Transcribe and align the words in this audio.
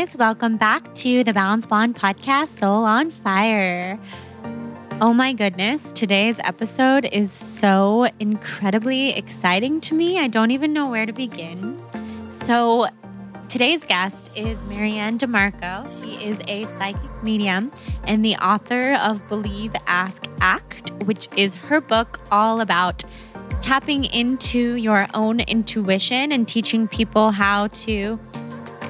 guys. 0.00 0.16
Welcome 0.16 0.56
back 0.56 0.94
to 0.96 1.22
the 1.24 1.32
Balanced 1.34 1.68
Blonde 1.68 1.94
podcast, 1.94 2.58
Soul 2.58 2.84
on 2.84 3.10
Fire. 3.10 3.98
Oh 4.98 5.12
my 5.12 5.34
goodness, 5.34 5.92
today's 5.92 6.40
episode 6.42 7.04
is 7.04 7.30
so 7.30 8.08
incredibly 8.18 9.10
exciting 9.10 9.78
to 9.82 9.94
me. 9.94 10.18
I 10.18 10.28
don't 10.28 10.52
even 10.52 10.72
know 10.72 10.88
where 10.88 11.04
to 11.04 11.12
begin. 11.12 11.82
So, 12.22 12.86
today's 13.50 13.84
guest 13.84 14.30
is 14.34 14.56
MaryAnn 14.70 15.18
DiMarco. 15.18 16.02
She 16.02 16.24
is 16.24 16.40
a 16.48 16.64
psychic 16.78 17.22
medium 17.22 17.70
and 18.04 18.24
the 18.24 18.36
author 18.36 18.94
of 18.94 19.26
Believe, 19.28 19.74
Ask, 19.86 20.24
Act, 20.40 20.92
which 21.04 21.28
is 21.36 21.54
her 21.56 21.80
book 21.80 22.20
all 22.30 22.62
about 22.62 23.04
tapping 23.60 24.04
into 24.04 24.76
your 24.76 25.06
own 25.12 25.40
intuition 25.40 26.32
and 26.32 26.48
teaching 26.48 26.88
people 26.88 27.32
how 27.32 27.66
to 27.68 28.18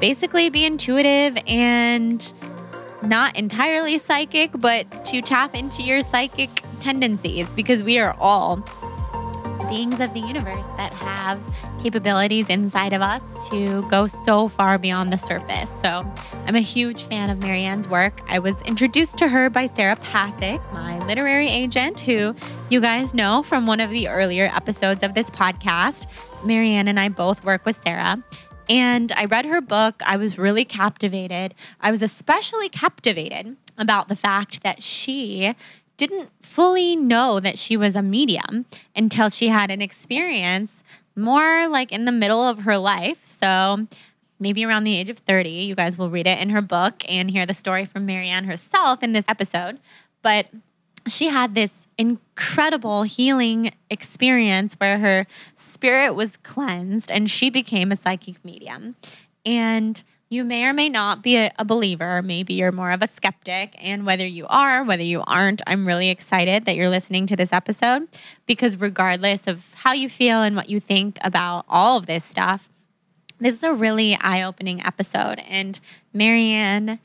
basically 0.00 0.48
be 0.50 0.64
intuitive 0.64 1.36
and 1.46 2.32
not 3.02 3.36
entirely 3.36 3.98
psychic, 3.98 4.50
but 4.54 5.04
to 5.06 5.23
tap 5.23 5.54
into 5.54 5.82
your 5.82 6.02
psychic 6.02 6.62
tendencies 6.80 7.52
because 7.52 7.82
we 7.82 7.98
are 7.98 8.14
all 8.18 8.64
beings 9.68 10.00
of 10.00 10.12
the 10.14 10.20
universe 10.20 10.66
that 10.76 10.92
have 10.92 11.40
capabilities 11.80 12.48
inside 12.48 12.92
of 12.92 13.00
us 13.00 13.23
to 13.50 13.86
go 13.88 14.06
so 14.06 14.48
far 14.48 14.78
beyond 14.78 15.12
the 15.12 15.16
surface. 15.16 15.70
So 15.80 16.04
I'm 16.46 16.56
a 16.56 16.60
huge 16.60 17.04
fan 17.04 17.30
of 17.30 17.38
MaryAnn's 17.38 17.87
work. 17.87 18.20
I 18.28 18.40
was 18.40 18.60
introduced 18.62 19.16
to 19.18 19.28
her 19.28 19.48
by 19.48 19.66
Sarah 19.66 19.96
Pasick, 19.96 20.60
my 20.73 20.98
literary 21.06 21.48
agent, 21.48 22.01
who 22.01 22.34
you 22.68 22.80
guys 22.80 23.14
know 23.14 23.42
from 23.42 23.66
one 23.66 23.80
of 23.80 23.90
the 23.90 24.09
earlier 24.09 24.46
episodes 24.46 25.02
of 25.02 25.14
this 25.14 25.30
podcast. 25.30 26.06
MaryAnn 26.42 26.88
and 26.88 26.98
I 26.98 27.09
both 27.09 27.45
work 27.45 27.65
with 27.65 27.80
Sarah. 27.82 28.23
And 28.71 29.10
I 29.13 29.24
read 29.24 29.46
her 29.46 29.60
book. 29.60 30.01
I 30.07 30.16
was 30.16 30.38
really 30.38 30.65
captivated. 30.65 31.54
I 31.80 31.90
was 31.90 32.02
especially 32.02 32.68
captivated 32.68 33.57
about 33.77 34.07
the 34.07 34.15
fact 34.15 34.62
that 34.62 34.80
she 34.80 35.54
didn't 35.96 36.30
fully 36.40 36.95
know 36.95 37.40
that 37.40 37.59
she 37.59 37.77
was 37.77 37.96
a 37.96 38.01
medium 38.01 38.65
until 38.95 39.29
she 39.29 39.49
had 39.49 39.71
an 39.71 39.82
experience 39.82 40.85
more 41.16 41.68
like 41.68 41.90
in 41.90 42.04
the 42.04 42.12
middle 42.12 42.46
of 42.46 42.60
her 42.60 42.79
life. 42.79 43.24
So 43.24 43.88
maybe 44.38 44.65
around 44.65 44.84
the 44.84 44.96
age 44.96 45.10
of 45.10 45.18
30. 45.18 45.51
You 45.51 45.74
guys 45.74 45.99
will 45.99 46.09
read 46.09 46.27
it 46.27 46.38
in 46.38 46.51
her 46.51 46.62
book 46.62 47.02
and 47.09 47.30
hear 47.30 47.46
the 47.46 47.55
story 47.55 47.84
from 47.84 48.07
MaryAnn 48.07 48.46
herself 48.46 49.02
in 49.02 49.12
this 49.12 49.24
episode. 49.29 49.80
But 50.23 50.46
she 51.09 51.29
had 51.29 51.55
this 51.55 51.79
incredible 52.01 53.02
healing 53.02 53.73
experience 53.90 54.73
where 54.79 54.98
her 54.98 55.26
spirit 55.54 56.15
was 56.15 56.38
cleansed 56.38 57.10
and 57.10 57.30
she 57.30 57.51
became 57.51 57.93
a 57.93 57.96
psychic 57.96 58.43
medium. 58.43 58.96
And 59.45 60.02
you 60.30 60.43
may 60.43 60.65
or 60.65 60.73
may 60.73 60.88
not 60.88 61.23
be 61.23 61.37
a, 61.37 61.52
believer. 61.65 62.23
Maybe 62.23 62.54
you're 62.54 62.73
more 62.73 62.93
of 62.93 63.02
a 63.02 63.09
skeptic. 63.09 63.74
And 63.76 64.06
whether 64.06 64.25
you 64.25 64.47
are, 64.48 64.82
whether 64.82 65.03
you 65.03 65.22
aren't, 65.26 65.60
I'm 65.66 65.87
really 65.87 66.09
excited 66.09 66.65
that 66.65 66.75
you're 66.75 66.88
listening 66.88 67.26
to 67.26 67.37
this 67.37 67.53
episode 67.53 68.09
because, 68.47 68.78
regardless 68.78 69.47
of 69.47 69.75
how 69.75 69.93
you 69.93 70.09
feel 70.09 70.41
and 70.41 70.56
what 70.56 70.71
you 70.71 70.81
think 70.81 71.19
about 71.21 71.66
all 71.69 71.98
of 71.98 72.06
this 72.06 72.25
stuff, 72.25 72.71
this 73.41 73.56
is 73.56 73.62
a 73.62 73.75
really 73.75 74.16
eye 74.21 74.43
opening 74.43 74.81
episode. 74.87 75.41
And 75.41 75.78
MaryAnn 76.15 77.00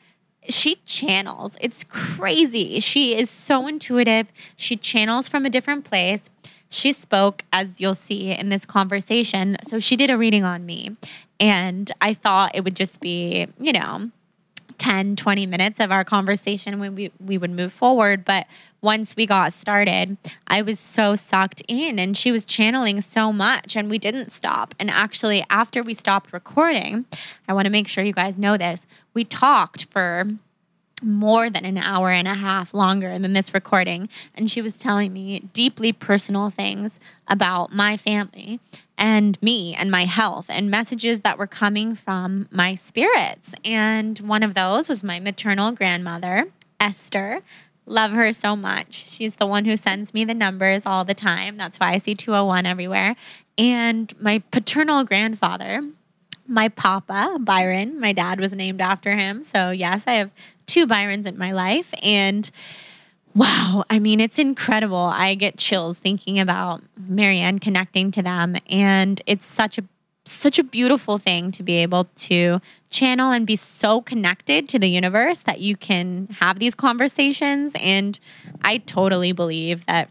she 0.50 0.76
channels. 0.86 1.56
It's 1.62 1.84
crazy. 1.84 2.80
She 2.80 3.16
is 3.18 3.30
so 3.30 3.68
intuitive. 3.68 4.28
She 4.56 4.76
channels 4.76 5.28
from 5.28 5.46
a 5.46 5.50
different 5.50 5.86
place. 5.86 6.30
She 6.70 6.94
spoke, 6.94 7.44
as 7.54 7.80
you'll 7.80 7.96
see 7.96 8.32
in 8.32 8.50
this 8.50 8.66
conversation. 8.66 9.58
So 9.68 9.80
she 9.80 9.96
did 9.96 10.10
a 10.10 10.18
reading 10.18 10.44
on 10.44 10.66
me. 10.66 10.96
And 11.40 11.92
I 12.02 12.14
thought 12.14 12.56
it 12.56 12.64
would 12.64 12.76
just 12.76 13.00
be, 13.00 13.48
you 13.60 13.74
know, 13.74 14.12
10, 14.78 15.16
20 15.16 15.46
minutes 15.46 15.80
of 15.80 15.92
our 15.92 16.04
conversation 16.04 16.80
when 16.80 16.96
we, 16.96 17.12
we 17.20 17.38
would 17.38 17.52
move 17.52 17.74
forward. 17.74 18.26
But 18.26 18.48
once 18.82 19.16
we 19.16 19.26
got 19.26 19.52
started, 19.54 20.18
I 20.48 20.62
was 20.62 20.80
so 20.80 21.16
sucked 21.16 21.62
in 21.68 21.98
and 21.98 22.16
she 22.16 22.32
was 22.32 22.46
channeling 22.46 23.02
so 23.02 23.34
much 23.34 23.76
and 23.76 23.90
we 23.90 23.98
didn't 23.98 24.32
stop. 24.32 24.76
And 24.80 24.90
actually, 24.92 25.44
after 25.50 25.82
we 25.82 25.94
stopped 25.94 26.32
recording, 26.34 27.06
I 27.48 27.54
want 27.54 27.66
to 27.66 27.72
make 27.72 27.88
sure 27.88 28.04
you 28.04 28.14
guys 28.14 28.38
know 28.38 28.58
this, 28.58 28.86
we 29.14 29.24
talked 29.24 29.86
for 29.86 30.28
more 31.02 31.50
than 31.50 31.66
an 31.66 31.78
hour 31.78 32.12
and 32.12 32.28
a 32.28 32.34
half 32.34 32.74
longer 32.74 33.20
than 33.20 33.34
this 33.34 33.54
recording. 33.54 34.10
And 34.34 34.50
she 34.50 34.62
was 34.62 34.78
telling 34.78 35.12
me 35.14 35.40
deeply 35.54 35.92
personal 35.92 36.50
things 36.50 37.00
about 37.28 37.74
my 37.74 37.98
family 37.98 38.60
and 38.98 39.42
me 39.42 39.76
and 39.76 39.92
my 39.92 40.06
health 40.06 40.46
and 40.50 40.72
messages 40.72 41.22
that 41.22 41.38
were 41.38 41.48
coming 41.48 41.96
from 41.96 42.48
my 42.52 42.76
spirits. 42.76 43.54
And 43.64 44.18
one 44.20 44.44
of 44.44 44.54
those 44.54 44.88
was 44.88 45.04
my 45.04 45.20
maternal 45.20 45.72
grandmother, 45.72 46.48
Esther. 46.80 47.42
Love 47.86 48.12
her 48.12 48.34
so 48.34 48.56
much. 48.56 49.08
She's 49.10 49.36
the 49.36 49.46
one 49.46 49.66
who 49.66 49.76
sends 49.76 50.14
me 50.14 50.26
the 50.26 50.34
numbers 50.34 50.86
all 50.86 51.06
the 51.06 51.14
time. 51.14 51.58
That's 51.58 51.80
why 51.80 51.92
I 51.92 51.98
see 52.00 52.16
201 52.16 52.66
everywhere. 52.66 53.16
And 53.58 54.14
my 54.20 54.40
paternal 54.52 55.04
grandfather, 55.04 55.84
my 56.48 56.70
papa, 56.70 57.38
Byron, 57.40 58.00
my 58.00 58.14
dad 58.14 58.40
was 58.40 58.54
named 58.54 58.82
after 58.82 59.16
him. 59.16 59.44
So, 59.44 59.72
yes, 59.72 60.04
I 60.08 60.14
have 60.14 60.32
two 60.66 60.86
Byrons 60.86 61.26
in 61.26 61.38
my 61.38 61.52
life. 61.52 61.94
And 62.02 62.50
wow, 63.34 63.84
I 63.90 64.00
mean, 64.00 64.20
it's 64.20 64.40
incredible. 64.40 64.98
I 64.98 65.36
get 65.36 65.58
chills 65.58 65.98
thinking 65.98 66.40
about 66.40 66.84
MaryAnn 67.00 67.62
connecting 67.62 68.12
to 68.12 68.22
them. 68.22 68.56
And 68.70 69.22
it's 69.26 69.46
such 69.46 69.78
a 69.78 69.84
such 70.28 70.58
a 70.58 70.64
beautiful 70.64 71.20
thing 71.20 71.52
to 71.52 71.62
be 71.62 71.76
able 71.76 72.06
to 72.16 72.60
channel 72.90 73.32
and 73.32 73.46
be 73.46 73.56
so 73.56 74.02
connected 74.02 74.68
to 74.68 74.80
the 74.80 74.90
universe 74.90 75.42
that 75.42 75.60
you 75.60 75.78
can 75.78 76.28
have 76.40 76.58
these 76.58 76.74
conversations. 76.74 77.74
And 77.76 78.20
I 78.64 78.80
totally 78.80 79.34
believe 79.34 79.86
that 79.86 80.10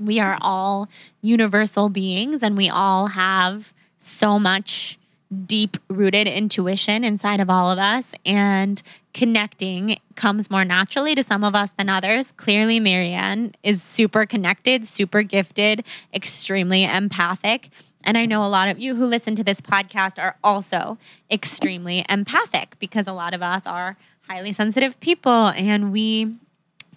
we 0.00 0.18
are 0.18 0.38
all 0.40 0.88
universal 1.20 1.90
beings 1.90 2.42
and 2.42 2.56
we 2.56 2.70
all 2.70 3.08
have 3.08 3.74
so 3.98 4.38
much 4.38 4.98
deep 5.32 5.76
rooted 5.88 6.26
intuition 6.26 7.04
inside 7.04 7.40
of 7.40 7.48
all 7.48 7.70
of 7.70 7.78
us. 7.78 8.12
And 8.24 8.82
connecting 9.14 9.98
comes 10.14 10.50
more 10.50 10.64
naturally 10.64 11.14
to 11.14 11.22
some 11.22 11.44
of 11.44 11.54
us 11.54 11.70
than 11.72 11.88
others. 11.88 12.32
Clearly, 12.36 12.80
MaryAnn 12.80 13.54
is 13.62 13.82
super 13.82 14.26
connected, 14.26 14.86
super 14.86 15.22
gifted, 15.22 15.84
extremely 16.14 16.84
empathic. 16.84 17.70
And 18.04 18.18
I 18.18 18.26
know 18.26 18.44
a 18.44 18.48
lot 18.48 18.68
of 18.68 18.78
you 18.78 18.96
who 18.96 19.06
listen 19.06 19.36
to 19.36 19.44
this 19.44 19.60
podcast 19.60 20.18
are 20.18 20.36
also 20.42 20.98
extremely 21.30 22.04
empathic 22.08 22.78
because 22.78 23.06
a 23.06 23.12
lot 23.12 23.32
of 23.32 23.42
us 23.42 23.66
are 23.66 23.96
highly 24.28 24.52
sensitive 24.52 24.98
people 25.00 25.48
and 25.48 25.92
we 25.92 26.36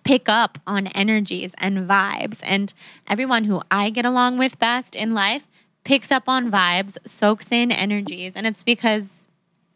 pick 0.03 0.29
up 0.29 0.57
on 0.65 0.87
energies 0.87 1.51
and 1.57 1.87
vibes. 1.87 2.39
And 2.43 2.73
everyone 3.07 3.43
who 3.43 3.61
I 3.69 3.89
get 3.89 4.05
along 4.05 4.37
with 4.37 4.59
best 4.59 4.95
in 4.95 5.13
life 5.13 5.45
picks 5.85 6.11
up 6.11 6.27
on 6.27 6.51
vibes, 6.51 6.97
soaks 7.05 7.51
in 7.51 7.71
energies. 7.71 8.33
And 8.35 8.45
it's 8.45 8.63
because 8.63 9.25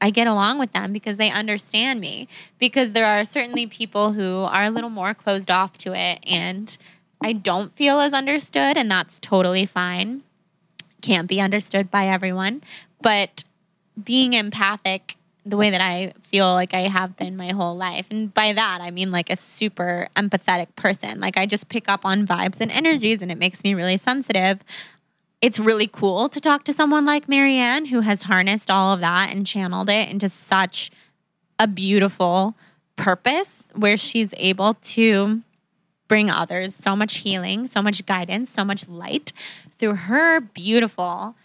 I 0.01 0.09
get 0.09 0.27
along 0.27 0.59
with 0.59 0.73
them 0.73 0.91
because 0.91 1.15
they 1.15 1.31
understand 1.31 2.01
me. 2.01 2.27
Because 2.57 2.91
there 2.91 3.05
are 3.05 3.23
certainly 3.23 3.65
people 3.65 4.11
who 4.11 4.41
are 4.41 4.65
a 4.65 4.69
little 4.69 4.89
more 4.89 5.13
closed 5.13 5.49
off 5.49 5.77
to 5.79 5.93
it 5.93 6.19
and 6.27 6.77
I 7.21 7.33
don't 7.33 7.73
feel 7.75 7.99
as 7.99 8.13
understood, 8.13 8.77
and 8.77 8.89
that's 8.89 9.19
totally 9.19 9.65
fine. 9.65 10.23
Can't 11.01 11.27
be 11.27 11.41
understood 11.41 11.91
by 11.91 12.07
everyone. 12.07 12.61
But 13.01 13.43
being 14.01 14.33
empathic 14.33 15.17
the 15.45 15.57
way 15.57 15.69
that 15.69 15.81
I 15.81 16.13
feel 16.21 16.53
like 16.53 16.73
I 16.73 16.81
have 16.81 17.17
been 17.17 17.35
my 17.35 17.49
whole 17.49 17.75
life. 17.75 18.07
And 18.11 18.33
by 18.33 18.53
that, 18.53 18.79
I 18.81 18.91
mean 18.91 19.09
like 19.09 19.29
a 19.29 19.35
super 19.35 20.07
empathetic 20.15 20.67
person. 20.75 21.19
Like 21.19 21.37
I 21.37 21.45
just 21.45 21.69
pick 21.69 21.89
up 21.89 22.05
on 22.05 22.27
vibes 22.27 22.61
and 22.61 22.71
energies, 22.71 23.21
and 23.21 23.31
it 23.31 23.37
makes 23.37 23.63
me 23.63 23.73
really 23.73 23.97
sensitive 23.97 24.63
it's 25.41 25.59
really 25.59 25.87
cool 25.87 26.27
to 26.29 26.39
talk 26.39 26.63
to 26.65 26.73
someone 26.73 27.05
like 27.05 27.27
MaryAnn 27.27 27.87
who 27.87 28.01
has 28.01 28.23
harnessed 28.23 28.69
all 28.69 28.93
of 28.93 28.99
that 28.99 29.29
and 29.31 29.47
channeled 29.47 29.89
it 29.89 30.09
into 30.09 30.27
such 30.27 30.91
a 31.57 31.67
beautiful 31.67 32.55
purpose 32.95 33.63
where 33.73 33.97
she's 33.97 34.33
able 34.37 34.73
to 34.73 35.41
bring 36.07 36.29
others 36.29 36.75
so 36.75 36.95
much 36.95 37.17
healing, 37.17 37.67
so 37.67 37.81
much 37.81 38.05
guidance, 38.05 38.49
so 38.49 38.65
much 38.65 38.87
light 38.87 39.31
through 39.77 39.95
her 39.95 40.41
beautiful 40.41 41.35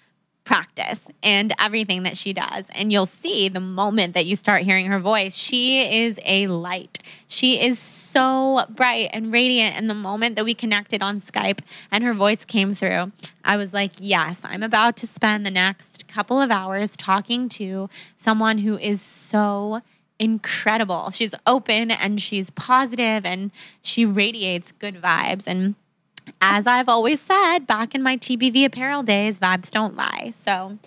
practice 0.44 1.00
and 1.22 1.54
everything 1.58 2.02
that 2.02 2.16
she 2.16 2.32
does. 2.32 2.66
And 2.70 2.92
you'll 2.92 3.06
see 3.06 3.48
the 3.48 3.60
moment 3.60 4.14
that 4.14 4.26
you 4.26 4.36
start 4.36 4.62
hearing 4.62 4.86
her 4.86 5.00
voice, 5.00 5.34
she 5.36 6.04
is 6.04 6.20
a 6.24 6.46
light. 6.46 6.98
She 7.26 7.60
is 7.60 7.78
so 7.78 8.66
bright 8.70 9.10
and 9.12 9.32
radiant. 9.32 9.76
And 9.76 9.88
the 9.88 9.94
moment 9.94 10.36
that 10.36 10.44
we 10.44 10.54
connected 10.54 11.02
on 11.02 11.20
Skype 11.20 11.60
and 11.90 12.04
her 12.04 12.14
voice 12.14 12.44
came 12.44 12.74
through, 12.74 13.12
I 13.44 13.56
was 13.56 13.72
like, 13.72 13.92
yes, 13.98 14.40
I'm 14.44 14.62
about 14.62 14.96
to 14.98 15.06
spend 15.06 15.44
the 15.44 15.50
next 15.50 16.06
couple 16.08 16.40
of 16.40 16.50
hours 16.50 16.96
talking 16.96 17.48
to 17.50 17.88
someone 18.16 18.58
who 18.58 18.78
is 18.78 19.00
so 19.00 19.80
incredible. 20.18 21.10
She's 21.10 21.34
open 21.46 21.90
and 21.90 22.20
she's 22.20 22.50
positive 22.50 23.24
and 23.24 23.50
she 23.82 24.04
radiates 24.04 24.72
good 24.72 25.00
vibes. 25.00 25.44
And 25.46 25.74
as 26.40 26.66
I've 26.66 26.88
always 26.88 27.20
said 27.20 27.66
back 27.66 27.94
in 27.94 28.02
my 28.02 28.16
TBV 28.16 28.64
apparel 28.64 29.02
days, 29.02 29.38
vibes 29.38 29.70
don't 29.70 29.96
lie. 29.96 30.30
So 30.34 30.78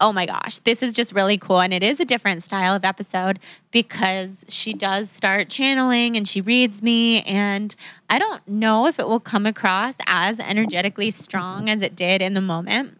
oh 0.00 0.12
my 0.12 0.26
gosh, 0.26 0.58
this 0.60 0.82
is 0.82 0.94
just 0.94 1.12
really 1.12 1.36
cool. 1.36 1.60
And 1.60 1.72
it 1.72 1.82
is 1.82 2.00
a 2.00 2.04
different 2.04 2.42
style 2.42 2.74
of 2.74 2.84
episode 2.84 3.38
because 3.70 4.44
she 4.48 4.72
does 4.72 5.10
start 5.10 5.48
channeling 5.48 6.16
and 6.16 6.26
she 6.26 6.40
reads 6.40 6.82
me. 6.82 7.22
And 7.22 7.74
I 8.08 8.18
don't 8.18 8.46
know 8.48 8.86
if 8.86 8.98
it 8.98 9.06
will 9.06 9.20
come 9.20 9.46
across 9.46 9.94
as 10.06 10.40
energetically 10.40 11.10
strong 11.10 11.68
as 11.68 11.82
it 11.82 11.94
did 11.94 12.22
in 12.22 12.34
the 12.34 12.40
moment. 12.40 12.96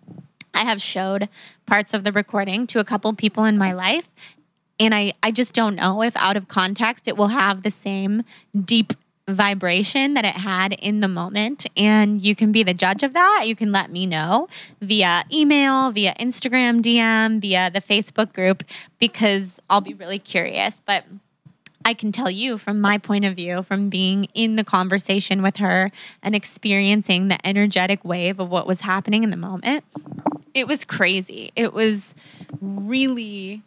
I 0.52 0.64
have 0.64 0.82
showed 0.82 1.28
parts 1.64 1.94
of 1.94 2.04
the 2.04 2.12
recording 2.12 2.66
to 2.68 2.80
a 2.80 2.84
couple 2.84 3.12
people 3.14 3.44
in 3.44 3.56
my 3.56 3.72
life. 3.72 4.10
And 4.78 4.94
I, 4.94 5.14
I 5.22 5.30
just 5.30 5.52
don't 5.52 5.74
know 5.74 6.02
if 6.02 6.16
out 6.16 6.36
of 6.36 6.48
context 6.48 7.08
it 7.08 7.16
will 7.16 7.28
have 7.28 7.62
the 7.62 7.70
same 7.70 8.24
deep 8.62 8.92
vibration 9.34 10.14
that 10.14 10.24
it 10.24 10.36
had 10.36 10.72
in 10.74 11.00
the 11.00 11.08
moment. 11.08 11.66
And 11.76 12.20
you 12.20 12.34
can 12.34 12.52
be 12.52 12.62
the 12.62 12.74
judge 12.74 13.02
of 13.02 13.12
that. 13.12 13.44
You 13.46 13.56
can 13.56 13.72
let 13.72 13.90
me 13.90 14.06
know 14.06 14.48
via 14.80 15.24
email, 15.32 15.90
via 15.90 16.14
Instagram 16.18 16.82
DM, 16.82 17.40
via 17.40 17.70
the 17.70 17.80
Facebook 17.80 18.32
group, 18.32 18.64
because 18.98 19.60
I'll 19.68 19.80
be 19.80 19.94
really 19.94 20.18
curious. 20.18 20.82
But 20.84 21.04
I 21.84 21.94
can 21.94 22.12
tell 22.12 22.30
you 22.30 22.58
from 22.58 22.80
my 22.80 22.98
point 22.98 23.24
of 23.24 23.34
view, 23.34 23.62
from 23.62 23.88
being 23.88 24.24
in 24.34 24.56
the 24.56 24.64
conversation 24.64 25.42
with 25.42 25.56
her 25.56 25.90
and 26.22 26.34
experiencing 26.34 27.28
the 27.28 27.44
energetic 27.46 28.04
wave 28.04 28.38
of 28.38 28.50
what 28.50 28.66
was 28.66 28.82
happening 28.82 29.24
in 29.24 29.30
the 29.30 29.36
moment, 29.36 29.84
it 30.52 30.66
was 30.66 30.84
crazy. 30.84 31.52
It 31.56 31.72
was 31.72 32.14
really 32.60 33.62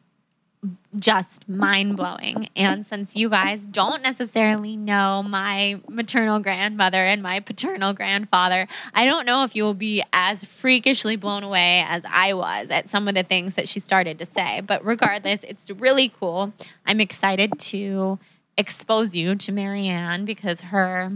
just 0.95 1.47
mind 1.49 1.97
blowing. 1.97 2.49
And 2.55 2.85
since 2.85 3.15
you 3.15 3.29
guys 3.29 3.65
don't 3.65 4.01
necessarily 4.01 4.75
know 4.75 5.23
my 5.23 5.81
maternal 5.89 6.39
grandmother 6.39 7.03
and 7.03 7.21
my 7.21 7.39
paternal 7.39 7.93
grandfather, 7.93 8.67
I 8.93 9.05
don't 9.05 9.25
know 9.25 9.43
if 9.43 9.55
you 9.55 9.63
will 9.63 9.73
be 9.73 10.03
as 10.13 10.43
freakishly 10.43 11.15
blown 11.15 11.43
away 11.43 11.83
as 11.87 12.03
I 12.09 12.33
was 12.33 12.69
at 12.71 12.89
some 12.89 13.07
of 13.07 13.15
the 13.15 13.23
things 13.23 13.55
that 13.55 13.67
she 13.67 13.79
started 13.79 14.19
to 14.19 14.25
say. 14.25 14.61
But 14.61 14.85
regardless, 14.85 15.43
it's 15.43 15.69
really 15.71 16.09
cool. 16.09 16.53
I'm 16.85 17.01
excited 17.01 17.59
to 17.59 18.19
expose 18.57 19.15
you 19.15 19.35
to 19.35 19.51
MaryAnn 19.51 20.25
because 20.25 20.61
her 20.61 21.11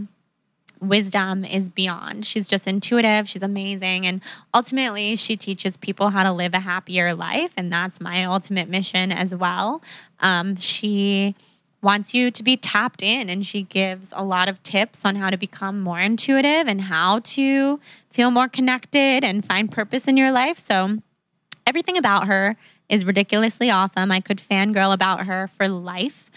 wisdom 0.80 1.44
is 1.44 1.68
beyond. 1.68 2.24
She's 2.24 2.48
just 2.48 2.66
intuitive. 2.66 3.28
She's 3.28 3.42
amazing. 3.42 4.06
And 4.06 4.22
ultimately, 4.54 5.16
she 5.16 5.36
teaches 5.36 5.76
people 5.76 6.10
how 6.10 6.22
to 6.22 6.32
live 6.32 6.54
a 6.54 6.60
happier 6.60 7.14
life. 7.14 7.52
And 7.56 7.72
that's 7.72 8.00
my 8.00 8.24
ultimate 8.24 8.68
mission 8.68 9.12
as 9.12 9.34
well. 9.34 9.82
Um, 10.20 10.56
she 10.56 11.34
wants 11.80 12.12
you 12.12 12.30
to 12.30 12.42
be 12.42 12.56
tapped 12.56 13.02
in 13.02 13.30
and 13.30 13.46
she 13.46 13.62
gives 13.62 14.12
a 14.12 14.24
lot 14.24 14.48
of 14.48 14.60
tips 14.62 15.04
on 15.04 15.14
how 15.14 15.30
to 15.30 15.36
become 15.36 15.80
more 15.80 16.00
intuitive 16.00 16.66
and 16.66 16.82
how 16.82 17.20
to 17.20 17.78
feel 18.10 18.30
more 18.30 18.48
connected 18.48 19.22
and 19.22 19.44
find 19.44 19.70
purpose 19.70 20.08
in 20.08 20.16
your 20.16 20.32
life. 20.32 20.58
So, 20.58 20.98
everything 21.66 21.96
about 21.96 22.26
her 22.26 22.56
is 22.88 23.04
ridiculously 23.04 23.70
awesome. 23.70 24.10
I 24.10 24.20
could 24.20 24.38
fangirl 24.38 24.92
about 24.92 25.26
her 25.26 25.48
for 25.48 25.68
life. 25.68 26.30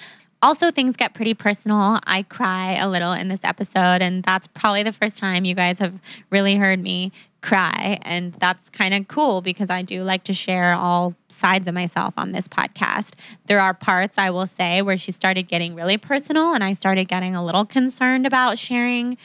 Also, 0.44 0.72
things 0.72 0.96
get 0.96 1.14
pretty 1.14 1.34
personal. 1.36 2.00
I 2.06 2.24
cry 2.24 2.74
a 2.74 2.90
little 2.90 3.12
in 3.12 3.28
this 3.28 3.42
episode, 3.44 4.02
and 4.02 4.24
that's 4.24 4.48
probably 4.48 4.82
the 4.82 4.92
first 4.92 5.18
time 5.18 5.46
you 5.46 5.54
guys 5.54 5.78
have 5.80 6.02
really 6.32 6.56
heard 6.56 6.82
me 6.82 7.12
cry. 7.42 8.00
And 8.02 8.34
that's 8.34 8.70
kind 8.70 8.94
of 8.94 9.08
cool 9.08 9.42
because 9.42 9.70
I 9.70 9.82
do 9.82 10.04
like 10.04 10.24
to 10.26 10.34
share 10.34 10.74
all 10.74 11.16
sides 11.28 11.68
of 11.68 11.74
myself 11.74 12.16
on 12.18 12.32
this 12.32 12.48
podcast. 12.48 13.14
There 13.46 13.60
are 13.60 13.74
parts 13.74 14.18
I 14.18 14.32
will 14.32 14.48
say 14.48 14.82
where 14.82 14.98
she 14.98 15.12
started 15.12 15.48
getting 15.48 15.76
really 15.76 15.98
personal, 15.98 16.54
and 16.54 16.64
I 16.64 16.74
started 16.74 17.08
getting 17.08 17.36
a 17.36 17.46
little 17.46 17.66
concerned 17.66 18.26
about 18.26 18.58
sharing 18.58 19.18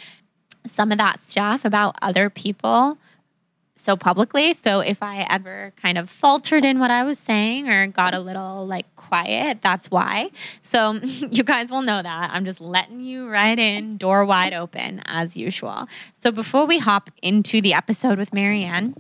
some 0.67 0.93
of 0.93 0.99
that 0.99 1.21
stuff 1.29 1.65
about 1.65 1.97
other 2.03 2.29
people 2.29 2.99
so 3.87 3.97
publicly. 3.97 4.53
So 4.53 4.81
if 4.81 5.03
I 5.03 5.27
ever 5.31 5.73
kind 5.81 5.97
of 5.97 6.11
faltered 6.11 6.65
in 6.65 6.81
what 6.81 6.91
I 6.91 7.05
was 7.05 7.19
saying 7.19 7.69
or 7.69 7.87
got 7.87 8.15
a 8.15 8.19
little 8.19 8.67
like 8.67 8.96
quiet, 9.07 9.63
that's 9.63 9.91
why. 9.91 10.31
So 10.63 10.93
you 11.31 11.43
guys 11.43 11.71
will 11.71 11.83
know 11.83 12.03
that. 12.03 12.31
I'm 12.33 12.45
just 12.45 12.61
letting 12.61 13.01
you 13.01 13.29
right 13.29 13.59
in, 13.59 13.97
door 13.97 14.25
wide 14.25 14.53
open 14.55 15.03
as 15.07 15.37
usual. 15.37 15.89
So 16.23 16.31
before 16.31 16.67
we 16.67 16.79
hop 16.79 17.11
into 17.23 17.61
the 17.61 17.75
episode 17.75 18.19
with 18.19 18.31
MaryAnn, 18.31 18.95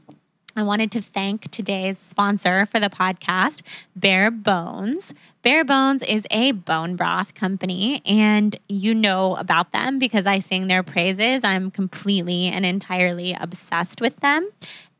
I 0.58 0.62
wanted 0.62 0.90
to 0.92 1.02
thank 1.02 1.50
today's 1.50 1.98
sponsor 1.98 2.64
for 2.64 2.80
the 2.80 2.88
podcast, 2.88 3.60
Bare 3.94 4.30
Bones. 4.30 5.12
Bare 5.42 5.64
Bones 5.64 6.02
is 6.02 6.26
a 6.30 6.52
bone 6.52 6.96
broth 6.96 7.34
company, 7.34 8.00
and 8.06 8.56
you 8.66 8.94
know 8.94 9.36
about 9.36 9.72
them 9.72 9.98
because 9.98 10.26
I 10.26 10.38
sing 10.38 10.66
their 10.66 10.82
praises. 10.82 11.44
I'm 11.44 11.70
completely 11.70 12.46
and 12.46 12.64
entirely 12.64 13.36
obsessed 13.38 14.00
with 14.00 14.16
them, 14.20 14.48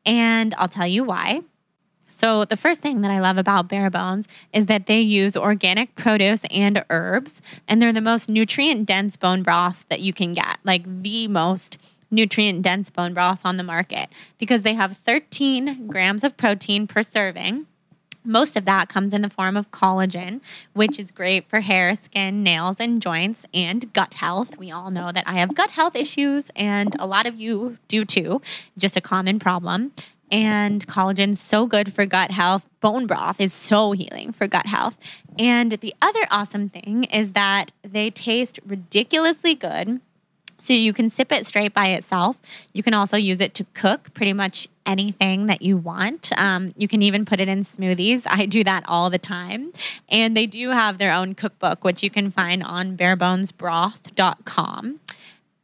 and 0.05 0.55
I'll 0.58 0.69
tell 0.69 0.87
you 0.87 1.05
why. 1.05 1.41
So, 2.06 2.44
the 2.44 2.56
first 2.56 2.81
thing 2.81 3.00
that 3.03 3.11
I 3.11 3.20
love 3.20 3.37
about 3.37 3.69
Bare 3.69 3.91
Bones 3.91 4.26
is 4.53 4.67
that 4.67 4.87
they 4.87 5.00
use 5.00 5.37
organic 5.37 5.94
produce 5.97 6.43
and 6.50 6.85
herbs, 6.88 7.43
and 7.69 7.82
they're 7.82 7.93
the 7.93 8.00
most 8.00 8.29
nutrient 8.29 8.87
dense 8.87 9.17
bone 9.17 9.43
broth 9.43 9.85
that 9.88 10.00
you 10.00 10.12
can 10.12 10.32
get, 10.32 10.58
like 10.64 11.03
the 11.03 11.29
most 11.29 11.79
nutrient 12.11 12.62
dense 12.62 12.91
bone 12.91 13.14
broth 13.14 13.44
on 13.44 13.56
the 13.56 13.62
market 13.62 14.08
because 14.38 14.62
they 14.62 14.75
have 14.75 14.97
13 14.99 15.87
grams 15.88 16.25
of 16.25 16.37
protein 16.37 16.87
per 16.87 17.03
serving. 17.03 17.67
Most 18.25 18.56
of 18.56 18.64
that 18.64 18.88
comes 18.88 19.14
in 19.14 19.23
the 19.23 19.31
form 19.31 19.56
of 19.56 19.70
collagen, 19.70 20.41
which 20.73 20.99
is 20.99 21.12
great 21.12 21.47
for 21.47 21.61
hair, 21.61 21.94
skin, 21.94 22.43
nails, 22.43 22.76
and 22.81 23.00
joints, 23.00 23.47
and 23.55 23.93
gut 23.93 24.14
health. 24.14 24.58
We 24.58 24.73
all 24.73 24.91
know 24.91 25.12
that 25.12 25.23
I 25.29 25.35
have 25.35 25.55
gut 25.55 25.70
health 25.70 25.94
issues, 25.94 26.47
and 26.56 26.97
a 26.99 27.06
lot 27.06 27.26
of 27.26 27.38
you 27.38 27.79
do 27.87 28.05
too. 28.05 28.43
Just 28.76 28.97
a 28.97 29.00
common 29.00 29.38
problem. 29.38 29.93
And 30.31 30.87
collagen 30.87 31.37
so 31.37 31.67
good 31.67 31.93
for 31.93 32.05
gut 32.05 32.31
health. 32.31 32.67
Bone 32.81 33.06
broth 33.06 33.40
is 33.40 33.52
so 33.52 33.93
healing 33.93 34.32
for 34.32 34.46
gut 34.46 34.67
health. 34.67 34.96
And 35.38 35.73
the 35.73 35.94
other 36.02 36.26
awesome 36.31 36.69
thing 36.69 37.05
is 37.05 37.32
that 37.32 37.73
they 37.82 38.11
taste 38.11 38.58
ridiculously 38.67 39.55
good 39.55 40.00
so 40.58 40.73
you 40.73 40.93
can 40.93 41.11
sip 41.11 41.32
it 41.32 41.46
straight 41.46 41.75
by 41.75 41.88
itself. 41.88 42.40
You 42.73 42.82
can 42.82 42.94
also 42.94 43.17
use 43.17 43.40
it 43.40 43.55
to 43.55 43.64
cook 43.75 44.12
pretty 44.14 44.32
much 44.32 44.69
anything 44.84 45.46
that 45.46 45.62
you 45.62 45.76
want. 45.76 46.32
Um, 46.38 46.72
you 46.76 46.88
can 46.88 47.02
even 47.02 47.25
put 47.25 47.40
it 47.40 47.49
in 47.49 47.64
smoothies. 47.64 48.22
I 48.26 48.46
do 48.46 48.64
that 48.64 48.84
all 48.88 49.11
the 49.11 49.19
time. 49.19 49.72
And 50.08 50.37
they 50.37 50.46
do 50.46 50.70
have 50.70 50.99
their 50.99 51.12
own 51.12 51.34
cookbook, 51.34 51.84
which 51.84 52.02
you 52.02 52.11
can 52.11 52.31
find 52.31 52.62
on 52.62 52.96
barebonesbroth.com. 52.96 55.00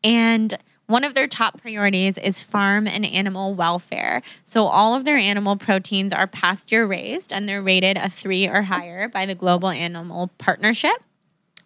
And 0.04 0.58
one 0.92 1.04
of 1.04 1.14
their 1.14 1.26
top 1.26 1.60
priorities 1.60 2.18
is 2.18 2.40
farm 2.40 2.86
and 2.86 3.04
animal 3.04 3.54
welfare. 3.54 4.22
So, 4.44 4.66
all 4.66 4.94
of 4.94 5.04
their 5.04 5.16
animal 5.16 5.56
proteins 5.56 6.12
are 6.12 6.26
pasture 6.26 6.86
raised 6.86 7.32
and 7.32 7.48
they're 7.48 7.62
rated 7.62 7.96
a 7.96 8.08
three 8.08 8.46
or 8.46 8.62
higher 8.62 9.08
by 9.08 9.26
the 9.26 9.34
Global 9.34 9.70
Animal 9.70 10.30
Partnership. 10.38 11.02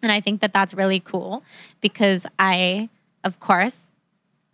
And 0.01 0.11
I 0.11 0.21
think 0.21 0.41
that 0.41 0.53
that's 0.53 0.73
really 0.73 0.99
cool 0.99 1.43
because 1.81 2.25
I 2.39 2.89
of 3.23 3.39
course, 3.41 3.75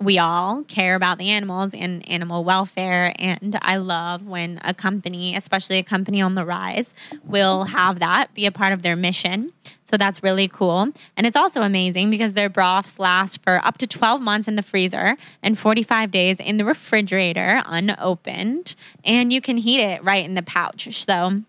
we 0.03 0.17
all 0.17 0.63
care 0.63 0.95
about 0.95 1.17
the 1.17 1.29
animals 1.29 1.73
and 1.73 2.07
animal 2.09 2.43
welfare. 2.43 3.13
And 3.17 3.57
I 3.61 3.77
love 3.77 4.27
when 4.27 4.59
a 4.63 4.73
company, 4.73 5.35
especially 5.35 5.77
a 5.77 5.83
company 5.83 6.21
on 6.21 6.35
the 6.35 6.45
rise, 6.45 6.93
will 7.23 7.65
have 7.65 7.99
that 7.99 8.33
be 8.33 8.45
a 8.45 8.51
part 8.51 8.73
of 8.73 8.81
their 8.81 8.95
mission. 8.95 9.53
So 9.85 9.97
that's 9.97 10.23
really 10.23 10.47
cool. 10.47 10.89
And 11.15 11.27
it's 11.27 11.37
also 11.37 11.61
amazing 11.61 12.09
because 12.09 12.33
their 12.33 12.49
broths 12.49 12.97
last 12.97 13.43
for 13.43 13.63
up 13.63 13.77
to 13.77 13.87
12 13.87 14.21
months 14.21 14.47
in 14.47 14.55
the 14.55 14.63
freezer 14.63 15.17
and 15.43 15.57
45 15.57 16.09
days 16.09 16.39
in 16.39 16.57
the 16.57 16.65
refrigerator 16.65 17.61
unopened. 17.65 18.75
And 19.03 19.31
you 19.31 19.39
can 19.39 19.57
heat 19.57 19.81
it 19.81 20.03
right 20.03 20.25
in 20.25 20.33
the 20.33 20.41
pouch. 20.41 21.03
So 21.05 21.43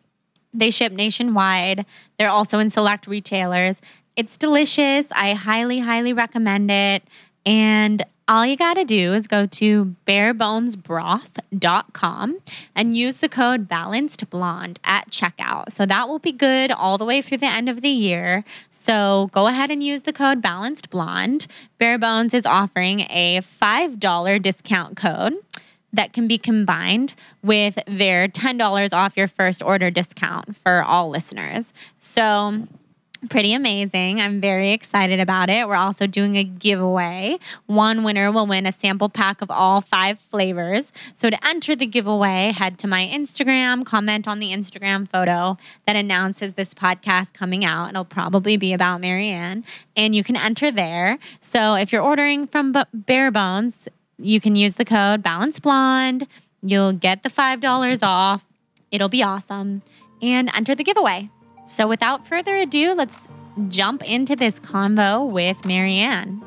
they 0.52 0.70
ship 0.70 0.92
nationwide. 0.92 1.87
They're 2.18 2.28
also 2.28 2.58
in 2.58 2.70
select 2.70 3.06
retailers. 3.06 3.76
It's 4.16 4.37
delicious. 4.37 5.06
I 5.11 5.32
highly, 5.32 5.80
highly 5.80 6.12
recommend 6.12 6.70
it. 6.70 7.02
And 7.46 8.04
all 8.26 8.47
you 8.47 8.57
got 8.57 8.75
to 8.75 8.85
do 8.85 9.12
is 9.12 9.26
go 9.26 9.47
to 9.47 9.97
barebonesbroth.com 10.07 12.38
and 12.75 12.97
use 12.97 13.16
the 13.16 13.28
code 13.28 13.69
balanced 13.69 14.31
blonde 14.31 14.81
at 14.85 15.11
checkout. 15.11 15.73
So 15.73 15.85
that 15.87 16.09
will 16.09 16.19
be 16.19 16.33
good 16.33 16.71
all 16.71 16.97
the 16.97 17.04
way 17.04 17.21
through 17.21 17.38
the 17.38 17.47
end 17.47 17.69
of 17.69 17.83
the 17.83 17.88
year. 17.88 18.45
So 18.71 19.31
go 19.33 19.47
ahead 19.47 19.71
and 19.71 19.83
use 19.83 20.02
the 20.02 20.12
code 20.12 20.43
balanced 20.43 20.90
blonde. 20.90 21.47
Barebones 21.81 22.35
is 22.35 22.47
offering 22.47 23.00
a 23.11 23.40
$5 23.40 24.43
discount 24.43 24.97
code 24.97 25.35
that 25.93 26.12
can 26.12 26.26
be 26.26 26.38
combined 26.38 27.14
with 27.43 27.78
their 27.87 28.28
$10 28.28 28.93
off 28.93 29.16
your 29.16 29.28
first 29.28 29.62
order 29.62 29.90
discount 29.90 30.57
for 30.57 30.83
all 30.83 31.09
listeners. 31.09 31.73
So 32.00 32.66
pretty 33.28 33.52
amazing. 33.54 34.21
I'm 34.21 34.40
very 34.40 34.73
excited 34.73 35.21
about 35.21 35.50
it. 35.50 35.69
We're 35.69 35.76
also 35.76 36.07
doing 36.07 36.37
a 36.37 36.45
giveaway. 36.45 37.38
One 37.66 38.04
winner 38.04 38.31
will 38.31 38.47
win 38.47 38.66
a 38.66 38.73
sample 38.73 39.09
pack 39.09 39.43
of 39.43 39.50
all 39.50 39.81
five 39.81 40.19
flavors. 40.19 40.93
So 41.14 41.31
to 41.31 41.47
enter 41.47 41.76
the 41.76 41.87
giveaway, 41.87 42.52
head 42.52 42.78
to 42.81 42.87
my 42.87 43.07
Instagram, 43.07 43.85
comment 43.85 44.28
on 44.28 44.38
the 44.38 44.52
Instagram 44.52 45.09
photo 45.09 45.57
that 45.87 45.97
announces 45.97 46.54
this 46.54 46.75
podcast 46.75 47.33
coming 47.33 47.64
out. 47.64 47.90
It'll 47.90 48.04
probably 48.04 48.57
be 48.57 48.73
about 48.73 49.00
MaryAnn, 49.00 49.64
and 49.97 50.14
you 50.14 50.25
can 50.25 50.37
enter 50.37 50.71
there. 50.71 51.19
So 51.40 51.75
if 51.75 51.93
you're 51.93 52.02
ordering 52.02 52.47
from 52.47 52.75
Bare 52.93 53.31
Bones, 53.31 53.88
you 54.19 54.40
can 54.40 54.57
use 54.57 54.75
the 54.75 54.85
code 54.85 55.23
Balance 55.23 55.61
Blonde. 55.61 56.26
You'll 56.62 56.93
get 56.93 57.23
the 57.23 57.28
$5 57.28 57.99
off 58.02 58.47
It'll 58.95 59.09
be 59.09 59.25
awesome. 59.25 59.83
And 60.23 60.49
enter 60.54 60.76
the 60.76 60.85
giveaway. 60.85 61.28
So 61.66 61.87
without 61.88 62.26
further 62.26 62.56
ado, 62.56 62.94
let's 62.94 63.28
jump 63.68 64.02
into 64.02 64.37
this 64.37 64.61
convo 64.61 65.30
with 65.30 65.62
MaryAnn. 65.62 66.42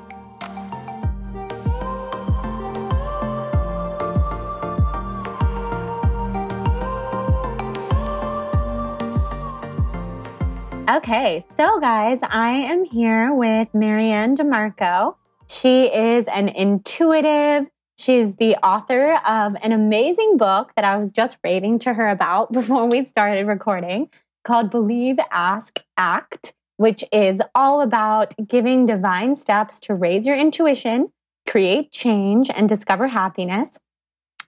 Okay, 10.90 11.44
so 11.58 11.80
guys, 11.80 12.20
I 12.24 12.52
am 12.52 12.86
here 12.86 13.34
with 13.34 13.68
MaryAnn 13.74 14.38
DiMarco. 14.38 15.16
She 15.50 15.86
is 15.86 16.28
an 16.28 16.48
intuitive. 16.48 17.68
She's 17.98 18.36
the 18.36 18.56
author 18.58 19.16
of 19.26 19.56
an 19.62 19.74
amazing 19.74 20.38
book 20.38 20.72
that 20.76 20.86
I 20.86 20.96
was 20.96 21.12
just 21.12 21.38
raving 21.44 21.80
to 21.80 21.94
her 21.94 22.10
about 22.10 22.52
before 22.54 22.88
we 22.88 23.04
started 23.04 23.48
recording 23.48 24.10
called 24.44 24.72
Believe, 24.72 25.18
Ask, 25.32 25.80
Act, 25.98 26.54
which 26.78 27.04
is 27.12 27.40
all 27.56 27.82
about 27.82 28.34
giving 28.48 28.86
divine 28.86 29.36
steps 29.36 29.80
to 29.82 29.94
raise 29.94 30.26
your 30.26 30.38
intuition, 30.38 31.12
create 31.48 31.92
change, 31.92 32.50
and 32.54 32.70
discover 32.70 33.08
happiness. 33.08 33.78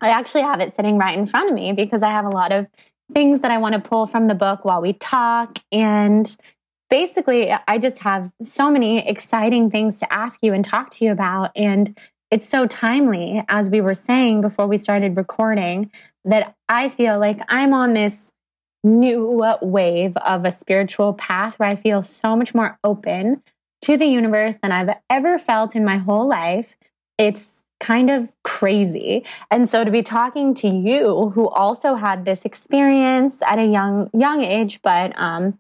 I 0.01 0.10
actually 0.10 0.43
have 0.43 0.62
it 0.62 0.75
sitting 0.75 0.98
right 0.98 1.17
in 1.17 1.25
front 1.25 1.50
of 1.50 1.55
me 1.55 1.74
because 1.74 2.03
I 2.03 2.10
have 2.10 2.25
a 2.25 2.29
lot 2.29 2.51
of 2.51 2.67
things 3.13 3.41
that 3.41 3.51
I 3.51 3.58
want 3.58 3.74
to 3.74 3.79
pull 3.79 4.08
from 4.08 4.27
the 4.27 4.36
book 4.36 4.63
while 4.63 4.81
we 4.81 4.93
talk. 4.93 5.60
And 5.72 6.34
basically, 6.89 7.51
I 7.67 7.77
just 7.77 8.00
have 8.00 8.31
so 8.43 8.72
many 8.72 9.08
exciting 9.08 9.72
things 9.72 10.00
to 10.00 10.13
ask 10.13 10.39
you 10.41 10.53
and 10.53 10.63
talk 10.63 10.91
to 10.91 11.05
you 11.05 11.12
about. 11.12 11.51
And 11.55 11.98
it's 12.31 12.48
so 12.48 12.67
timely, 12.67 13.43
as 13.50 13.69
we 13.69 13.81
were 13.81 13.96
saying 13.96 14.41
before 14.41 14.67
we 14.67 14.77
started 14.77 15.17
recording, 15.17 15.91
that 16.25 16.55
I 16.67 16.89
feel 16.89 17.19
like 17.19 17.39
I'm 17.50 17.74
on 17.74 17.93
this 17.93 18.28
new 18.83 19.43
wave 19.62 20.15
of 20.17 20.45
a 20.45 20.51
spiritual 20.51 21.13
path 21.13 21.59
where 21.59 21.69
I 21.69 21.75
feel 21.75 22.01
so 22.01 22.36
much 22.36 22.55
more 22.55 22.77
open 22.83 23.43
to 23.81 23.98
the 23.98 24.05
universe 24.05 24.55
than 24.62 24.71
I've 24.71 24.95
ever 25.09 25.38
felt 25.38 25.75
in 25.75 25.83
my 25.86 25.98
whole 25.98 26.27
life. 26.27 26.77
It's 27.17 27.55
kind 27.79 28.09
of 28.09 28.29
crazy. 28.43 29.25
And 29.50 29.69
so 29.69 29.83
to 29.83 29.91
be 29.91 30.03
talking 30.03 30.53
to 30.55 30.67
you 30.67 31.31
who 31.33 31.48
also 31.50 31.95
had 31.95 32.25
this 32.25 32.45
experience 32.45 33.38
at 33.45 33.57
a 33.57 33.65
young 33.65 34.09
young 34.13 34.43
age 34.43 34.81
but 34.81 35.17
um 35.17 35.57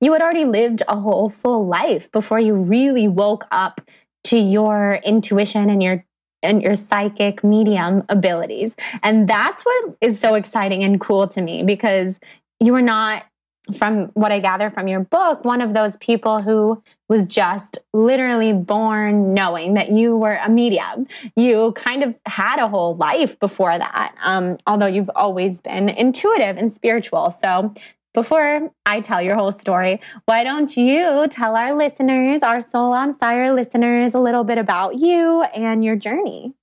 you 0.00 0.12
had 0.12 0.22
already 0.22 0.44
lived 0.44 0.82
a 0.88 0.98
whole 0.98 1.28
full 1.28 1.66
life 1.66 2.10
before 2.12 2.38
you 2.38 2.54
really 2.54 3.08
woke 3.08 3.46
up 3.50 3.80
to 4.24 4.38
your 4.38 5.00
intuition 5.04 5.68
and 5.68 5.82
your 5.82 6.04
and 6.44 6.62
your 6.62 6.76
psychic 6.76 7.42
medium 7.42 8.04
abilities. 8.08 8.76
And 9.02 9.28
that's 9.28 9.64
what 9.64 9.96
is 10.00 10.20
so 10.20 10.34
exciting 10.34 10.84
and 10.84 11.00
cool 11.00 11.26
to 11.28 11.40
me 11.40 11.62
because 11.62 12.18
you 12.60 12.74
are 12.74 12.82
not 12.82 13.24
from 13.72 14.06
what 14.08 14.30
I 14.30 14.40
gather 14.40 14.68
from 14.68 14.88
your 14.88 15.00
book, 15.00 15.44
one 15.44 15.62
of 15.62 15.72
those 15.72 15.96
people 15.96 16.42
who 16.42 16.82
was 17.08 17.24
just 17.24 17.78
literally 17.94 18.52
born 18.52 19.32
knowing 19.32 19.74
that 19.74 19.90
you 19.90 20.16
were 20.16 20.34
a 20.36 20.50
medium. 20.50 21.06
You 21.34 21.72
kind 21.72 22.02
of 22.02 22.14
had 22.26 22.58
a 22.58 22.68
whole 22.68 22.94
life 22.96 23.38
before 23.38 23.78
that, 23.78 24.14
um, 24.22 24.58
although 24.66 24.86
you've 24.86 25.10
always 25.14 25.62
been 25.62 25.88
intuitive 25.88 26.58
and 26.58 26.70
spiritual. 26.70 27.30
So, 27.30 27.74
before 28.14 28.70
I 28.86 29.00
tell 29.00 29.20
your 29.20 29.34
whole 29.34 29.52
story, 29.52 30.00
why 30.24 30.44
don't 30.44 30.74
you 30.76 31.26
tell 31.30 31.56
our 31.56 31.76
listeners, 31.76 32.42
our 32.42 32.60
Soul 32.60 32.92
on 32.92 33.12
Fire 33.12 33.52
listeners, 33.52 34.14
a 34.14 34.20
little 34.20 34.44
bit 34.44 34.56
about 34.56 34.98
you 35.00 35.42
and 35.42 35.84
your 35.84 35.96
journey? 35.96 36.54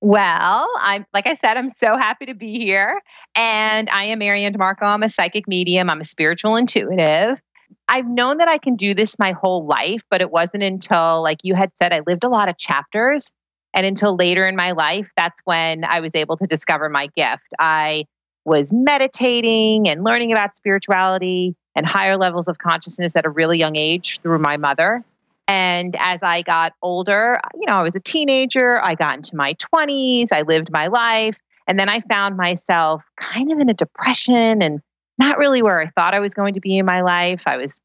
Well, 0.00 0.70
I'm 0.80 1.04
like 1.12 1.26
I 1.26 1.34
said, 1.34 1.56
I'm 1.56 1.70
so 1.70 1.96
happy 1.96 2.26
to 2.26 2.34
be 2.34 2.58
here. 2.58 3.00
And 3.34 3.90
I 3.90 4.04
am 4.04 4.20
MaryAnn 4.20 4.54
DiMarco. 4.54 4.82
I'm 4.82 5.02
a 5.02 5.08
psychic 5.08 5.48
medium. 5.48 5.90
I'm 5.90 6.00
a 6.00 6.04
spiritual 6.04 6.56
intuitive. 6.56 7.40
I've 7.88 8.06
known 8.06 8.38
that 8.38 8.48
I 8.48 8.58
can 8.58 8.76
do 8.76 8.94
this 8.94 9.18
my 9.18 9.32
whole 9.32 9.66
life, 9.66 10.02
but 10.10 10.20
it 10.20 10.30
wasn't 10.30 10.62
until, 10.62 11.22
like 11.22 11.38
you 11.42 11.54
had 11.54 11.70
said, 11.82 11.92
I 11.92 12.02
lived 12.06 12.22
a 12.22 12.28
lot 12.28 12.48
of 12.48 12.56
chapters. 12.56 13.30
And 13.74 13.84
until 13.84 14.14
later 14.14 14.46
in 14.46 14.56
my 14.56 14.70
life, 14.72 15.08
that's 15.16 15.40
when 15.44 15.84
I 15.84 16.00
was 16.00 16.14
able 16.14 16.36
to 16.36 16.46
discover 16.46 16.88
my 16.88 17.08
gift. 17.16 17.42
I 17.58 18.04
was 18.44 18.72
meditating 18.72 19.88
and 19.88 20.04
learning 20.04 20.32
about 20.32 20.54
spirituality 20.54 21.54
and 21.74 21.86
higher 21.86 22.16
levels 22.16 22.48
of 22.48 22.58
consciousness 22.58 23.16
at 23.16 23.24
a 23.24 23.30
really 23.30 23.58
young 23.58 23.76
age 23.76 24.20
through 24.22 24.38
my 24.38 24.56
mother. 24.56 25.04
And 25.46 25.96
as 25.98 26.22
I 26.22 26.42
got 26.42 26.72
older, 26.80 27.38
you 27.54 27.66
know, 27.66 27.74
I 27.74 27.82
was 27.82 27.94
a 27.94 28.00
teenager, 28.00 28.82
I 28.82 28.94
got 28.94 29.16
into 29.16 29.36
my 29.36 29.54
20s, 29.54 30.32
I 30.32 30.42
lived 30.42 30.70
my 30.70 30.86
life. 30.86 31.38
And 31.66 31.78
then 31.78 31.88
I 31.88 32.00
found 32.00 32.36
myself 32.36 33.02
kind 33.16 33.50
of 33.50 33.58
in 33.58 33.68
a 33.68 33.74
depression 33.74 34.62
and 34.62 34.80
not 35.18 35.38
really 35.38 35.62
where 35.62 35.80
I 35.80 35.88
thought 35.88 36.14
I 36.14 36.20
was 36.20 36.34
going 36.34 36.54
to 36.54 36.60
be 36.60 36.78
in 36.78 36.84
my 36.84 37.00
life. 37.00 37.42
I 37.46 37.56
was, 37.56 37.80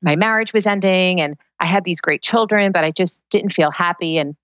my 0.00 0.16
marriage 0.16 0.52
was 0.52 0.66
ending 0.66 1.20
and 1.20 1.36
I 1.60 1.66
had 1.66 1.84
these 1.84 2.00
great 2.00 2.22
children, 2.22 2.72
but 2.72 2.84
I 2.84 2.90
just 2.90 3.20
didn't 3.30 3.52
feel 3.52 3.70
happy. 3.70 4.18
And 4.18 4.34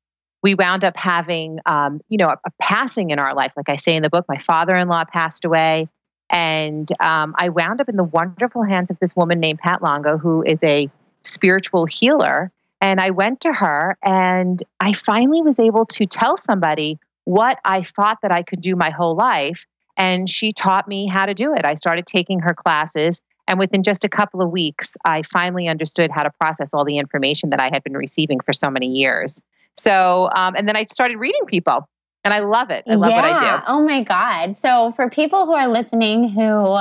we 0.42 0.54
wound 0.54 0.85
up 0.85 0.97
having, 0.97 1.59
um, 1.66 2.00
you 2.09 2.18
know, 2.18 2.28
a, 2.28 2.37
a, 2.45 2.50
passing 2.61 3.11
in 3.11 3.18
our 3.18 3.35
life. 3.35 3.52
Like 3.57 3.68
I 3.68 3.76
say 3.76 3.97
in 3.97 4.02
the 4.02 4.11
book, 4.11 4.26
my 4.28 4.38
father 4.38 4.76
in 4.76 4.88
law 4.88 5.04
passed 5.04 5.45
away. 5.45 5.88
And 6.30 6.90
um, 7.00 7.35
I 7.38 7.49
wound 7.49 7.80
up 7.80 7.88
in 7.88 7.97
the 7.97 8.04
wonderful 8.04 8.62
hands 8.62 8.90
of 8.90 8.99
this 9.00 9.16
woman 9.16 9.40
named 9.40 9.61
Pat 9.61 9.83
Longo, 9.83 10.18
who 10.18 10.42
is 10.42 10.62
a 10.62 10.90
spiritual 11.23 11.87
healer. 11.87 12.52
And 12.80 13.00
I 13.00 13.11
went 13.11 13.40
to 13.40 13.52
her 13.52 13.97
and 14.02 14.62
I 14.78 14.92
finally 14.92 15.42
was 15.42 15.59
able 15.59 15.87
to 15.87 16.07
tell 16.07 16.37
somebody 16.37 16.99
what 17.25 17.59
I 17.64 17.83
thought 17.83 18.18
that 18.23 18.33
I 18.33 18.42
could 18.42 18.61
do 18.61 18.76
my 18.76 18.90
whole 18.90 19.16
life. 19.16 19.66
And 19.97 20.30
she 20.30 20.52
taught 20.52 20.87
me 20.87 21.07
how 21.07 21.26
to 21.26 21.35
do 21.35 21.54
it. 21.54 21.64
I 21.64 21.75
started 21.75 22.07
taking 22.07 22.40
her 22.40 22.54
classes. 22.54 23.21
And 23.49 23.59
within 23.59 23.83
just 23.83 24.04
a 24.04 24.09
couple 24.09 24.42
of 24.42 24.50
weeks, 24.50 24.97
I 25.04 25.23
finally 25.23 25.66
understood 25.66 26.11
how 26.11 26.23
to 26.23 26.30
process 26.38 26.73
all 26.73 26.85
the 26.85 26.99
information 26.99 27.50
that 27.50 27.61
I 27.61 27.71
had 27.73 27.83
been 27.83 27.97
receiving 27.97 28.38
for 28.40 28.52
so 28.52 28.71
many 28.71 28.87
years. 28.87 29.40
So, 29.78 30.28
um, 30.35 30.54
and 30.56 30.68
then 30.68 30.76
I 30.76 30.87
started 30.90 31.18
reading 31.18 31.44
people, 31.47 31.88
and 32.25 32.35
I 32.35 32.40
love 32.40 32.70
it. 32.70 32.85
I 32.87 32.94
love 32.94 33.11
yeah. 33.11 33.16
what 33.16 33.25
I 33.25 33.56
do. 33.58 33.64
Oh 33.68 33.80
my 33.85 34.02
God. 34.02 34.56
So, 34.56 34.92
for 34.92 35.08
people 35.08 35.47
who 35.47 35.52
are 35.54 35.68
listening 35.68 36.28
who 36.28 36.78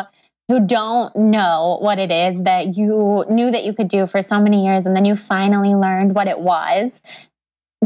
who 0.47 0.65
don't 0.65 1.13
know 1.15 1.77
what 1.81 1.99
it 1.99 2.11
is 2.11 2.43
that 2.43 2.77
you 2.77 3.25
knew 3.29 3.51
that 3.51 3.65
you 3.65 3.73
could 3.73 3.89
do 3.89 4.05
for 4.05 4.21
so 4.21 4.39
many 4.39 4.65
years 4.65 4.85
and 4.85 4.95
then 4.95 5.03
you 5.03 5.15
finally 5.15 5.75
learned 5.75 6.15
what 6.15 6.27
it 6.27 6.39
was, 6.39 7.01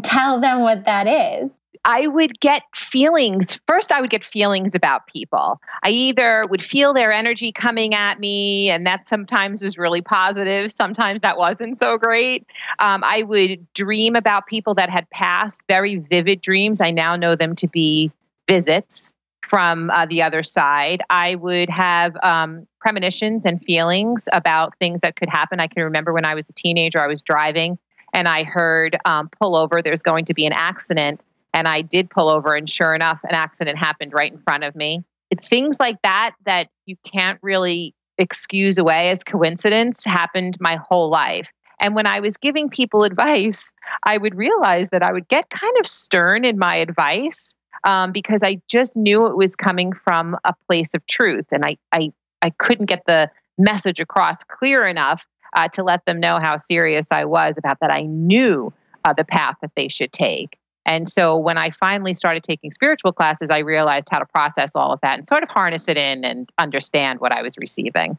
tell 0.04 0.40
them 0.40 0.62
what 0.62 0.86
that 0.86 1.08
is. 1.08 1.50
I 1.84 2.06
would 2.08 2.40
get 2.40 2.64
feelings. 2.76 3.60
First, 3.68 3.92
I 3.92 4.02
would 4.02 4.12
get 4.12 4.24
feelings 4.24 4.76
about 4.76 5.08
people. 5.08 5.60
I 5.84 5.90
either 5.90 6.44
would 6.50 6.62
feel 6.62 6.94
their 6.94 7.12
energy 7.12 7.52
coming 7.52 7.94
at 7.96 8.20
me, 8.20 8.70
and 8.70 8.86
that 8.86 9.06
sometimes 9.06 9.64
was 9.64 9.78
really 9.78 10.02
positive. 10.02 10.72
Sometimes 10.72 11.22
that 11.22 11.38
wasn't 11.38 11.78
so 11.78 11.98
great. 11.98 12.46
Um, 12.80 13.04
I 13.04 13.24
would 13.24 13.66
dream 13.74 14.16
about 14.16 14.46
people 14.46 14.76
that 14.76 14.90
had 14.90 15.10
passed, 15.10 15.60
very 15.68 15.96
vivid 15.96 16.42
dreams. 16.42 16.82
I 16.82 16.92
now 16.92 17.16
know 17.16 17.36
them 17.36 17.56
to 17.58 17.68
be 17.68 18.12
visits 18.48 19.12
from 19.50 19.90
uh, 19.90 20.06
the 20.06 20.22
other 20.22 20.44
side. 20.44 21.02
I 21.10 21.36
would 21.36 21.70
have 21.70 22.16
um, 22.24 22.68
premonitions 22.80 23.46
and 23.46 23.62
feelings 23.62 24.30
about 24.32 24.78
things 24.78 25.02
that 25.02 25.16
could 25.16 25.30
happen. 25.30 25.60
I 25.60 25.68
can 25.68 25.84
remember 25.84 26.14
when 26.14 26.26
I 26.26 26.36
was 26.36 26.50
a 26.50 26.54
teenager, 26.54 27.00
I 27.00 27.08
was 27.08 27.22
driving 27.22 27.78
and 28.14 28.28
I 28.28 28.44
heard 28.44 28.98
um, 29.06 29.30
pull 29.30 29.56
over, 29.56 29.82
there's 29.82 30.02
going 30.02 30.26
to 30.26 30.34
be 30.34 30.46
an 30.46 30.54
accident. 30.54 31.22
And 31.54 31.68
I 31.68 31.82
did 31.82 32.10
pull 32.10 32.30
over, 32.30 32.56
and 32.56 32.70
sure 32.70 32.96
enough, 32.96 33.20
an 33.24 33.36
accident 33.36 33.78
happened 33.78 34.14
right 34.14 34.32
in 34.32 34.40
front 34.40 34.64
of 34.64 34.76
me. 34.76 35.04
It, 35.30 35.46
things 35.46 35.80
like 35.80 36.02
that, 36.04 36.32
that 36.46 36.70
you 36.86 36.96
can't 37.06 37.40
really 37.42 37.94
excuse 38.18 38.78
away 38.78 39.10
as 39.10 39.24
coincidence, 39.24 40.04
happened 40.06 40.58
my 40.60 40.76
whole 40.76 41.10
life. 41.10 41.52
And 41.80 41.96
when 41.96 42.06
I 42.06 42.20
was 42.20 42.38
giving 42.38 42.70
people 42.70 43.04
advice, 43.06 43.72
I 44.04 44.18
would 44.18 44.36
realize 44.36 44.90
that 44.92 45.04
I 45.04 45.12
would 45.12 45.28
get 45.28 45.50
kind 45.50 45.74
of 45.80 45.88
stern 45.88 46.46
in 46.46 46.58
my 46.58 46.76
advice 46.76 47.54
um, 47.84 48.12
because 48.12 48.44
I 48.44 48.62
just 48.68 48.96
knew 48.96 49.26
it 49.26 49.36
was 49.36 49.56
coming 49.56 49.92
from 49.92 50.38
a 50.46 50.54
place 50.70 50.94
of 50.94 51.06
truth, 51.08 51.48
and 51.52 51.66
I 51.66 51.78
I 51.92 52.12
I 52.42 52.52
couldn't 52.52 52.86
get 52.86 53.04
the 53.08 53.30
message 53.58 54.00
across 54.00 54.44
clear 54.44 54.88
enough 54.88 55.24
uh, 55.56 55.68
to 55.70 55.84
let 55.84 56.06
them 56.06 56.20
know 56.20 56.40
how 56.40 56.58
serious 56.58 57.08
I 57.12 57.26
was 57.26 57.58
about 57.58 57.80
that. 57.82 57.92
I 57.92 58.04
knew 58.04 58.74
uh, 59.04 59.14
the 59.14 59.24
path 59.24 59.56
that 59.62 59.72
they 59.76 59.88
should 59.88 60.12
take. 60.12 60.58
And 60.86 61.10
so 61.10 61.38
when 61.38 61.58
I 61.58 61.70
finally 61.72 62.14
started 62.14 62.44
taking 62.44 62.72
spiritual 62.72 63.12
classes, 63.14 63.50
I 63.50 63.60
realized 63.60 64.08
how 64.12 64.20
to 64.20 64.26
process 64.26 64.76
all 64.76 64.92
of 64.94 65.00
that 65.02 65.16
and 65.16 65.28
sort 65.28 65.44
of 65.44 65.50
harness 65.50 65.88
it 65.88 65.98
in 65.98 66.26
and 66.26 66.50
understand 66.58 67.20
what 67.20 67.32
I 67.32 67.42
was 67.42 67.56
receiving. 67.58 68.18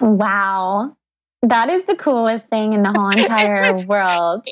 Wow. 0.00 0.96
That 1.42 1.68
is 1.68 1.84
the 1.84 1.96
coolest 1.96 2.46
thing 2.46 2.72
in 2.72 2.82
the 2.82 2.92
whole 2.92 3.10
entire 3.16 3.84
world 3.86 4.46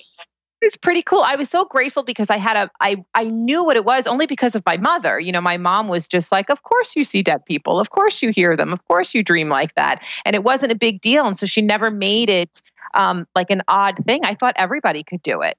It's 0.60 0.76
pretty 0.76 1.02
cool. 1.02 1.20
I 1.20 1.36
was 1.36 1.50
so 1.50 1.64
grateful 1.66 2.02
because 2.02 2.30
I 2.30 2.38
had 2.38 2.56
a 2.56 2.70
I 2.80 3.04
I 3.14 3.24
knew 3.24 3.62
what 3.62 3.76
it 3.76 3.84
was 3.84 4.06
only 4.06 4.26
because 4.26 4.54
of 4.54 4.62
my 4.64 4.78
mother. 4.78 5.20
You 5.20 5.30
know, 5.30 5.42
my 5.42 5.58
mom 5.58 5.88
was 5.88 6.08
just 6.08 6.32
like, 6.32 6.48
"Of 6.48 6.62
course 6.62 6.96
you 6.96 7.04
see 7.04 7.22
dead 7.22 7.44
people. 7.44 7.78
Of 7.78 7.90
course 7.90 8.22
you 8.22 8.30
hear 8.30 8.56
them. 8.56 8.72
Of 8.72 8.82
course 8.86 9.14
you 9.14 9.22
dream 9.22 9.50
like 9.50 9.74
that." 9.74 10.02
And 10.24 10.34
it 10.34 10.42
wasn't 10.42 10.72
a 10.72 10.74
big 10.74 11.02
deal, 11.02 11.26
and 11.26 11.38
so 11.38 11.44
she 11.44 11.60
never 11.60 11.90
made 11.90 12.30
it 12.30 12.62
um, 12.94 13.26
like 13.34 13.50
an 13.50 13.62
odd 13.68 13.98
thing. 14.04 14.24
I 14.24 14.34
thought 14.34 14.54
everybody 14.56 15.02
could 15.02 15.22
do 15.22 15.42
it. 15.42 15.58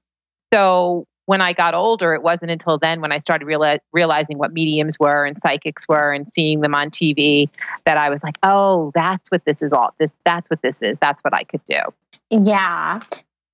So 0.52 1.06
when 1.26 1.42
I 1.42 1.52
got 1.52 1.74
older, 1.74 2.14
it 2.14 2.22
wasn't 2.22 2.50
until 2.50 2.78
then 2.78 3.00
when 3.00 3.12
I 3.12 3.18
started 3.20 3.46
reali- 3.46 3.80
realizing 3.92 4.38
what 4.38 4.52
mediums 4.52 4.98
were 4.98 5.24
and 5.26 5.36
psychics 5.42 5.86
were 5.86 6.12
and 6.12 6.26
seeing 6.32 6.60
them 6.60 6.74
on 6.74 6.90
TV 6.90 7.48
that 7.84 7.98
I 7.98 8.08
was 8.08 8.22
like, 8.22 8.38
oh, 8.42 8.92
that's 8.94 9.30
what 9.30 9.44
this 9.44 9.60
is 9.60 9.72
all. 9.72 9.92
This 9.98 10.10
that's 10.24 10.48
what 10.48 10.62
this 10.62 10.82
is. 10.82 10.98
That's 10.98 11.22
what 11.22 11.34
I 11.34 11.42
could 11.42 11.62
do. 11.68 11.80
Yeah. 12.30 13.00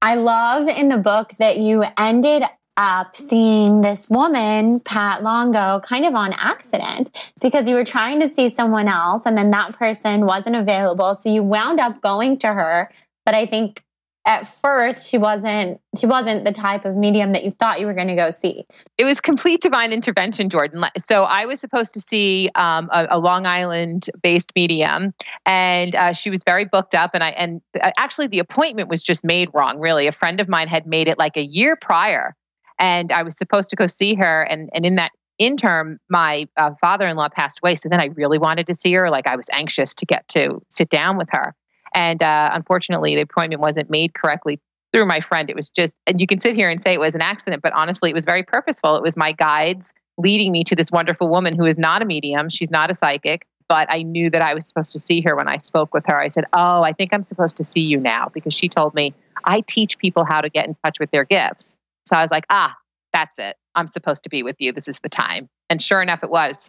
I 0.02 0.14
love 0.14 0.68
in 0.68 0.88
the 0.88 0.98
book 0.98 1.32
that 1.38 1.58
you 1.58 1.84
ended 1.96 2.44
up 2.76 3.16
seeing 3.16 3.82
this 3.82 4.08
woman, 4.08 4.80
Pat 4.80 5.22
Longo, 5.22 5.80
kind 5.80 6.06
of 6.06 6.14
on 6.14 6.32
accident 6.34 7.10
because 7.40 7.68
you 7.68 7.74
were 7.74 7.84
trying 7.84 8.20
to 8.20 8.34
see 8.34 8.54
someone 8.54 8.88
else 8.88 9.22
and 9.26 9.36
then 9.36 9.50
that 9.50 9.74
person 9.76 10.26
wasn't 10.26 10.56
available. 10.56 11.14
So 11.14 11.32
you 11.32 11.42
wound 11.42 11.80
up 11.80 12.00
going 12.00 12.38
to 12.38 12.48
her. 12.48 12.90
But 13.24 13.34
I 13.34 13.46
think 13.46 13.82
at 14.24 14.46
first 14.46 15.08
she 15.08 15.18
wasn't 15.18 15.80
she 15.98 16.06
wasn't 16.06 16.44
the 16.44 16.52
type 16.52 16.84
of 16.84 16.96
medium 16.96 17.32
that 17.32 17.44
you 17.44 17.50
thought 17.50 17.80
you 17.80 17.86
were 17.86 17.94
going 17.94 18.08
to 18.08 18.14
go 18.14 18.30
see. 18.30 18.64
It 18.96 19.04
was 19.04 19.20
complete 19.20 19.60
divine 19.60 19.92
intervention 19.92 20.48
jordan. 20.48 20.84
So 21.04 21.24
i 21.24 21.46
was 21.46 21.60
supposed 21.60 21.94
to 21.94 22.00
see 22.00 22.48
um, 22.54 22.88
a, 22.92 23.08
a, 23.10 23.18
long 23.18 23.46
island 23.46 24.08
based 24.22 24.52
medium 24.54 25.12
and 25.44 25.94
uh, 25.94 26.12
she 26.12 26.30
was 26.30 26.42
very 26.44 26.64
booked 26.64 26.94
up 26.94 27.12
and 27.14 27.24
i 27.24 27.30
and 27.30 27.60
uh, 27.80 27.90
actually 27.98 28.28
the 28.28 28.38
appointment 28.38 28.88
was 28.88 29.02
just 29.02 29.24
made 29.24 29.48
wrong 29.54 29.78
really. 29.78 30.06
A 30.06 30.12
friend 30.12 30.40
of 30.40 30.48
mine 30.48 30.68
had 30.68 30.86
made 30.86 31.08
it 31.08 31.18
like 31.18 31.36
a 31.36 31.44
year 31.44 31.76
prior 31.80 32.36
and 32.78 33.10
i 33.12 33.22
was 33.22 33.36
supposed 33.36 33.70
to 33.70 33.76
go 33.76 33.86
see 33.86 34.14
her 34.14 34.42
and 34.42 34.70
and 34.72 34.86
in 34.86 34.96
that 34.96 35.10
interim 35.38 35.98
my 36.08 36.46
uh, 36.56 36.70
father-in-law 36.80 37.28
passed 37.30 37.58
away 37.62 37.74
so 37.74 37.88
then 37.88 38.00
i 38.00 38.06
really 38.14 38.38
wanted 38.38 38.66
to 38.68 38.74
see 38.74 38.92
her. 38.92 39.10
Like 39.10 39.26
i 39.26 39.34
was 39.34 39.46
anxious 39.52 39.94
to 39.96 40.06
get 40.06 40.28
to 40.28 40.62
sit 40.70 40.88
down 40.90 41.18
with 41.18 41.28
her 41.32 41.54
and 41.94 42.22
uh, 42.22 42.50
unfortunately, 42.52 43.16
the 43.16 43.22
appointment 43.22 43.60
wasn't 43.60 43.90
made 43.90 44.14
correctly 44.14 44.60
through 44.92 45.06
my 45.06 45.20
friend. 45.20 45.48
It 45.48 45.56
was 45.56 45.68
just, 45.70 45.94
and 46.06 46.20
you 46.20 46.26
can 46.26 46.38
sit 46.38 46.54
here 46.54 46.68
and 46.68 46.80
say 46.80 46.92
it 46.92 47.00
was 47.00 47.14
an 47.14 47.22
accident, 47.22 47.62
but 47.62 47.72
honestly, 47.72 48.10
it 48.10 48.14
was 48.14 48.24
very 48.24 48.42
purposeful. 48.42 48.96
It 48.96 49.02
was 49.02 49.16
my 49.16 49.32
guides 49.32 49.92
leading 50.18 50.52
me 50.52 50.64
to 50.64 50.76
this 50.76 50.90
wonderful 50.92 51.28
woman 51.30 51.56
who 51.56 51.64
is 51.64 51.78
not 51.78 52.02
a 52.02 52.04
medium. 52.04 52.50
She's 52.50 52.70
not 52.70 52.90
a 52.90 52.94
psychic, 52.94 53.46
but 53.68 53.88
I 53.90 54.02
knew 54.02 54.28
that 54.30 54.42
I 54.42 54.54
was 54.54 54.66
supposed 54.66 54.92
to 54.92 54.98
see 54.98 55.22
her 55.22 55.34
when 55.34 55.48
I 55.48 55.58
spoke 55.58 55.94
with 55.94 56.04
her. 56.06 56.20
I 56.20 56.28
said, 56.28 56.44
Oh, 56.52 56.82
I 56.82 56.92
think 56.92 57.14
I'm 57.14 57.22
supposed 57.22 57.56
to 57.56 57.64
see 57.64 57.80
you 57.80 57.98
now 57.98 58.28
because 58.32 58.52
she 58.52 58.68
told 58.68 58.94
me 58.94 59.14
I 59.44 59.62
teach 59.62 59.98
people 59.98 60.24
how 60.24 60.40
to 60.42 60.50
get 60.50 60.66
in 60.66 60.76
touch 60.84 60.98
with 61.00 61.10
their 61.10 61.24
gifts. 61.24 61.74
So 62.06 62.16
I 62.16 62.22
was 62.22 62.30
like, 62.30 62.44
Ah, 62.50 62.74
that's 63.12 63.38
it. 63.38 63.56
I'm 63.74 63.88
supposed 63.88 64.24
to 64.24 64.28
be 64.28 64.42
with 64.42 64.56
you. 64.58 64.72
This 64.72 64.88
is 64.88 65.00
the 65.00 65.08
time. 65.08 65.48
And 65.70 65.82
sure 65.82 66.02
enough, 66.02 66.22
it 66.22 66.30
was. 66.30 66.68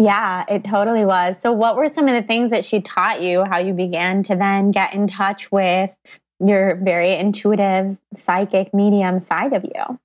Yeah, 0.00 0.46
it 0.48 0.64
totally 0.64 1.04
was. 1.04 1.38
So, 1.38 1.52
what 1.52 1.76
were 1.76 1.90
some 1.90 2.08
of 2.08 2.14
the 2.14 2.26
things 2.26 2.48
that 2.50 2.64
she 2.64 2.80
taught 2.80 3.20
you, 3.20 3.44
how 3.44 3.58
you 3.58 3.74
began 3.74 4.22
to 4.24 4.34
then 4.34 4.70
get 4.70 4.94
in 4.94 5.06
touch 5.06 5.52
with 5.52 5.94
your 6.42 6.76
very 6.76 7.14
intuitive, 7.16 7.98
psychic, 8.16 8.72
medium 8.72 9.18
side 9.18 9.52
of 9.52 9.62
you? 9.62 9.98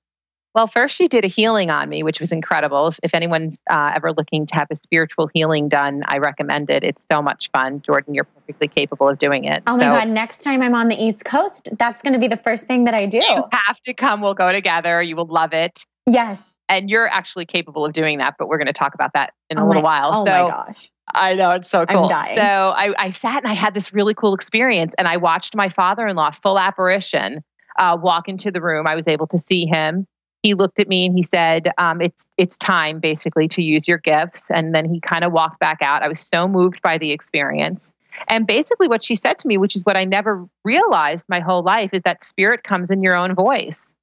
Well, 0.54 0.66
first, 0.66 0.96
she 0.96 1.08
did 1.08 1.24
a 1.24 1.28
healing 1.28 1.70
on 1.70 1.88
me, 1.88 2.02
which 2.02 2.20
was 2.20 2.30
incredible. 2.30 2.88
If, 2.88 3.00
if 3.02 3.14
anyone's 3.14 3.58
uh, 3.70 3.92
ever 3.94 4.12
looking 4.12 4.46
to 4.46 4.54
have 4.54 4.66
a 4.70 4.76
spiritual 4.76 5.30
healing 5.32 5.70
done, 5.70 6.02
I 6.06 6.18
recommend 6.18 6.68
it. 6.68 6.84
It's 6.84 7.00
so 7.10 7.22
much 7.22 7.48
fun. 7.54 7.80
Jordan, 7.80 8.14
you're 8.14 8.24
perfectly 8.24 8.68
capable 8.68 9.08
of 9.08 9.18
doing 9.18 9.44
it. 9.44 9.62
Oh 9.66 9.78
my 9.78 9.84
so, 9.84 9.90
God. 9.92 10.08
Next 10.08 10.42
time 10.42 10.60
I'm 10.60 10.74
on 10.74 10.88
the 10.88 11.02
East 11.02 11.24
Coast, 11.24 11.70
that's 11.78 12.02
going 12.02 12.12
to 12.12 12.18
be 12.18 12.28
the 12.28 12.36
first 12.36 12.66
thing 12.66 12.84
that 12.84 12.94
I 12.94 13.06
do. 13.06 13.18
You 13.26 13.44
have 13.50 13.80
to 13.86 13.94
come. 13.94 14.20
We'll 14.20 14.34
go 14.34 14.52
together. 14.52 15.02
You 15.02 15.16
will 15.16 15.26
love 15.26 15.54
it. 15.54 15.86
Yes 16.06 16.42
and 16.68 16.90
you're 16.90 17.08
actually 17.08 17.46
capable 17.46 17.84
of 17.84 17.92
doing 17.92 18.18
that, 18.18 18.34
but 18.38 18.48
we're 18.48 18.58
going 18.58 18.66
to 18.66 18.72
talk 18.72 18.94
about 18.94 19.12
that 19.14 19.32
in 19.50 19.58
oh 19.58 19.64
a 19.64 19.66
little 19.66 19.82
my, 19.82 20.00
while. 20.00 20.10
Oh 20.14 20.24
so, 20.24 20.30
my 20.30 20.48
gosh. 20.48 20.90
I 21.14 21.34
know 21.34 21.52
it's 21.52 21.70
so 21.70 21.86
cool. 21.86 22.04
I'm 22.04 22.08
dying. 22.08 22.36
So 22.36 22.42
I, 22.42 22.92
I 22.98 23.10
sat 23.10 23.42
and 23.44 23.50
I 23.50 23.54
had 23.54 23.74
this 23.74 23.92
really 23.92 24.14
cool 24.14 24.34
experience, 24.34 24.92
and 24.98 25.06
I 25.06 25.18
watched 25.18 25.54
my 25.54 25.68
father-in-law, 25.68 26.32
full 26.42 26.58
apparition, 26.58 27.44
uh, 27.78 27.96
walk 28.00 28.28
into 28.28 28.50
the 28.50 28.60
room. 28.60 28.86
I 28.88 28.94
was 28.94 29.06
able 29.06 29.26
to 29.28 29.38
see 29.38 29.66
him. 29.66 30.06
He 30.42 30.54
looked 30.54 30.78
at 30.78 30.88
me 30.88 31.06
and 31.06 31.14
he 31.14 31.22
said, 31.22 31.70
um, 31.78 32.00
"It's 32.00 32.26
it's 32.36 32.56
time, 32.56 33.00
basically, 33.00 33.48
to 33.48 33.62
use 33.62 33.86
your 33.86 33.98
gifts." 33.98 34.50
And 34.50 34.74
then 34.74 34.84
he 34.84 35.00
kind 35.00 35.24
of 35.24 35.32
walked 35.32 35.60
back 35.60 35.78
out. 35.80 36.02
I 36.02 36.08
was 36.08 36.20
so 36.20 36.48
moved 36.48 36.82
by 36.82 36.98
the 36.98 37.12
experience. 37.12 37.90
And 38.28 38.46
basically, 38.46 38.88
what 38.88 39.04
she 39.04 39.14
said 39.14 39.38
to 39.40 39.48
me, 39.48 39.58
which 39.58 39.76
is 39.76 39.82
what 39.82 39.96
I 39.96 40.04
never 40.04 40.46
realized 40.64 41.26
my 41.28 41.40
whole 41.40 41.62
life, 41.62 41.90
is 41.92 42.02
that 42.02 42.24
spirit 42.24 42.64
comes 42.64 42.90
in 42.90 43.02
your 43.02 43.16
own 43.16 43.34
voice. 43.34 43.94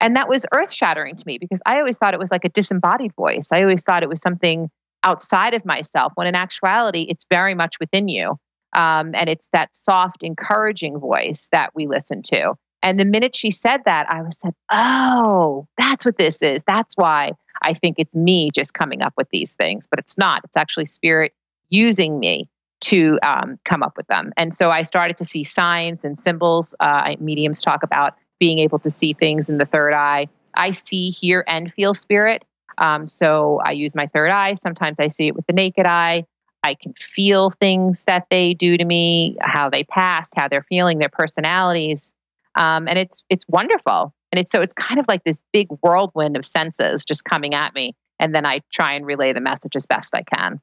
And 0.00 0.16
that 0.16 0.28
was 0.28 0.46
earth 0.52 0.72
shattering 0.72 1.16
to 1.16 1.24
me 1.26 1.38
because 1.38 1.60
I 1.66 1.78
always 1.78 1.98
thought 1.98 2.14
it 2.14 2.20
was 2.20 2.30
like 2.30 2.44
a 2.44 2.48
disembodied 2.48 3.14
voice. 3.14 3.50
I 3.52 3.60
always 3.60 3.82
thought 3.82 4.02
it 4.02 4.08
was 4.08 4.20
something 4.20 4.70
outside 5.02 5.54
of 5.54 5.64
myself, 5.64 6.12
when 6.14 6.26
in 6.26 6.34
actuality, 6.34 7.06
it's 7.08 7.24
very 7.30 7.54
much 7.54 7.76
within 7.80 8.08
you. 8.08 8.36
Um, 8.72 9.14
and 9.14 9.28
it's 9.28 9.48
that 9.52 9.74
soft, 9.74 10.22
encouraging 10.22 10.98
voice 10.98 11.48
that 11.52 11.70
we 11.74 11.86
listen 11.86 12.22
to. 12.24 12.54
And 12.82 12.98
the 12.98 13.04
minute 13.04 13.36
she 13.36 13.50
said 13.50 13.80
that, 13.84 14.10
I 14.10 14.22
was 14.22 14.38
said, 14.38 14.54
oh, 14.70 15.66
that's 15.76 16.04
what 16.04 16.16
this 16.16 16.40
is. 16.42 16.62
That's 16.66 16.96
why 16.96 17.32
I 17.62 17.74
think 17.74 17.96
it's 17.98 18.14
me 18.14 18.50
just 18.54 18.72
coming 18.72 19.02
up 19.02 19.12
with 19.16 19.28
these 19.30 19.54
things, 19.54 19.86
but 19.86 19.98
it's 19.98 20.16
not. 20.16 20.42
It's 20.44 20.56
actually 20.56 20.86
spirit 20.86 21.32
using 21.68 22.18
me 22.18 22.48
to 22.82 23.18
um, 23.22 23.58
come 23.66 23.82
up 23.82 23.96
with 23.96 24.06
them. 24.06 24.32
And 24.38 24.54
so 24.54 24.70
I 24.70 24.82
started 24.84 25.18
to 25.18 25.24
see 25.24 25.44
signs 25.44 26.04
and 26.04 26.16
symbols. 26.16 26.74
Uh, 26.80 27.14
mediums 27.20 27.60
talk 27.60 27.82
about 27.82 28.14
being 28.40 28.58
able 28.58 28.80
to 28.80 28.90
see 28.90 29.12
things 29.12 29.48
in 29.48 29.58
the 29.58 29.66
third 29.66 29.94
eye. 29.94 30.26
I 30.54 30.72
see, 30.72 31.10
hear, 31.10 31.44
and 31.46 31.72
feel 31.72 31.94
spirit. 31.94 32.44
Um, 32.78 33.06
so 33.06 33.60
I 33.64 33.72
use 33.72 33.94
my 33.94 34.06
third 34.08 34.30
eye. 34.30 34.54
Sometimes 34.54 34.98
I 34.98 35.08
see 35.08 35.28
it 35.28 35.36
with 35.36 35.46
the 35.46 35.52
naked 35.52 35.86
eye. 35.86 36.24
I 36.62 36.74
can 36.74 36.94
feel 37.14 37.50
things 37.50 38.04
that 38.04 38.26
they 38.30 38.54
do 38.54 38.76
to 38.76 38.84
me, 38.84 39.36
how 39.40 39.70
they 39.70 39.84
passed, 39.84 40.34
how 40.36 40.48
they're 40.48 40.66
feeling, 40.68 40.98
their 40.98 41.08
personalities, 41.08 42.12
um, 42.54 42.88
and 42.88 42.98
it's 42.98 43.22
it's 43.30 43.44
wonderful. 43.48 44.12
And 44.32 44.38
it's 44.38 44.50
so 44.50 44.60
it's 44.60 44.72
kind 44.72 45.00
of 45.00 45.06
like 45.08 45.24
this 45.24 45.40
big 45.52 45.68
whirlwind 45.80 46.36
of 46.36 46.44
senses 46.44 47.04
just 47.04 47.24
coming 47.24 47.54
at 47.54 47.74
me, 47.74 47.94
and 48.18 48.34
then 48.34 48.44
I 48.44 48.60
try 48.70 48.94
and 48.94 49.06
relay 49.06 49.32
the 49.32 49.40
message 49.40 49.76
as 49.76 49.86
best 49.86 50.14
I 50.14 50.22
can. 50.22 50.60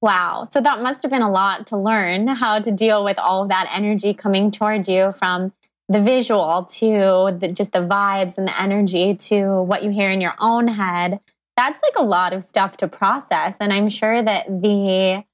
Wow. 0.00 0.48
So 0.50 0.60
that 0.60 0.82
must 0.82 1.02
have 1.02 1.10
been 1.10 1.22
a 1.22 1.30
lot 1.30 1.68
to 1.68 1.76
learn 1.76 2.26
how 2.26 2.60
to 2.60 2.70
deal 2.70 3.02
with 3.04 3.18
all 3.18 3.42
of 3.42 3.48
that 3.48 3.70
energy 3.72 4.12
coming 4.14 4.50
towards 4.50 4.88
you 4.88 5.12
from 5.12 5.52
the 5.88 6.00
visual 6.00 6.64
to 6.64 7.36
the, 7.38 7.48
just 7.52 7.72
the 7.72 7.80
vibes 7.80 8.38
and 8.38 8.48
the 8.48 8.60
energy 8.60 9.14
to 9.14 9.62
what 9.62 9.82
you 9.82 9.90
hear 9.90 10.10
in 10.10 10.20
your 10.20 10.34
own 10.38 10.68
head 10.68 11.20
that's 11.56 11.82
like 11.82 11.96
a 11.96 12.02
lot 12.02 12.32
of 12.32 12.42
stuff 12.42 12.76
to 12.78 12.88
process. 12.88 13.56
And 13.60 13.72
i'm 13.72 13.88
sure 13.88 14.22
that 14.22 14.46
the 14.46 15.24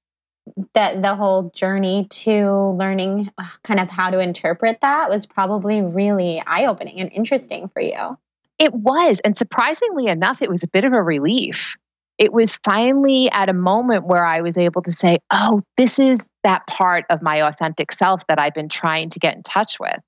that 0.75 1.01
the 1.01 1.15
whole 1.15 1.51
journey 1.55 2.07
to 2.11 2.75
learning 2.77 3.31
uh, 3.39 3.47
kind 3.63 3.79
of 3.79 3.89
how 3.89 4.11
to 4.11 4.19
interpret 4.19 4.81
that 4.81 5.09
was 5.09 5.25
probably 5.25 5.81
really 5.83 6.43
eye-opening 6.45 6.99
and 7.01 7.13
interesting 7.13 7.69
for 7.69 7.81
you. 7.81 8.19
It 8.59 8.75
was. 8.75 9.21
And 9.21 9.37
surprisingly 9.37 10.09
enough 10.09 10.43
it 10.43 10.51
was 10.51 10.65
a 10.65 10.69
bit 10.69 10.85
of 10.85 10.93
a 10.93 11.03
relief. 11.03 11.77
It 12.19 12.33
was 12.33 12.59
finally 12.65 13.31
at 13.31 13.49
a 13.49 13.53
moment 13.53 14.05
where 14.05 14.25
I 14.25 14.41
was 14.41 14.59
able 14.59 14.83
to 14.83 14.93
say, 14.93 15.21
oh, 15.31 15.63
this 15.77 16.01
is 16.01 16.29
that 16.43 16.67
part 16.67 17.05
of 17.09 17.23
my 17.23 17.47
authentic 17.47 17.93
self 17.93 18.27
that 18.27 18.41
I've 18.41 18.55
been 18.55 18.69
trying 18.69 19.11
to 19.11 19.21
get 19.21 19.37
in 19.37 19.45
touch 19.45 19.79
with. 19.79 20.01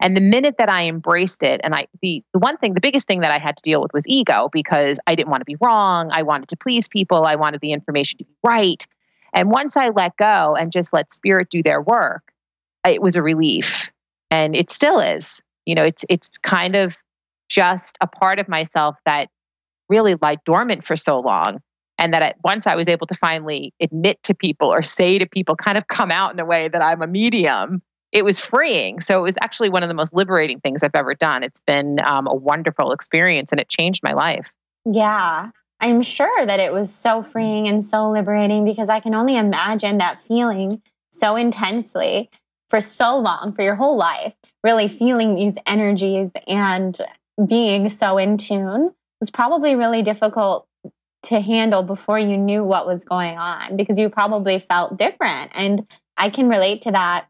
And 0.00 0.16
the 0.16 0.20
minute 0.20 0.56
that 0.58 0.68
I 0.68 0.88
embraced 0.88 1.42
it, 1.42 1.60
and 1.64 1.74
I 1.74 1.86
the, 2.02 2.22
the 2.32 2.38
one 2.38 2.56
thing, 2.56 2.74
the 2.74 2.80
biggest 2.80 3.06
thing 3.06 3.20
that 3.20 3.30
I 3.30 3.38
had 3.38 3.56
to 3.56 3.62
deal 3.62 3.80
with 3.80 3.92
was 3.92 4.04
ego 4.06 4.48
because 4.52 4.98
I 5.06 5.14
didn't 5.14 5.30
want 5.30 5.40
to 5.40 5.46
be 5.46 5.56
wrong. 5.60 6.10
I 6.12 6.22
wanted 6.22 6.48
to 6.50 6.56
please 6.56 6.88
people. 6.88 7.24
I 7.24 7.36
wanted 7.36 7.60
the 7.60 7.72
information 7.72 8.18
to 8.18 8.24
be 8.24 8.34
right. 8.42 8.84
And 9.32 9.50
once 9.50 9.76
I 9.76 9.88
let 9.88 10.16
go 10.16 10.56
and 10.58 10.72
just 10.72 10.92
let 10.92 11.12
spirit 11.12 11.48
do 11.48 11.62
their 11.62 11.80
work, 11.80 12.22
it 12.86 13.00
was 13.00 13.16
a 13.16 13.22
relief. 13.22 13.90
And 14.30 14.54
it 14.54 14.70
still 14.70 15.00
is. 15.00 15.40
You 15.64 15.74
know, 15.74 15.84
it's 15.84 16.04
it's 16.08 16.38
kind 16.38 16.76
of 16.76 16.94
just 17.48 17.96
a 18.00 18.06
part 18.06 18.38
of 18.38 18.48
myself 18.48 18.96
that 19.06 19.28
really 19.88 20.16
lied 20.20 20.40
dormant 20.44 20.86
for 20.86 20.96
so 20.96 21.20
long. 21.20 21.60
And 21.96 22.12
that 22.12 22.22
I, 22.22 22.34
once 22.42 22.66
I 22.66 22.74
was 22.74 22.88
able 22.88 23.06
to 23.06 23.14
finally 23.14 23.72
admit 23.80 24.20
to 24.24 24.34
people 24.34 24.68
or 24.68 24.82
say 24.82 25.18
to 25.20 25.26
people, 25.26 25.54
kind 25.54 25.78
of 25.78 25.86
come 25.86 26.10
out 26.10 26.32
in 26.32 26.40
a 26.40 26.44
way 26.44 26.66
that 26.66 26.82
I'm 26.82 27.02
a 27.02 27.06
medium, 27.06 27.82
it 28.14 28.24
was 28.24 28.38
freeing. 28.38 29.00
So 29.00 29.18
it 29.18 29.22
was 29.22 29.36
actually 29.42 29.68
one 29.68 29.82
of 29.82 29.88
the 29.88 29.94
most 29.94 30.14
liberating 30.14 30.60
things 30.60 30.84
I've 30.84 30.94
ever 30.94 31.14
done. 31.14 31.42
It's 31.42 31.58
been 31.66 31.98
um, 32.06 32.28
a 32.28 32.34
wonderful 32.34 32.92
experience 32.92 33.50
and 33.50 33.60
it 33.60 33.68
changed 33.68 34.02
my 34.04 34.12
life. 34.12 34.46
Yeah. 34.90 35.50
I'm 35.80 36.00
sure 36.00 36.46
that 36.46 36.60
it 36.60 36.72
was 36.72 36.94
so 36.94 37.20
freeing 37.20 37.66
and 37.66 37.84
so 37.84 38.08
liberating 38.08 38.64
because 38.64 38.88
I 38.88 39.00
can 39.00 39.14
only 39.14 39.36
imagine 39.36 39.98
that 39.98 40.20
feeling 40.20 40.80
so 41.10 41.34
intensely 41.34 42.30
for 42.70 42.80
so 42.80 43.18
long, 43.18 43.52
for 43.52 43.62
your 43.62 43.74
whole 43.74 43.96
life, 43.96 44.34
really 44.62 44.86
feeling 44.86 45.34
these 45.34 45.54
energies 45.66 46.30
and 46.46 46.96
being 47.44 47.88
so 47.88 48.16
in 48.16 48.36
tune 48.36 48.94
was 49.20 49.30
probably 49.30 49.74
really 49.74 50.02
difficult 50.02 50.68
to 51.24 51.40
handle 51.40 51.82
before 51.82 52.18
you 52.18 52.36
knew 52.36 52.62
what 52.62 52.86
was 52.86 53.04
going 53.04 53.36
on 53.38 53.76
because 53.76 53.98
you 53.98 54.08
probably 54.08 54.60
felt 54.60 54.96
different. 54.96 55.50
And 55.54 55.86
I 56.16 56.30
can 56.30 56.48
relate 56.48 56.82
to 56.82 56.92
that 56.92 57.26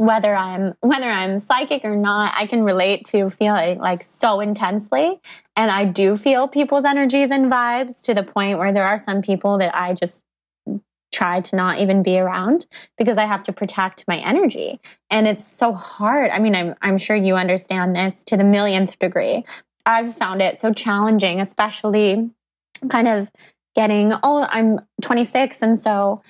whether 0.00 0.34
I'm 0.34 0.72
whether 0.80 1.10
I'm 1.10 1.38
psychic 1.38 1.84
or 1.84 1.94
not, 1.94 2.32
I 2.34 2.46
can 2.46 2.64
relate 2.64 3.04
to 3.08 3.28
feeling 3.28 3.78
like 3.78 4.02
so 4.02 4.40
intensely. 4.40 5.20
And 5.56 5.70
I 5.70 5.84
do 5.84 6.16
feel 6.16 6.48
people's 6.48 6.86
energies 6.86 7.30
and 7.30 7.50
vibes 7.50 8.00
to 8.04 8.14
the 8.14 8.22
point 8.22 8.58
where 8.58 8.72
there 8.72 8.86
are 8.86 8.98
some 8.98 9.20
people 9.20 9.58
that 9.58 9.76
I 9.76 9.92
just 9.92 10.22
try 11.12 11.42
to 11.42 11.54
not 11.54 11.80
even 11.80 12.02
be 12.02 12.18
around 12.18 12.64
because 12.96 13.18
I 13.18 13.26
have 13.26 13.42
to 13.42 13.52
protect 13.52 14.08
my 14.08 14.16
energy. 14.16 14.80
And 15.10 15.28
it's 15.28 15.46
so 15.46 15.74
hard. 15.74 16.30
I 16.30 16.38
mean, 16.38 16.56
I'm 16.56 16.74
I'm 16.80 16.96
sure 16.96 17.14
you 17.14 17.36
understand 17.36 17.94
this 17.94 18.24
to 18.24 18.38
the 18.38 18.44
millionth 18.44 18.98
degree. 18.98 19.44
I've 19.84 20.16
found 20.16 20.40
it 20.40 20.58
so 20.58 20.72
challenging, 20.72 21.42
especially 21.42 22.30
kind 22.88 23.06
of 23.06 23.30
getting, 23.74 24.14
oh, 24.22 24.46
I'm 24.48 24.80
26. 25.02 25.60
And 25.60 25.78
so 25.78 26.22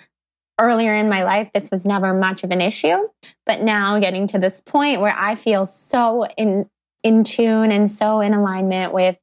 earlier 0.60 0.94
in 0.94 1.08
my 1.08 1.24
life, 1.24 1.52
this 1.52 1.70
was 1.70 1.84
never 1.84 2.14
much 2.14 2.44
of 2.44 2.50
an 2.50 2.60
issue. 2.60 3.08
But 3.46 3.62
now 3.62 3.98
getting 3.98 4.26
to 4.28 4.38
this 4.38 4.60
point 4.60 5.00
where 5.00 5.14
I 5.16 5.34
feel 5.34 5.64
so 5.64 6.26
in, 6.36 6.68
in 7.02 7.24
tune 7.24 7.72
and 7.72 7.90
so 7.90 8.20
in 8.20 8.34
alignment 8.34 8.92
with 8.92 9.18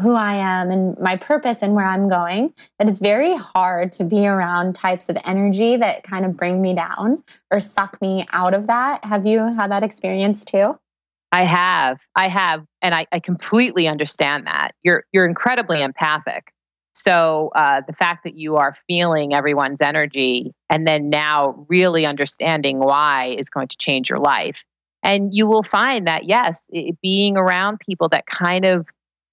who 0.00 0.14
I 0.14 0.34
am 0.34 0.70
and 0.70 0.98
my 0.98 1.16
purpose 1.16 1.62
and 1.62 1.74
where 1.74 1.84
I'm 1.84 2.08
going, 2.08 2.52
that 2.78 2.88
it's 2.88 2.98
very 2.98 3.36
hard 3.36 3.92
to 3.92 4.04
be 4.04 4.26
around 4.26 4.74
types 4.74 5.08
of 5.08 5.16
energy 5.24 5.76
that 5.76 6.02
kind 6.02 6.24
of 6.24 6.36
bring 6.36 6.60
me 6.60 6.74
down 6.74 7.22
or 7.50 7.60
suck 7.60 8.00
me 8.00 8.26
out 8.32 8.54
of 8.54 8.66
that. 8.66 9.04
Have 9.04 9.26
you 9.26 9.40
had 9.54 9.70
that 9.70 9.82
experience 9.82 10.44
too? 10.44 10.78
I 11.30 11.44
have. 11.44 11.98
I 12.14 12.28
have. 12.28 12.64
And 12.80 12.94
I, 12.94 13.06
I 13.10 13.18
completely 13.18 13.88
understand 13.88 14.46
that. 14.46 14.72
You're 14.82 15.04
you're 15.12 15.26
incredibly 15.26 15.82
empathic. 15.82 16.53
So 16.94 17.50
uh, 17.54 17.82
the 17.86 17.92
fact 17.92 18.24
that 18.24 18.36
you 18.36 18.56
are 18.56 18.76
feeling 18.86 19.34
everyone's 19.34 19.80
energy 19.80 20.52
and 20.70 20.86
then 20.86 21.10
now 21.10 21.66
really 21.68 22.06
understanding 22.06 22.78
why 22.78 23.36
is 23.38 23.50
going 23.50 23.68
to 23.68 23.76
change 23.76 24.08
your 24.08 24.20
life. 24.20 24.62
And 25.02 25.34
you 25.34 25.46
will 25.46 25.64
find 25.64 26.06
that, 26.06 26.24
yes, 26.24 26.70
it, 26.72 26.96
being 27.02 27.36
around 27.36 27.80
people 27.80 28.08
that 28.10 28.24
kind 28.26 28.64
of 28.64 28.86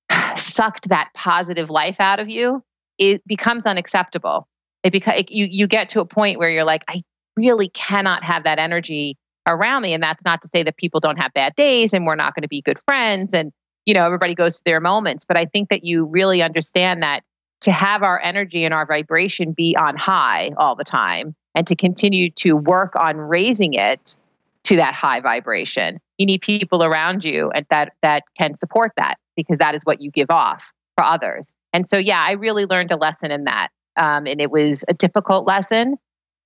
sucked 0.35 0.89
that 0.89 1.11
positive 1.13 1.69
life 1.69 1.97
out 1.99 2.19
of 2.19 2.29
you, 2.29 2.63
it 2.97 3.25
becomes 3.27 3.65
unacceptable. 3.65 4.47
It 4.83 4.93
beca- 4.93 5.29
you, 5.29 5.47
you 5.49 5.67
get 5.67 5.89
to 5.89 6.01
a 6.01 6.05
point 6.05 6.39
where 6.39 6.49
you're 6.49 6.63
like, 6.63 6.83
I 6.89 7.03
really 7.37 7.69
cannot 7.69 8.23
have 8.23 8.43
that 8.43 8.59
energy 8.59 9.17
around 9.47 9.83
me. 9.83 9.93
And 9.93 10.03
that's 10.03 10.25
not 10.25 10.41
to 10.41 10.47
say 10.47 10.63
that 10.63 10.77
people 10.77 10.99
don't 10.99 11.21
have 11.21 11.33
bad 11.33 11.55
days 11.55 11.93
and 11.93 12.05
we're 12.05 12.15
not 12.15 12.35
going 12.35 12.43
to 12.43 12.49
be 12.49 12.61
good 12.61 12.79
friends 12.85 13.33
and, 13.33 13.51
you 13.85 13.93
know, 13.93 14.05
everybody 14.05 14.35
goes 14.35 14.57
through 14.57 14.71
their 14.71 14.79
moments. 14.79 15.25
But 15.25 15.37
I 15.37 15.45
think 15.45 15.69
that 15.69 15.83
you 15.83 16.05
really 16.05 16.41
understand 16.41 17.03
that 17.03 17.23
to 17.61 17.71
have 17.71 18.03
our 18.03 18.19
energy 18.19 18.63
and 18.65 18.73
our 18.73 18.85
vibration 18.85 19.51
be 19.51 19.75
on 19.79 19.95
high 19.95 20.51
all 20.57 20.75
the 20.75 20.83
time 20.83 21.35
and 21.55 21.67
to 21.67 21.75
continue 21.75 22.29
to 22.31 22.53
work 22.53 22.95
on 22.95 23.17
raising 23.17 23.73
it 23.73 24.15
to 24.63 24.75
that 24.77 24.93
high 24.93 25.19
vibration. 25.19 25.99
You 26.17 26.25
need 26.25 26.41
people 26.41 26.83
around 26.83 27.25
you 27.25 27.51
and 27.53 27.65
that 27.69 27.93
that 28.03 28.23
can 28.37 28.55
support 28.55 28.91
that 28.97 29.17
because 29.35 29.57
that 29.57 29.75
is 29.75 29.81
what 29.83 30.01
you 30.01 30.11
give 30.11 30.29
off 30.29 30.61
for 30.95 31.03
others. 31.03 31.51
And 31.73 31.87
so 31.87 31.97
yeah 31.97 32.21
i 32.21 32.31
really 32.31 32.65
learned 32.65 32.91
a 32.91 32.97
lesson 32.97 33.31
in 33.31 33.45
that. 33.45 33.69
Um, 33.97 34.25
and 34.25 34.39
it 34.39 34.51
was 34.51 34.85
a 34.87 34.93
difficult 34.93 35.45
lesson 35.45 35.97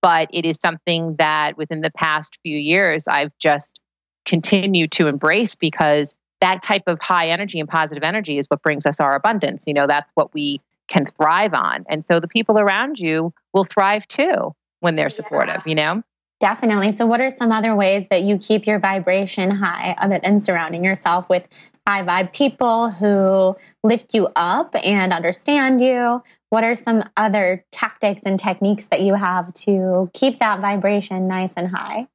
but 0.02 0.30
it 0.34 0.46
is 0.46 0.60
something 0.60 1.16
that 1.18 1.58
within 1.58 1.82
the 1.82 1.92
past 1.92 2.38
few 2.42 2.58
years 2.58 3.08
i've 3.08 3.32
just 3.38 3.80
continued 4.26 4.92
to 4.94 5.08
embrace 5.08 5.56
because 5.56 6.16
that 6.42 6.62
type 6.62 6.84
of 6.88 7.00
high 7.00 7.30
energy 7.30 7.60
and 7.60 7.70
positive 7.70 8.04
energy 8.04 8.38
is 8.38 8.46
what 8.48 8.62
brings 8.62 8.86
us 8.86 9.00
our 9.00 9.16
abundance. 9.16 9.64
You 9.66 9.74
know 9.74 9.88
that's 9.88 10.10
what 10.16 10.34
we 10.34 10.62
can 10.88 11.06
thrive 11.18 11.54
on. 11.54 11.86
And 11.90 12.04
so 12.04 12.20
the 12.20 12.28
people 12.28 12.60
around 12.60 13.00
you 13.00 13.34
will 13.54 13.66
thrive 13.66 14.08
too 14.08 14.54
when 14.80 14.96
they're 14.96 15.10
supportive, 15.10 15.64
yeah. 15.66 15.70
you 15.70 15.76
know? 15.76 16.04
Definitely. 16.42 16.92
So, 16.92 17.06
what 17.06 17.22
are 17.22 17.30
some 17.30 17.52
other 17.52 17.74
ways 17.76 18.08
that 18.10 18.24
you 18.24 18.38
keep 18.38 18.68
your 18.68 18.78
vibration 18.78 19.52
high 19.52 19.96
other 19.98 20.20
than 20.20 20.42
surrounding 20.42 20.84
yourself 20.84 21.30
with 21.30 21.48
high 21.88 22.04
vibe 22.04 22.34
people 22.34 22.90
who 22.90 23.56
lift 23.84 24.14
you 24.14 24.28
up 24.36 24.76
and 24.84 25.14
understand 25.14 25.80
you? 25.80 26.22
What 26.50 26.66
are 26.66 26.76
some 26.76 27.04
other 27.16 27.64
tactics 27.72 28.22
and 28.26 28.38
techniques 28.38 28.86
that 28.86 29.02
you 29.02 29.14
have 29.14 29.54
to 29.54 30.10
keep 30.14 30.40
that 30.40 30.60
vibration 30.60 31.28
nice 31.28 31.54
and 31.56 31.70
high? 31.70 32.08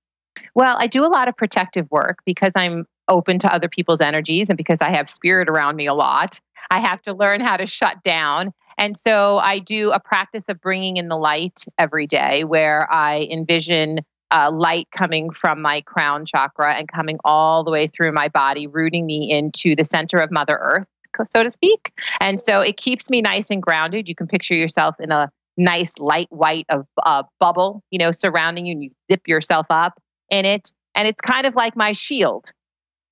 Well, 0.54 0.76
I 0.78 0.86
do 0.86 1.04
a 1.04 1.08
lot 1.08 1.28
of 1.28 1.36
protective 1.36 1.90
work 1.90 2.18
because 2.26 2.52
I'm 2.54 2.86
open 3.08 3.38
to 3.40 3.52
other 3.52 3.68
people's 3.68 4.00
energies 4.00 4.50
and 4.50 4.56
because 4.56 4.82
I 4.82 4.90
have 4.90 5.08
spirit 5.08 5.48
around 5.48 5.76
me 5.76 5.86
a 5.86 5.94
lot. 5.94 6.40
I 6.70 6.80
have 6.80 7.02
to 7.02 7.14
learn 7.14 7.40
how 7.40 7.56
to 7.56 7.66
shut 7.66 8.02
down 8.02 8.52
and 8.80 8.98
so 8.98 9.36
I 9.38 9.58
do 9.58 9.92
a 9.92 10.00
practice 10.00 10.48
of 10.48 10.58
bringing 10.60 10.96
in 10.96 11.08
the 11.08 11.16
light 11.16 11.64
every 11.76 12.06
day 12.06 12.44
where 12.44 12.90
I 12.90 13.28
envision 13.30 13.98
uh, 14.30 14.50
light 14.50 14.88
coming 14.96 15.30
from 15.30 15.60
my 15.60 15.82
crown 15.82 16.24
chakra 16.24 16.74
and 16.74 16.90
coming 16.90 17.18
all 17.22 17.62
the 17.62 17.70
way 17.70 17.88
through 17.88 18.12
my 18.12 18.28
body, 18.28 18.66
rooting 18.66 19.04
me 19.04 19.30
into 19.30 19.76
the 19.76 19.84
center 19.84 20.16
of 20.16 20.30
Mother 20.30 20.58
Earth, 20.58 20.86
so 21.30 21.42
to 21.42 21.50
speak. 21.50 21.92
And 22.20 22.40
so 22.40 22.62
it 22.62 22.78
keeps 22.78 23.10
me 23.10 23.20
nice 23.20 23.50
and 23.50 23.62
grounded. 23.62 24.08
You 24.08 24.14
can 24.14 24.26
picture 24.26 24.54
yourself 24.54 24.96
in 24.98 25.12
a 25.12 25.30
nice 25.58 25.92
light 25.98 26.28
white 26.30 26.64
of 26.70 26.86
uh, 27.04 27.24
bubble, 27.38 27.82
you 27.90 27.98
know, 27.98 28.12
surrounding 28.12 28.64
you, 28.64 28.72
and 28.72 28.84
you 28.84 28.90
zip 29.12 29.28
yourself 29.28 29.66
up 29.68 30.00
in 30.30 30.46
it. 30.46 30.72
And 30.94 31.06
it's 31.06 31.20
kind 31.20 31.46
of 31.46 31.54
like 31.54 31.76
my 31.76 31.92
shield 31.92 32.50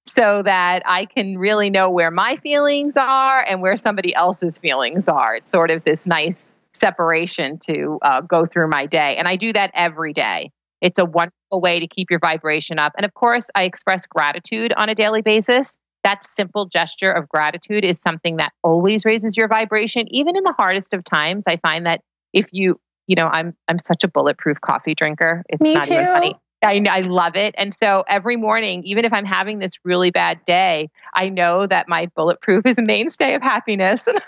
so 0.08 0.42
that 0.42 0.82
I 0.86 1.04
can 1.04 1.38
really 1.38 1.70
know 1.70 1.90
where 1.90 2.10
my 2.10 2.36
feelings 2.36 2.96
are 2.96 3.40
and 3.40 3.60
where 3.60 3.76
somebody 3.76 4.14
else's 4.14 4.58
feelings 4.58 5.08
are. 5.08 5.36
It's 5.36 5.50
sort 5.50 5.70
of 5.70 5.84
this 5.84 6.06
nice 6.06 6.50
separation 6.74 7.58
to 7.68 7.98
uh, 8.02 8.20
go 8.22 8.46
through 8.46 8.68
my 8.68 8.86
day. 8.86 9.16
And 9.16 9.26
I 9.28 9.36
do 9.36 9.52
that 9.52 9.70
every 9.74 10.12
day. 10.12 10.50
It's 10.80 10.98
a 10.98 11.04
wonderful 11.04 11.60
way 11.60 11.80
to 11.80 11.88
keep 11.88 12.10
your 12.10 12.20
vibration 12.20 12.78
up. 12.78 12.92
And 12.96 13.04
of 13.04 13.14
course, 13.14 13.48
I 13.54 13.64
express 13.64 14.06
gratitude 14.06 14.72
on 14.76 14.88
a 14.88 14.94
daily 14.94 15.22
basis. 15.22 15.76
That 16.04 16.24
simple 16.24 16.66
gesture 16.66 17.10
of 17.10 17.28
gratitude 17.28 17.84
is 17.84 18.00
something 18.00 18.36
that 18.36 18.52
always 18.62 19.04
raises 19.04 19.36
your 19.36 19.48
vibration, 19.48 20.06
even 20.10 20.36
in 20.36 20.44
the 20.44 20.54
hardest 20.56 20.94
of 20.94 21.04
times. 21.04 21.44
I 21.48 21.56
find 21.56 21.86
that 21.86 22.00
if 22.32 22.46
you, 22.52 22.80
you 23.08 23.16
know, 23.16 23.26
I'm 23.26 23.54
I'm 23.66 23.80
such 23.80 24.04
a 24.04 24.08
bulletproof 24.08 24.60
coffee 24.60 24.94
drinker. 24.94 25.42
It's 25.48 25.60
Me 25.60 25.74
not 25.74 25.84
too. 25.84 25.94
even 25.94 26.06
funny. 26.06 26.36
I, 26.62 26.82
I 26.90 27.00
love 27.00 27.36
it. 27.36 27.54
And 27.56 27.74
so 27.80 28.04
every 28.08 28.36
morning, 28.36 28.82
even 28.84 29.04
if 29.04 29.12
I'm 29.12 29.24
having 29.24 29.58
this 29.58 29.74
really 29.84 30.10
bad 30.10 30.44
day, 30.44 30.90
I 31.14 31.28
know 31.28 31.66
that 31.66 31.88
my 31.88 32.06
bulletproof 32.16 32.66
is 32.66 32.78
a 32.78 32.82
mainstay 32.82 33.34
of 33.34 33.42
happiness. 33.42 34.06
and 34.08 34.18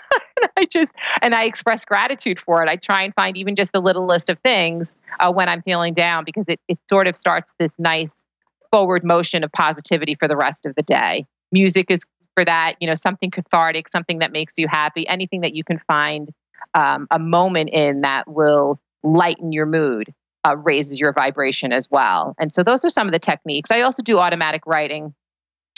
I 0.57 0.65
just, 0.65 0.91
and 1.21 1.35
I 1.35 1.43
express 1.43 1.83
gratitude 1.83 2.39
for 2.39 2.63
it. 2.63 2.69
I 2.69 2.77
try 2.77 3.03
and 3.03 3.13
find 3.13 3.35
even 3.35 3.55
just 3.55 3.73
the 3.73 3.81
little 3.81 4.07
list 4.07 4.29
of 4.29 4.39
things 4.39 4.91
uh, 5.19 5.31
when 5.31 5.49
I'm 5.49 5.61
feeling 5.61 5.93
down 5.93 6.23
because 6.23 6.45
it, 6.47 6.59
it 6.69 6.79
sort 6.89 7.07
of 7.07 7.17
starts 7.17 7.53
this 7.59 7.73
nice 7.77 8.23
forward 8.71 9.03
motion 9.03 9.43
of 9.43 9.51
positivity 9.51 10.15
for 10.15 10.29
the 10.29 10.37
rest 10.37 10.65
of 10.65 10.73
the 10.75 10.83
day. 10.83 11.25
Music 11.51 11.87
is 11.89 11.99
for 12.35 12.45
that, 12.45 12.75
you 12.79 12.87
know, 12.87 12.95
something 12.95 13.29
cathartic, 13.29 13.89
something 13.89 14.19
that 14.19 14.31
makes 14.31 14.53
you 14.55 14.67
happy, 14.69 15.05
anything 15.09 15.41
that 15.41 15.53
you 15.53 15.65
can 15.65 15.81
find 15.85 16.29
um, 16.75 17.07
a 17.11 17.19
moment 17.19 17.71
in 17.71 18.01
that 18.01 18.23
will 18.29 18.79
lighten 19.03 19.51
your 19.51 19.65
mood 19.65 20.13
uh, 20.45 20.57
raises 20.57 20.99
your 20.99 21.13
vibration 21.13 21.71
as 21.71 21.87
well. 21.89 22.35
And 22.39 22.53
so 22.53 22.63
those 22.63 22.83
are 22.85 22.89
some 22.89 23.07
of 23.07 23.13
the 23.13 23.19
techniques. 23.19 23.71
I 23.71 23.81
also 23.81 24.03
do 24.03 24.17
automatic 24.17 24.65
writing. 24.65 25.13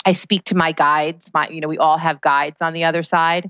I 0.06 0.13
speak 0.13 0.45
to 0.45 0.56
my 0.56 0.71
guides. 0.71 1.30
My, 1.34 1.47
you 1.49 1.62
know, 1.62 1.67
we 1.67 1.78
all 1.78 1.97
have 1.97 2.21
guides 2.21 2.62
on 2.62 2.73
the 2.73 2.86
other 2.86 3.04
side. 3.04 3.49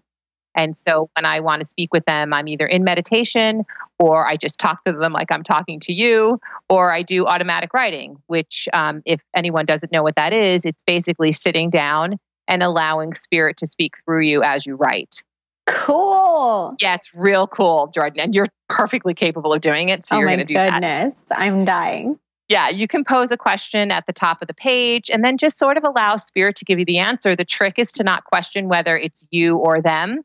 And 0.55 0.77
so 0.77 1.09
when 1.17 1.25
I 1.25 1.39
want 1.39 1.61
to 1.61 1.65
speak 1.65 1.91
with 1.93 2.05
them, 2.05 2.31
I'm 2.31 2.47
either 2.47 2.67
in 2.67 2.83
meditation 2.83 3.63
or 3.97 4.27
I 4.27 4.37
just 4.37 4.59
talk 4.59 4.83
to 4.85 4.91
them 4.91 5.11
like 5.11 5.31
I'm 5.31 5.43
talking 5.43 5.79
to 5.81 5.93
you, 5.93 6.39
or 6.69 6.93
I 6.93 7.01
do 7.01 7.25
automatic 7.25 7.73
writing, 7.73 8.17
which, 8.27 8.67
um, 8.71 9.01
if 9.05 9.19
anyone 9.35 9.65
doesn't 9.65 9.91
know 9.91 10.03
what 10.03 10.15
that 10.15 10.31
is, 10.31 10.65
it's 10.65 10.81
basically 10.85 11.31
sitting 11.31 11.71
down 11.71 12.17
and 12.47 12.61
allowing 12.61 13.13
spirit 13.15 13.57
to 13.57 13.67
speak 13.67 13.93
through 14.05 14.21
you 14.21 14.43
as 14.43 14.65
you 14.65 14.75
write. 14.75 15.23
Cool. 15.65 16.75
Yeah, 16.81 16.95
it's 16.95 17.13
real 17.15 17.47
cool, 17.47 17.91
Jordan. 17.93 18.19
And 18.19 18.35
you're 18.35 18.49
perfectly 18.69 19.13
capable 19.13 19.53
of 19.53 19.61
doing 19.61 19.89
it. 19.89 20.05
So 20.05 20.15
oh 20.15 20.19
you're 20.19 20.27
going 20.27 20.39
to 20.39 20.45
do 20.45 20.55
goodness. 20.55 20.73
that. 20.81 20.81
goodness. 20.81 21.15
I'm 21.31 21.65
dying. 21.65 22.19
Yeah, 22.49 22.69
you 22.69 22.87
can 22.87 23.05
pose 23.05 23.31
a 23.31 23.37
question 23.37 23.91
at 23.91 24.05
the 24.05 24.13
top 24.13 24.41
of 24.41 24.47
the 24.47 24.53
page 24.53 25.09
and 25.09 25.23
then 25.23 25.37
just 25.37 25.57
sort 25.57 25.77
of 25.77 25.83
allow 25.83 26.17
spirit 26.17 26.57
to 26.57 26.65
give 26.65 26.77
you 26.77 26.85
the 26.85 26.99
answer. 26.99 27.35
The 27.35 27.45
trick 27.45 27.75
is 27.77 27.91
to 27.93 28.03
not 28.03 28.25
question 28.25 28.67
whether 28.67 28.97
it's 28.97 29.25
you 29.31 29.57
or 29.57 29.81
them. 29.81 30.21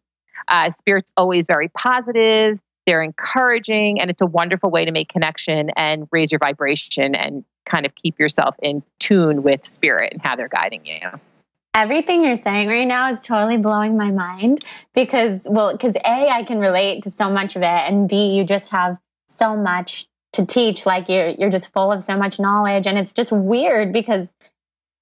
Uh, 0.49 0.71
spirit's 0.71 1.13
always 1.17 1.45
very 1.47 1.69
positive, 1.69 2.59
they're 2.87 3.03
encouraging, 3.03 4.01
and 4.01 4.11
it's 4.11 4.23
a 4.23 4.27
wonderful 4.27 4.71
way 4.71 4.85
to 4.85 4.93
make 4.93 5.09
connection 5.09 5.71
and 5.77 6.09
raise 6.11 6.33
your 6.33 6.39
vibration 6.39 7.15
and 7.15 7.45
kind 7.69 7.85
of 7.85 7.95
keep 7.95 8.19
yourself 8.19 8.57
in 8.63 8.83
tune 8.99 9.43
with 9.43 9.65
spirit 9.65 10.13
and 10.13 10.23
how 10.23 10.35
they're 10.37 10.49
guiding 10.49 10.87
you 10.87 11.01
everything 11.79 12.25
you're 12.25 12.35
saying 12.35 12.67
right 12.67 12.89
now 12.89 13.09
is 13.09 13.21
totally 13.21 13.57
blowing 13.57 13.97
my 13.97 14.11
mind 14.11 14.59
because 14.95 15.41
well 15.45 15.71
because 15.71 15.95
a 16.05 16.29
i 16.29 16.43
can 16.43 16.59
relate 16.59 17.03
to 17.05 17.11
so 17.11 17.31
much 17.31 17.55
of 17.55 17.63
it 17.63 17.67
and 17.67 18.09
b 18.09 18.35
you 18.37 18.45
just 18.45 18.71
have 18.71 18.99
so 19.29 19.57
much 19.57 20.09
to 20.33 20.45
teach 20.45 20.85
like 20.85 21.09
you're 21.09 21.29
you're 21.29 21.51
just 21.51 21.73
full 21.73 21.93
of 21.93 22.03
so 22.03 22.17
much 22.17 22.41
knowledge 22.41 22.87
and 22.87 22.99
it's 22.99 23.13
just 23.13 23.31
weird 23.31 23.93
because 23.93 24.29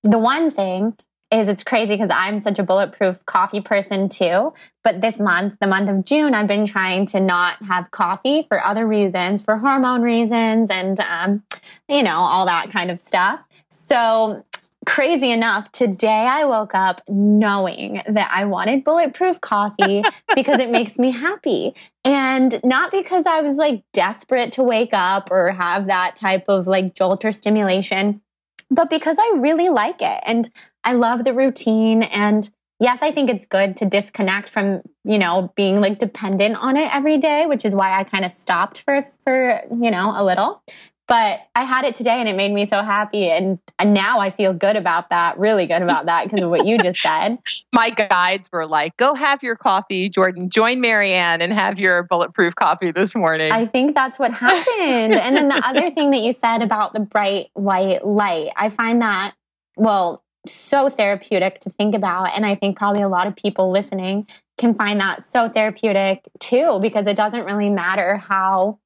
the 0.02 0.18
one 0.18 0.50
thing 0.50 0.94
is 1.32 1.48
it's 1.48 1.64
crazy 1.64 1.94
because 1.94 2.10
I'm 2.14 2.40
such 2.40 2.60
a 2.60 2.62
bulletproof 2.62 3.26
coffee 3.26 3.60
person 3.60 4.08
too. 4.08 4.54
But 4.84 5.00
this 5.00 5.18
month, 5.18 5.56
the 5.60 5.66
month 5.66 5.90
of 5.90 6.04
June, 6.04 6.34
I've 6.34 6.46
been 6.46 6.66
trying 6.66 7.06
to 7.06 7.20
not 7.20 7.60
have 7.64 7.90
coffee 7.90 8.44
for 8.46 8.64
other 8.64 8.86
reasons, 8.86 9.42
for 9.42 9.56
hormone 9.56 10.02
reasons, 10.02 10.70
and 10.70 11.00
um, 11.00 11.42
you 11.88 12.04
know 12.04 12.18
all 12.18 12.46
that 12.46 12.70
kind 12.70 12.92
of 12.92 13.00
stuff. 13.00 13.42
So 13.70 14.44
crazy 14.87 15.31
enough, 15.31 15.70
today 15.72 16.09
I 16.09 16.44
woke 16.44 16.75
up 16.75 17.03
knowing 17.09 18.03
that 18.09 18.31
I 18.33 18.44
wanted 18.44 18.85
bulletproof 18.85 19.40
coffee 19.40 20.03
because 20.35 20.61
it 20.61 20.70
makes 20.70 20.99
me 20.99 21.11
happy. 21.11 21.75
And 22.05 22.59
not 22.64 22.92
because 22.92 23.27
I 23.27 23.42
was 23.42 23.57
like 23.57 23.83
desperate 23.92 24.53
to 24.53 24.62
wake 24.62 24.94
up 24.94 25.31
or 25.31 25.51
have 25.51 25.88
that 25.88 26.16
type 26.16 26.44
of 26.49 26.66
like 26.66 26.94
jolt 26.94 27.25
or 27.25 27.33
stimulation, 27.33 28.22
but 28.70 28.88
because 28.88 29.18
I 29.18 29.35
really 29.37 29.68
like 29.68 30.01
it. 30.01 30.20
And 30.25 30.49
I 30.85 30.92
love 30.92 31.25
the 31.25 31.35
routine. 31.35 32.05
And 32.05 32.49
yes, 32.79 33.01
I 33.03 33.11
think 33.11 33.29
it's 33.29 33.44
good 33.44 33.77
to 33.79 33.87
disconnect 33.87 34.49
from, 34.49 34.83
you 35.05 35.18
know, 35.18 35.53
being 35.57 35.81
like 35.81 35.99
dependent 35.99 36.57
on 36.57 36.77
it 36.77 36.94
every 36.94 37.18
day, 37.18 37.46
which 37.46 37.64
is 37.64 37.75
why 37.75 37.99
I 37.99 38.05
kind 38.05 38.25
of 38.25 38.31
stopped 38.31 38.83
for 38.83 39.03
for, 39.25 39.62
you 39.77 39.90
know, 39.90 40.14
a 40.16 40.25
little. 40.25 40.62
But 41.08 41.46
I 41.54 41.62
had 41.62 41.84
it 41.84 41.94
today 41.94 42.18
and 42.18 42.28
it 42.28 42.34
made 42.34 42.52
me 42.52 42.64
so 42.64 42.82
happy. 42.82 43.30
And, 43.30 43.60
and 43.78 43.94
now 43.94 44.18
I 44.18 44.30
feel 44.30 44.52
good 44.52 44.74
about 44.74 45.10
that, 45.10 45.38
really 45.38 45.66
good 45.66 45.82
about 45.82 46.06
that 46.06 46.24
because 46.24 46.42
of 46.42 46.50
what 46.50 46.66
you 46.66 46.78
just 46.78 47.00
said. 47.00 47.38
My 47.72 47.90
guides 47.90 48.48
were 48.52 48.66
like, 48.66 48.96
go 48.96 49.14
have 49.14 49.42
your 49.42 49.54
coffee, 49.54 50.08
Jordan. 50.08 50.50
Join 50.50 50.78
MaryAnn 50.78 51.42
and 51.42 51.52
have 51.52 51.78
your 51.78 52.02
bulletproof 52.02 52.56
coffee 52.56 52.90
this 52.90 53.14
morning. 53.14 53.52
I 53.52 53.66
think 53.66 53.94
that's 53.94 54.18
what 54.18 54.32
happened. 54.32 55.14
and 55.14 55.36
then 55.36 55.48
the 55.48 55.64
other 55.64 55.90
thing 55.90 56.10
that 56.10 56.20
you 56.20 56.32
said 56.32 56.60
about 56.60 56.92
the 56.92 57.00
bright 57.00 57.50
white 57.54 58.04
light, 58.04 58.50
I 58.56 58.68
find 58.68 59.00
that, 59.02 59.34
well, 59.76 60.24
so 60.44 60.88
therapeutic 60.88 61.60
to 61.60 61.70
think 61.70 61.94
about. 61.94 62.36
And 62.36 62.44
I 62.44 62.56
think 62.56 62.76
probably 62.76 63.02
a 63.02 63.08
lot 63.08 63.26
of 63.26 63.36
people 63.36 63.70
listening 63.70 64.26
can 64.58 64.74
find 64.74 65.00
that 65.00 65.24
so 65.24 65.48
therapeutic 65.48 66.28
too, 66.40 66.78
because 66.80 67.06
it 67.06 67.16
doesn't 67.16 67.44
really 67.44 67.70
matter 67.70 68.16
how 68.16 68.78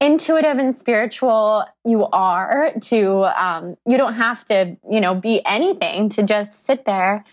intuitive 0.00 0.58
and 0.58 0.74
spiritual 0.74 1.64
you 1.84 2.06
are 2.06 2.72
to 2.80 3.24
um, 3.40 3.76
you 3.86 3.96
don't 3.96 4.14
have 4.14 4.44
to 4.46 4.76
you 4.90 5.00
know 5.00 5.14
be 5.14 5.44
anything 5.44 6.08
to 6.08 6.22
just 6.22 6.66
sit 6.66 6.84
there 6.84 7.24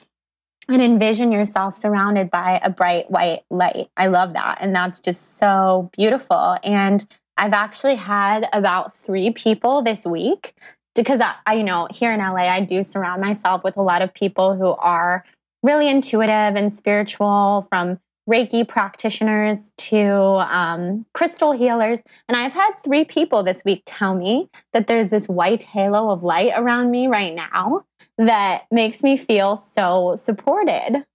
and 0.70 0.82
envision 0.82 1.32
yourself 1.32 1.76
surrounded 1.76 2.30
by 2.30 2.60
a 2.62 2.70
bright 2.70 3.10
white 3.10 3.44
light. 3.50 3.90
I 3.96 4.08
love 4.08 4.34
that 4.34 4.58
and 4.62 4.76
that's 4.76 5.00
just 5.00 5.38
so 5.38 5.90
beautiful. 5.96 6.58
And 6.64 7.06
i've 7.40 7.54
actually 7.54 7.96
had 7.96 8.48
about 8.52 8.96
three 8.96 9.30
people 9.30 9.84
this 9.84 10.06
week 10.06 10.56
because 10.96 11.22
I, 11.22 11.36
I, 11.46 11.54
you 11.54 11.64
know, 11.64 11.88
here 11.92 12.12
in 12.12 12.20
LA, 12.20 12.50
I 12.50 12.62
do 12.62 12.84
surround 12.84 13.22
myself 13.22 13.64
with 13.64 13.78
a 13.78 13.82
lot 13.82 14.02
of 14.02 14.14
people 14.14 14.56
who 14.56 14.70
are 14.70 15.24
really 15.64 15.88
intuitive 15.88 16.56
and 16.56 16.74
spiritual 16.74 17.68
from 17.70 18.00
Reiki 18.28 18.68
practitioners 18.68 19.72
to 19.78 20.06
um, 20.06 21.06
crystal 21.13 21.52
healers. 21.52 22.02
And 22.28 22.36
I've 22.36 22.54
had 22.54 22.72
three 22.84 23.06
people 23.06 23.44
this 23.44 23.63
week 23.63 23.84
tell 23.86 24.16
me 24.16 24.50
that 24.74 24.88
there's 24.88 25.10
this 25.10 25.28
white 25.28 25.63
halo 25.63 26.10
of 26.10 26.24
light 26.24 26.52
around 26.56 26.92
me 26.92 27.08
right 27.08 27.34
now 27.34 27.84
that 28.18 28.63
makes 28.72 29.04
me 29.04 29.16
feel 29.16 29.58
so 29.58 30.16
supported. 30.16 31.06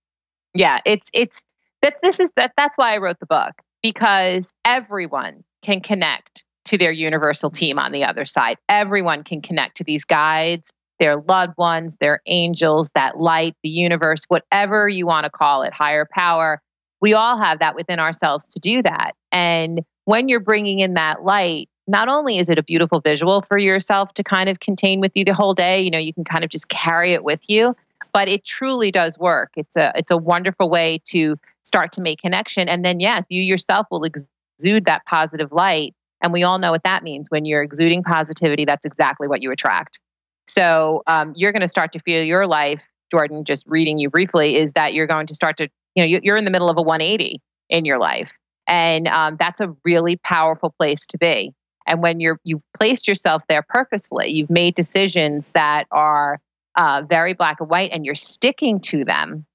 Yeah, 0.54 0.80
it's, 0.84 1.08
it's, 1.12 1.40
that 1.82 1.96
this 2.02 2.20
is 2.20 2.30
that 2.36 2.52
that's 2.56 2.78
why 2.78 2.94
I 2.94 2.98
wrote 2.98 3.18
the 3.18 3.26
book 3.26 3.52
because 3.82 4.52
everyone 4.64 5.42
can 5.62 5.80
connect 5.80 6.44
to 6.66 6.78
their 6.78 6.92
universal 6.92 7.50
team 7.50 7.78
on 7.78 7.92
the 7.92 8.04
other 8.04 8.24
side. 8.24 8.56
Everyone 8.68 9.24
can 9.24 9.42
connect 9.42 9.78
to 9.78 9.84
these 9.84 10.04
guides, 10.04 10.70
their 11.00 11.16
loved 11.16 11.54
ones, 11.58 11.96
their 12.00 12.20
angels, 12.26 12.90
that 12.94 13.18
light, 13.18 13.56
the 13.64 13.68
universe, 13.68 14.22
whatever 14.28 14.88
you 14.88 15.06
want 15.06 15.24
to 15.24 15.30
call 15.30 15.62
it, 15.62 15.72
higher 15.72 16.06
power. 16.10 16.61
We 17.02 17.12
all 17.12 17.38
have 17.38 17.58
that 17.58 17.74
within 17.74 17.98
ourselves 17.98 18.46
to 18.54 18.60
do 18.60 18.82
that. 18.82 19.12
And 19.30 19.82
when 20.06 20.28
you're 20.28 20.40
bringing 20.40 20.80
in 20.80 20.94
that 20.94 21.24
light, 21.24 21.68
not 21.86 22.08
only 22.08 22.38
is 22.38 22.48
it 22.48 22.58
a 22.58 22.62
beautiful 22.62 23.00
visual 23.00 23.42
for 23.42 23.58
yourself 23.58 24.14
to 24.14 24.22
kind 24.22 24.48
of 24.48 24.60
contain 24.60 25.00
with 25.00 25.12
you 25.14 25.24
the 25.24 25.34
whole 25.34 25.52
day, 25.52 25.82
you 25.82 25.90
know, 25.90 25.98
you 25.98 26.14
can 26.14 26.24
kind 26.24 26.44
of 26.44 26.50
just 26.50 26.68
carry 26.68 27.12
it 27.12 27.24
with 27.24 27.40
you, 27.48 27.76
but 28.12 28.28
it 28.28 28.44
truly 28.44 28.90
does 28.90 29.18
work. 29.18 29.50
It's 29.56 29.76
a 29.76 29.92
it's 29.96 30.10
a 30.10 30.16
wonderful 30.16 30.70
way 30.70 31.00
to 31.06 31.36
start 31.64 31.92
to 31.92 32.00
make 32.00 32.20
connection 32.20 32.68
and 32.68 32.84
then 32.84 33.00
yes, 33.00 33.26
you 33.28 33.42
yourself 33.42 33.86
will 33.90 34.04
exude 34.04 34.84
that 34.86 35.04
positive 35.06 35.52
light 35.52 35.94
and 36.22 36.32
we 36.32 36.44
all 36.44 36.58
know 36.58 36.70
what 36.70 36.84
that 36.84 37.02
means. 37.02 37.26
When 37.30 37.44
you're 37.44 37.62
exuding 37.62 38.04
positivity, 38.04 38.64
that's 38.64 38.86
exactly 38.86 39.26
what 39.26 39.42
you 39.42 39.50
attract. 39.50 39.98
So 40.46 41.02
um, 41.06 41.32
you're 41.36 41.52
going 41.52 41.62
to 41.62 41.68
start 41.68 41.92
to 41.92 42.00
feel 42.00 42.22
your 42.22 42.46
life, 42.46 42.80
Jordan, 43.10 43.44
just 43.44 43.64
reading 43.66 43.98
you 43.98 44.08
briefly, 44.08 44.56
is 44.56 44.72
that 44.72 44.94
you're 44.94 45.06
going 45.06 45.26
to 45.26 45.34
start 45.34 45.56
to, 45.58 45.68
you 45.94 46.02
know, 46.06 46.20
you're 46.22 46.36
in 46.36 46.44
the 46.44 46.50
middle 46.50 46.70
of 46.70 46.78
a 46.78 46.82
180 46.82 47.40
in 47.68 47.84
your 47.84 47.98
life. 47.98 48.30
And 48.66 49.08
um, 49.08 49.36
that's 49.38 49.60
a 49.60 49.74
really 49.84 50.16
powerful 50.16 50.74
place 50.78 51.06
to 51.08 51.18
be. 51.18 51.52
And 51.86 52.00
when 52.00 52.20
you're 52.20 52.38
you've 52.44 52.62
placed 52.78 53.08
yourself 53.08 53.42
there 53.48 53.64
purposefully, 53.68 54.28
you've 54.28 54.50
made 54.50 54.76
decisions 54.76 55.50
that 55.50 55.84
are 55.90 56.40
uh, 56.76 57.02
very 57.08 57.34
black 57.34 57.60
and 57.60 57.68
white, 57.68 57.90
and 57.92 58.06
you're 58.06 58.14
sticking 58.14 58.80
to 58.80 59.04
them 59.04 59.46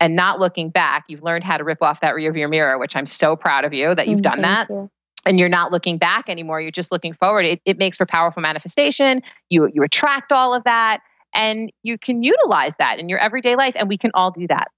and 0.00 0.16
not 0.16 0.40
looking 0.40 0.70
back. 0.70 1.04
You've 1.08 1.22
learned 1.22 1.44
how 1.44 1.58
to 1.58 1.64
rip 1.64 1.82
off 1.82 2.00
that 2.00 2.14
rearview 2.14 2.48
mirror, 2.48 2.78
which 2.78 2.96
I'm 2.96 3.06
so 3.06 3.36
proud 3.36 3.64
of 3.66 3.74
you 3.74 3.94
that 3.94 4.08
you've 4.08 4.20
mm, 4.20 4.22
done 4.22 4.42
that. 4.42 4.70
You 4.70 4.90
and 5.26 5.38
you're 5.38 5.48
not 5.48 5.72
looking 5.72 5.98
back 5.98 6.28
anymore 6.28 6.60
you're 6.60 6.70
just 6.70 6.90
looking 6.90 7.12
forward 7.12 7.44
it, 7.44 7.60
it 7.64 7.78
makes 7.78 7.96
for 7.96 8.06
powerful 8.06 8.40
manifestation 8.40 9.22
you 9.50 9.68
you 9.72 9.82
attract 9.82 10.32
all 10.32 10.54
of 10.54 10.64
that 10.64 11.00
and 11.34 11.70
you 11.82 11.98
can 11.98 12.22
utilize 12.22 12.76
that 12.76 12.98
in 12.98 13.08
your 13.08 13.18
everyday 13.18 13.56
life 13.56 13.74
and 13.76 13.88
we 13.88 13.98
can 13.98 14.10
all 14.14 14.30
do 14.30 14.46
that 14.46 14.68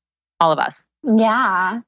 all 0.41 0.51
of 0.51 0.59
us 0.59 0.89
yeah 1.05 1.81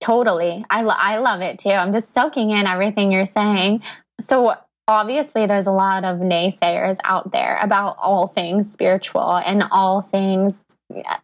totally 0.00 0.64
i, 0.70 0.82
lo- 0.82 0.94
I 0.96 1.18
love 1.18 1.40
it 1.42 1.58
too 1.58 1.70
i'm 1.70 1.92
just 1.92 2.12
soaking 2.12 2.50
in 2.50 2.66
everything 2.66 3.12
you're 3.12 3.24
saying 3.24 3.82
so 4.20 4.54
obviously 4.88 5.46
there's 5.46 5.66
a 5.66 5.72
lot 5.72 6.04
of 6.04 6.18
naysayers 6.18 6.98
out 7.04 7.30
there 7.30 7.58
about 7.62 7.96
all 7.98 8.26
things 8.26 8.70
spiritual 8.70 9.36
and 9.36 9.64
all 9.70 10.00
things 10.00 10.58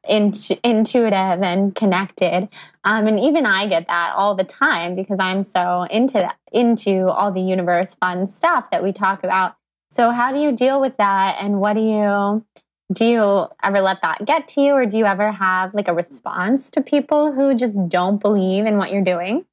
in, 0.08 0.32
intuitive 0.64 1.42
and 1.42 1.74
connected. 1.74 2.48
Um, 2.84 3.06
and 3.06 3.20
even 3.20 3.46
I 3.46 3.66
get 3.66 3.86
that 3.88 4.14
all 4.16 4.34
the 4.34 4.44
time 4.44 4.94
because 4.94 5.20
I'm 5.20 5.42
so 5.42 5.84
into 5.84 6.14
that, 6.14 6.36
into 6.52 7.08
all 7.08 7.30
the 7.30 7.40
universe 7.40 7.94
fun 7.94 8.26
stuff 8.26 8.70
that 8.70 8.82
we 8.82 8.92
talk 8.92 9.24
about. 9.24 9.54
So 9.90 10.10
how 10.10 10.32
do 10.32 10.38
you 10.38 10.52
deal 10.52 10.80
with 10.80 10.96
that? 10.98 11.36
And 11.40 11.60
what 11.60 11.74
do 11.74 11.80
you 11.80 12.44
do? 12.92 13.04
You 13.04 13.46
ever 13.62 13.80
let 13.80 14.02
that 14.02 14.24
get 14.24 14.48
to 14.48 14.60
you, 14.60 14.72
or 14.72 14.86
do 14.86 14.98
you 14.98 15.04
ever 15.04 15.32
have 15.32 15.74
like 15.74 15.88
a 15.88 15.94
response 15.94 16.70
to 16.70 16.80
people 16.80 17.32
who 17.32 17.54
just 17.54 17.76
don't 17.88 18.18
believe 18.18 18.66
in 18.66 18.78
what 18.78 18.90
you're 18.90 19.04
doing? 19.04 19.44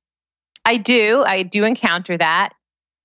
I 0.66 0.78
do. 0.78 1.24
I 1.26 1.44
do 1.44 1.64
encounter 1.64 2.18
that 2.18 2.54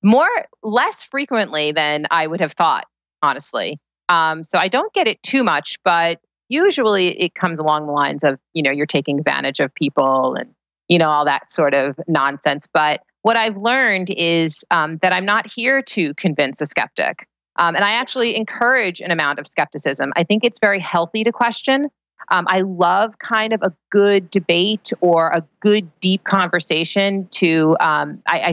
more 0.02 0.28
less 0.62 1.04
frequently 1.04 1.72
than 1.72 2.06
I 2.10 2.26
would 2.26 2.40
have 2.40 2.52
thought, 2.52 2.86
honestly. 3.22 3.78
Um, 4.08 4.44
so 4.44 4.58
I 4.58 4.68
don't 4.68 4.92
get 4.92 5.06
it 5.06 5.22
too 5.22 5.44
much, 5.44 5.76
but 5.84 6.20
usually 6.48 7.08
it 7.08 7.34
comes 7.34 7.60
along 7.60 7.86
the 7.86 7.92
lines 7.92 8.24
of, 8.24 8.38
you 8.54 8.62
know, 8.62 8.70
you're 8.70 8.86
taking 8.86 9.18
advantage 9.18 9.60
of 9.60 9.74
people 9.74 10.34
and, 10.34 10.50
you 10.88 10.98
know, 10.98 11.10
all 11.10 11.26
that 11.26 11.50
sort 11.50 11.74
of 11.74 11.98
nonsense. 12.08 12.66
But 12.72 13.02
what 13.22 13.36
I've 13.36 13.56
learned 13.56 14.10
is 14.10 14.64
um, 14.70 14.98
that 15.02 15.12
I'm 15.12 15.26
not 15.26 15.46
here 15.52 15.82
to 15.82 16.14
convince 16.14 16.60
a 16.60 16.66
skeptic. 16.66 17.28
Um, 17.56 17.74
and 17.74 17.84
I 17.84 17.92
actually 17.92 18.36
encourage 18.36 19.00
an 19.00 19.10
amount 19.10 19.38
of 19.38 19.46
skepticism. 19.46 20.12
I 20.16 20.24
think 20.24 20.44
it's 20.44 20.58
very 20.58 20.80
healthy 20.80 21.24
to 21.24 21.32
question. 21.32 21.88
Um, 22.30 22.46
I 22.48 22.60
love 22.60 23.18
kind 23.18 23.52
of 23.52 23.62
a 23.62 23.72
good 23.90 24.30
debate 24.30 24.92
or 25.00 25.28
a 25.28 25.44
good 25.60 25.90
deep 26.00 26.24
conversation 26.24 27.26
to, 27.32 27.76
um, 27.80 28.22
I, 28.26 28.40
I 28.40 28.52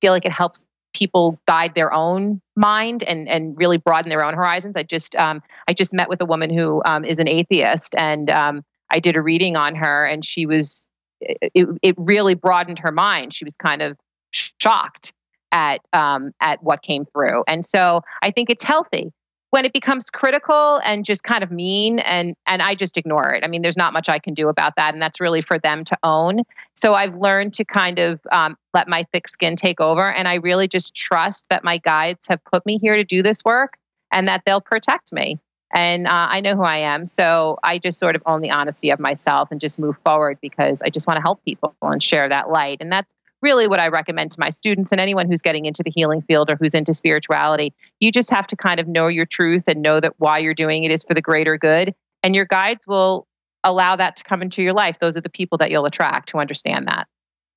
feel 0.00 0.12
like 0.12 0.24
it 0.24 0.32
helps 0.32 0.64
people 0.94 1.38
guide 1.46 1.74
their 1.74 1.92
own 1.92 2.40
mind 2.56 3.02
and 3.02 3.28
and 3.28 3.58
really 3.58 3.76
broaden 3.76 4.08
their 4.08 4.24
own 4.24 4.34
horizons. 4.34 4.76
I 4.76 4.84
just 4.84 5.14
um, 5.16 5.42
I 5.68 5.74
just 5.74 5.92
met 5.92 6.08
with 6.08 6.20
a 6.22 6.24
woman 6.24 6.50
who 6.50 6.82
um, 6.86 7.04
is 7.04 7.18
an 7.18 7.28
atheist, 7.28 7.94
and 7.98 8.30
um, 8.30 8.62
I 8.90 9.00
did 9.00 9.16
a 9.16 9.20
reading 9.20 9.56
on 9.56 9.74
her, 9.74 10.06
and 10.06 10.24
she 10.24 10.46
was 10.46 10.86
it, 11.20 11.66
it 11.82 11.94
really 11.98 12.34
broadened 12.34 12.78
her 12.78 12.92
mind. 12.92 13.34
She 13.34 13.44
was 13.44 13.56
kind 13.56 13.82
of 13.82 13.98
shocked 14.30 15.12
at 15.52 15.80
um, 15.92 16.32
at 16.40 16.62
what 16.62 16.82
came 16.82 17.04
through, 17.06 17.44
and 17.46 17.64
so 17.64 18.02
I 18.22 18.30
think 18.30 18.50
it's 18.50 18.64
healthy 18.64 19.12
when 19.54 19.64
it 19.64 19.72
becomes 19.72 20.10
critical 20.10 20.80
and 20.84 21.04
just 21.04 21.22
kind 21.22 21.44
of 21.44 21.52
mean 21.52 22.00
and 22.00 22.34
and 22.44 22.60
I 22.60 22.74
just 22.74 22.96
ignore 22.96 23.32
it. 23.34 23.44
I 23.44 23.46
mean, 23.46 23.62
there's 23.62 23.76
not 23.76 23.92
much 23.92 24.08
I 24.08 24.18
can 24.18 24.34
do 24.34 24.48
about 24.48 24.74
that, 24.74 24.94
and 24.94 25.00
that's 25.00 25.20
really 25.20 25.42
for 25.42 25.60
them 25.60 25.84
to 25.84 25.96
own. 26.02 26.40
So 26.74 26.94
I've 26.94 27.14
learned 27.14 27.54
to 27.54 27.64
kind 27.64 28.00
of 28.00 28.18
um, 28.32 28.56
let 28.74 28.88
my 28.88 29.06
thick 29.12 29.28
skin 29.28 29.54
take 29.54 29.80
over, 29.80 30.10
and 30.10 30.26
I 30.26 30.34
really 30.34 30.66
just 30.66 30.92
trust 30.96 31.46
that 31.50 31.62
my 31.62 31.78
guides 31.78 32.26
have 32.26 32.42
put 32.44 32.66
me 32.66 32.78
here 32.78 32.96
to 32.96 33.04
do 33.04 33.22
this 33.22 33.44
work, 33.44 33.74
and 34.12 34.26
that 34.26 34.42
they'll 34.44 34.60
protect 34.60 35.12
me. 35.12 35.38
And 35.72 36.08
uh, 36.08 36.26
I 36.30 36.40
know 36.40 36.56
who 36.56 36.64
I 36.64 36.78
am, 36.78 37.06
so 37.06 37.60
I 37.62 37.78
just 37.78 38.00
sort 38.00 38.16
of 38.16 38.22
own 38.26 38.40
the 38.40 38.50
honesty 38.50 38.90
of 38.90 38.98
myself 38.98 39.52
and 39.52 39.60
just 39.60 39.78
move 39.78 39.94
forward 40.04 40.38
because 40.42 40.82
I 40.82 40.90
just 40.90 41.06
want 41.06 41.18
to 41.18 41.22
help 41.22 41.44
people 41.44 41.76
and 41.80 42.02
share 42.02 42.28
that 42.28 42.50
light. 42.50 42.78
And 42.80 42.90
that's 42.90 43.14
really 43.44 43.68
what 43.68 43.78
I 43.78 43.88
recommend 43.88 44.32
to 44.32 44.40
my 44.40 44.48
students 44.48 44.90
and 44.90 45.00
anyone 45.00 45.28
who's 45.28 45.42
getting 45.42 45.66
into 45.66 45.82
the 45.82 45.92
healing 45.94 46.22
field 46.22 46.50
or 46.50 46.56
who's 46.56 46.74
into 46.74 46.94
spirituality. 46.94 47.74
You 48.00 48.10
just 48.10 48.30
have 48.30 48.46
to 48.48 48.56
kind 48.56 48.80
of 48.80 48.88
know 48.88 49.06
your 49.06 49.26
truth 49.26 49.64
and 49.68 49.82
know 49.82 50.00
that 50.00 50.14
why 50.18 50.38
you're 50.38 50.54
doing 50.54 50.82
it 50.84 50.90
is 50.90 51.04
for 51.04 51.14
the 51.14 51.22
greater 51.22 51.58
good. 51.58 51.94
And 52.22 52.34
your 52.34 52.46
guides 52.46 52.86
will 52.86 53.28
allow 53.62 53.96
that 53.96 54.16
to 54.16 54.24
come 54.24 54.40
into 54.40 54.62
your 54.62 54.72
life. 54.72 54.96
Those 54.98 55.16
are 55.16 55.20
the 55.20 55.28
people 55.28 55.58
that 55.58 55.70
you'll 55.70 55.84
attract 55.84 56.30
who 56.30 56.38
understand 56.38 56.88
that. 56.88 57.06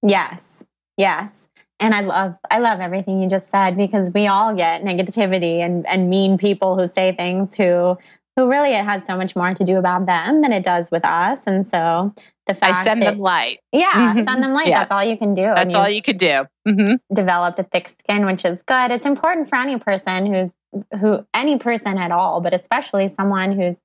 Yes. 0.06 0.63
Yes. 0.97 1.47
And 1.80 1.93
I 1.93 2.02
love 2.02 2.36
I 2.50 2.60
love 2.60 2.80
everything 2.80 3.21
you 3.21 3.30
just 3.30 3.50
said 3.50 3.78
because 3.78 4.12
we 4.12 4.28
all 4.28 4.56
get 4.56 4.84
negativity 4.84 5.60
and, 5.60 5.86
and 5.88 6.10
mean 6.10 6.38
people 6.38 6.78
who 6.78 6.86
say 6.86 7.15
things 7.15 7.56
who 7.56 7.97
who 8.38 8.50
really 8.50 8.71
it 8.71 8.86
has 8.86 9.04
so 9.06 9.17
much 9.17 9.36
more 9.36 9.54
to 9.54 9.63
do 9.63 9.78
about 9.78 10.06
them 10.06 10.41
than 10.41 10.54
it 10.54 10.63
does 10.63 10.91
with 10.91 11.04
us. 11.04 11.47
And 11.47 11.65
so 11.65 12.13
the 12.45 12.54
fact 12.54 12.76
I 12.76 12.84
send 12.84 13.02
that, 13.02 13.12
them 13.12 13.19
light. 13.19 13.60
Yeah, 13.73 13.91
mm-hmm. 13.91 14.23
send 14.23 14.43
them 14.43 14.54
light. 14.54 14.67
Yeah. 14.67 14.80
That's 14.80 14.91
all 14.91 15.04
you 15.04 15.17
can 15.17 15.34
do. 15.34 15.41
That's 15.41 15.73
all 15.73 15.89
you 15.89 16.04
can 16.04 16.17
do. 16.17 16.45
Mm-hmm. 16.67 17.13
Developed 17.13 17.60
a 17.60 17.63
thick 17.63 17.89
skin, 17.89 18.26
which 18.28 18.45
is 18.45 18.62
good. 18.62 18.91
It's 18.91 19.08
important 19.08 19.50
for 19.50 19.58
any 19.58 19.78
person 19.78 20.28
who's 20.28 20.52
who 21.00 21.26
any 21.34 21.58
person 21.58 21.97
at 21.97 22.12
all, 22.12 22.39
but 22.39 22.54
especially 22.54 23.08
someone 23.08 23.54
who's 23.54 23.78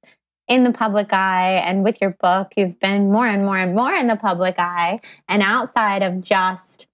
in 0.49 0.65
the 0.65 0.73
public 0.73 1.13
eye 1.13 1.63
and 1.65 1.83
with 1.83 2.01
your 2.03 2.11
book, 2.21 2.53
you've 2.57 2.79
been 2.79 3.11
more 3.11 3.27
and 3.27 3.45
more 3.45 3.57
and 3.57 3.75
more 3.75 3.95
in 3.95 4.07
the 4.07 4.17
public 4.17 4.57
eye 4.59 5.01
and 5.29 5.43
outside 5.43 6.03
of 6.03 6.21
just 6.21 6.89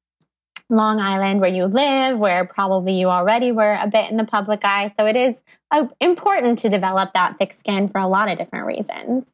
Long 0.70 1.00
Island 1.00 1.40
where 1.40 1.50
you 1.50 1.66
live, 1.66 2.18
where 2.18 2.44
probably 2.44 2.98
you 3.00 3.08
already 3.08 3.52
were 3.52 3.74
a 3.80 3.86
bit 3.86 4.10
in 4.10 4.16
the 4.16 4.24
public 4.24 4.64
eye. 4.64 4.92
So 4.96 5.06
it 5.06 5.16
is 5.16 5.42
uh, 5.70 5.86
important 6.00 6.58
to 6.58 6.68
develop 6.68 7.14
that 7.14 7.38
thick 7.38 7.52
skin 7.52 7.88
for 7.88 7.98
a 8.00 8.06
lot 8.06 8.28
of 8.28 8.38
different 8.38 8.66
reasons. 8.66 9.24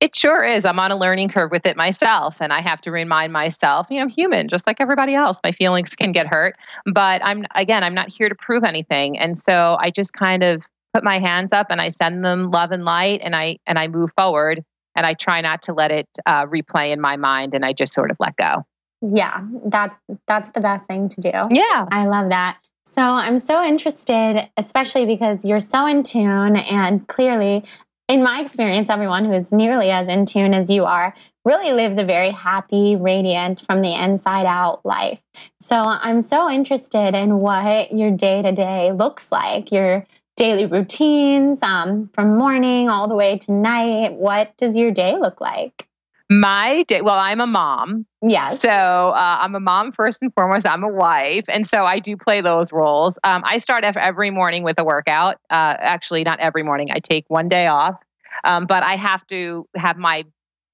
It 0.00 0.16
sure 0.16 0.42
is. 0.42 0.64
I'm 0.64 0.80
on 0.80 0.92
a 0.92 0.96
learning 0.96 1.28
curve 1.28 1.50
with 1.50 1.66
it 1.66 1.76
myself, 1.76 2.40
and 2.40 2.54
I 2.54 2.62
have 2.62 2.80
to 2.82 2.90
remind 2.90 3.34
myself, 3.34 3.86
you 3.90 3.96
know, 3.96 4.04
I'm 4.04 4.08
human, 4.08 4.48
just 4.48 4.66
like 4.66 4.80
everybody 4.80 5.14
else. 5.14 5.38
My 5.44 5.52
feelings 5.52 5.94
can 5.94 6.12
get 6.12 6.26
hurt, 6.26 6.56
but 6.86 7.20
I'm 7.22 7.44
again, 7.54 7.84
I'm 7.84 7.94
not 7.94 8.08
here 8.08 8.30
to 8.30 8.34
prove 8.34 8.64
anything, 8.64 9.18
and 9.18 9.36
so 9.36 9.76
I 9.78 9.90
just 9.90 10.14
kind 10.14 10.42
of 10.42 10.62
put 10.94 11.04
my 11.04 11.18
hands 11.18 11.52
up 11.52 11.66
and 11.68 11.82
I 11.82 11.90
send 11.90 12.24
them 12.24 12.50
love 12.50 12.72
and 12.72 12.86
light, 12.86 13.20
and 13.22 13.36
I 13.36 13.58
and 13.66 13.78
I 13.78 13.88
move 13.88 14.10
forward, 14.16 14.64
and 14.96 15.04
I 15.04 15.12
try 15.12 15.42
not 15.42 15.64
to 15.64 15.74
let 15.74 15.90
it 15.90 16.08
uh, 16.24 16.46
replay 16.46 16.94
in 16.94 17.00
my 17.02 17.18
mind, 17.18 17.54
and 17.54 17.62
I 17.62 17.74
just 17.74 17.92
sort 17.92 18.10
of 18.10 18.16
let 18.18 18.36
go. 18.36 18.64
Yeah, 19.02 19.46
that's 19.64 19.98
that's 20.26 20.50
the 20.50 20.60
best 20.60 20.86
thing 20.86 21.08
to 21.10 21.20
do. 21.20 21.30
Yeah. 21.50 21.86
I 21.90 22.06
love 22.06 22.30
that. 22.30 22.58
So 22.94 23.02
I'm 23.02 23.38
so 23.38 23.64
interested, 23.64 24.48
especially 24.56 25.06
because 25.06 25.44
you're 25.44 25.60
so 25.60 25.86
in 25.86 26.02
tune 26.02 26.56
and 26.56 27.06
clearly 27.06 27.64
in 28.10 28.24
my 28.24 28.40
experience, 28.40 28.90
everyone 28.90 29.24
who 29.24 29.32
is 29.32 29.52
nearly 29.52 29.92
as 29.92 30.08
in 30.08 30.26
tune 30.26 30.52
as 30.52 30.68
you 30.68 30.84
are 30.84 31.14
really 31.44 31.70
lives 31.72 31.96
a 31.96 32.02
very 32.02 32.30
happy, 32.30 32.96
radiant, 32.96 33.60
from 33.64 33.82
the 33.82 33.94
inside 33.94 34.46
out 34.46 34.84
life. 34.84 35.22
So 35.60 35.76
I'm 35.76 36.20
so 36.20 36.50
interested 36.50 37.14
in 37.14 37.38
what 37.38 37.92
your 37.92 38.10
day 38.10 38.42
to 38.42 38.50
day 38.50 38.90
looks 38.90 39.30
like, 39.30 39.70
your 39.70 40.04
daily 40.36 40.66
routines 40.66 41.62
um, 41.62 42.10
from 42.12 42.36
morning 42.36 42.88
all 42.88 43.06
the 43.06 43.14
way 43.14 43.38
to 43.38 43.52
night. 43.52 44.14
What 44.14 44.56
does 44.56 44.76
your 44.76 44.90
day 44.90 45.16
look 45.16 45.40
like? 45.40 45.86
My 46.32 46.84
day, 46.84 47.00
well, 47.00 47.18
I'm 47.18 47.40
a 47.40 47.46
mom. 47.46 48.06
Yes. 48.22 48.60
So 48.60 48.70
uh, 48.70 49.38
I'm 49.40 49.56
a 49.56 49.60
mom 49.60 49.90
first 49.90 50.22
and 50.22 50.32
foremost. 50.32 50.64
I'm 50.64 50.84
a 50.84 50.88
wife. 50.88 51.44
And 51.48 51.66
so 51.66 51.84
I 51.84 51.98
do 51.98 52.16
play 52.16 52.40
those 52.40 52.72
roles. 52.72 53.18
Um, 53.24 53.42
I 53.44 53.58
start 53.58 53.84
every 53.84 54.30
morning 54.30 54.62
with 54.62 54.78
a 54.78 54.84
workout. 54.84 55.38
Uh, 55.50 55.74
actually, 55.80 56.22
not 56.22 56.38
every 56.38 56.62
morning. 56.62 56.92
I 56.92 57.00
take 57.00 57.24
one 57.26 57.48
day 57.48 57.66
off. 57.66 57.96
Um, 58.44 58.66
but 58.66 58.84
I 58.84 58.94
have 58.94 59.26
to 59.26 59.66
have 59.74 59.96
my, 59.96 60.24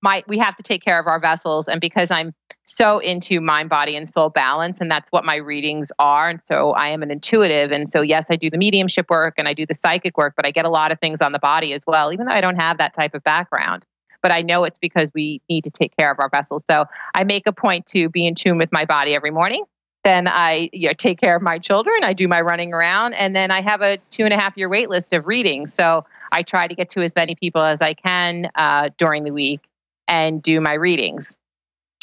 my, 0.02 0.22
we 0.28 0.36
have 0.38 0.56
to 0.56 0.62
take 0.62 0.84
care 0.84 1.00
of 1.00 1.06
our 1.06 1.18
vessels. 1.18 1.68
And 1.68 1.80
because 1.80 2.10
I'm 2.10 2.34
so 2.64 2.98
into 2.98 3.40
mind, 3.40 3.70
body, 3.70 3.96
and 3.96 4.06
soul 4.06 4.28
balance, 4.28 4.82
and 4.82 4.90
that's 4.90 5.10
what 5.10 5.24
my 5.24 5.36
readings 5.36 5.90
are. 5.98 6.28
And 6.28 6.42
so 6.42 6.72
I 6.72 6.88
am 6.88 7.02
an 7.02 7.10
intuitive. 7.10 7.72
And 7.72 7.88
so, 7.88 8.02
yes, 8.02 8.26
I 8.30 8.36
do 8.36 8.50
the 8.50 8.58
mediumship 8.58 9.08
work 9.08 9.34
and 9.38 9.48
I 9.48 9.54
do 9.54 9.64
the 9.64 9.74
psychic 9.74 10.18
work, 10.18 10.34
but 10.36 10.46
I 10.46 10.50
get 10.50 10.66
a 10.66 10.70
lot 10.70 10.92
of 10.92 11.00
things 11.00 11.22
on 11.22 11.32
the 11.32 11.38
body 11.38 11.72
as 11.72 11.82
well, 11.86 12.12
even 12.12 12.26
though 12.26 12.34
I 12.34 12.42
don't 12.42 12.60
have 12.60 12.76
that 12.76 12.94
type 12.94 13.14
of 13.14 13.24
background 13.24 13.84
but 14.22 14.32
I 14.32 14.42
know 14.42 14.64
it's 14.64 14.78
because 14.78 15.10
we 15.14 15.40
need 15.48 15.64
to 15.64 15.70
take 15.70 15.96
care 15.96 16.10
of 16.10 16.18
our 16.20 16.28
vessels. 16.28 16.64
So 16.68 16.84
I 17.14 17.24
make 17.24 17.46
a 17.46 17.52
point 17.52 17.86
to 17.86 18.08
be 18.08 18.26
in 18.26 18.34
tune 18.34 18.58
with 18.58 18.72
my 18.72 18.84
body 18.84 19.14
every 19.14 19.30
morning. 19.30 19.64
Then 20.04 20.28
I 20.28 20.70
you 20.72 20.88
know, 20.88 20.92
take 20.92 21.20
care 21.20 21.34
of 21.34 21.42
my 21.42 21.58
children. 21.58 22.04
I 22.04 22.12
do 22.12 22.28
my 22.28 22.40
running 22.40 22.72
around, 22.72 23.14
and 23.14 23.34
then 23.34 23.50
I 23.50 23.60
have 23.60 23.82
a 23.82 23.98
two 24.10 24.24
and 24.24 24.32
a 24.32 24.38
half 24.38 24.56
year 24.56 24.68
wait 24.68 24.88
list 24.88 25.12
of 25.12 25.26
readings. 25.26 25.74
So 25.74 26.04
I 26.30 26.42
try 26.42 26.68
to 26.68 26.74
get 26.74 26.90
to 26.90 27.02
as 27.02 27.14
many 27.16 27.34
people 27.34 27.62
as 27.62 27.82
I 27.82 27.94
can 27.94 28.50
uh, 28.54 28.90
during 28.98 29.24
the 29.24 29.32
week 29.32 29.60
and 30.06 30.42
do 30.42 30.60
my 30.60 30.74
readings. 30.74 31.34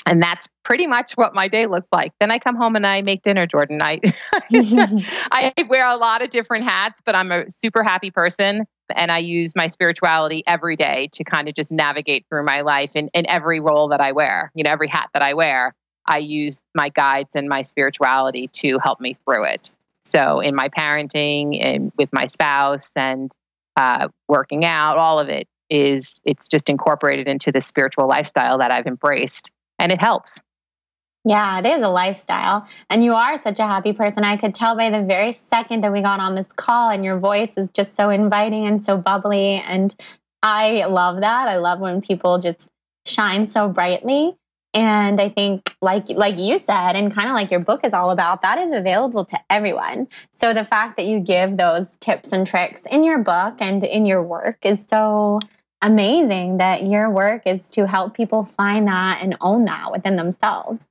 And 0.05 0.21
that's 0.21 0.47
pretty 0.65 0.85
much 0.85 1.13
what 1.13 1.33
my 1.33 1.47
day 1.47 1.65
looks 1.65 1.87
like. 1.93 2.11
Then 2.19 2.29
I 2.29 2.39
come 2.39 2.55
home 2.55 2.75
and 2.75 2.85
I 2.85 3.01
make 3.01 3.23
dinner, 3.23 3.47
Jordan. 3.47 3.81
I 3.81 4.01
I 5.31 5.53
wear 5.67 5.87
a 5.87 5.95
lot 5.95 6.21
of 6.21 6.29
different 6.29 6.65
hats, 6.65 7.01
but 7.05 7.15
I'm 7.15 7.31
a 7.31 7.49
super 7.49 7.83
happy 7.83 8.11
person 8.11 8.65
and 8.93 9.11
I 9.11 9.19
use 9.19 9.55
my 9.55 9.67
spirituality 9.67 10.43
every 10.45 10.75
day 10.75 11.09
to 11.13 11.23
kind 11.23 11.47
of 11.47 11.55
just 11.55 11.71
navigate 11.71 12.25
through 12.29 12.43
my 12.43 12.61
life 12.61 12.91
in, 12.95 13.09
in 13.13 13.29
every 13.29 13.59
role 13.59 13.89
that 13.89 14.01
I 14.01 14.11
wear, 14.11 14.51
you 14.55 14.63
know, 14.63 14.71
every 14.71 14.87
hat 14.87 15.09
that 15.13 15.21
I 15.21 15.33
wear. 15.33 15.73
I 16.05 16.17
use 16.17 16.59
my 16.75 16.89
guides 16.89 17.35
and 17.35 17.47
my 17.47 17.61
spirituality 17.61 18.47
to 18.47 18.77
help 18.83 18.99
me 18.99 19.15
through 19.23 19.45
it. 19.45 19.71
So, 20.03 20.41
in 20.41 20.53
my 20.53 20.67
parenting 20.67 21.63
and 21.63 21.93
with 21.97 22.09
my 22.11 22.25
spouse 22.25 22.91
and 22.97 23.31
uh, 23.77 24.09
working 24.27 24.65
out, 24.65 24.97
all 24.97 25.19
of 25.19 25.29
it 25.29 25.47
is 25.69 26.19
it's 26.25 26.47
just 26.49 26.67
incorporated 26.67 27.27
into 27.27 27.51
the 27.51 27.61
spiritual 27.61 28.07
lifestyle 28.07 28.57
that 28.57 28.71
I've 28.71 28.85
embraced, 28.85 29.49
and 29.83 29.91
it 29.91 30.01
helps. 30.01 30.39
Yeah, 31.25 31.59
it 31.59 31.65
is 31.65 31.81
a 31.81 31.89
lifestyle. 31.89 32.67
And 32.89 33.03
you 33.03 33.13
are 33.13 33.41
such 33.41 33.59
a 33.59 33.67
happy 33.67 33.93
person. 33.93 34.23
I 34.23 34.35
could 34.37 34.55
tell 34.55 34.75
by 34.75 34.89
the 34.89 35.03
very 35.03 35.33
second 35.33 35.83
that 35.83 35.91
we 35.93 36.01
got 36.01 36.19
on 36.19 36.35
this 36.35 36.51
call, 36.55 36.89
and 36.89 37.05
your 37.05 37.19
voice 37.19 37.51
is 37.57 37.69
just 37.69 37.95
so 37.95 38.09
inviting 38.09 38.65
and 38.65 38.83
so 38.83 38.97
bubbly. 38.97 39.63
And 39.65 39.95
I 40.41 40.85
love 40.85 41.21
that. 41.21 41.47
I 41.47 41.57
love 41.57 41.79
when 41.79 42.01
people 42.01 42.39
just 42.39 42.69
shine 43.05 43.47
so 43.47 43.67
brightly. 43.69 44.35
And 44.73 45.21
I 45.21 45.29
think, 45.29 45.75
like 45.81 46.09
like 46.09 46.37
you 46.37 46.57
said, 46.57 46.95
and 46.95 47.13
kind 47.13 47.29
of 47.29 47.35
like 47.35 47.51
your 47.51 47.59
book 47.59 47.81
is 47.83 47.93
all 47.93 48.09
about, 48.09 48.41
that 48.41 48.57
is 48.57 48.71
available 48.71 49.23
to 49.25 49.39
everyone. 49.49 50.07
So 50.41 50.53
the 50.53 50.65
fact 50.65 50.97
that 50.97 51.05
you 51.05 51.19
give 51.19 51.57
those 51.57 51.95
tips 51.97 52.33
and 52.33 52.47
tricks 52.47 52.81
in 52.89 53.03
your 53.03 53.19
book 53.19 53.57
and 53.59 53.83
in 53.83 54.05
your 54.05 54.23
work 54.23 54.57
is 54.63 54.85
so 54.89 55.39
amazing. 55.83 56.57
That 56.57 56.83
your 56.85 57.09
work 57.09 57.43
is 57.45 57.61
to 57.73 57.85
help 57.85 58.15
people 58.15 58.45
find 58.45 58.87
that 58.87 59.21
and 59.21 59.37
own 59.41 59.65
that 59.65 59.91
within 59.91 60.15
themselves. 60.15 60.87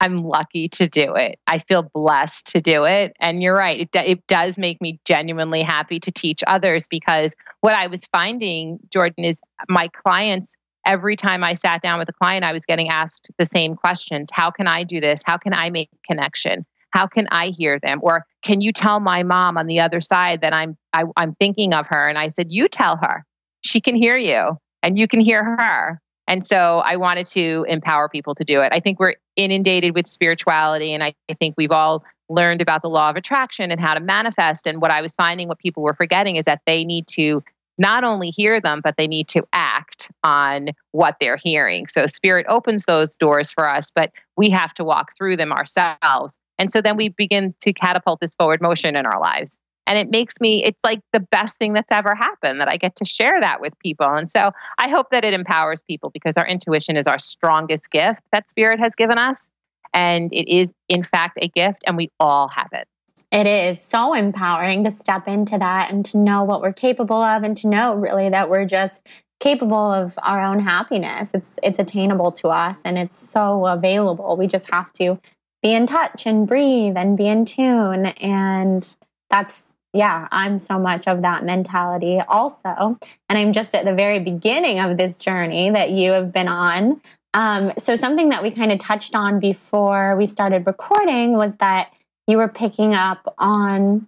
I'm 0.00 0.22
lucky 0.22 0.68
to 0.68 0.86
do 0.86 1.14
it. 1.14 1.40
I 1.46 1.58
feel 1.58 1.82
blessed 1.82 2.46
to 2.52 2.60
do 2.60 2.84
it. 2.84 3.16
And 3.20 3.42
you're 3.42 3.56
right, 3.56 3.80
it, 3.80 3.88
it 3.94 4.26
does 4.28 4.56
make 4.56 4.80
me 4.80 5.00
genuinely 5.04 5.62
happy 5.62 5.98
to 6.00 6.12
teach 6.12 6.44
others 6.46 6.86
because 6.88 7.34
what 7.62 7.74
I 7.74 7.88
was 7.88 8.04
finding, 8.12 8.78
Jordan, 8.92 9.24
is 9.24 9.40
my 9.68 9.88
clients, 9.88 10.54
every 10.86 11.16
time 11.16 11.42
I 11.42 11.54
sat 11.54 11.82
down 11.82 11.98
with 11.98 12.08
a 12.08 12.12
client, 12.12 12.44
I 12.44 12.52
was 12.52 12.64
getting 12.64 12.90
asked 12.90 13.30
the 13.38 13.44
same 13.44 13.74
questions 13.74 14.28
How 14.32 14.50
can 14.50 14.68
I 14.68 14.84
do 14.84 15.00
this? 15.00 15.22
How 15.24 15.36
can 15.36 15.52
I 15.52 15.70
make 15.70 15.90
connection? 16.06 16.64
How 16.90 17.06
can 17.06 17.26
I 17.30 17.48
hear 17.48 17.78
them? 17.78 17.98
Or 18.02 18.24
can 18.42 18.60
you 18.60 18.72
tell 18.72 19.00
my 19.00 19.22
mom 19.22 19.58
on 19.58 19.66
the 19.66 19.80
other 19.80 20.00
side 20.00 20.40
that 20.40 20.54
I'm 20.54 20.76
I, 20.92 21.02
am 21.02 21.12
i 21.16 21.22
am 21.24 21.34
thinking 21.34 21.74
of 21.74 21.86
her? 21.88 22.08
And 22.08 22.16
I 22.16 22.28
said, 22.28 22.46
You 22.50 22.68
tell 22.68 22.96
her. 22.96 23.24
She 23.68 23.80
can 23.80 23.94
hear 23.94 24.16
you 24.16 24.58
and 24.82 24.98
you 24.98 25.06
can 25.06 25.20
hear 25.20 25.44
her. 25.44 26.00
And 26.26 26.44
so 26.44 26.82
I 26.84 26.96
wanted 26.96 27.26
to 27.28 27.64
empower 27.68 28.08
people 28.08 28.34
to 28.34 28.44
do 28.44 28.60
it. 28.60 28.72
I 28.72 28.80
think 28.80 28.98
we're 28.98 29.14
inundated 29.36 29.94
with 29.94 30.06
spirituality, 30.08 30.92
and 30.92 31.02
I, 31.02 31.14
I, 31.30 31.34
think 31.34 31.54
we've 31.56 31.72
all 31.72 32.04
learned 32.28 32.60
about 32.60 32.82
the 32.82 32.90
law 32.90 33.08
of 33.08 33.16
attraction 33.16 33.70
and 33.70 33.80
how 33.80 33.94
to 33.94 34.00
manifest. 34.00 34.66
And 34.66 34.82
what 34.82 34.90
I 34.90 35.00
was 35.00 35.14
finding, 35.14 35.48
what 35.48 35.58
people 35.58 35.82
were 35.82 35.94
forgetting, 35.94 36.36
is 36.36 36.44
that 36.44 36.60
they 36.66 36.84
need 36.84 37.06
to 37.12 37.42
not 37.78 38.04
only 38.04 38.30
hear 38.30 38.60
them, 38.60 38.80
but 38.84 38.96
they 38.98 39.06
need 39.06 39.28
to 39.28 39.46
act 39.54 40.10
on 40.22 40.70
what 40.92 41.16
they're 41.18 41.38
hearing. 41.38 41.86
So 41.86 42.06
spirit 42.06 42.44
opens 42.48 42.84
those 42.84 43.16
doors 43.16 43.50
for 43.50 43.66
us, 43.66 43.90
but 43.94 44.12
we 44.36 44.50
have 44.50 44.74
to 44.74 44.84
walk 44.84 45.12
through 45.16 45.38
them 45.38 45.52
ourselves. 45.52 46.38
And 46.58 46.70
so 46.70 46.82
then 46.82 46.96
we 46.96 47.08
begin 47.08 47.54
to 47.60 47.72
catapult 47.72 48.20
this 48.20 48.34
forward 48.34 48.60
motion 48.60 48.96
in 48.96 49.06
our 49.06 49.20
lives 49.20 49.56
and 49.88 49.98
it 49.98 50.10
makes 50.10 50.34
me 50.40 50.62
it's 50.62 50.78
like 50.84 51.00
the 51.12 51.20
best 51.20 51.58
thing 51.58 51.72
that's 51.72 51.90
ever 51.90 52.14
happened 52.14 52.60
that 52.60 52.68
i 52.68 52.76
get 52.76 52.94
to 52.96 53.04
share 53.04 53.40
that 53.40 53.60
with 53.60 53.76
people. 53.80 54.06
And 54.06 54.30
so 54.30 54.52
i 54.78 54.88
hope 54.88 55.10
that 55.10 55.24
it 55.24 55.34
empowers 55.34 55.82
people 55.82 56.10
because 56.10 56.34
our 56.36 56.46
intuition 56.46 56.96
is 56.96 57.06
our 57.06 57.18
strongest 57.18 57.90
gift 57.90 58.20
that 58.32 58.48
spirit 58.48 58.78
has 58.78 58.94
given 58.94 59.18
us. 59.18 59.50
And 59.94 60.32
it 60.32 60.48
is 60.48 60.72
in 60.88 61.02
fact 61.02 61.38
a 61.40 61.48
gift 61.48 61.82
and 61.86 61.96
we 61.96 62.10
all 62.20 62.48
have 62.48 62.68
it. 62.72 62.86
It 63.32 63.46
is 63.46 63.82
so 63.82 64.14
empowering 64.14 64.84
to 64.84 64.90
step 64.90 65.28
into 65.28 65.58
that 65.58 65.90
and 65.90 66.04
to 66.06 66.18
know 66.18 66.44
what 66.44 66.62
we're 66.62 66.72
capable 66.72 67.20
of 67.20 67.42
and 67.42 67.56
to 67.58 67.68
know 67.68 67.94
really 67.94 68.28
that 68.28 68.48
we're 68.48 68.64
just 68.64 69.06
capable 69.40 69.92
of 69.92 70.18
our 70.22 70.42
own 70.42 70.60
happiness. 70.60 71.32
It's 71.34 71.54
it's 71.62 71.78
attainable 71.78 72.32
to 72.32 72.48
us 72.48 72.78
and 72.84 72.98
it's 72.98 73.16
so 73.16 73.66
available. 73.66 74.36
We 74.36 74.46
just 74.46 74.70
have 74.70 74.92
to 74.94 75.18
be 75.62 75.72
in 75.72 75.86
touch 75.86 76.26
and 76.26 76.46
breathe 76.46 76.96
and 76.96 77.16
be 77.16 77.26
in 77.26 77.44
tune. 77.44 78.06
And 78.06 78.96
that's 79.30 79.67
yeah, 79.92 80.28
I'm 80.30 80.58
so 80.58 80.78
much 80.78 81.08
of 81.08 81.22
that 81.22 81.44
mentality 81.44 82.20
also. 82.28 82.98
And 83.28 83.38
I'm 83.38 83.52
just 83.52 83.74
at 83.74 83.84
the 83.84 83.94
very 83.94 84.18
beginning 84.18 84.80
of 84.80 84.96
this 84.96 85.18
journey 85.18 85.70
that 85.70 85.90
you 85.90 86.12
have 86.12 86.32
been 86.32 86.48
on. 86.48 87.00
Um, 87.34 87.72
so, 87.78 87.94
something 87.94 88.30
that 88.30 88.42
we 88.42 88.50
kind 88.50 88.72
of 88.72 88.78
touched 88.78 89.14
on 89.14 89.38
before 89.38 90.16
we 90.16 90.26
started 90.26 90.66
recording 90.66 91.32
was 91.32 91.56
that 91.56 91.92
you 92.26 92.36
were 92.36 92.48
picking 92.48 92.94
up 92.94 93.34
on 93.38 94.06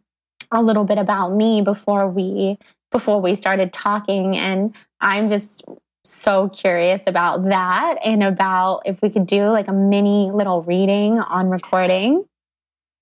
a 0.53 0.63
little 0.63 0.85
bit 0.85 0.99
about 0.99 1.33
me 1.33 1.63
before 1.63 2.09
we 2.09 2.59
before 2.91 3.21
we 3.21 3.35
started 3.35 3.73
talking 3.73 4.37
and 4.37 4.75
i'm 5.01 5.29
just 5.29 5.65
so 6.05 6.49
curious 6.49 7.03
about 7.07 7.45
that 7.45 7.97
and 8.05 8.23
about 8.23 8.83
if 8.85 9.01
we 9.01 9.11
could 9.11 9.27
do 9.27 9.49
like 9.49 9.69
a 9.69 9.73
mini 9.73 10.31
little 10.31 10.63
reading 10.63 11.19
on 11.19 11.49
recording 11.49 12.25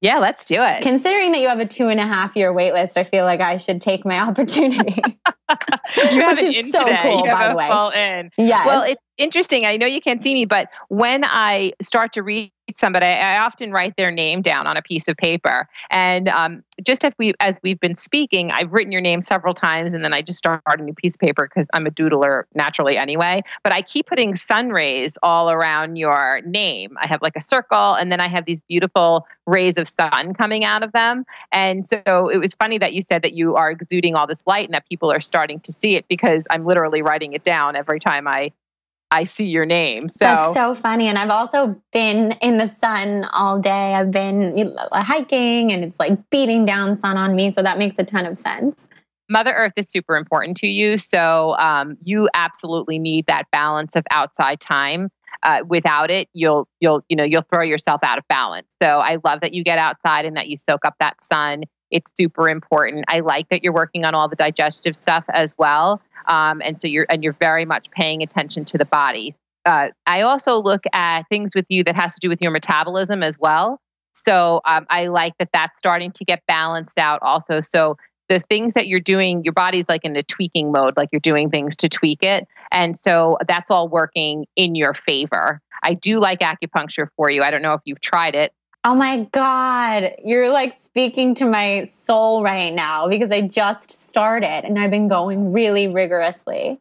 yeah, 0.00 0.18
let's 0.18 0.44
do 0.44 0.56
it. 0.58 0.82
Considering 0.82 1.32
that 1.32 1.40
you 1.40 1.48
have 1.48 1.60
a 1.60 1.66
two 1.66 1.88
and 1.88 1.98
a 1.98 2.06
half 2.06 2.36
year 2.36 2.52
wait 2.52 2.72
list, 2.72 2.96
I 2.96 3.04
feel 3.04 3.24
like 3.24 3.40
I 3.40 3.56
should 3.56 3.80
take 3.80 4.04
my 4.04 4.18
opportunity. 4.28 4.94
you 5.96 6.20
have 6.20 6.38
it 6.38 6.54
in 6.54 6.72
so 6.72 6.84
today. 6.84 7.00
cool, 7.02 7.24
you 7.26 7.30
by 7.32 7.48
the 7.48 7.56
way. 7.56 7.68
Fall 7.68 7.90
in. 7.90 8.30
Yes. 8.38 8.66
Well, 8.66 8.82
it's 8.82 9.02
interesting. 9.18 9.66
I 9.66 9.76
know 9.76 9.86
you 9.86 10.00
can't 10.00 10.22
see 10.22 10.32
me, 10.32 10.44
but 10.44 10.68
when 10.88 11.24
I 11.24 11.72
start 11.82 12.12
to 12.14 12.22
read 12.22 12.52
somebody, 12.74 13.06
I 13.06 13.38
often 13.38 13.72
write 13.72 13.96
their 13.96 14.10
name 14.10 14.42
down 14.42 14.66
on 14.66 14.76
a 14.76 14.82
piece 14.82 15.08
of 15.08 15.16
paper. 15.16 15.68
And 15.90 16.28
um, 16.28 16.62
just 16.84 17.04
as 17.04 17.12
we 17.18 17.32
as 17.40 17.58
we've 17.62 17.80
been 17.80 17.94
speaking, 17.94 18.50
I've 18.50 18.72
written 18.72 18.92
your 18.92 19.00
name 19.00 19.22
several 19.22 19.54
times, 19.54 19.92
and 19.94 20.04
then 20.04 20.14
I 20.14 20.22
just 20.22 20.38
start 20.38 20.62
a 20.66 20.82
new 20.82 20.94
piece 20.94 21.14
of 21.14 21.20
paper 21.20 21.48
because 21.48 21.66
I'm 21.72 21.86
a 21.86 21.90
doodler 21.90 22.44
naturally 22.54 22.96
anyway. 22.96 23.42
But 23.64 23.72
I 23.72 23.82
keep 23.82 24.06
putting 24.06 24.36
sun 24.36 24.68
rays 24.68 25.18
all 25.22 25.50
around 25.50 25.96
your 25.96 26.40
name. 26.44 26.96
I 27.00 27.06
have 27.08 27.22
like 27.22 27.36
a 27.36 27.42
circle, 27.42 27.94
and 27.94 28.12
then 28.12 28.20
I 28.20 28.28
have 28.28 28.44
these 28.44 28.60
beautiful 28.60 29.26
rays 29.46 29.78
of 29.78 29.88
sun 29.88 30.34
coming 30.34 30.64
out 30.64 30.84
of 30.84 30.92
them. 30.92 31.24
And 31.52 31.86
so 31.86 32.28
it 32.28 32.36
was 32.38 32.54
funny 32.54 32.78
that 32.78 32.92
you 32.92 33.02
said 33.02 33.22
that 33.22 33.32
you 33.32 33.56
are 33.56 33.70
exuding 33.70 34.14
all 34.14 34.26
this 34.26 34.42
light 34.46 34.66
and 34.66 34.74
that 34.74 34.86
people 34.88 35.10
are 35.10 35.22
starting 35.22 35.60
to 35.60 35.72
see 35.72 35.96
it 35.96 36.06
because 36.06 36.46
I'm 36.50 36.66
literally 36.66 37.02
writing 37.02 37.32
it 37.32 37.44
down 37.44 37.74
every 37.74 37.98
time 37.98 38.28
I 38.28 38.52
I 39.10 39.24
see 39.24 39.46
your 39.46 39.64
name. 39.64 40.08
So 40.08 40.24
that's 40.26 40.54
so 40.54 40.74
funny. 40.74 41.08
And 41.08 41.18
I've 41.18 41.30
also 41.30 41.80
been 41.92 42.32
in 42.42 42.58
the 42.58 42.66
sun 42.66 43.24
all 43.32 43.58
day. 43.58 43.94
I've 43.94 44.10
been 44.10 44.56
you 44.56 44.64
know, 44.64 44.88
hiking 44.92 45.72
and 45.72 45.82
it's 45.82 45.98
like 45.98 46.18
beating 46.30 46.66
down 46.66 46.98
sun 46.98 47.16
on 47.16 47.34
me. 47.34 47.52
So 47.52 47.62
that 47.62 47.78
makes 47.78 47.98
a 47.98 48.04
ton 48.04 48.26
of 48.26 48.38
sense. 48.38 48.88
Mother 49.30 49.52
Earth 49.52 49.74
is 49.76 49.90
super 49.90 50.16
important 50.16 50.56
to 50.58 50.66
you. 50.66 50.98
So 50.98 51.56
um, 51.58 51.96
you 52.02 52.28
absolutely 52.34 52.98
need 52.98 53.26
that 53.26 53.44
balance 53.52 53.96
of 53.96 54.04
outside 54.10 54.60
time. 54.60 55.10
Uh, 55.42 55.60
without 55.68 56.10
it, 56.10 56.28
you'll 56.32 56.66
you'll 56.80 57.04
you 57.08 57.16
know 57.16 57.22
you'll 57.22 57.44
throw 57.52 57.62
yourself 57.62 58.02
out 58.02 58.18
of 58.18 58.24
balance. 58.28 58.66
So 58.82 58.88
I 58.98 59.18
love 59.24 59.40
that 59.42 59.52
you 59.52 59.62
get 59.62 59.78
outside 59.78 60.24
and 60.24 60.36
that 60.36 60.48
you 60.48 60.56
soak 60.58 60.84
up 60.84 60.94
that 60.98 61.22
sun. 61.22 61.62
It's 61.90 62.10
super 62.16 62.48
important. 62.48 63.04
I 63.08 63.20
like 63.20 63.48
that 63.50 63.62
you're 63.62 63.72
working 63.72 64.04
on 64.04 64.14
all 64.14 64.28
the 64.28 64.36
digestive 64.36 64.96
stuff 64.96 65.24
as 65.28 65.54
well. 65.58 66.00
Um, 66.26 66.60
and 66.62 66.80
so 66.80 66.88
you're 66.88 67.06
and 67.08 67.24
you're 67.24 67.36
very 67.40 67.64
much 67.64 67.90
paying 67.90 68.22
attention 68.22 68.64
to 68.66 68.78
the 68.78 68.84
body. 68.84 69.34
Uh, 69.64 69.88
I 70.06 70.22
also 70.22 70.60
look 70.60 70.84
at 70.92 71.22
things 71.28 71.52
with 71.54 71.66
you 71.68 71.84
that 71.84 71.96
has 71.96 72.14
to 72.14 72.20
do 72.20 72.28
with 72.28 72.40
your 72.40 72.50
metabolism 72.50 73.22
as 73.22 73.38
well. 73.38 73.80
So 74.12 74.60
um, 74.64 74.86
I 74.88 75.06
like 75.08 75.34
that 75.38 75.50
that's 75.52 75.76
starting 75.78 76.12
to 76.12 76.24
get 76.24 76.42
balanced 76.46 76.98
out 76.98 77.20
also. 77.22 77.60
So 77.60 77.96
the 78.28 78.40
things 78.40 78.74
that 78.74 78.86
you're 78.86 79.00
doing, 79.00 79.42
your 79.44 79.52
body's 79.52 79.88
like 79.88 80.04
in 80.04 80.12
the 80.12 80.22
tweaking 80.22 80.70
mode, 80.72 80.96
like 80.96 81.08
you're 81.12 81.20
doing 81.20 81.50
things 81.50 81.76
to 81.76 81.88
tweak 81.88 82.22
it. 82.22 82.46
And 82.70 82.96
so 82.96 83.38
that's 83.46 83.70
all 83.70 83.88
working 83.88 84.46
in 84.56 84.74
your 84.74 84.94
favor. 84.94 85.60
I 85.82 85.94
do 85.94 86.18
like 86.18 86.40
acupuncture 86.40 87.08
for 87.16 87.30
you. 87.30 87.42
I 87.42 87.50
don't 87.50 87.62
know 87.62 87.74
if 87.74 87.80
you've 87.84 88.00
tried 88.00 88.34
it, 88.34 88.52
Oh 88.84 88.94
my 88.94 89.24
God. 89.32 90.14
You're 90.24 90.50
like 90.50 90.72
speaking 90.78 91.34
to 91.36 91.44
my 91.44 91.84
soul 91.84 92.42
right 92.42 92.72
now 92.72 93.08
because 93.08 93.30
I 93.32 93.42
just 93.42 93.90
started 93.90 94.64
and 94.64 94.78
I've 94.78 94.90
been 94.90 95.08
going 95.08 95.52
really 95.52 95.88
rigorously. 95.88 96.80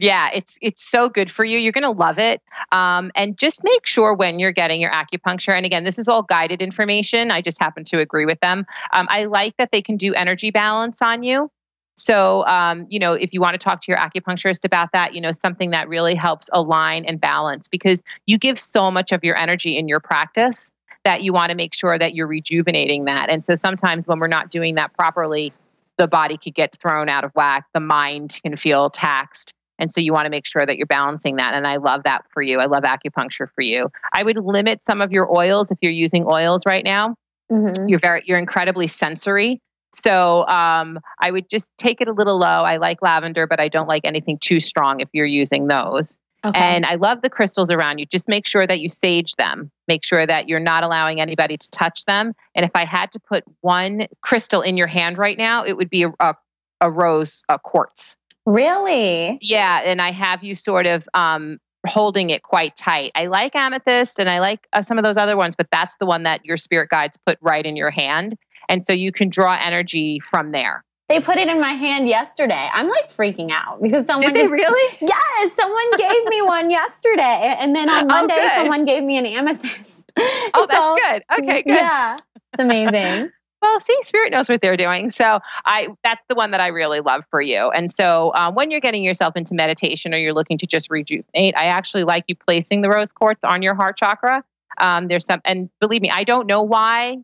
Yeah, 0.00 0.30
it's 0.32 0.56
it's 0.62 0.88
so 0.88 1.08
good 1.08 1.28
for 1.28 1.44
you. 1.44 1.58
You're 1.58 1.72
going 1.72 1.82
to 1.82 1.90
love 1.90 2.20
it. 2.20 2.40
Um, 2.70 3.10
and 3.16 3.36
just 3.36 3.64
make 3.64 3.84
sure 3.84 4.14
when 4.14 4.38
you're 4.38 4.52
getting 4.52 4.80
your 4.80 4.92
acupuncture. 4.92 5.56
And 5.56 5.66
again, 5.66 5.82
this 5.82 5.98
is 5.98 6.06
all 6.06 6.22
guided 6.22 6.62
information. 6.62 7.32
I 7.32 7.40
just 7.40 7.60
happen 7.60 7.84
to 7.86 7.98
agree 7.98 8.24
with 8.24 8.38
them. 8.38 8.64
Um, 8.92 9.08
I 9.10 9.24
like 9.24 9.56
that 9.56 9.72
they 9.72 9.82
can 9.82 9.96
do 9.96 10.14
energy 10.14 10.52
balance 10.52 11.02
on 11.02 11.24
you. 11.24 11.50
So, 11.96 12.46
um, 12.46 12.86
you 12.88 13.00
know, 13.00 13.14
if 13.14 13.34
you 13.34 13.40
want 13.40 13.54
to 13.54 13.58
talk 13.58 13.82
to 13.82 13.90
your 13.90 13.98
acupuncturist 13.98 14.64
about 14.64 14.92
that, 14.92 15.14
you 15.14 15.20
know, 15.20 15.32
something 15.32 15.70
that 15.70 15.88
really 15.88 16.14
helps 16.14 16.48
align 16.52 17.04
and 17.04 17.20
balance 17.20 17.66
because 17.66 18.00
you 18.24 18.38
give 18.38 18.60
so 18.60 18.92
much 18.92 19.10
of 19.10 19.24
your 19.24 19.36
energy 19.36 19.76
in 19.76 19.88
your 19.88 19.98
practice 19.98 20.70
that 21.04 21.22
you 21.22 21.32
want 21.32 21.50
to 21.50 21.56
make 21.56 21.74
sure 21.74 21.98
that 21.98 22.14
you're 22.14 22.26
rejuvenating 22.26 23.06
that. 23.06 23.30
And 23.30 23.44
so 23.44 23.54
sometimes 23.54 24.06
when 24.06 24.18
we're 24.18 24.28
not 24.28 24.50
doing 24.50 24.74
that 24.76 24.92
properly, 24.94 25.52
the 25.96 26.06
body 26.06 26.36
could 26.36 26.54
get 26.54 26.76
thrown 26.80 27.08
out 27.08 27.24
of 27.24 27.32
whack, 27.34 27.64
the 27.74 27.80
mind 27.80 28.38
can 28.42 28.56
feel 28.56 28.90
taxed. 28.90 29.52
And 29.78 29.92
so 29.92 30.00
you 30.00 30.12
want 30.12 30.26
to 30.26 30.30
make 30.30 30.46
sure 30.46 30.64
that 30.64 30.76
you're 30.76 30.86
balancing 30.86 31.36
that. 31.36 31.54
And 31.54 31.66
I 31.66 31.76
love 31.76 32.02
that 32.04 32.24
for 32.32 32.42
you. 32.42 32.58
I 32.58 32.66
love 32.66 32.82
acupuncture 32.82 33.48
for 33.54 33.62
you. 33.62 33.90
I 34.12 34.22
would 34.22 34.36
limit 34.36 34.82
some 34.82 35.00
of 35.00 35.12
your 35.12 35.32
oils 35.34 35.70
if 35.70 35.78
you're 35.80 35.92
using 35.92 36.24
oils 36.28 36.62
right 36.66 36.84
now. 36.84 37.14
Mm-hmm. 37.50 37.88
You're 37.88 38.00
very 38.00 38.22
you're 38.26 38.38
incredibly 38.38 38.88
sensory. 38.88 39.60
So 39.94 40.46
um, 40.46 40.98
I 41.18 41.30
would 41.30 41.48
just 41.48 41.70
take 41.78 42.00
it 42.00 42.08
a 42.08 42.12
little 42.12 42.38
low. 42.38 42.46
I 42.46 42.76
like 42.76 43.00
lavender, 43.00 43.46
but 43.46 43.60
I 43.60 43.68
don't 43.68 43.88
like 43.88 44.02
anything 44.04 44.38
too 44.38 44.60
strong 44.60 45.00
if 45.00 45.08
you're 45.12 45.26
using 45.26 45.66
those. 45.66 46.16
Okay. 46.44 46.60
And 46.60 46.86
I 46.86 46.94
love 46.94 47.22
the 47.22 47.30
crystals 47.30 47.70
around 47.70 47.98
you. 47.98 48.06
Just 48.06 48.28
make 48.28 48.46
sure 48.46 48.66
that 48.66 48.78
you 48.78 48.88
sage 48.88 49.34
them. 49.34 49.70
Make 49.88 50.04
sure 50.04 50.24
that 50.24 50.48
you're 50.48 50.60
not 50.60 50.84
allowing 50.84 51.20
anybody 51.20 51.56
to 51.56 51.70
touch 51.70 52.04
them. 52.04 52.32
And 52.54 52.64
if 52.64 52.70
I 52.74 52.84
had 52.84 53.10
to 53.12 53.20
put 53.20 53.44
one 53.60 54.06
crystal 54.20 54.62
in 54.62 54.76
your 54.76 54.86
hand 54.86 55.18
right 55.18 55.36
now, 55.36 55.64
it 55.64 55.76
would 55.76 55.90
be 55.90 56.04
a, 56.04 56.12
a, 56.20 56.34
a 56.80 56.90
rose 56.90 57.42
a 57.48 57.58
quartz. 57.58 58.14
Really? 58.46 59.38
Yeah. 59.42 59.80
And 59.84 60.00
I 60.00 60.12
have 60.12 60.44
you 60.44 60.54
sort 60.54 60.86
of 60.86 61.08
um, 61.12 61.58
holding 61.86 62.30
it 62.30 62.42
quite 62.42 62.76
tight. 62.76 63.12
I 63.14 63.26
like 63.26 63.54
amethyst 63.56 64.18
and 64.18 64.28
I 64.28 64.38
like 64.38 64.66
uh, 64.72 64.82
some 64.82 64.96
of 64.96 65.04
those 65.04 65.16
other 65.16 65.36
ones, 65.36 65.54
but 65.56 65.68
that's 65.72 65.96
the 65.98 66.06
one 66.06 66.22
that 66.22 66.44
your 66.44 66.56
spirit 66.56 66.88
guides 66.88 67.18
put 67.26 67.38
right 67.40 67.64
in 67.64 67.76
your 67.76 67.90
hand. 67.90 68.36
And 68.68 68.84
so 68.84 68.92
you 68.92 69.12
can 69.12 69.28
draw 69.28 69.58
energy 69.60 70.20
from 70.30 70.52
there. 70.52 70.84
They 71.08 71.20
put 71.20 71.38
it 71.38 71.48
in 71.48 71.58
my 71.58 71.72
hand 71.72 72.06
yesterday. 72.06 72.68
I'm 72.70 72.88
like 72.88 73.08
freaking 73.08 73.50
out 73.50 73.80
because 73.82 74.04
someone 74.04 74.34
did 74.34 74.44
they 74.44 74.46
really? 74.46 74.96
Yes, 75.00 75.52
someone 75.56 75.90
gave 75.96 76.24
me 76.26 76.42
one 76.42 76.70
yesterday, 76.70 77.56
and 77.58 77.74
then 77.74 77.88
on 77.88 78.04
oh, 78.04 78.06
Monday 78.06 78.36
oh, 78.38 78.50
someone 78.56 78.84
gave 78.84 79.02
me 79.02 79.16
an 79.16 79.26
amethyst. 79.26 80.04
Oh, 80.54 80.66
that's 80.66 81.00
good. 81.00 81.22
Okay, 81.38 81.62
good. 81.62 81.76
Yeah, 81.76 82.16
it's 82.52 82.60
amazing. 82.60 83.30
well, 83.62 83.80
see, 83.80 83.96
Spirit 84.02 84.32
knows 84.32 84.48
what 84.48 84.60
they're 84.60 84.76
doing. 84.76 85.10
So 85.10 85.38
I 85.64 85.88
that's 86.02 86.22
the 86.28 86.34
one 86.34 86.50
that 86.50 86.60
I 86.60 86.68
really 86.68 87.00
love 87.00 87.22
for 87.30 87.40
you. 87.40 87.70
And 87.70 87.88
so 87.90 88.32
um, 88.34 88.56
when 88.56 88.72
you're 88.72 88.80
getting 88.80 89.04
yourself 89.04 89.36
into 89.36 89.54
meditation 89.54 90.12
or 90.12 90.18
you're 90.18 90.34
looking 90.34 90.58
to 90.58 90.66
just 90.66 90.90
rejuvenate, 90.90 91.56
I 91.56 91.66
actually 91.66 92.02
like 92.02 92.24
you 92.26 92.34
placing 92.34 92.80
the 92.80 92.88
rose 92.88 93.12
quartz 93.12 93.44
on 93.44 93.62
your 93.62 93.74
heart 93.74 93.96
chakra. 93.96 94.42
Um, 94.78 95.06
there's 95.06 95.26
some, 95.26 95.40
and 95.44 95.70
believe 95.80 96.02
me, 96.02 96.10
I 96.10 96.24
don't 96.24 96.46
know 96.46 96.62
why 96.62 97.18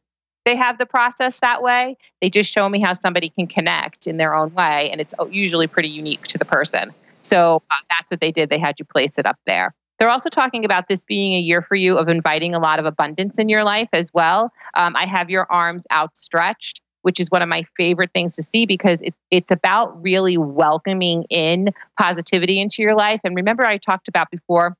they 0.45 0.57
have 0.57 0.79
the 0.79 0.87
process 0.87 1.41
that 1.41 1.63
way. 1.63 1.97
They 2.21 2.31
just 2.31 2.51
show 2.51 2.69
me 2.69 2.81
how 2.81 2.93
somebody 2.93 3.31
can 3.31 3.47
connect 3.47 4.07
in 4.07 4.17
their 4.17 4.35
own 4.35 4.55
way, 4.55 4.91
and 4.91 5.01
it's 5.01 5.15
usually 5.31 5.67
pretty 5.67 5.89
unique 5.89 6.25
to 6.29 6.39
the 6.39 6.45
person. 6.45 6.93
So 7.23 7.63
uh, 7.71 7.75
that's 7.91 8.11
what 8.11 8.21
they 8.21 8.33
did. 8.33 8.51
They 8.51 8.59
had 8.59 8.79
you 8.79 8.85
place 8.85 9.19
it 9.19 9.27
up 9.27 9.39
there. 9.47 9.75
They're 9.99 10.11
also 10.11 10.29
talking 10.29 10.65
about 10.65 10.89
this 10.89 11.05
being 11.05 11.35
a 11.35 11.39
year 11.39 11.63
for 11.63 11.77
you 11.77 11.97
of 11.97 12.09
inviting 12.09 12.55
a 12.55 12.59
lot 12.59 12.79
of 12.79 12.85
abundance 12.85 13.39
in 13.39 13.49
your 13.49 13.65
life 13.65 13.89
as 13.93 14.13
well. 14.13 14.53
Um, 14.75 14.97
I 14.97 15.07
have 15.07 15.31
your 15.31 15.51
arms 15.51 15.85
outstretched, 15.93 16.81
which 17.03 17.21
is 17.21 17.31
one 17.31 17.43
of 17.43 17.49
my 17.49 17.65
favorite 17.77 18.11
things 18.13 18.35
to 18.37 18.43
see 18.43 18.67
because 18.67 19.01
it, 19.01 19.15
it's 19.31 19.51
about 19.51 20.03
really 20.03 20.37
welcoming 20.37 21.25
in 21.31 21.71
positivity 21.99 22.61
into 22.61 22.83
your 22.83 22.97
life. 22.97 23.21
And 23.25 23.37
remember, 23.37 23.65
I 23.65 23.79
talked 23.79 24.09
about 24.09 24.31
before 24.31 24.77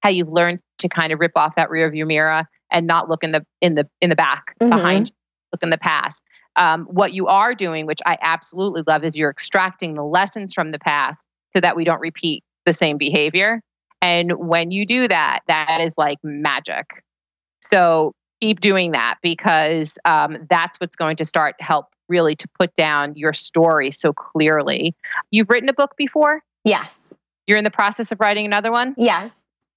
how 0.00 0.10
you've 0.10 0.30
learned 0.30 0.60
to 0.78 0.88
kind 0.88 1.12
of 1.12 1.20
rip 1.20 1.32
off 1.36 1.56
that 1.56 1.70
rear 1.70 1.90
view 1.90 2.06
mirror 2.06 2.48
and 2.72 2.86
not 2.86 3.08
look 3.08 3.22
in 3.22 3.32
the 3.32 3.44
in 3.60 3.74
the 3.74 3.88
in 4.00 4.10
the 4.10 4.16
back 4.16 4.54
mm-hmm. 4.60 4.70
behind 4.70 5.12
look 5.52 5.62
in 5.62 5.70
the 5.70 5.78
past. 5.78 6.22
Um, 6.56 6.86
what 6.86 7.12
you 7.12 7.28
are 7.28 7.54
doing 7.54 7.86
which 7.86 8.00
i 8.04 8.18
absolutely 8.20 8.82
love 8.86 9.04
is 9.04 9.16
you're 9.16 9.30
extracting 9.30 9.94
the 9.94 10.02
lessons 10.02 10.54
from 10.54 10.72
the 10.72 10.78
past 10.78 11.24
so 11.54 11.60
that 11.60 11.76
we 11.76 11.84
don't 11.84 12.00
repeat 12.00 12.42
the 12.66 12.72
same 12.72 12.98
behavior. 12.98 13.60
And 14.02 14.32
when 14.32 14.70
you 14.70 14.86
do 14.86 15.08
that 15.08 15.40
that 15.48 15.80
is 15.80 15.96
like 15.96 16.18
magic. 16.22 16.86
So 17.60 18.12
keep 18.40 18.60
doing 18.60 18.92
that 18.92 19.16
because 19.22 19.98
um, 20.04 20.46
that's 20.48 20.78
what's 20.78 20.96
going 20.96 21.16
to 21.16 21.24
start 21.24 21.56
help 21.60 21.86
really 22.08 22.36
to 22.36 22.48
put 22.58 22.74
down 22.74 23.14
your 23.16 23.32
story 23.32 23.90
so 23.90 24.12
clearly. 24.12 24.94
You've 25.30 25.50
written 25.50 25.68
a 25.68 25.74
book 25.74 25.94
before? 25.96 26.42
Yes. 26.64 27.14
You're 27.46 27.58
in 27.58 27.64
the 27.64 27.70
process 27.70 28.12
of 28.12 28.20
writing 28.20 28.46
another 28.46 28.72
one? 28.72 28.94
Yes 28.96 29.32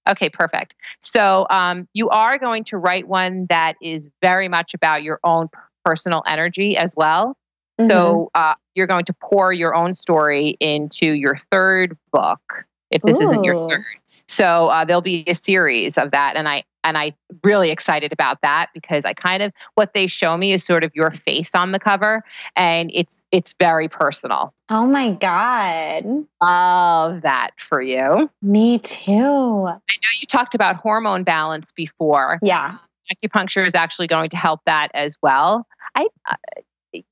Okay, 0.09 0.29
perfect. 0.29 0.75
So 0.99 1.45
um, 1.49 1.87
you 1.93 2.09
are 2.09 2.37
going 2.37 2.63
to 2.65 2.77
write 2.77 3.07
one 3.07 3.45
that 3.49 3.75
is 3.81 4.03
very 4.21 4.47
much 4.47 4.73
about 4.73 5.03
your 5.03 5.19
own 5.23 5.47
personal 5.85 6.23
energy 6.27 6.75
as 6.77 6.93
well. 6.95 7.37
Mm-hmm. 7.79 7.87
So 7.87 8.29
uh, 8.33 8.55
you're 8.75 8.87
going 8.87 9.05
to 9.05 9.13
pour 9.13 9.53
your 9.53 9.75
own 9.75 9.93
story 9.93 10.57
into 10.59 11.05
your 11.05 11.39
third 11.51 11.97
book, 12.11 12.41
if 12.89 13.01
this 13.03 13.19
Ooh. 13.19 13.23
isn't 13.23 13.43
your 13.43 13.57
third. 13.69 13.85
So 14.31 14.69
uh, 14.69 14.85
there'll 14.85 15.01
be 15.01 15.25
a 15.27 15.35
series 15.35 15.97
of 15.97 16.11
that, 16.11 16.35
and 16.37 16.47
I 16.47 16.63
and 16.85 16.97
I 16.97 17.13
really 17.43 17.69
excited 17.69 18.13
about 18.13 18.41
that 18.41 18.67
because 18.73 19.03
I 19.03 19.13
kind 19.13 19.43
of 19.43 19.51
what 19.75 19.93
they 19.93 20.07
show 20.07 20.37
me 20.37 20.53
is 20.53 20.63
sort 20.63 20.85
of 20.85 20.91
your 20.95 21.11
face 21.11 21.53
on 21.53 21.73
the 21.73 21.79
cover, 21.79 22.23
and 22.55 22.89
it's 22.93 23.23
it's 23.31 23.53
very 23.59 23.89
personal. 23.89 24.53
Oh 24.69 24.85
my 24.85 25.11
god, 25.11 26.05
love 26.41 27.23
that 27.23 27.51
for 27.67 27.81
you. 27.81 28.29
Me 28.41 28.79
too. 28.79 29.11
I 29.13 29.75
know 29.75 30.11
you 30.21 30.27
talked 30.27 30.55
about 30.55 30.77
hormone 30.77 31.23
balance 31.23 31.73
before. 31.73 32.39
Yeah, 32.41 32.77
acupuncture 33.13 33.67
is 33.67 33.75
actually 33.75 34.07
going 34.07 34.29
to 34.29 34.37
help 34.37 34.61
that 34.65 34.89
as 34.93 35.17
well. 35.21 35.67
I. 35.95 36.07
Uh, 36.29 36.35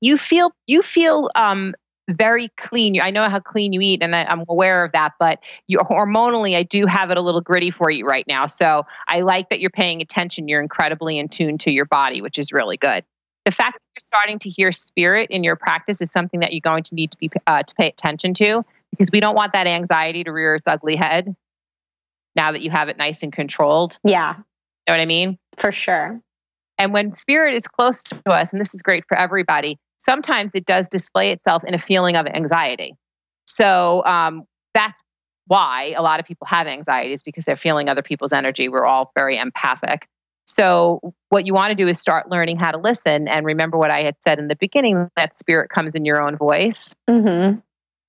you 0.02 0.18
feel 0.18 0.52
you 0.66 0.82
feel 0.82 1.30
um, 1.36 1.74
very 2.10 2.48
clean. 2.56 3.00
I 3.00 3.10
know 3.10 3.28
how 3.28 3.40
clean 3.40 3.72
you 3.72 3.80
eat, 3.80 4.02
and 4.02 4.14
I, 4.14 4.30
am 4.30 4.44
aware 4.48 4.84
of 4.84 4.92
that. 4.92 5.12
But 5.18 5.40
you 5.66 5.78
hormonally, 5.78 6.56
I 6.56 6.62
do 6.62 6.86
have 6.86 7.10
it 7.10 7.16
a 7.16 7.20
little 7.20 7.40
gritty 7.40 7.70
for 7.70 7.90
you 7.90 8.06
right 8.06 8.24
now. 8.26 8.46
So 8.46 8.84
I 9.08 9.20
like 9.20 9.50
that 9.50 9.60
you're 9.60 9.70
paying 9.70 10.00
attention. 10.02 10.48
You're 10.48 10.62
incredibly 10.62 11.18
in 11.18 11.28
tune 11.28 11.58
to 11.58 11.70
your 11.70 11.84
body, 11.86 12.22
which 12.22 12.38
is 12.38 12.52
really 12.52 12.76
good. 12.76 13.04
The 13.44 13.52
fact 13.52 13.80
that 13.80 13.86
you're 13.96 14.04
starting 14.04 14.38
to 14.40 14.50
hear 14.50 14.70
spirit 14.72 15.30
in 15.30 15.44
your 15.44 15.56
practice 15.56 16.00
is 16.02 16.12
something 16.12 16.40
that 16.40 16.52
you're 16.52 16.60
going 16.60 16.82
to 16.84 16.94
need 16.94 17.10
to 17.12 17.18
be 17.18 17.30
uh, 17.46 17.62
to 17.62 17.74
pay 17.74 17.88
attention 17.88 18.34
to 18.34 18.64
because 18.90 19.08
we 19.12 19.20
don't 19.20 19.34
want 19.34 19.52
that 19.54 19.66
anxiety 19.66 20.24
to 20.24 20.32
rear 20.32 20.56
its 20.56 20.68
ugly 20.68 20.96
head. 20.96 21.34
now 22.36 22.52
that 22.52 22.60
you 22.60 22.70
have 22.70 22.88
it 22.88 22.98
nice 22.98 23.22
and 23.22 23.32
controlled. 23.32 23.98
Yeah. 24.04 24.34
Know 24.86 24.94
what 24.94 25.00
I 25.00 25.06
mean? 25.06 25.38
For 25.56 25.72
sure. 25.72 26.20
And 26.78 26.92
when 26.92 27.14
spirit 27.14 27.54
is 27.54 27.66
close 27.66 28.02
to 28.02 28.30
us, 28.30 28.52
and 28.52 28.60
this 28.60 28.74
is 28.74 28.82
great 28.82 29.04
for 29.06 29.16
everybody, 29.16 29.78
sometimes 30.04 30.52
it 30.54 30.66
does 30.66 30.88
display 30.88 31.32
itself 31.32 31.62
in 31.64 31.74
a 31.74 31.78
feeling 31.78 32.16
of 32.16 32.26
anxiety. 32.26 32.94
So 33.46 34.04
um, 34.04 34.44
that's 34.74 35.00
why 35.46 35.94
a 35.96 36.02
lot 36.02 36.20
of 36.20 36.26
people 36.26 36.46
have 36.46 36.66
anxiety 36.66 37.12
is 37.12 37.22
because 37.22 37.44
they're 37.44 37.56
feeling 37.56 37.88
other 37.88 38.02
people's 38.02 38.32
energy. 38.32 38.68
We're 38.68 38.86
all 38.86 39.12
very 39.16 39.38
empathic. 39.38 40.06
So, 40.46 41.14
what 41.28 41.46
you 41.46 41.54
want 41.54 41.70
to 41.70 41.74
do 41.76 41.86
is 41.86 42.00
start 42.00 42.28
learning 42.28 42.56
how 42.56 42.72
to 42.72 42.78
listen 42.78 43.28
and 43.28 43.46
remember 43.46 43.78
what 43.78 43.90
I 43.90 44.02
had 44.02 44.16
said 44.20 44.38
in 44.38 44.48
the 44.48 44.56
beginning 44.56 45.08
that 45.16 45.38
spirit 45.38 45.70
comes 45.70 45.94
in 45.94 46.04
your 46.04 46.20
own 46.20 46.36
voice. 46.36 46.94
Mm-hmm. 47.08 47.60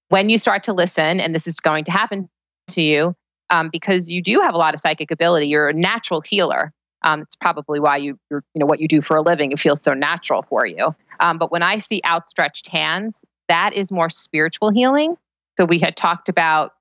When 0.09 0.29
you 0.29 0.37
start 0.37 0.63
to 0.63 0.73
listen, 0.73 1.19
and 1.19 1.35
this 1.35 1.45
is 1.45 1.59
going 1.59 1.85
to 1.85 1.91
happen 1.91 2.29
to 2.69 2.81
you 2.81 3.15
um, 3.49 3.69
because 3.71 4.11
you 4.11 4.23
do 4.23 4.39
have 4.41 4.55
a 4.55 4.57
lot 4.57 4.73
of 4.73 4.79
psychic 4.79 5.11
ability, 5.11 5.47
you're 5.47 5.69
a 5.69 5.73
natural 5.73 6.21
healer. 6.21 6.73
Um, 7.03 7.21
it's 7.21 7.35
probably 7.35 7.79
why 7.79 7.97
you're 7.97 8.17
you 8.29 8.41
know, 8.55 8.65
what 8.65 8.79
you 8.79 8.87
do 8.87 9.01
for 9.01 9.17
a 9.17 9.21
living, 9.21 9.51
it 9.51 9.59
feels 9.59 9.81
so 9.81 9.93
natural 9.93 10.43
for 10.43 10.65
you. 10.65 10.95
Um, 11.21 11.37
but 11.37 11.51
when 11.51 11.63
I 11.63 11.77
see 11.77 12.01
outstretched 12.05 12.67
hands, 12.67 13.23
that 13.47 13.73
is 13.73 13.91
more 13.91 14.09
spiritual 14.09 14.71
healing. 14.71 15.15
So 15.57 15.65
we 15.65 15.79
had 15.79 15.95
talked 15.95 16.29
about 16.29 16.73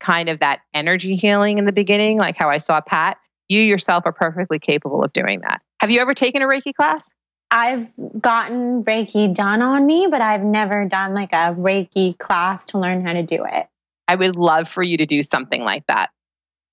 kind 0.00 0.28
of 0.28 0.40
that 0.40 0.60
energy 0.72 1.16
healing 1.16 1.58
in 1.58 1.66
the 1.66 1.72
beginning, 1.72 2.18
like 2.18 2.36
how 2.36 2.50
I 2.50 2.58
saw 2.58 2.80
Pat. 2.80 3.18
You 3.48 3.60
yourself 3.60 4.04
are 4.06 4.12
perfectly 4.12 4.58
capable 4.58 5.04
of 5.04 5.12
doing 5.12 5.40
that. 5.40 5.60
Have 5.80 5.90
you 5.90 6.00
ever 6.00 6.14
taken 6.14 6.42
a 6.42 6.46
Reiki 6.46 6.74
class? 6.74 7.12
I've 7.50 7.88
gotten 8.20 8.82
Reiki 8.84 9.32
done 9.32 9.62
on 9.62 9.86
me, 9.86 10.08
but 10.10 10.20
I've 10.20 10.42
never 10.42 10.86
done 10.86 11.14
like 11.14 11.32
a 11.32 11.54
Reiki 11.54 12.18
class 12.18 12.66
to 12.66 12.78
learn 12.78 13.04
how 13.04 13.12
to 13.12 13.22
do 13.22 13.44
it. 13.44 13.66
I 14.08 14.16
would 14.16 14.36
love 14.36 14.68
for 14.68 14.82
you 14.82 14.96
to 14.96 15.06
do 15.06 15.22
something 15.22 15.62
like 15.62 15.86
that. 15.86 16.10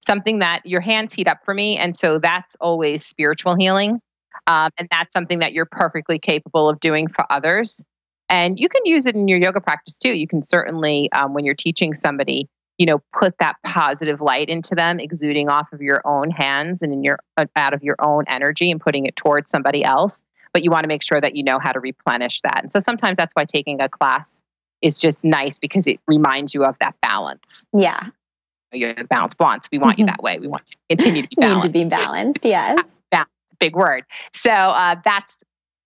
Something 0.07 0.39
that 0.39 0.65
your 0.65 0.81
hands 0.81 1.13
heat 1.13 1.27
up 1.27 1.39
for 1.45 1.53
me. 1.53 1.77
And 1.77 1.95
so 1.95 2.19
that's 2.19 2.55
always 2.59 3.05
spiritual 3.05 3.55
healing. 3.55 4.01
Um, 4.47 4.71
and 4.77 4.87
that's 4.91 5.13
something 5.13 5.39
that 5.39 5.53
you're 5.53 5.65
perfectly 5.65 6.19
capable 6.19 6.69
of 6.69 6.79
doing 6.79 7.07
for 7.07 7.25
others. 7.29 7.83
And 8.29 8.59
you 8.59 8.69
can 8.69 8.81
use 8.85 9.05
it 9.05 9.15
in 9.15 9.27
your 9.27 9.39
yoga 9.39 9.61
practice 9.61 9.97
too. 9.97 10.13
You 10.13 10.27
can 10.27 10.41
certainly, 10.41 11.11
um, 11.11 11.33
when 11.33 11.45
you're 11.45 11.55
teaching 11.55 11.93
somebody, 11.93 12.49
you 12.77 12.85
know, 12.85 13.01
put 13.17 13.37
that 13.39 13.57
positive 13.65 14.21
light 14.21 14.49
into 14.49 14.73
them, 14.73 14.99
exuding 14.99 15.49
off 15.49 15.71
of 15.73 15.81
your 15.81 16.01
own 16.05 16.31
hands 16.31 16.81
and 16.81 16.93
in 16.93 17.03
your 17.03 17.19
uh, 17.37 17.45
out 17.55 17.73
of 17.73 17.83
your 17.83 17.97
own 17.99 18.23
energy 18.27 18.71
and 18.71 18.79
putting 18.79 19.05
it 19.05 19.15
towards 19.15 19.51
somebody 19.51 19.83
else. 19.83 20.23
But 20.53 20.63
you 20.63 20.71
want 20.71 20.85
to 20.85 20.87
make 20.87 21.03
sure 21.03 21.19
that 21.19 21.35
you 21.35 21.43
know 21.43 21.59
how 21.59 21.71
to 21.71 21.79
replenish 21.79 22.41
that. 22.41 22.59
And 22.61 22.71
so 22.71 22.79
sometimes 22.79 23.17
that's 23.17 23.33
why 23.33 23.45
taking 23.45 23.81
a 23.81 23.89
class 23.89 24.39
is 24.81 24.97
just 24.97 25.23
nice 25.23 25.59
because 25.59 25.85
it 25.85 25.99
reminds 26.07 26.53
you 26.53 26.65
of 26.65 26.75
that 26.79 26.95
balance. 27.01 27.65
Yeah. 27.73 28.07
You're 28.73 28.93
the 28.93 29.03
Balanced 29.03 29.37
Blonde. 29.37 29.67
We 29.71 29.77
want 29.77 29.93
mm-hmm. 29.93 30.01
you 30.01 30.05
that 30.07 30.23
way. 30.23 30.39
We 30.39 30.47
want 30.47 30.63
you 30.67 30.75
to 30.75 30.95
continue 30.95 31.21
to 31.23 31.27
be 31.27 31.35
balanced. 31.39 31.67
to 31.67 31.71
be 31.71 31.83
balanced, 31.83 32.45
yes. 32.45 32.79
Big 33.61 33.75
word. 33.75 34.03
So 34.33 34.51
uh, 34.51 34.95
that's 35.05 35.37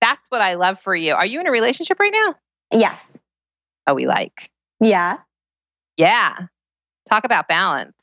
that's 0.02 0.26
what 0.30 0.42
I 0.42 0.56
love 0.56 0.78
for 0.84 0.96
you. 0.96 1.14
Are 1.14 1.26
you 1.26 1.40
in 1.40 1.48
a 1.48 1.52
relationship 1.52 2.00
right 2.00 2.14
now? 2.14 2.36
Yes. 2.72 3.20
Oh, 3.86 3.94
we 3.94 4.08
like. 4.08 4.50
Yeah. 4.80 5.18
Yeah. 5.98 6.48
Talk 7.10 7.24
about 7.24 7.48
balance. 7.48 7.94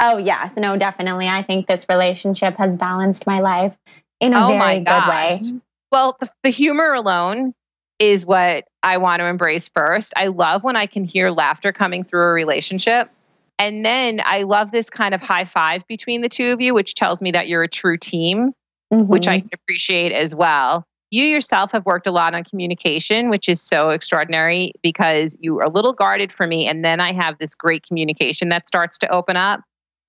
Oh, 0.00 0.16
yes. 0.18 0.56
No, 0.56 0.76
definitely. 0.76 1.28
I 1.28 1.42
think 1.42 1.66
this 1.66 1.86
relationship 1.88 2.56
has 2.56 2.76
balanced 2.76 3.26
my 3.26 3.40
life 3.40 3.76
in 4.20 4.34
a 4.34 4.46
oh 4.46 4.48
very 4.48 4.80
good 4.80 5.08
way. 5.08 5.60
Well, 5.90 6.16
the, 6.20 6.30
the 6.44 6.50
humor 6.50 6.92
alone 6.92 7.54
is 7.98 8.24
what 8.24 8.64
I 8.82 8.98
want 8.98 9.20
to 9.20 9.26
embrace 9.26 9.68
first. 9.68 10.12
I 10.16 10.28
love 10.28 10.62
when 10.62 10.76
I 10.76 10.86
can 10.86 11.04
hear 11.04 11.30
laughter 11.30 11.72
coming 11.72 12.04
through 12.04 12.22
a 12.22 12.32
relationship. 12.32 13.10
And 13.58 13.84
then 13.84 14.20
I 14.24 14.44
love 14.44 14.70
this 14.70 14.88
kind 14.88 15.14
of 15.14 15.20
high 15.20 15.44
five 15.44 15.86
between 15.88 16.20
the 16.20 16.28
two 16.28 16.52
of 16.52 16.60
you, 16.60 16.74
which 16.74 16.94
tells 16.94 17.20
me 17.20 17.32
that 17.32 17.48
you're 17.48 17.64
a 17.64 17.68
true 17.68 17.96
team, 17.96 18.52
mm-hmm. 18.92 19.06
which 19.06 19.26
I 19.26 19.38
mm-hmm. 19.38 19.48
can 19.48 19.60
appreciate 19.62 20.12
as 20.12 20.34
well. 20.34 20.84
You 21.10 21.24
yourself 21.24 21.72
have 21.72 21.86
worked 21.86 22.06
a 22.06 22.10
lot 22.10 22.34
on 22.34 22.44
communication, 22.44 23.30
which 23.30 23.48
is 23.48 23.62
so 23.62 23.90
extraordinary 23.90 24.72
because 24.82 25.36
you 25.40 25.58
are 25.58 25.64
a 25.64 25.70
little 25.70 25.94
guarded 25.94 26.32
for 26.32 26.46
me. 26.46 26.66
And 26.66 26.84
then 26.84 27.00
I 27.00 27.12
have 27.12 27.38
this 27.38 27.54
great 27.54 27.86
communication 27.86 28.50
that 28.50 28.68
starts 28.68 28.98
to 28.98 29.08
open 29.08 29.36
up. 29.36 29.62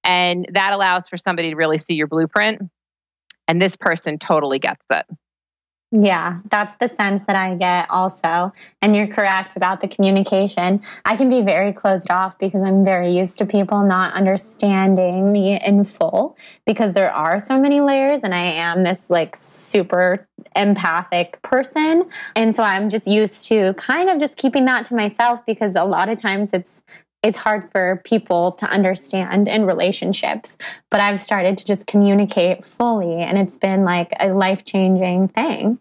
And 0.03 0.45
that 0.51 0.73
allows 0.73 1.07
for 1.07 1.17
somebody 1.17 1.51
to 1.51 1.55
really 1.55 1.77
see 1.77 1.93
your 1.93 2.07
blueprint. 2.07 2.61
And 3.47 3.61
this 3.61 3.77
person 3.77 4.19
totally 4.19 4.59
gets 4.59 4.83
it. 4.89 5.05
Yeah, 5.91 6.41
that's 6.51 6.75
the 6.75 6.87
sense 6.87 7.23
that 7.23 7.35
I 7.35 7.55
get 7.55 7.89
also. 7.89 8.53
And 8.79 8.95
you're 8.95 9.07
correct 9.07 9.55
about 9.55 9.81
the 9.81 9.87
communication. 9.87 10.81
I 11.03 11.15
can 11.17 11.31
be 11.31 11.41
very 11.41 11.73
closed 11.73 12.11
off 12.11 12.37
because 12.37 12.61
I'm 12.61 12.85
very 12.85 13.17
used 13.17 13.39
to 13.39 13.47
people 13.47 13.81
not 13.83 14.13
understanding 14.13 15.31
me 15.31 15.59
in 15.59 15.83
full 15.83 16.37
because 16.67 16.93
there 16.93 17.11
are 17.11 17.39
so 17.39 17.59
many 17.59 17.81
layers 17.81 18.19
and 18.23 18.35
I 18.35 18.51
am 18.51 18.83
this 18.83 19.09
like 19.09 19.35
super 19.35 20.27
empathic 20.55 21.41
person. 21.41 22.07
And 22.35 22.55
so 22.55 22.61
I'm 22.61 22.89
just 22.89 23.07
used 23.07 23.47
to 23.47 23.73
kind 23.73 24.11
of 24.11 24.19
just 24.19 24.37
keeping 24.37 24.65
that 24.65 24.85
to 24.85 24.95
myself 24.95 25.43
because 25.47 25.75
a 25.75 25.85
lot 25.85 26.07
of 26.07 26.21
times 26.21 26.51
it's 26.53 26.83
it's 27.21 27.37
hard 27.37 27.69
for 27.71 28.01
people 28.05 28.53
to 28.53 28.65
understand 28.65 29.47
in 29.47 29.65
relationships. 29.65 30.57
But 30.89 31.01
I've 31.01 31.19
started 31.19 31.57
to 31.57 31.65
just 31.65 31.87
communicate 31.87 32.63
fully, 32.63 33.21
and 33.21 33.37
it's 33.37 33.57
been 33.57 33.83
like 33.83 34.11
a 34.19 34.29
life 34.29 34.63
changing 34.65 35.29
thing. 35.29 35.79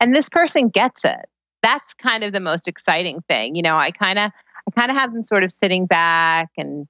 And 0.00 0.14
this 0.14 0.28
person 0.28 0.68
gets 0.68 1.04
it. 1.04 1.26
That's 1.62 1.94
kind 1.94 2.22
of 2.24 2.32
the 2.32 2.40
most 2.40 2.68
exciting 2.68 3.22
thing. 3.28 3.56
You 3.56 3.62
know, 3.62 3.76
I 3.76 3.90
kind 3.90 4.18
of, 4.18 4.30
I 4.68 4.70
kind 4.78 4.90
of 4.90 4.96
have 4.96 5.12
them 5.12 5.22
sort 5.22 5.44
of 5.44 5.50
sitting 5.50 5.86
back 5.86 6.50
and 6.58 6.86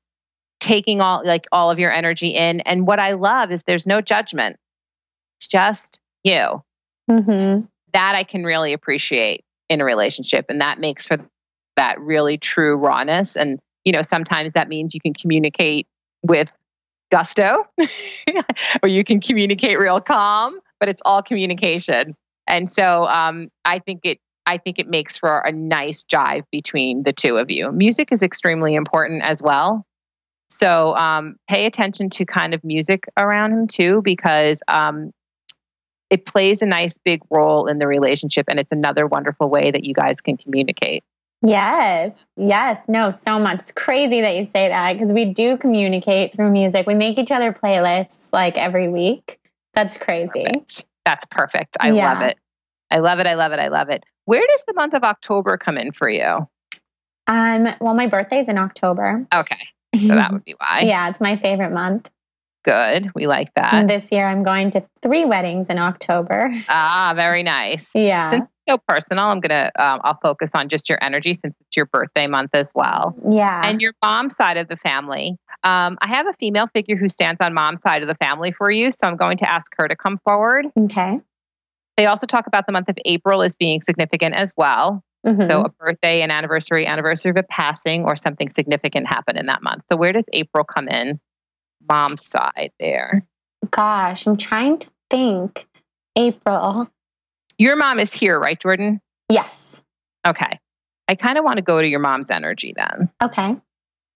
taking 0.59 1.01
all 1.01 1.23
like 1.25 1.47
all 1.53 1.71
of 1.71 1.79
your 1.79 1.93
energy 1.93 2.31
in. 2.31 2.61
And 2.61 2.87
what 2.87 2.99
I 2.99 3.13
love 3.13 3.53
is 3.53 3.63
there's 3.63 3.87
no 3.87 4.01
judgment. 4.01 4.57
It's 5.39 5.49
just 5.49 5.99
you. 6.25 6.63
Mm-hmm. 7.09 7.67
That 7.93 8.15
I 8.17 8.25
can 8.25 8.45
really 8.45 8.73
appreciate 8.73 9.45
in 9.71 9.81
a 9.81 9.85
relationship, 9.85 10.47
and 10.49 10.61
that 10.61 10.81
makes 10.81 11.07
for 11.07 11.19
that 11.77 12.01
really 12.01 12.37
true 12.39 12.77
rawness 12.77 13.37
and 13.37 13.61
you 13.87 13.93
know, 13.93 14.03
sometimes 14.03 14.53
that 14.53 14.69
means 14.69 14.93
you 14.93 15.01
can 15.01 15.15
communicate 15.15 15.87
with 16.23 16.51
gusto 17.11 17.65
or 18.83 18.89
you 18.89 19.05
can 19.05 19.21
communicate 19.21 19.79
real 19.79 20.01
calm, 20.01 20.59
but 20.81 20.89
it's 20.89 21.01
all 21.05 21.23
communication. 21.23 22.15
And 22.49 22.69
so 22.69 23.07
um, 23.07 23.49
I 23.65 23.79
think 23.79 24.01
it 24.05 24.19
I 24.49 24.59
think 24.59 24.79
it 24.79 24.89
makes 24.89 25.19
for 25.19 25.41
a 25.41 25.51
nice 25.51 26.05
jive 26.05 26.45
between 26.53 27.03
the 27.03 27.13
two 27.13 27.37
of 27.37 27.51
you. 27.51 27.73
Music 27.73 28.11
is 28.13 28.23
extremely 28.23 28.75
important 28.75 29.25
as 29.27 29.43
well. 29.43 29.85
So 30.49 30.95
um, 30.95 31.35
pay 31.49 31.67
attention 31.67 32.11
to 32.11 32.25
kind 32.25 32.55
of 32.55 32.63
music 32.63 33.07
around 33.17 33.53
him 33.53 33.67
too, 33.67 34.03
because 34.05 34.63
um, 34.69 35.11
it 36.11 36.27
plays 36.27 36.63
a 36.63 36.67
nice 36.67 36.97
big 37.05 37.23
role 37.29 37.67
in 37.67 37.81
the 37.81 37.89
relationship, 37.89 38.47
and 38.49 38.61
it's 38.61 38.71
another 38.71 39.09
wonderful 39.09 39.51
way 39.51 39.73
that 39.73 39.83
you 39.83 39.95
guys 39.95 40.21
can 40.21 40.37
communicate. 40.37 41.03
Yes, 41.43 42.17
yes, 42.37 42.81
no, 42.89 43.11
so 43.11 43.39
much. 43.39 43.61
It's 43.61 43.73
crazy 43.73 44.21
that 44.23 44.37
you 44.37 44.45
say 44.45 44.69
that 44.69 44.95
because 44.95 45.13
we 45.13 45.27
do 45.27 45.57
communicate 45.57 46.35
through 46.35 46.51
music. 46.51 46.87
We 46.87 46.95
make 46.95 47.19
each 47.19 47.31
other 47.31 47.53
playlists 47.53 48.31
like 48.33 48.57
every 48.57 48.89
week. 48.89 49.39
That's 49.75 49.97
crazy. 49.97 50.45
Perfect. 50.45 50.87
That's 51.05 51.25
perfect. 51.27 51.77
I 51.79 51.93
yeah. 51.93 52.13
love 52.13 52.23
it. 52.23 52.39
I 52.91 52.99
love 52.99 53.19
it. 53.19 53.27
I 53.27 53.35
love 53.35 53.53
it. 53.53 53.59
I 53.59 53.69
love 53.69 53.91
it. 53.91 54.05
Where 54.25 54.45
does 54.47 54.65
the 54.67 54.75
month 54.75 54.95
of 54.95 55.05
October 55.05 55.57
come 55.57 55.79
in 55.79 55.93
for 55.93 56.09
you? 56.09 56.49
Um, 57.27 57.69
well, 57.81 57.95
my 57.95 58.07
birthday's 58.07 58.49
in 58.49 58.59
October. 58.59 59.27
Okay. 59.35 59.69
So 59.97 60.15
that 60.15 60.33
would 60.33 60.45
be 60.45 60.55
why. 60.59 60.81
yeah, 60.87 61.09
it's 61.09 61.21
my 61.21 61.37
favorite 61.37 61.73
month. 61.73 62.11
Good. 62.67 63.13
We 63.15 63.29
like 63.29 63.55
that. 63.55 63.75
And 63.75 63.89
this 63.89 64.11
year 64.11 64.27
I'm 64.27 64.43
going 64.43 64.73
to 64.73 64.85
three 65.01 65.25
weddings 65.25 65.69
in 65.69 65.79
October. 65.79 66.53
Ah, 66.69 67.13
very 67.15 67.43
nice. 67.43 67.89
Yeah. 67.95 68.31
Since 68.31 68.49
it's 68.49 68.53
so 68.69 68.79
personal, 68.89 69.27
I'm 69.27 69.41
going 69.41 69.51
to, 69.51 69.83
um, 69.83 70.01
I'll 70.03 70.19
focus 70.21 70.51
on 70.55 70.69
just 70.69 70.89
your 70.89 70.99
energy 71.01 71.39
since 71.41 71.55
it's 71.61 71.77
your 71.77 71.87
birthday 71.87 72.27
month 72.27 72.51
as 72.55 72.71
well. 72.75 73.17
Yeah. 73.31 73.63
And 73.65 73.81
your 73.81 73.93
mom's 74.03 74.35
side 74.35 74.57
of 74.57 74.69
the 74.69 74.77
family. 74.77 75.37
Um, 75.63 75.97
I 76.01 76.09
have 76.09 76.27
a 76.27 76.33
female 76.41 76.67
figure 76.75 76.97
who 76.97 77.09
stands 77.09 77.41
on 77.41 77.55
mom's 77.55 77.83
side 77.83 78.03
of 78.03 78.09
the 78.09 78.17
family 78.17 78.53
for 78.53 78.71
you. 78.71 78.91
So 78.91 79.07
I'm 79.07 79.17
going 79.17 79.37
to 79.39 79.51
ask 79.51 79.71
her 79.79 79.87
to 79.87 79.97
come 79.97 80.19
forward. 80.25 80.67
Okay. 80.77 81.21
They 81.97 82.07
also 82.07 82.27
talk 82.27 82.47
about 82.47 82.67
the 82.67 82.73
month 82.73 82.89
of 82.89 82.99
April 83.05 83.43
as 83.43 83.55
being 83.55 83.81
significant 83.81 84.35
as 84.35 84.53
well. 84.57 85.05
Mm-hmm. 85.27 85.43
So 85.43 85.63
a 85.63 85.69
birthday, 85.69 86.23
an 86.23 86.31
anniversary, 86.31 86.87
anniversary 86.87 87.31
of 87.31 87.37
a 87.37 87.43
passing, 87.43 88.05
or 88.05 88.17
something 88.17 88.49
significant 88.49 89.07
happen 89.09 89.37
in 89.37 89.47
that 89.47 89.63
month. 89.63 89.83
So 89.91 89.97
where 89.97 90.13
does 90.13 90.25
April 90.33 90.65
come 90.65 90.89
in? 90.89 91.21
Mom's 91.89 92.27
side 92.27 92.73
there? 92.79 93.27
Gosh, 93.71 94.27
I'm 94.27 94.37
trying 94.37 94.79
to 94.79 94.91
think. 95.11 95.67
April. 96.17 96.89
Your 97.59 97.77
mom 97.77 97.99
is 97.99 98.13
here, 98.13 98.39
right, 98.39 98.59
Jordan? 98.59 99.01
Yes. 99.29 99.83
Okay. 100.27 100.59
I 101.09 101.15
kind 101.15 101.39
of 101.39 101.45
want 101.45 101.59
to 101.59 101.63
go 101.63 101.81
to 101.81 101.87
your 101.87 102.01
mom's 102.01 102.31
energy 102.31 102.75
then. 102.77 103.11
Okay. 103.23 103.57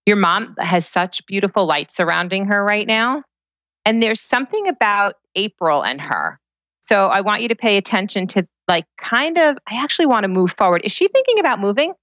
Your 0.07 0.17
mom 0.17 0.57
has 0.59 0.89
such 0.89 1.25
beautiful 1.27 1.67
light 1.67 1.93
surrounding 1.93 2.47
her 2.47 2.63
right 2.65 2.87
now. 2.87 3.23
And 3.85 4.03
there's 4.03 4.21
something 4.21 4.69
about 4.69 5.17
April 5.35 5.83
and 5.83 6.05
her. 6.05 6.41
So 6.83 7.07
I 7.07 7.21
want 7.21 7.43
you 7.43 7.49
to 7.49 7.55
pay 7.55 7.77
attention 7.77 8.27
to, 8.29 8.47
like, 8.67 8.85
kind 9.01 9.39
of, 9.39 9.57
I 9.69 9.83
actually 9.83 10.07
want 10.07 10.25
to 10.25 10.29
move 10.29 10.53
forward. 10.59 10.83
Is 10.85 10.93
she 10.93 11.09
thinking 11.09 11.39
about 11.39 11.61
moving? 11.61 11.95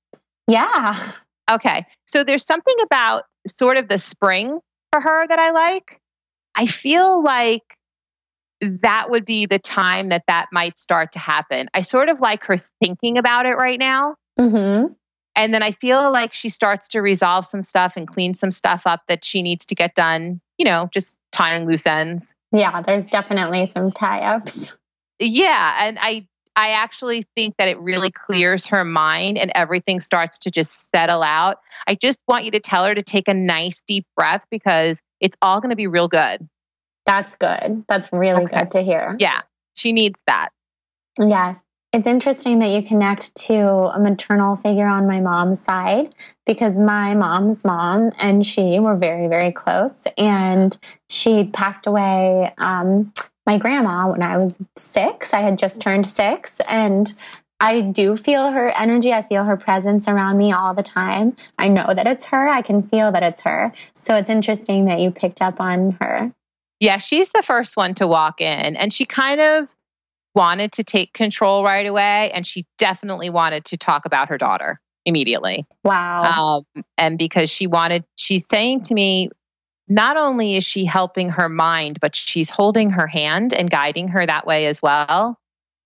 Yeah. 0.47 1.11
Okay. 1.51 1.85
So 2.07 2.23
there's 2.23 2.45
something 2.45 2.75
about 2.83 3.23
sort 3.47 3.77
of 3.77 3.89
the 3.89 3.97
spring 3.97 4.59
for 4.91 5.01
her 5.01 5.27
that 5.27 5.39
I 5.39 5.51
like, 5.51 5.99
I 6.55 6.65
feel 6.65 7.23
like 7.23 7.63
that 8.61 9.09
would 9.09 9.25
be 9.25 9.45
the 9.45 9.59
time 9.59 10.09
that 10.09 10.23
that 10.27 10.47
might 10.51 10.79
start 10.79 11.11
to 11.13 11.19
happen. 11.19 11.67
I 11.73 11.83
sort 11.83 12.09
of 12.09 12.19
like 12.19 12.43
her 12.45 12.61
thinking 12.81 13.17
about 13.17 13.45
it 13.45 13.55
right 13.55 13.79
now. 13.79 14.15
Mm-hmm. 14.39 14.93
And 15.35 15.53
then 15.53 15.61
I 15.61 15.71
feel 15.71 16.11
like 16.11 16.33
she 16.33 16.49
starts 16.49 16.87
to 16.89 17.01
resolve 17.01 17.45
some 17.45 17.61
stuff 17.61 17.93
and 17.95 18.07
clean 18.07 18.33
some 18.33 18.49
stuff 18.49 18.81
up 18.85 19.01
that 19.07 19.23
she 19.23 19.43
needs 19.43 19.67
to 19.67 19.75
get 19.75 19.93
done, 19.93 20.41
you 20.57 20.65
know, 20.65 20.89
just 20.91 21.15
tying 21.31 21.67
loose 21.67 21.85
ends. 21.85 22.33
Yeah, 22.51 22.81
there's 22.81 23.07
definitely 23.07 23.67
some 23.67 23.91
tie 23.91 24.21
ups. 24.21 24.75
Yeah. 25.19 25.77
And 25.79 25.99
I, 26.01 26.27
I 26.57 26.71
actually 26.71 27.23
think 27.35 27.55
that 27.59 27.69
it 27.69 27.79
really 27.79 28.09
clears 28.09 28.65
her 28.67 28.83
mind 28.83 29.37
and 29.37 29.51
everything 29.53 30.01
starts 30.01 30.39
to 30.39 30.51
just 30.51 30.89
settle 30.91 31.21
out. 31.21 31.59
I 31.87 31.93
just 31.93 32.17
want 32.27 32.45
you 32.45 32.51
to 32.51 32.59
tell 32.59 32.83
her 32.83 32.95
to 32.95 33.03
take 33.03 33.27
a 33.27 33.33
nice 33.35 33.79
deep 33.87 34.07
breath 34.15 34.43
because 34.49 34.97
it's 35.21 35.37
all 35.39 35.61
going 35.61 35.69
to 35.69 35.75
be 35.75 35.85
real 35.85 36.07
good. 36.07 36.49
That's 37.05 37.35
good. 37.35 37.85
That's 37.87 38.11
really 38.11 38.45
okay. 38.45 38.57
good 38.61 38.71
to 38.71 38.81
hear. 38.81 39.15
Yeah, 39.19 39.41
she 39.75 39.93
needs 39.93 40.19
that. 40.25 40.49
Yes. 41.19 41.61
It's 41.93 42.07
interesting 42.07 42.59
that 42.59 42.69
you 42.69 42.81
connect 42.81 43.33
to 43.47 43.55
a 43.55 43.99
maternal 43.99 44.55
figure 44.55 44.87
on 44.87 45.07
my 45.07 45.21
mom's 45.21 45.59
side 45.61 46.13
because 46.45 46.77
my 46.77 47.13
mom's 47.13 47.63
mom 47.63 48.11
and 48.17 48.45
she 48.45 48.79
were 48.79 48.95
very, 48.95 49.27
very 49.27 49.51
close. 49.51 50.05
And 50.17 50.77
she 51.09 51.45
passed 51.45 51.87
away, 51.87 52.51
um, 52.57 53.13
my 53.47 53.57
grandma, 53.57 54.11
when 54.11 54.21
I 54.21 54.37
was 54.37 54.57
six. 54.75 55.33
I 55.33 55.39
had 55.39 55.57
just 55.57 55.81
turned 55.81 56.05
six. 56.05 56.59
And 56.67 57.11
I 57.59 57.81
do 57.81 58.15
feel 58.15 58.51
her 58.51 58.69
energy. 58.69 59.11
I 59.13 59.23
feel 59.23 59.45
her 59.45 59.57
presence 59.57 60.07
around 60.07 60.37
me 60.37 60.51
all 60.51 60.75
the 60.75 60.83
time. 60.83 61.35
I 61.57 61.69
know 61.69 61.93
that 61.95 62.05
it's 62.05 62.25
her. 62.25 62.47
I 62.47 62.61
can 62.61 62.83
feel 62.83 63.11
that 63.11 63.23
it's 63.23 63.41
her. 63.41 63.73
So 63.95 64.15
it's 64.15 64.29
interesting 64.29 64.85
that 64.85 64.99
you 64.99 65.09
picked 65.09 65.41
up 65.41 65.59
on 65.59 65.97
her. 66.01 66.31
Yeah, 66.79 66.97
she's 66.97 67.29
the 67.29 67.41
first 67.41 67.75
one 67.75 67.95
to 67.95 68.05
walk 68.05 68.41
in. 68.41 68.75
And 68.75 68.93
she 68.93 69.05
kind 69.05 69.41
of 69.41 69.67
wanted 70.35 70.73
to 70.73 70.83
take 70.83 71.13
control 71.13 71.63
right 71.63 71.87
away. 71.87 72.29
And 72.31 72.45
she 72.45 72.67
definitely 72.77 73.31
wanted 73.31 73.65
to 73.65 73.77
talk 73.77 74.05
about 74.05 74.29
her 74.29 74.37
daughter 74.37 74.79
immediately. 75.05 75.65
Wow. 75.83 76.61
Um, 76.75 76.83
and 76.97 77.17
because 77.17 77.49
she 77.49 77.65
wanted, 77.65 78.03
she's 78.17 78.45
saying 78.45 78.83
to 78.83 78.93
me, 78.93 79.29
not 79.87 80.17
only 80.17 80.55
is 80.55 80.65
she 80.65 80.85
helping 80.85 81.29
her 81.29 81.49
mind, 81.49 81.99
but 81.99 82.15
she's 82.15 82.49
holding 82.49 82.89
her 82.91 83.07
hand 83.07 83.53
and 83.53 83.69
guiding 83.69 84.09
her 84.09 84.25
that 84.25 84.45
way 84.45 84.67
as 84.67 84.81
well. 84.81 85.39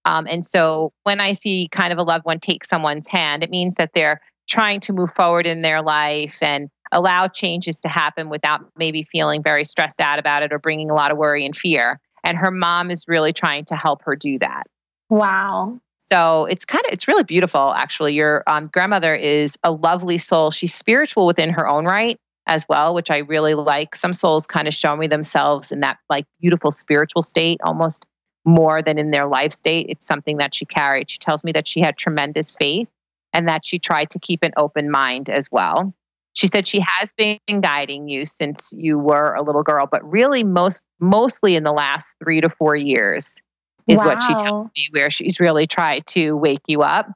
Um, 0.05 0.25
and 0.27 0.45
so 0.45 0.93
when 1.03 1.19
I 1.19 1.33
see 1.33 1.69
kind 1.71 1.93
of 1.93 1.99
a 1.99 2.03
loved 2.03 2.25
one 2.25 2.39
take 2.39 2.65
someone's 2.65 3.07
hand, 3.07 3.43
it 3.43 3.51
means 3.51 3.75
that 3.75 3.91
they're 3.93 4.19
trying 4.47 4.79
to 4.81 4.93
move 4.93 5.11
forward 5.15 5.45
in 5.45 5.61
their 5.61 5.81
life 5.81 6.39
and 6.41 6.69
allow 6.91 7.27
changes 7.27 7.79
to 7.81 7.87
happen 7.87 8.29
without 8.29 8.61
maybe 8.75 9.03
feeling 9.03 9.43
very 9.43 9.63
stressed 9.63 10.01
out 10.01 10.19
about 10.19 10.43
it 10.43 10.51
or 10.51 10.59
bringing 10.59 10.89
a 10.89 10.95
lot 10.95 11.11
of 11.11 11.17
worry 11.17 11.45
and 11.45 11.55
fear. 11.55 11.99
And 12.23 12.37
her 12.37 12.51
mom 12.51 12.91
is 12.91 13.05
really 13.07 13.33
trying 13.33 13.65
to 13.65 13.75
help 13.75 14.03
her 14.03 14.15
do 14.15 14.39
that. 14.39 14.63
Wow. 15.09 15.79
So 15.99 16.45
it's 16.45 16.65
kind 16.65 16.83
of, 16.85 16.91
it's 16.91 17.07
really 17.07 17.23
beautiful, 17.23 17.71
actually. 17.73 18.15
Your 18.15 18.43
um, 18.47 18.65
grandmother 18.65 19.15
is 19.15 19.57
a 19.63 19.71
lovely 19.71 20.17
soul. 20.17 20.51
She's 20.51 20.73
spiritual 20.73 21.25
within 21.25 21.51
her 21.51 21.67
own 21.67 21.85
right 21.85 22.19
as 22.47 22.65
well, 22.67 22.93
which 22.93 23.11
I 23.11 23.19
really 23.19 23.53
like. 23.53 23.95
Some 23.95 24.13
souls 24.13 24.47
kind 24.47 24.67
of 24.67 24.73
show 24.73 24.95
me 24.95 25.07
themselves 25.07 25.71
in 25.71 25.81
that 25.81 25.97
like 26.09 26.25
beautiful 26.39 26.71
spiritual 26.71 27.21
state 27.21 27.59
almost 27.63 28.05
more 28.45 28.81
than 28.81 28.97
in 28.97 29.11
their 29.11 29.27
life 29.27 29.53
state. 29.53 29.87
It's 29.89 30.05
something 30.05 30.37
that 30.37 30.55
she 30.55 30.65
carried. 30.65 31.09
She 31.09 31.19
tells 31.19 31.43
me 31.43 31.51
that 31.53 31.67
she 31.67 31.81
had 31.81 31.97
tremendous 31.97 32.55
faith 32.55 32.87
and 33.33 33.47
that 33.47 33.65
she 33.65 33.79
tried 33.79 34.09
to 34.11 34.19
keep 34.19 34.43
an 34.43 34.51
open 34.57 34.89
mind 34.89 35.29
as 35.29 35.47
well. 35.51 35.93
She 36.33 36.47
said 36.47 36.67
she 36.67 36.83
has 36.97 37.11
been 37.13 37.61
guiding 37.61 38.07
you 38.07 38.25
since 38.25 38.73
you 38.75 38.97
were 38.97 39.35
a 39.35 39.43
little 39.43 39.63
girl, 39.63 39.87
but 39.89 40.09
really 40.09 40.43
most 40.43 40.83
mostly 40.99 41.55
in 41.55 41.63
the 41.63 41.73
last 41.73 42.15
3 42.23 42.41
to 42.41 42.49
4 42.49 42.75
years 42.75 43.41
is 43.87 43.99
wow. 43.99 44.05
what 44.05 44.23
she 44.23 44.33
tells 44.33 44.67
me 44.67 44.87
where 44.91 45.09
she's 45.09 45.39
really 45.39 45.67
tried 45.67 46.05
to 46.07 46.33
wake 46.33 46.61
you 46.67 46.81
up. 46.81 47.11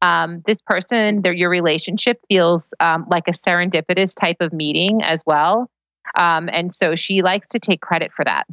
Um, 0.00 0.42
this 0.46 0.60
person, 0.64 1.22
their, 1.22 1.32
your 1.32 1.50
relationship 1.50 2.20
feels 2.28 2.72
um, 2.80 3.06
like 3.10 3.24
a 3.26 3.32
serendipitous 3.32 4.14
type 4.18 4.36
of 4.40 4.52
meeting 4.52 5.02
as 5.02 5.22
well. 5.26 5.70
Um, 6.18 6.48
and 6.52 6.72
so 6.72 6.94
she 6.94 7.22
likes 7.22 7.48
to 7.48 7.58
take 7.58 7.80
credit 7.80 8.12
for 8.12 8.24
that. 8.24 8.46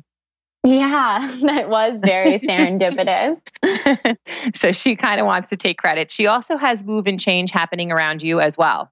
Yeah, 0.65 1.31
that 1.43 1.69
was 1.69 1.99
very 2.03 2.39
serendipitous. 2.39 3.39
so 4.55 4.71
she 4.71 4.95
kind 4.95 5.21
of 5.21 5.27
wants 5.27 5.49
to 5.49 5.57
take 5.57 5.77
credit. 5.77 6.11
She 6.11 6.27
also 6.27 6.57
has 6.57 6.83
move 6.83 7.07
and 7.07 7.19
change 7.19 7.51
happening 7.51 7.91
around 7.91 8.23
you 8.23 8.39
as 8.39 8.57
well. 8.57 8.91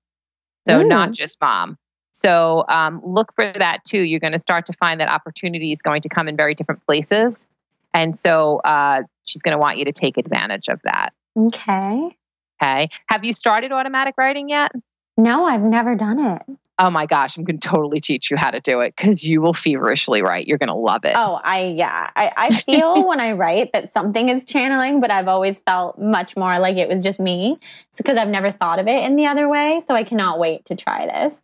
So 0.68 0.80
Ooh. 0.80 0.88
not 0.88 1.12
just 1.12 1.42
mom. 1.42 1.78
So 2.12 2.64
um, 2.70 3.02
look 3.04 3.34
for 3.34 3.44
that 3.44 3.80
too. 3.86 4.00
You're 4.00 4.20
going 4.20 4.34
to 4.34 4.40
start 4.40 4.68
to 4.68 4.74
find 4.74 5.02
that 5.02 5.10
opportunity 5.10 5.72
is 5.72 5.80
going 5.82 6.02
to 6.02 6.10
come 6.10 6.28
in 6.28 6.38
very 6.38 6.56
different 6.56 6.86
places. 6.86 7.48
And 7.94 8.18
so 8.18 8.60
uh, 8.60 9.02
she's 9.24 9.42
going 9.42 9.54
to 9.54 9.60
want 9.60 9.78
you 9.78 9.86
to 9.86 9.92
take 9.92 10.18
advantage 10.18 10.70
of 10.70 10.80
that. 10.84 11.10
Okay. 11.38 12.16
Okay. 12.64 12.90
Have 13.08 13.26
you 13.26 13.34
started 13.34 13.72
automatic 13.72 14.16
writing 14.18 14.50
yet? 14.50 14.72
No, 15.18 15.46
I've 15.46 15.62
never 15.62 15.96
done 15.96 16.20
it. 16.20 16.42
Oh 16.80 16.90
my 16.90 17.06
gosh, 17.06 17.38
I'm 17.38 17.44
going 17.44 17.60
to 17.60 17.68
totally 17.68 18.00
teach 18.00 18.32
you 18.32 18.38
how 18.38 18.50
to 18.50 18.60
do 18.60 18.80
it 18.80 18.96
because 18.96 19.24
you 19.24 19.42
will 19.42 19.54
feverishly 19.54 20.24
write. 20.24 20.48
You're 20.48 20.58
going 20.58 20.70
to 20.70 20.76
love 20.76 21.06
it. 21.06 21.14
Oh, 21.16 21.40
I, 21.44 21.66
yeah. 21.78 22.10
I, 22.16 22.32
I 22.36 22.50
feel 22.62 23.08
when 23.08 23.20
I 23.20 23.34
write 23.34 23.74
that 23.74 23.94
something 23.94 24.30
is 24.30 24.44
channeling, 24.44 25.00
but 25.00 25.12
I've 25.12 25.28
always 25.28 25.60
felt 25.60 26.00
much 26.00 26.36
more 26.36 26.58
like 26.58 26.78
it 26.78 26.90
was 26.90 27.04
just 27.04 27.20
me. 27.20 27.60
It's 27.90 27.98
because 27.98 28.18
I've 28.18 28.28
never 28.28 28.50
thought 28.50 28.80
of 28.80 28.88
it 28.88 29.04
in 29.04 29.16
the 29.16 29.28
other 29.28 29.48
way. 29.48 29.82
So 29.86 29.94
I 29.94 30.04
cannot 30.04 30.40
wait 30.40 30.66
to 30.66 30.76
try 30.76 31.06
this. 31.06 31.42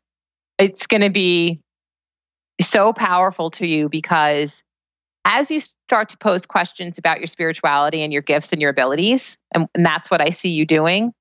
It's 0.58 0.88
going 0.88 1.02
to 1.02 1.12
be 1.12 1.62
so 2.60 2.92
powerful 2.92 3.52
to 3.52 3.68
you 3.68 3.88
because 3.88 4.64
as 5.30 5.52
you 5.52 5.60
start 5.60 6.10
to 6.10 6.18
pose 6.18 6.48
questions 6.48 6.98
about 6.98 7.20
your 7.20 7.28
spirituality 7.28 8.02
and 8.02 8.12
your 8.12 8.24
gifts 8.24 8.52
and 8.52 8.60
your 8.60 8.72
abilities, 8.72 9.38
and, 9.54 9.68
and 9.76 9.86
that's 9.86 10.10
what 10.10 10.22
I 10.22 10.32
see 10.32 10.50
you 10.50 10.66
doing, 10.66 11.14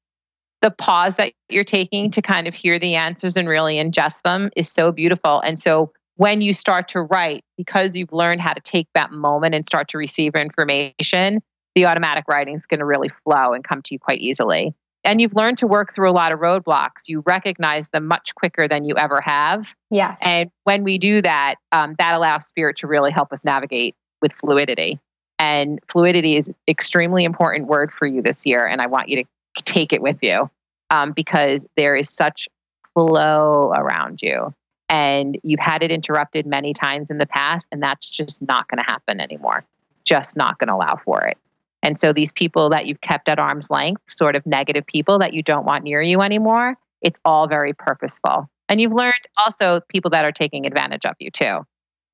the 0.63 0.71
pause 0.71 1.17
that 1.17 1.35
you're 1.51 1.63
taking 1.63 2.11
to 2.13 2.23
kind 2.23 2.49
of 2.49 2.55
hear 2.55 2.79
the 2.79 2.95
answers 2.95 3.37
and 3.37 3.47
really 3.47 3.77
ingest 3.77 4.23
them 4.23 4.49
is 4.57 4.73
so 4.73 4.93
beautiful. 4.93 5.41
And 5.41 5.59
so 5.59 5.93
when 6.17 6.41
you 6.41 6.55
start 6.55 6.89
to 6.89 7.03
write, 7.03 7.45
because 7.59 7.97
you've 7.97 8.13
learned 8.13 8.41
how 8.41 8.55
to 8.55 8.61
take 8.61 8.89
that 8.95 9.13
moment 9.13 9.55
and 9.55 9.67
start 9.67 9.89
to 9.89 9.99
receive 9.99 10.35
information, 10.35 11.43
the 11.75 11.85
automatic 11.85 12.25
writing 12.29 12.55
is 12.55 12.65
going 12.65 12.81
to 12.81 12.87
really 12.87 13.11
flow 13.25 13.53
and 13.53 13.63
come 13.63 13.83
to 13.83 13.95
you 13.95 13.99
quite 13.99 14.21
easily. 14.21 14.75
And 15.05 15.21
you've 15.21 15.35
learned 15.35 15.59
to 15.59 15.67
work 15.67 15.95
through 15.95 16.11
a 16.11 16.13
lot 16.13 16.33
of 16.33 16.41
roadblocks. 16.41 17.07
You 17.07 17.23
recognize 17.25 17.89
them 17.91 18.07
much 18.07 18.35
quicker 18.35 18.69
than 18.69 18.85
you 18.85 18.95
ever 18.97 19.21
have. 19.21 19.75
Yes. 19.91 20.19
And 20.23 20.51
when 20.65 20.85
we 20.85 20.99
do 20.99 21.23
that, 21.23 21.57
um, 21.73 21.95
that 21.99 22.15
allows 22.15 22.47
spirit 22.47 22.79
to 22.79 22.87
really 22.87 23.11
help 23.11 23.33
us 23.33 23.45
navigate 23.45 23.95
with 24.21 24.33
fluidity. 24.33 24.99
And 25.39 25.79
fluidity 25.91 26.37
is 26.37 26.51
extremely 26.67 27.25
important 27.25 27.69
word 27.69 27.93
for 27.93 28.07
you 28.07 28.23
this 28.23 28.45
year. 28.45 28.67
And 28.67 28.81
I 28.81 28.87
want 28.87 29.09
you 29.09 29.25
to 29.25 29.63
take 29.63 29.93
it 29.93 30.03
with 30.03 30.19
you 30.21 30.51
um, 30.91 31.13
because 31.13 31.65
there 31.77 31.95
is 31.95 32.11
such 32.11 32.49
flow 32.95 33.73
around 33.77 34.21
you 34.23 34.53
and 34.89 35.39
you've 35.43 35.61
had 35.61 35.83
it 35.83 35.91
interrupted 35.91 36.47
many 36.47 36.73
times 36.73 37.11
in 37.11 37.19
the 37.19 37.27
past 37.27 37.69
and 37.71 37.83
that's 37.83 38.09
just 38.09 38.41
not 38.43 38.67
going 38.69 38.79
to 38.79 38.91
happen 38.91 39.21
anymore 39.21 39.65
just 40.05 40.37
not 40.37 40.59
going 40.59 40.69
to 40.69 40.75
allow 40.75 40.99
for 41.05 41.25
it 41.27 41.37
and 41.83 41.99
so 41.99 42.13
these 42.13 42.33
people 42.33 42.71
that 42.71 42.87
you've 42.87 43.01
kept 43.01 43.29
at 43.29 43.39
arm's 43.39 43.71
length 43.71 44.03
sort 44.09 44.37
of 44.37 44.45
negative 44.47 44.87
people 44.87 45.19
that 45.19 45.33
you 45.33 45.43
don't 45.43 45.65
want 45.65 45.85
near 45.85 46.03
you 46.03 46.21
anymore 46.21 46.77
it's 47.01 47.21
all 47.25 47.47
very 47.47 47.73
purposeful. 47.73 48.49
And 48.69 48.81
you've 48.81 48.93
learned 48.93 49.15
also 49.43 49.81
people 49.89 50.11
that 50.11 50.25
are 50.25 50.33
taking 50.33 50.67
advantage 50.67 51.07
of 51.07 51.15
you 51.19 51.31
too. 51.31 51.61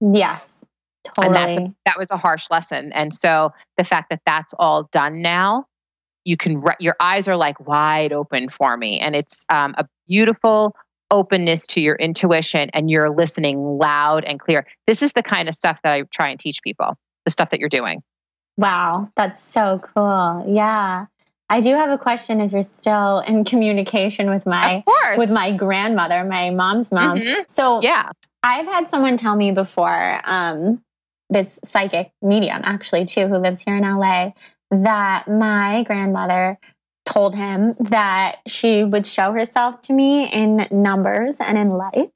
Yes 0.01 0.65
totally. 1.05 1.27
and 1.27 1.37
that's 1.37 1.59
a, 1.59 1.75
that 1.85 1.99
was 1.99 2.11
a 2.11 2.17
harsh 2.17 2.47
lesson. 2.51 2.93
And 2.93 3.15
so 3.15 3.53
the 3.77 3.85
fact 3.85 4.11
that 4.11 4.21
that's 4.27 4.55
all 4.59 4.89
done 4.93 5.23
now 5.23 5.67
you 6.27 6.39
can 6.39 6.63
your 6.81 6.97
eyes 7.01 7.29
are 7.29 7.37
like 7.37 7.61
wide 7.61 8.13
open 8.13 8.49
for 8.49 8.75
me. 8.77 8.99
And 8.99 9.15
it's 9.15 9.45
um, 9.51 9.75
a 9.77 9.87
beautiful 10.09 10.75
openness 11.11 11.67
to 11.67 11.83
your 11.83 11.97
intuition 11.97 12.71
and 12.73 12.91
you're 12.91 13.15
listening 13.15 13.59
loud 13.59 14.25
and 14.25 14.41
clear. 14.41 14.67
This 14.87 15.03
is 15.03 15.13
the 15.13 15.23
kind 15.23 15.51
of 15.51 15.55
stuff 15.55 15.81
that 15.85 15.93
i 15.93 16.03
try 16.11 16.31
and 16.31 16.41
teach 16.41 16.63
people 16.63 16.97
the 17.27 17.31
stuff 17.31 17.51
that 17.51 17.61
you're 17.61 17.69
doing 17.69 18.03
wow 18.57 19.11
that's 19.17 19.43
so 19.43 19.81
cool. 19.95 20.45
Yeah. 20.49 21.07
I 21.51 21.61
do 21.61 21.75
have 21.75 21.91
a 21.91 21.99
question 21.99 22.41
if 22.41 22.53
you're 22.53 22.63
still 22.63 23.21
in 23.21 23.45
communication 23.45 24.31
with 24.31 24.47
my 24.47 24.83
with 25.17 25.31
my 25.31 25.53
grandmother 25.53 26.25
my 26.25 26.51
mom's 26.51 26.91
mom. 26.91 27.19
Mm-hmm. 27.19 27.43
so 27.47 27.81
yeah. 27.83 28.11
I've 28.43 28.67
had 28.67 28.89
someone 28.91 29.17
tell 29.17 29.37
me 29.37 29.53
before 29.53 30.21
um, 30.25 30.83
this 31.31 31.59
psychic 31.65 32.11
medium 32.21 32.61
actually 32.65 33.05
too 33.05 33.29
who 33.29 33.39
lives 33.39 33.63
here 33.63 33.77
in 33.77 33.83
la 33.83 34.33
that 34.71 35.29
my 35.29 35.83
grandmother 35.85 36.59
told 37.07 37.35
him 37.35 37.75
that 37.81 38.37
she 38.47 38.83
would 38.83 39.05
show 39.05 39.33
herself 39.33 39.81
to 39.83 39.93
me 39.93 40.27
in 40.31 40.67
numbers 40.71 41.37
and 41.41 41.59
in 41.59 41.71
lights. 41.71 42.14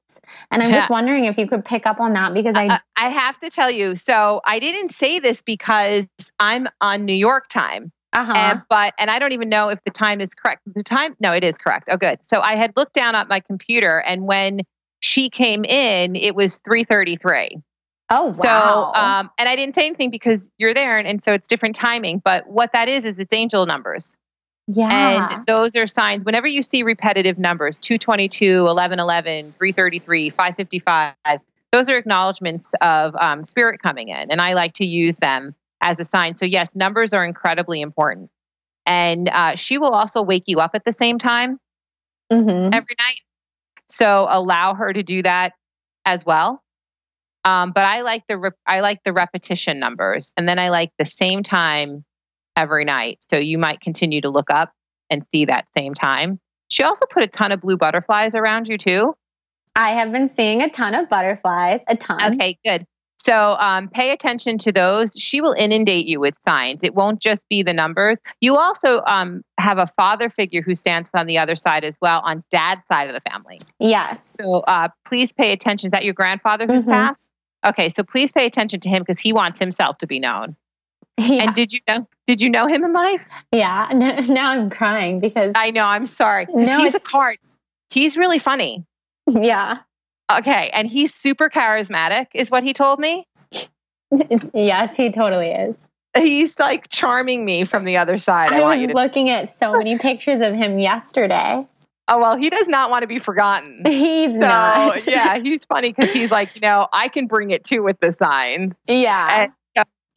And 0.51 0.63
I'm 0.63 0.71
just 0.71 0.89
wondering 0.89 1.25
if 1.25 1.37
you 1.37 1.47
could 1.47 1.65
pick 1.65 1.85
up 1.85 1.99
on 1.99 2.13
that 2.13 2.33
because 2.33 2.55
I 2.55 2.67
uh, 2.67 2.77
I 2.95 3.09
have 3.09 3.39
to 3.39 3.49
tell 3.49 3.71
you. 3.71 3.95
So 3.95 4.41
I 4.45 4.59
didn't 4.59 4.93
say 4.93 5.19
this 5.19 5.41
because 5.41 6.07
I'm 6.39 6.67
on 6.81 7.05
New 7.05 7.13
York 7.13 7.49
time. 7.49 7.91
Uh-huh. 8.11 8.33
And, 8.35 8.61
but 8.69 8.93
and 8.97 9.11
I 9.11 9.19
don't 9.19 9.33
even 9.33 9.49
know 9.49 9.69
if 9.69 9.79
the 9.85 9.91
time 9.91 10.19
is 10.19 10.33
correct. 10.33 10.63
The 10.65 10.83
time 10.83 11.15
no, 11.19 11.31
it 11.33 11.43
is 11.43 11.57
correct. 11.57 11.89
Oh 11.91 11.97
good. 11.97 12.25
So 12.25 12.41
I 12.41 12.55
had 12.55 12.73
looked 12.75 12.93
down 12.93 13.15
at 13.15 13.29
my 13.29 13.39
computer 13.39 13.99
and 13.99 14.23
when 14.23 14.61
she 15.01 15.29
came 15.29 15.63
in, 15.63 16.15
it 16.15 16.35
was 16.35 16.59
333. 16.65 17.61
Oh, 18.11 18.25
wow. 18.25 18.31
So, 18.31 18.49
um, 18.99 19.29
and 19.37 19.47
I 19.47 19.55
didn't 19.55 19.75
say 19.75 19.85
anything 19.85 20.09
because 20.09 20.49
you're 20.57 20.73
there, 20.73 20.97
and, 20.97 21.07
and 21.07 21.21
so 21.21 21.33
it's 21.33 21.47
different 21.47 21.75
timing. 21.75 22.21
But 22.23 22.47
what 22.47 22.71
that 22.73 22.89
is, 22.89 23.05
is 23.05 23.19
it's 23.19 23.31
angel 23.33 23.65
numbers. 23.65 24.15
Yeah. 24.71 25.31
And 25.35 25.47
those 25.47 25.75
are 25.75 25.87
signs. 25.87 26.23
Whenever 26.23 26.45
you 26.45 26.61
see 26.61 26.83
repetitive 26.83 27.39
numbers 27.39 27.79
222, 27.79 28.65
1111, 28.65 29.53
333, 29.57 30.29
555, 30.29 31.39
those 31.71 31.89
are 31.89 31.97
acknowledgments 31.97 32.73
of 32.81 33.15
um, 33.15 33.45
spirit 33.45 33.81
coming 33.81 34.09
in. 34.09 34.29
And 34.31 34.39
I 34.39 34.53
like 34.53 34.73
to 34.75 34.85
use 34.85 35.17
them 35.17 35.55
as 35.81 35.99
a 35.99 36.05
sign. 36.05 36.35
So, 36.35 36.45
yes, 36.45 36.75
numbers 36.75 37.13
are 37.13 37.25
incredibly 37.25 37.81
important. 37.81 38.29
And 38.85 39.27
uh, 39.29 39.55
she 39.55 39.79
will 39.79 39.91
also 39.91 40.21
wake 40.21 40.43
you 40.45 40.59
up 40.59 40.71
at 40.75 40.85
the 40.85 40.91
same 40.91 41.17
time 41.17 41.59
Mhm. 42.31 42.67
every 42.73 42.95
night. 42.99 43.21
So, 43.87 44.27
allow 44.29 44.75
her 44.75 44.93
to 44.93 45.01
do 45.01 45.23
that 45.23 45.53
as 46.05 46.23
well. 46.23 46.61
Um, 47.43 47.71
but 47.71 47.85
I 47.85 48.01
like 48.01 48.23
the 48.27 48.37
rep- 48.37 48.59
I 48.67 48.81
like 48.81 49.03
the 49.03 49.13
repetition 49.13 49.79
numbers, 49.79 50.31
and 50.37 50.47
then 50.47 50.59
I 50.59 50.69
like 50.69 50.91
the 50.99 51.05
same 51.05 51.41
time 51.41 52.03
every 52.59 52.83
night. 52.83 53.19
So 53.31 53.37
you 53.37 53.57
might 53.57 53.79
continue 53.79 54.19
to 54.21 54.29
look 54.29 54.49
up 54.51 54.71
and 55.09 55.25
see 55.33 55.45
that 55.45 55.65
same 55.77 55.93
time. 55.93 56.39
She 56.69 56.83
also 56.83 57.05
put 57.09 57.23
a 57.23 57.27
ton 57.27 57.51
of 57.51 57.61
blue 57.61 57.77
butterflies 57.77 58.35
around 58.35 58.67
you 58.67 58.77
too. 58.77 59.15
I 59.75 59.91
have 59.91 60.11
been 60.11 60.27
seeing 60.27 60.61
a 60.61 60.69
ton 60.69 60.93
of 60.93 61.07
butterflies, 61.09 61.81
a 61.87 61.95
ton. 61.95 62.33
Okay, 62.35 62.59
good. 62.65 62.85
So 63.25 63.55
um, 63.59 63.87
pay 63.89 64.11
attention 64.11 64.57
to 64.59 64.71
those. 64.71 65.11
She 65.15 65.41
will 65.41 65.53
inundate 65.57 66.05
you 66.05 66.19
with 66.19 66.35
signs. 66.45 66.83
It 66.83 66.95
won't 66.95 67.21
just 67.21 67.47
be 67.49 67.63
the 67.63 67.73
numbers. 67.73 68.17
You 68.39 68.57
also 68.57 69.01
um, 69.07 69.41
have 69.57 69.77
a 69.77 69.87
father 69.97 70.29
figure 70.29 70.61
who 70.61 70.75
stands 70.75 71.09
on 71.13 71.27
the 71.27 71.37
other 71.37 71.55
side 71.55 71.83
as 71.83 71.97
well, 72.01 72.21
on 72.23 72.43
dad's 72.51 72.85
side 72.87 73.09
of 73.09 73.13
the 73.15 73.29
family. 73.29 73.59
Yes. 73.79 74.35
So 74.39 74.59
uh, 74.61 74.89
please 75.05 75.31
pay 75.33 75.51
attention. 75.53 75.87
Is 75.87 75.91
that 75.91 76.03
your 76.05 76.13
grandfather 76.13 76.65
who's 76.67 76.85
Mhm. 76.85 76.91
passed? 76.91 77.29
Okay, 77.67 77.89
so 77.89 78.03
please 78.03 78.31
pay 78.31 78.45
attention 78.45 78.79
to 78.81 78.89
him 78.89 79.01
because 79.01 79.19
he 79.19 79.33
wants 79.33 79.59
himself 79.59 79.97
to 79.99 80.07
be 80.07 80.19
known. 80.19 80.55
Yeah. 81.29 81.43
And 81.43 81.55
did 81.55 81.73
you 81.73 81.79
know? 81.87 82.07
Did 82.27 82.41
you 82.41 82.49
know 82.49 82.67
him 82.67 82.83
in 82.83 82.93
life? 82.93 83.21
yeah. 83.51 83.89
Now, 83.93 84.15
now 84.29 84.49
I'm 84.51 84.69
crying 84.69 85.19
because, 85.19 85.53
I 85.55 85.71
know. 85.71 85.85
I'm 85.85 86.05
sorry. 86.05 86.45
No, 86.53 86.79
he's 86.79 86.95
a 86.95 86.99
card. 86.99 87.37
He's 87.89 88.15
really 88.17 88.39
funny. 88.39 88.85
yeah. 89.27 89.79
Okay, 90.31 90.69
and 90.73 90.87
he's 90.87 91.13
super 91.13 91.49
charismatic, 91.49 92.27
is 92.35 92.51
what 92.51 92.63
he 92.63 92.71
told 92.73 92.99
me. 92.99 93.25
yes, 94.53 94.95
he 94.95 95.11
totally 95.11 95.49
is. 95.51 95.87
He's 96.17 96.57
like 96.59 96.89
charming 96.89 97.45
me 97.45 97.63
from 97.65 97.85
the 97.85 97.97
other 97.97 98.17
side. 98.17 98.51
I, 98.51 98.59
I, 98.61 98.77
was 98.77 98.87
to. 98.87 98.93
looking 98.93 99.29
at 99.29 99.49
so 99.49 99.71
many 99.71 99.97
pictures 99.97 100.41
of 100.41 100.53
him 100.53 100.77
yesterday. 100.79 101.65
oh 102.07 102.19
well, 102.19 102.35
he 102.37 102.49
does 102.49 102.67
not 102.67 102.89
want 102.89 103.03
to 103.03 103.07
be 103.07 103.19
forgotten. 103.19 103.83
He's 103.85 104.33
So 104.33 104.47
not. 104.47 105.05
yeah, 105.07 105.37
he's 105.39 105.65
funny 105.65 105.93
because 105.93 106.11
he's 106.11 106.31
like, 106.31 106.55
you 106.55 106.61
know, 106.61 106.87
I 106.93 107.07
can 107.09 107.27
bring 107.27 107.51
it 107.51 107.63
too 107.63 107.83
with 107.83 107.99
the 107.99 108.11
signs. 108.11 108.73
yeah. 108.87 109.43
And 109.43 109.51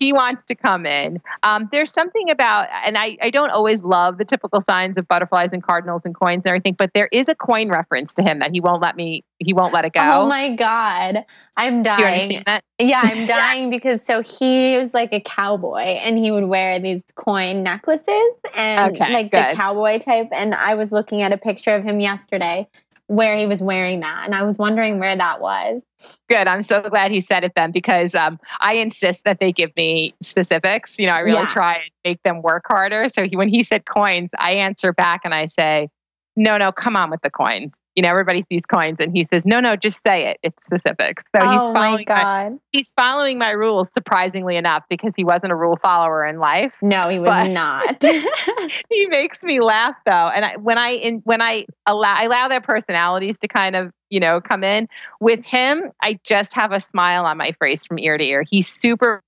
he 0.03 0.13
wants 0.13 0.45
to 0.47 0.57
come 0.57 0.85
in. 0.85 1.21
Um, 1.45 1.69
there's 1.71 1.93
something 1.93 2.29
about, 2.29 2.69
and 2.85 2.99
I, 2.99 3.17
I 3.23 3.31
don't 3.31 3.51
always 3.51 3.85
love 3.85 4.19
the 4.19 4.25
typical 4.25 4.61
signs 4.61 4.99
of 4.99 5.07
butterflies 5.07 5.53
and 5.53 5.63
cardinals 5.63 6.03
and 6.05 6.13
coins 6.13 6.43
and 6.45 6.49
everything, 6.49 6.75
but 6.77 6.91
there 6.93 7.09
is 7.13 7.29
a 7.29 7.37
coin 7.37 7.71
reference 7.71 8.13
to 8.15 8.23
him 8.23 8.41
that 8.41 8.51
he 8.53 8.61
won't 8.61 8.83
let 8.83 8.97
me, 8.97 9.23
he 9.39 9.53
won't 9.53 9.73
let 9.73 9.85
it 9.85 9.93
go. 9.93 10.01
Oh 10.03 10.27
my 10.27 10.57
god, 10.57 11.25
I'm 11.57 11.85
dying. 11.85 12.43
that? 12.47 12.65
Yeah, 12.81 13.01
I'm 13.01 13.27
dying 13.29 13.71
because 13.71 14.05
so 14.05 14.23
he 14.23 14.77
was 14.77 14.93
like 14.93 15.13
a 15.13 15.21
cowboy 15.21 15.79
and 15.79 16.19
he 16.19 16.33
would 16.33 16.45
wear 16.47 16.81
these 16.81 17.05
coin 17.15 17.63
necklaces 17.63 18.35
and 18.57 18.97
Okay, 18.97 19.13
like 19.13 19.31
good. 19.31 19.51
the 19.51 19.55
cowboy 19.55 20.01
type. 20.01 20.31
And 20.33 20.53
I 20.53 20.75
was 20.75 20.91
looking 20.91 21.23
at 21.23 21.33
a 21.33 21.39
picture 21.39 21.77
of 21.77 21.85
him 21.85 22.01
yesterday 22.01 22.69
where 23.15 23.37
he 23.37 23.47
was 23.47 23.61
wearing 23.61 24.01
that, 24.01 24.23
and 24.25 24.35
I 24.35 24.43
was 24.43 24.59
wondering 24.59 24.99
where 24.99 25.15
that 25.15 25.41
was. 25.41 25.83
Good. 26.29 26.49
I'm 26.49 26.63
so 26.63 26.81
glad 26.83 27.11
he 27.11 27.21
said 27.21 27.45
it 27.45 27.53
then 27.55 27.71
because 27.71 28.15
um, 28.15 28.41
I 28.61 28.75
insist 28.75 29.25
that 29.25 29.39
they 29.39 29.53
give 29.53 29.71
me 29.77 30.15
specifics. 30.23 30.99
You 30.99 31.07
know, 31.07 31.13
I 31.15 31.21
really 31.21 31.41
Yeah. 31.41 31.47
try 31.47 31.75
and 31.75 31.91
make 32.05 32.23
them 32.23 32.43
work 32.43 32.65
harder. 32.67 33.09
So 33.09 33.27
he, 33.29 33.37
when 33.37 33.49
he 33.49 33.63
said 33.63 33.85
coins, 33.85 34.31
I 34.39 34.53
answer 34.55 34.93
back 34.93 35.23
and 35.25 35.35
I 35.35 35.47
say, 35.47 35.89
no, 36.37 36.57
no, 36.57 36.72
come 36.72 36.97
on 36.97 37.11
with 37.11 37.20
the 37.22 37.30
coins. 37.30 37.76
You 37.95 38.03
know, 38.03 38.09
everybody 38.09 38.45
sees 38.51 38.62
coins, 38.62 38.97
and 39.01 39.14
he 39.14 39.26
says, 39.26 39.43
no, 39.45 39.61
no, 39.61 39.76
just 39.76 40.03
say 40.03 40.30
it. 40.30 40.39
It's 40.43 40.64
specific. 40.64 41.20
So 41.37 41.43
he's 41.43 41.61
oh 41.61 41.72
my 41.72 41.80
following 41.80 42.05
my, 42.09 42.22
god, 42.22 42.59
he's 42.72 42.91
following 42.97 43.39
my 43.39 43.51
rules 43.51 43.87
surprisingly 43.93 44.57
enough 44.57 44.85
because 44.89 45.12
he 45.14 45.24
wasn't 45.24 45.53
a 45.53 45.55
rule 45.55 45.78
follower 45.83 46.24
in 46.26 46.39
life. 46.39 46.72
no, 46.80 47.09
he 47.11 47.18
was 47.18 47.28
But- 47.28 47.51
not. 47.51 48.03
he 48.91 49.07
makes 49.09 49.43
me 49.43 49.61
laugh 49.61 49.95
though, 50.07 50.12
and 50.28 50.45
I, 50.45 50.57
when 50.57 50.78
I 50.78 50.91
in, 50.93 51.20
when 51.24 51.43
I 51.43 51.66
allow 51.87 52.14
I 52.14 52.24
allow 52.24 52.49
their 52.49 52.62
personalities 52.62 53.39
to 53.41 53.49
kind 53.49 53.76
of 53.76 53.93
you 54.09 54.20
know 54.20 54.41
come 54.41 54.64
in 54.64 54.89
with 55.20 55.45
him, 55.45 55.91
I 56.03 56.18
just 56.24 56.55
have 56.55 56.72
a 56.72 56.80
smile 56.80 57.26
on 57.26 57.37
my 57.37 57.53
face 57.61 57.85
from 57.85 57.99
ear 57.99 58.16
to 58.16 58.24
ear. 58.24 58.43
He's 58.51 58.68
super 58.68 59.22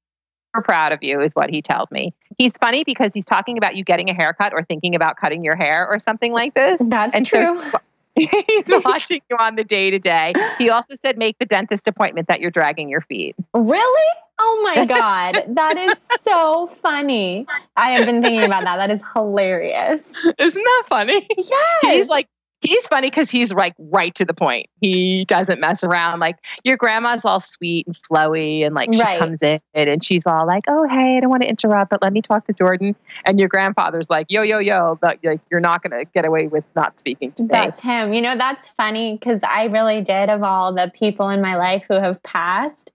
proud 0.62 0.92
of 0.92 1.02
you, 1.02 1.20
is 1.20 1.34
what 1.34 1.50
he 1.50 1.62
tells 1.62 1.90
me. 1.90 2.12
He's 2.38 2.52
funny 2.60 2.84
because 2.84 3.12
he's 3.14 3.26
talking 3.26 3.58
about 3.58 3.76
you 3.76 3.84
getting 3.84 4.08
a 4.10 4.14
haircut 4.14 4.52
or 4.52 4.64
thinking 4.64 4.94
about 4.94 5.16
cutting 5.16 5.44
your 5.44 5.56
hair 5.56 5.86
or 5.88 5.98
something 5.98 6.32
like 6.32 6.54
this. 6.54 6.80
That's 6.86 7.14
And 7.14 7.26
so- 7.26 7.58
true. 7.58 7.80
he's 8.16 8.70
watching 8.84 9.20
you 9.30 9.36
on 9.38 9.56
the 9.56 9.64
day 9.64 9.90
to 9.90 9.98
day. 9.98 10.32
He 10.58 10.70
also 10.70 10.94
said 10.94 11.18
make 11.18 11.38
the 11.38 11.46
dentist 11.46 11.88
appointment 11.88 12.28
that 12.28 12.40
you're 12.40 12.50
dragging 12.52 12.88
your 12.88 13.00
feet. 13.00 13.34
really? 13.52 14.12
Oh 14.36 14.60
my 14.64 14.84
god, 14.84 15.44
that 15.54 15.76
is 15.78 15.94
so 16.20 16.66
funny. 16.66 17.46
I 17.76 17.90
have 17.92 18.04
been 18.04 18.20
thinking 18.20 18.42
about 18.42 18.64
that. 18.64 18.76
That 18.78 18.90
is 18.90 19.00
hilarious. 19.14 20.10
Isn't 20.38 20.62
that 20.64 20.82
funny? 20.88 21.26
Yes. 21.38 21.80
he's 21.82 22.08
like 22.08 22.28
he's 22.64 22.86
funny 22.88 23.08
because 23.10 23.30
he's 23.30 23.52
like 23.52 23.74
right 23.78 24.14
to 24.16 24.24
the 24.24 24.34
point. 24.34 24.66
He 24.80 25.24
doesn't 25.26 25.60
mess 25.60 25.84
around. 25.84 26.18
Like 26.18 26.36
your 26.64 26.76
grandma's 26.76 27.24
all 27.24 27.38
sweet 27.40 27.86
and 27.86 27.96
flowy, 28.10 28.66
and 28.66 28.74
like 28.74 28.92
she 28.92 29.00
Right. 29.00 29.18
comes 29.20 29.42
in 29.42 29.60
and 29.74 30.02
she's 30.02 30.26
all 30.26 30.46
like, 30.46 30.64
"Oh 30.68 30.86
hey, 30.88 31.16
I 31.16 31.20
don't 31.20 31.30
want 31.30 31.42
to 31.42 31.48
interrupt, 31.48 31.90
but 31.90 32.02
let 32.02 32.12
me 32.12 32.22
talk 32.22 32.46
to 32.46 32.52
Jordan." 32.52 32.96
And 33.26 33.38
your 33.38 33.48
grandfather's 33.48 34.10
like, 34.10 34.26
"Yo 34.28 34.42
yo 34.42 34.58
yo, 34.58 34.98
but, 35.00 35.18
like 35.22 35.40
you're 35.50 35.60
not 35.60 35.82
gonna 35.82 36.04
get 36.06 36.24
away 36.26 36.48
with 36.48 36.64
not 36.74 36.98
speaking 36.98 37.32
to 37.32 37.44
me." 37.44 37.48
That's 37.52 37.80
him. 37.80 38.12
You 38.12 38.22
know, 38.22 38.36
that's 38.36 38.68
funny 38.68 39.12
because 39.14 39.40
I 39.42 39.64
really 39.66 40.00
did, 40.00 40.30
of 40.30 40.42
all 40.42 40.72
the 40.72 40.90
people 40.92 41.28
in 41.28 41.40
my 41.40 41.56
life 41.56 41.86
who 41.88 41.94
have 41.94 42.22
passed, 42.22 42.90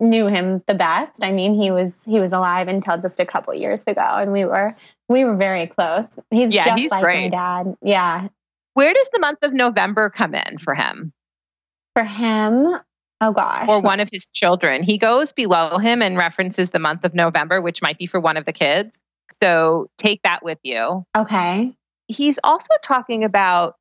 knew 0.00 0.26
him 0.26 0.62
the 0.66 0.74
best. 0.74 1.22
I 1.24 1.32
mean, 1.32 1.54
he 1.54 1.70
was 1.70 1.92
he 2.04 2.18
was 2.20 2.32
alive 2.32 2.68
until 2.68 2.98
just 2.98 3.20
a 3.20 3.26
couple 3.26 3.54
years 3.54 3.82
ago, 3.86 4.00
and 4.00 4.32
we 4.32 4.44
were 4.44 4.72
we 5.08 5.24
were 5.24 5.36
very 5.36 5.66
close. 5.66 6.06
He's 6.30 6.52
Yeah, 6.52 6.64
just 6.64 6.78
he's 6.78 6.90
like 6.90 7.02
my 7.02 7.10
great. 7.12 7.30
dad. 7.30 7.76
Yeah, 7.82 8.28
Where 8.74 8.92
does 8.94 9.08
the 9.12 9.20
month 9.20 9.38
of 9.42 9.52
November 9.52 10.10
come 10.10 10.34
in 10.34 10.58
for 10.58 10.74
him 10.74 11.12
for 11.94 12.04
him. 12.04 12.76
Oh 13.20 13.32
gosh, 13.32 13.68
or 13.68 13.80
one 13.80 14.00
of 14.00 14.08
his 14.10 14.28
children? 14.28 14.82
He 14.82 14.98
goes 14.98 15.32
below 15.32 15.78
him 15.78 16.02
and 16.02 16.16
references 16.16 16.70
the 16.70 16.80
month 16.80 17.04
of 17.04 17.14
November, 17.14 17.60
which 17.60 17.80
might 17.80 17.98
be 17.98 18.06
for 18.06 18.18
one 18.18 18.36
of 18.36 18.44
the 18.44 18.52
kids. 18.52 18.98
So 19.30 19.88
take 19.96 20.22
that 20.22 20.42
with 20.42 20.58
you. 20.64 21.04
Okay, 21.16 21.72
he's 22.08 22.38
also 22.42 22.68
talking 22.82 23.22
about 23.24 23.76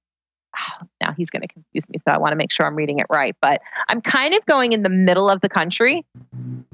oh, 0.56 0.86
now 1.02 1.14
he's 1.14 1.30
going 1.30 1.42
to 1.42 1.48
confuse 1.48 1.88
me 1.89 1.98
so 1.98 2.14
i 2.14 2.18
want 2.18 2.32
to 2.32 2.36
make 2.36 2.52
sure 2.52 2.66
i'm 2.66 2.76
reading 2.76 3.00
it 3.00 3.06
right 3.10 3.36
but 3.42 3.62
i'm 3.89 4.02
kind 4.02 4.34
of 4.34 4.46
going 4.46 4.74
in 4.74 4.84
the 4.84 4.89
middle 4.89 5.30
of 5.30 5.42
the 5.42 5.50
country 5.50 6.06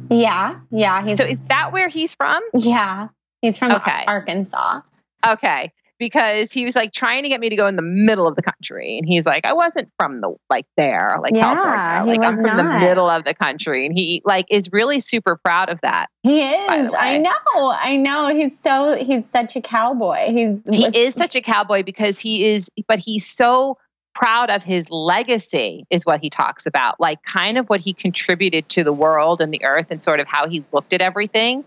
yeah, 0.09 0.59
yeah. 0.72 1.15
So 1.15 1.24
is 1.24 1.39
that 1.47 1.72
where 1.74 1.89
he's 1.89 2.15
from 2.15 2.41
yeah, 2.53 3.09
he's 3.41 3.57
from 3.57 3.72
Okay. 3.74 4.03
Arkansas. 4.07 4.82
okay 5.28 5.72
because 5.99 6.51
he 6.51 6.63
was 6.65 6.75
like 6.75 6.91
trying 6.93 7.23
to 7.23 7.29
get 7.29 7.39
me 7.39 7.49
to 7.49 7.55
go 7.55 7.67
in 7.67 7.75
the 7.75 7.81
middle 7.81 8.27
of 8.27 8.35
the 8.35 8.41
country 8.41 8.97
and 8.97 9.07
he's 9.07 9.25
like 9.25 9.45
i 9.45 9.53
wasn't 9.53 9.89
from 9.97 10.21
the 10.21 10.33
like 10.49 10.65
there 10.77 11.17
like 11.21 11.33
Yeah, 11.33 11.53
California. 11.53 12.13
he 12.13 12.19
like 12.19 12.27
i'm 12.29 12.35
from 12.35 12.57
not. 12.57 12.57
the 12.79 12.79
middle 12.85 13.09
of 13.09 13.23
the 13.23 13.33
country 13.33 13.85
and 13.85 13.97
he 13.97 14.21
like 14.25 14.45
is 14.49 14.71
really 14.71 14.99
super 14.99 15.35
proud 15.37 15.69
of 15.69 15.79
that 15.81 16.07
He 16.23 16.41
is. 16.41 16.93
I 16.97 17.17
know. 17.17 17.69
I 17.71 17.95
know. 17.95 18.27
He's 18.27 18.51
so. 18.61 18.95
He's 18.95 19.23
such 19.31 19.55
a 19.55 19.61
cowboy. 19.61 20.27
He's 20.31 20.59
he 20.69 20.97
is 21.05 21.13
such 21.13 21.35
a 21.35 21.41
cowboy 21.41 21.83
because 21.83 22.19
he 22.19 22.45
is 22.45 22.69
but 22.87 22.99
he's 22.99 23.25
so 23.27 23.77
proud 24.13 24.49
of 24.49 24.63
his 24.63 24.89
legacy 24.89 25.85
is 25.89 26.03
what 26.05 26.19
he 26.21 26.29
talks 26.29 26.65
about 26.65 26.99
like 26.99 27.21
kind 27.23 27.57
of 27.57 27.67
what 27.67 27.79
he 27.79 27.93
contributed 27.93 28.67
to 28.69 28.83
the 28.83 28.91
world 28.93 29.41
and 29.41 29.53
the 29.53 29.63
earth 29.63 29.87
and 29.91 30.03
sort 30.03 30.19
of 30.19 30.27
how 30.27 30.47
he 30.49 30.65
looked 30.71 30.91
at 30.91 31.01
everything 31.03 31.63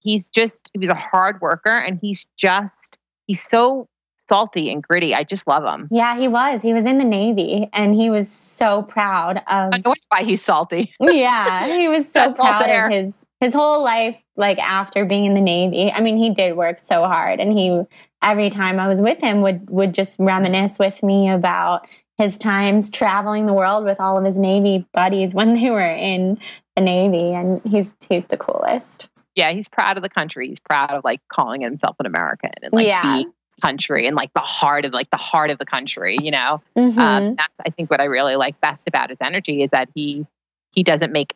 he's 0.00 0.28
just 0.28 0.68
he 0.74 0.78
was 0.78 0.90
a 0.90 0.94
hard 0.94 1.40
worker 1.40 1.74
and 1.76 1.98
he's 2.00 2.26
just 2.36 2.98
he's 3.26 3.42
so 3.42 3.88
salty 4.28 4.72
and 4.72 4.82
gritty 4.82 5.14
i 5.14 5.22
just 5.22 5.46
love 5.46 5.62
him 5.62 5.86
Yeah, 5.90 6.18
he 6.18 6.26
was. 6.26 6.60
He 6.60 6.74
was 6.74 6.84
in 6.84 6.98
the 6.98 7.04
Navy 7.04 7.68
and 7.72 7.94
he 7.94 8.10
was 8.10 8.30
so 8.30 8.82
proud 8.82 9.38
of 9.38 9.70
i 9.72 9.82
know 9.84 9.94
why 10.08 10.24
he's 10.24 10.44
salty 10.44 10.92
Yeah, 11.00 11.72
he 11.72 11.88
was 11.88 12.10
so 12.12 12.32
proud 12.32 12.68
of 12.68 12.90
his 12.90 13.14
his 13.40 13.54
whole 13.54 13.82
life 13.82 14.20
like 14.36 14.58
after 14.58 15.04
being 15.04 15.26
in 15.26 15.34
the 15.34 15.40
Navy. 15.40 15.90
I 15.92 16.00
mean, 16.00 16.16
he 16.16 16.30
did 16.30 16.56
work 16.56 16.78
so 16.78 17.04
hard 17.04 17.40
and 17.40 17.56
he 17.56 17.82
every 18.22 18.50
time 18.50 18.80
I 18.80 18.88
was 18.88 19.00
with 19.02 19.20
him 19.20 19.42
would 19.42 19.68
would 19.70 19.94
just 19.94 20.16
reminisce 20.18 20.78
with 20.78 21.02
me 21.02 21.30
about 21.30 21.86
his 22.18 22.38
times 22.38 22.88
traveling 22.88 23.44
the 23.46 23.52
world 23.52 23.84
with 23.84 24.00
all 24.00 24.16
of 24.16 24.24
his 24.24 24.38
Navy 24.38 24.86
buddies 24.92 25.34
when 25.34 25.54
they 25.54 25.70
were 25.70 25.80
in 25.80 26.38
the 26.74 26.82
Navy 26.82 27.32
and 27.32 27.60
he's 27.62 27.94
he's 28.08 28.26
the 28.26 28.36
coolest. 28.36 29.08
Yeah 29.36 29.52
he's 29.52 29.68
proud 29.68 29.96
of 29.96 30.02
the 30.02 30.08
country 30.08 30.48
he's 30.48 30.58
proud 30.60 30.90
of 30.90 31.04
like 31.04 31.20
calling 31.28 31.60
himself 31.60 31.94
an 32.00 32.06
american 32.06 32.50
and 32.62 32.72
like 32.72 32.86
Yeah. 32.86 33.02
being 33.02 33.32
country 33.62 34.06
and 34.06 34.14
like 34.16 34.32
the 34.34 34.40
heart 34.40 34.84
of 34.84 34.92
like 34.92 35.08
the 35.10 35.16
heart 35.16 35.48
of 35.48 35.58
the 35.58 35.64
country. 35.64 36.18
You 36.20 36.30
know, 36.30 36.62
Mhm. 36.76 36.98
um, 36.98 37.34
that's 37.36 37.54
I 37.66 37.70
think 37.70 37.90
what 37.90 38.02
I 38.02 38.04
really 38.04 38.36
like 38.36 38.60
best 38.60 38.86
about 38.86 39.08
his 39.08 39.22
energy 39.22 39.62
is 39.62 39.70
that 39.70 39.88
he 39.94 40.26
he 40.72 40.82
doesn't 40.82 41.10
make 41.10 41.34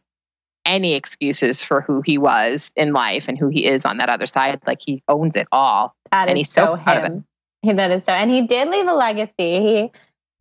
any 0.67 0.93
excuses 0.93 1.63
for 1.63 1.81
who 1.81 2.03
he 2.05 2.19
was 2.19 2.73
in 2.77 2.93
life 2.93 3.25
and 3.29 3.39
who 3.39 3.49
he 3.49 3.65
is 3.65 3.87
on 3.87 3.97
that 3.97 4.11
other 4.11 4.27
side. 4.27 4.61
Like 4.67 4.81
he 4.85 5.03
owns 5.09 5.35
it 5.35 5.49
all. 5.51 5.95
That 6.11 6.29
and 6.29 6.37
is 6.37 6.41
he's 6.41 6.53
so 6.53 6.77
so 6.77 6.83
proud 6.83 6.97
of 6.99 7.05
him. 7.05 7.25
He, 7.63 7.73
that 7.73 7.91
is 7.91 8.05
so, 8.05 8.13
and 8.13 8.31
he 8.31 8.43
did 8.47 8.69
leave 8.69 8.87
a 8.87 8.93
legacy. 8.93 9.33
He, 9.39 9.93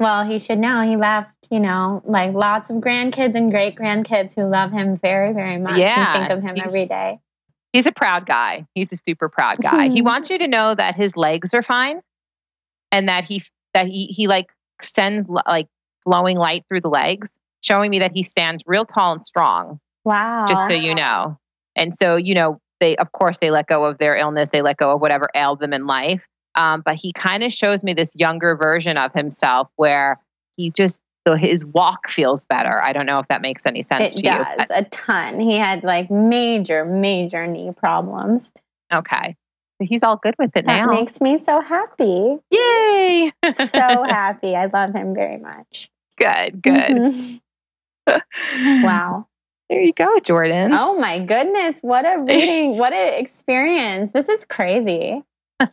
well, 0.01 0.25
he 0.25 0.37
should 0.37 0.59
know. 0.59 0.81
He 0.81 0.97
left, 0.97 1.47
you 1.49 1.61
know, 1.61 2.01
like 2.05 2.33
lots 2.33 2.69
of 2.69 2.77
grandkids 2.77 3.35
and 3.35 3.51
great 3.51 3.75
grandkids 3.75 4.35
who 4.35 4.43
love 4.49 4.73
him 4.73 4.97
very, 4.97 5.31
very 5.33 5.57
much 5.57 5.77
Yeah, 5.77 6.17
and 6.17 6.27
think 6.27 6.37
of 6.37 6.43
him 6.43 6.61
every 6.61 6.85
day. 6.87 7.19
He's 7.73 7.85
a 7.85 7.91
proud 7.91 8.25
guy. 8.25 8.65
He's 8.73 8.91
a 8.91 8.97
super 8.97 9.29
proud 9.29 9.57
guy. 9.61 9.89
he 9.89 10.01
wants 10.01 10.29
you 10.29 10.39
to 10.39 10.47
know 10.47 10.73
that 10.73 10.95
his 10.95 11.15
legs 11.15 11.53
are 11.53 11.63
fine 11.63 12.01
and 12.91 13.09
that 13.09 13.23
he 13.25 13.43
that 13.73 13.87
he 13.87 14.05
he 14.05 14.27
like 14.27 14.49
sends 14.81 15.27
like 15.27 15.67
flowing 16.03 16.37
light 16.37 16.65
through 16.67 16.81
the 16.81 16.89
legs, 16.89 17.37
showing 17.61 17.91
me 17.91 17.99
that 17.99 18.11
he 18.13 18.23
stands 18.23 18.63
real 18.65 18.85
tall 18.85 19.13
and 19.13 19.25
strong, 19.25 19.79
Wow. 20.03 20.45
just 20.47 20.67
so 20.67 20.73
you 20.73 20.95
know. 20.95 21.37
And 21.75 21.95
so, 21.95 22.15
you 22.15 22.33
know, 22.33 22.59
they 22.79 22.95
of 22.95 23.11
course 23.11 23.37
they 23.39 23.51
let 23.51 23.67
go 23.67 23.85
of 23.85 23.97
their 23.97 24.15
illness, 24.15 24.49
they 24.49 24.61
let 24.61 24.77
go 24.77 24.91
of 24.93 25.01
whatever 25.01 25.29
ailed 25.35 25.59
them 25.59 25.73
in 25.73 25.85
life. 25.85 26.23
Um, 26.55 26.81
but 26.83 26.95
he 26.95 27.13
kind 27.13 27.43
of 27.43 27.53
shows 27.53 27.83
me 27.83 27.93
this 27.93 28.15
younger 28.15 28.55
version 28.55 28.97
of 28.97 29.13
himself 29.13 29.69
where 29.75 30.19
he 30.57 30.71
just 30.71 30.97
so 31.27 31.35
his 31.35 31.63
walk 31.65 32.09
feels 32.09 32.43
better. 32.45 32.81
I 32.83 32.93
don't 32.93 33.05
know 33.05 33.19
if 33.19 33.27
that 33.27 33.41
makes 33.41 33.65
any 33.65 33.81
sense 33.81 34.15
It 34.15 34.17
to 34.19 34.23
you. 34.29 34.37
does 34.37 34.65
but- 34.69 34.77
a 34.77 34.83
ton. 34.89 35.39
He 35.39 35.57
had 35.57 35.83
like 35.83 36.09
major, 36.09 36.85
major 36.85 37.45
knee 37.47 37.71
problems. 37.75 38.51
okay. 38.93 39.35
He's 39.81 40.03
all 40.03 40.17
good 40.17 40.35
with 40.37 40.51
it 40.57 40.65
now. 40.65 40.87
That 40.87 40.91
now. 40.93 40.99
makes 40.99 41.21
me 41.21 41.37
so 41.37 41.61
happy. 41.61 42.37
Yay! 42.51 43.31
So 43.53 44.03
happy. 44.03 44.53
I 44.53 44.65
love 44.65 44.93
him 44.93 45.13
very 45.15 45.37
much. 45.37 45.89
Good, 46.17 46.61
good. 46.61 46.73
Mhm. 46.73 47.41
Wow. 48.83 49.27
There 49.69 49.81
you 49.81 49.93
go, 49.93 50.19
Jordan. 50.19 50.73
Oh 50.73 50.97
my 50.99 51.19
goodness. 51.19 51.79
What 51.81 52.03
a 52.05 52.19
reading. 52.27 52.77
what 52.77 52.91
an 52.91 53.19
experience. 53.19 54.11
This 54.11 54.27
is 54.27 54.43
crazy. 54.45 55.23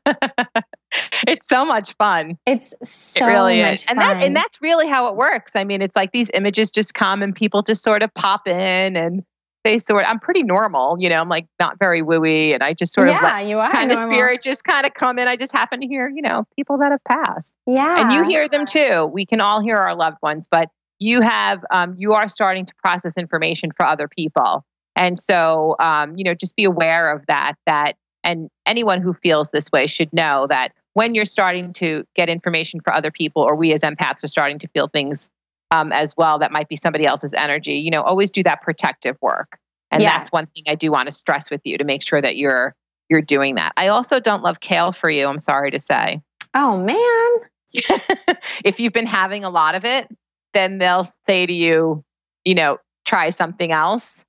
it's 1.28 1.48
so 1.48 1.64
much 1.64 1.94
fun. 1.94 2.38
It's 2.46 2.74
so 2.82 3.26
it 3.26 3.28
really 3.28 3.62
much 3.62 3.80
is. 3.80 3.84
And 3.88 3.98
that's 3.98 4.22
and 4.22 4.36
that's 4.36 4.60
really 4.60 4.88
how 4.88 5.08
it 5.08 5.16
works. 5.16 5.52
I 5.54 5.64
mean, 5.64 5.82
it's 5.82 5.96
like 5.96 6.12
these 6.12 6.30
images 6.34 6.70
just 6.70 6.94
come 6.94 7.22
and 7.22 7.34
people 7.34 7.62
just 7.62 7.82
sort 7.82 8.02
of 8.02 8.12
pop 8.14 8.46
in 8.46 8.96
and 8.96 9.22
they 9.64 9.78
sort 9.78 10.08
I'm 10.08 10.20
pretty 10.20 10.44
normal, 10.44 10.96
you 11.00 11.08
know, 11.08 11.20
I'm 11.20 11.28
like 11.28 11.46
not 11.58 11.78
very 11.78 12.02
wooey 12.02 12.54
and 12.54 12.62
I 12.62 12.72
just 12.72 12.92
sort 12.92 13.08
yeah, 13.08 13.18
of 13.18 13.22
let 13.22 13.46
you 13.46 13.58
are 13.58 13.70
kind 13.70 13.90
of 13.90 13.98
spirit 13.98 14.42
just 14.42 14.64
kind 14.64 14.86
of 14.86 14.94
come 14.94 15.18
in. 15.18 15.26
I 15.26 15.36
just 15.36 15.52
happen 15.52 15.80
to 15.80 15.86
hear, 15.86 16.08
you 16.08 16.22
know, 16.22 16.44
people 16.54 16.78
that 16.78 16.92
have 16.92 17.02
passed. 17.04 17.52
Yeah. 17.66 18.00
and 18.00 18.12
you 18.12 18.24
hear 18.24 18.48
them 18.48 18.64
too. 18.64 19.06
We 19.12 19.26
can 19.26 19.40
all 19.40 19.60
hear 19.60 19.76
our 19.76 19.96
loved 19.96 20.18
ones, 20.22 20.46
but 20.48 20.68
you 20.98 21.20
have 21.20 21.64
um, 21.70 21.94
you 21.98 22.12
are 22.12 22.28
starting 22.28 22.66
to 22.66 22.74
process 22.82 23.16
information 23.16 23.70
for 23.76 23.84
other 23.86 24.08
people, 24.08 24.64
and 24.94 25.18
so 25.18 25.76
um, 25.78 26.16
you 26.16 26.24
know 26.24 26.34
just 26.34 26.56
be 26.56 26.64
aware 26.64 27.12
of 27.12 27.24
that. 27.26 27.54
That 27.66 27.96
and 28.26 28.50
anyone 28.66 29.00
who 29.00 29.14
feels 29.14 29.50
this 29.50 29.70
way 29.72 29.86
should 29.86 30.12
know 30.12 30.46
that 30.48 30.72
when 30.92 31.14
you're 31.14 31.24
starting 31.24 31.72
to 31.74 32.04
get 32.14 32.28
information 32.28 32.80
for 32.80 32.92
other 32.92 33.10
people, 33.10 33.42
or 33.42 33.56
we 33.56 33.72
as 33.72 33.82
empaths 33.82 34.24
are 34.24 34.28
starting 34.28 34.58
to 34.58 34.68
feel 34.68 34.88
things 34.88 35.28
um, 35.70 35.92
as 35.92 36.14
well 36.16 36.38
that 36.40 36.52
might 36.52 36.68
be 36.68 36.76
somebody 36.76 37.06
else's 37.06 37.32
energy. 37.34 37.74
You 37.74 37.90
know, 37.90 38.02
always 38.02 38.30
do 38.30 38.42
that 38.42 38.62
protective 38.62 39.16
work, 39.22 39.58
and 39.90 40.02
Yes. 40.02 40.12
that's 40.12 40.32
one 40.32 40.46
thing 40.46 40.64
I 40.68 40.74
do 40.74 40.90
want 40.90 41.06
to 41.06 41.12
stress 41.12 41.50
with 41.50 41.60
you 41.64 41.78
to 41.78 41.84
make 41.84 42.02
sure 42.02 42.20
that 42.20 42.36
you're 42.36 42.74
you're 43.08 43.22
doing 43.22 43.54
that. 43.54 43.72
I 43.76 43.88
also 43.88 44.18
don't 44.18 44.42
love 44.42 44.60
kale 44.60 44.90
for 44.92 45.08
you. 45.08 45.26
I'm 45.26 45.38
sorry 45.38 45.70
to 45.70 45.78
say. 45.78 46.20
Oh 46.54 46.78
man. 46.82 47.48
if 48.64 48.80
you've 48.80 48.92
been 48.92 49.06
having 49.06 49.44
a 49.44 49.50
lot 49.50 49.74
of 49.74 49.84
it, 49.84 50.08
then 50.54 50.78
they'll 50.78 51.06
say 51.26 51.46
to 51.46 51.52
you, 51.52 52.02
you 52.44 52.54
know, 52.54 52.78
try 53.04 53.30
something 53.30 53.70
else, 53.70 54.24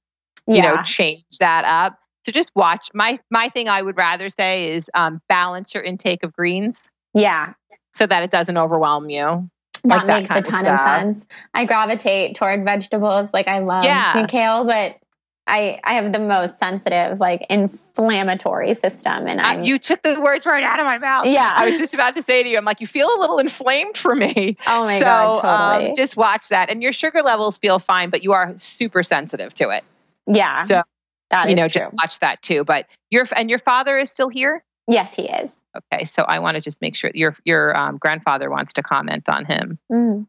you 0.48 0.56
Yeah. 0.56 0.76
know, 0.76 0.84
change 0.84 1.24
that 1.40 1.66
up. 1.66 1.98
So 2.28 2.34
just 2.34 2.52
watch. 2.56 2.90
My 2.94 3.20
my 3.32 3.48
thing 3.48 3.70
I 3.70 3.82
would 3.82 3.96
rather 3.96 4.30
say 4.30 4.74
is 4.74 4.92
um, 4.94 5.22
balance 5.30 5.74
your 5.74 5.82
intake 5.82 6.24
of 6.24 6.34
greens 6.34 6.90
yeah. 7.14 7.54
so 7.96 8.06
that 8.06 8.22
it 8.22 8.32
doesn't 8.32 8.58
overwhelm 8.58 9.10
you. 9.10 9.50
That 9.86 10.06
like 10.06 10.08
that 10.08 10.08
makes 10.08 10.30
a 10.32 10.52
kind 10.52 10.68
of 10.68 10.78
ton 10.78 11.06
of, 11.06 11.16
sense. 11.16 11.28
I 11.54 11.64
gravitate 11.64 12.36
toward 12.36 12.66
vegetables. 12.66 13.30
Like 13.34 13.48
I 13.48 13.60
love 13.60 13.86
Yeah. 13.86 14.26
kale, 14.28 14.66
but 14.66 14.98
I 15.48 15.80
I 15.86 15.94
have 15.94 16.12
the 16.12 16.20
most 16.20 16.60
sensitive, 16.60 17.22
like 17.22 17.46
inflammatory 17.50 18.74
system, 18.74 19.26
and 19.26 19.40
I'm 19.40 19.64
you 19.64 19.80
took 19.80 20.02
the 20.02 20.20
words 20.20 20.46
right 20.46 20.66
out 20.66 20.82
of 20.82 20.86
my 20.86 20.98
mouth. 20.98 21.28
Yeah. 21.28 21.54
I 21.56 21.66
was 21.66 21.78
just 21.78 21.94
about 21.94 22.18
to 22.18 22.24
say 22.24 22.44
to 22.44 22.50
you, 22.50 22.58
I'm 22.58 22.66
like, 22.66 22.82
you 22.82 22.88
feel 22.88 23.08
a 23.08 23.20
little 23.22 23.38
inflamed 23.38 23.98
for 23.98 24.14
me. 24.14 24.58
oh 24.68 24.84
my 24.84 25.00
so 25.00 25.06
god, 25.06 25.42
totally. 25.76 25.90
um, 25.92 25.96
just 25.96 26.18
watch 26.18 26.50
that, 26.50 26.70
and 26.70 26.84
your 26.84 26.92
sugar 26.92 27.22
levels 27.22 27.58
feel 27.58 27.80
fine, 27.80 28.10
but 28.10 28.22
you 28.22 28.34
are 28.34 28.54
super 28.58 29.02
sensitive 29.02 29.54
to 29.54 29.70
it. 29.70 29.86
yeah, 30.26 30.56
So 30.56 30.84
that 31.32 31.50
you 31.50 31.56
know, 31.56 31.68
true. 31.68 31.82
just 31.82 31.94
watch 31.94 32.20
that 32.20 32.42
too. 32.42 32.64
But 32.64 32.86
your 33.10 33.28
and 33.36 33.50
your 33.50 33.60
father 33.60 33.98
is 33.98 34.10
still 34.12 34.30
here. 34.30 34.64
yes, 34.88 35.16
he 35.16 35.24
is. 35.30 35.60
Okay, 35.94 36.06
so 36.06 36.24
I 36.24 36.40
want 36.40 36.56
to 36.56 36.62
just 36.62 36.82
make 36.82 36.96
sure 36.96 37.12
your 37.14 37.36
your 37.46 37.78
um, 37.78 37.98
grandfather 37.98 38.50
wants 38.50 38.74
to 38.74 38.84
comment 38.84 39.28
on 39.30 39.46
him. 39.46 39.78
Mm. 39.92 40.28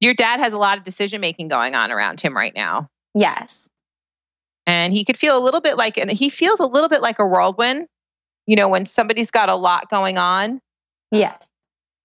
Your 0.00 0.14
dad 0.14 0.40
has 0.40 0.52
a 0.52 0.58
lot 0.58 0.78
of 0.78 0.84
decision 0.84 1.20
making 1.20 1.48
going 1.48 1.74
on 1.74 1.90
around 1.90 2.20
him 2.20 2.36
right 2.36 2.54
now, 2.54 2.88
Yes. 3.14 3.68
and 4.66 4.92
he 4.92 5.04
could 5.04 5.16
feel 5.16 5.38
a 5.38 5.42
little 5.42 5.60
bit 5.60 5.76
like, 5.76 5.96
and 5.96 6.10
he 6.10 6.28
feels 6.28 6.60
a 6.60 6.66
little 6.66 6.88
bit 6.88 7.00
like 7.00 7.18
a 7.18 7.26
whirlwind. 7.26 7.86
You 8.46 8.56
know, 8.56 8.68
when 8.68 8.84
somebody's 8.86 9.30
got 9.30 9.48
a 9.48 9.54
lot 9.56 9.88
going 9.88 10.18
on, 10.18 10.60
Yes. 11.10 11.46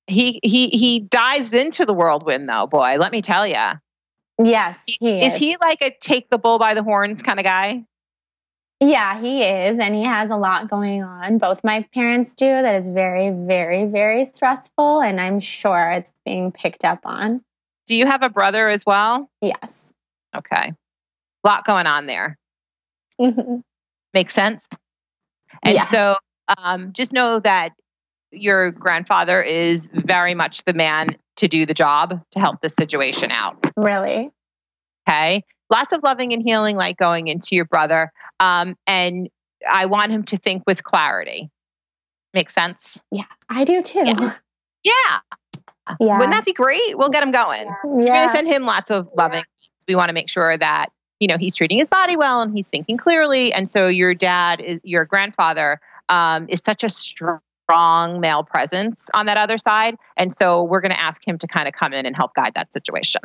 he 0.08 0.40
he 0.44 0.70
he 0.70 1.00
dives 1.02 1.54
into 1.54 1.86
the 1.86 1.94
whirlwind, 1.94 2.48
though. 2.48 2.68
Boy, 2.68 2.96
let 2.98 3.12
me 3.12 3.22
tell 3.22 3.46
you, 3.46 3.58
Yes, 4.42 4.80
he 4.86 5.20
is. 5.22 5.34
is 5.34 5.40
he 5.40 5.58
like 5.62 5.82
a 5.82 5.92
take 6.02 6.30
the 6.30 6.38
bull 6.38 6.60
by 6.60 6.74
the 6.74 6.84
horns 6.84 7.22
kind 7.22 7.40
of 7.40 7.44
guy? 7.44 7.84
Yeah, 8.82 9.20
he 9.20 9.44
is. 9.44 9.78
And 9.80 9.94
he 9.94 10.04
has 10.04 10.32
a 10.32 10.38
lot 10.38 10.70
going 10.70 11.04
on. 11.04 11.38
Both 11.38 11.64
my 11.66 11.86
parents 11.94 12.34
do. 12.34 12.46
That 12.46 12.76
is 12.76 12.88
very, 12.88 13.30
very, 13.30 13.84
very 13.86 14.24
stressful. 14.24 15.02
And 15.02 15.20
I'm 15.20 15.42
sure 15.42 15.92
it's 15.92 16.14
being 16.26 16.54
picked 16.54 16.86
up 16.86 17.00
on. 17.04 17.42
Do 17.88 17.96
you 17.96 18.06
have 18.06 18.24
a 18.24 18.30
brother 18.30 18.70
as 18.70 18.86
well? 18.86 19.30
Yes. 19.42 19.92
Okay, 20.36 20.74
a 20.74 21.48
lot 21.48 21.66
going 21.66 21.88
on 21.88 22.06
there. 22.06 22.38
Mhm. 23.20 23.64
Makes 24.14 24.34
sense. 24.34 24.66
And 25.64 25.76
Yeah. 25.76 25.84
so 25.86 26.16
um, 26.58 26.94
just 26.94 27.12
know 27.12 27.40
that 27.40 27.72
your 28.32 28.72
grandfather 28.72 29.42
is 29.42 29.90
very 29.92 30.36
much 30.36 30.64
the 30.64 30.74
man 30.74 31.18
to 31.40 31.48
do 31.48 31.66
the 31.66 31.74
job 31.74 32.22
to 32.32 32.40
help 32.40 32.62
this 32.62 32.74
situation 32.74 33.32
out. 33.32 33.58
Really? 33.76 34.30
Okay. 35.08 35.44
Lots 35.70 35.94
of 35.94 36.02
loving 36.04 36.34
and 36.34 36.42
healing 36.44 36.76
light 36.76 36.98
going 36.98 37.28
into 37.28 37.50
your 37.52 37.66
brother. 37.66 38.12
Um, 38.40 38.76
and 38.88 39.30
I 39.70 39.86
want 39.86 40.12
him 40.12 40.24
to 40.26 40.38
think 40.38 40.64
with 40.68 40.84
clarity. 40.84 41.50
Make 42.34 42.50
sense? 42.50 43.00
Yeah, 43.12 43.24
I 43.50 43.66
do 43.66 43.82
too. 43.82 44.04
Yeah. 44.06 44.34
Yeah. 44.82 44.94
Yeah. 46.00 46.14
Wouldn't 46.14 46.32
that 46.32 46.46
be 46.46 46.54
great? 46.54 46.98
We'll 46.98 47.10
get 47.10 47.22
him 47.22 47.32
going. 47.32 47.70
We're 47.84 48.14
going 48.14 48.30
to 48.30 48.34
send 48.34 48.48
him 48.48 48.66
lots 48.66 48.90
of 48.90 49.10
loving. 49.14 49.44
We 49.90 49.96
want 49.96 50.08
to 50.08 50.14
make 50.14 50.30
sure 50.30 50.58
that 50.58 50.88
you 51.20 51.28
know 51.28 51.38
he's 51.38 51.54
treating 51.54 51.80
his 51.80 51.90
body 51.90 52.16
well 52.16 52.40
and 52.40 52.54
he's 52.56 52.70
thinking 52.70 52.96
clearly. 52.96 53.52
And 53.52 53.70
so 53.70 53.88
your 53.88 54.14
dad, 54.14 54.62
is, 54.62 54.80
your 54.86 55.04
grandfather, 55.04 55.82
um, 56.08 56.48
is 56.48 56.62
such 56.62 56.86
a 56.86 56.90
strong 56.90 57.42
male 57.70 58.44
presence 58.44 59.10
on 59.14 59.26
that 59.28 59.38
other 59.38 59.58
side. 59.58 59.96
And 60.18 60.34
so 60.34 60.64
we're 60.64 60.82
going 60.82 60.92
to 60.92 61.02
ask 61.02 61.26
him 61.28 61.38
to 61.40 61.48
kind 61.48 61.68
of 61.68 61.74
come 61.74 61.94
in 61.94 62.06
and 62.06 62.16
help 62.16 62.34
guide 62.34 62.54
that 62.56 62.74
situation. 62.74 63.22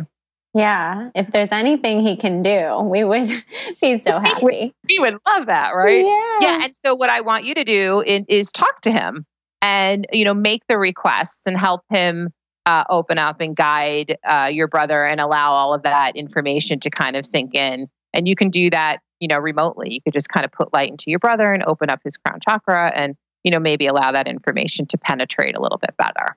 Yeah. 0.55 1.11
If 1.15 1.33
there's 1.33 1.51
anything 1.51 2.01
he 2.01 2.17
can 2.17 2.43
do, 2.43 2.79
we 2.83 3.03
would 3.03 3.29
be 3.81 3.99
so 3.99 4.21
happy. 4.21 4.73
We 4.89 4.99
would 5.01 5.17
love 5.27 5.47
that, 5.47 5.75
right? 5.75 6.05
Yeah. 6.05 6.39
Yeah. 6.41 6.65
And 6.65 6.75
so 6.77 6.95
what 6.95 7.11
I 7.11 7.23
want 7.23 7.45
you 7.45 7.55
to 7.55 7.65
do 7.65 8.03
is, 8.07 8.23
is 8.29 8.53
talk 8.53 8.81
to 8.83 8.93
him 8.93 9.27
and 9.63 10.07
you 10.13 10.27
know 10.27 10.35
make 10.35 10.63
the 10.69 10.79
requests 10.79 11.47
and 11.47 11.57
help 11.57 11.81
him 11.89 12.29
uh, 12.67 12.85
open 12.89 13.19
up 13.19 13.41
and 13.41 13.57
guide 13.57 14.17
uh, 14.29 14.49
your 14.51 14.69
brother 14.69 15.05
and 15.05 15.21
allow 15.21 15.53
all 15.53 15.75
of 15.75 15.83
that 15.83 16.17
information 16.17 16.81
to 16.81 16.91
kind 16.91 17.17
of 17.17 17.27
sink 17.27 17.55
in. 17.55 17.89
And 18.13 18.29
you 18.29 18.37
can 18.37 18.51
do 18.51 18.71
that, 18.71 18.99
you 19.21 19.29
know, 19.29 19.39
remotely. 19.39 19.93
You 19.93 20.01
could 20.03 20.13
just 20.13 20.29
kind 20.29 20.45
of 20.45 20.53
put 20.53 20.73
light 20.73 20.89
into 20.89 21.05
your 21.09 21.19
brother 21.19 21.53
and 21.53 21.65
open 21.65 21.91
up 21.91 22.01
his 22.05 22.17
crown 22.17 22.39
chakra 22.47 22.93
and 22.95 23.17
you 23.45 23.51
know 23.51 23.61
maybe 23.61 23.87
allow 23.87 24.11
that 24.13 24.27
information 24.27 24.87
to 24.87 24.99
penetrate 24.99 25.57
a 25.57 25.61
little 25.61 25.79
bit 25.79 25.97
better. 25.97 26.37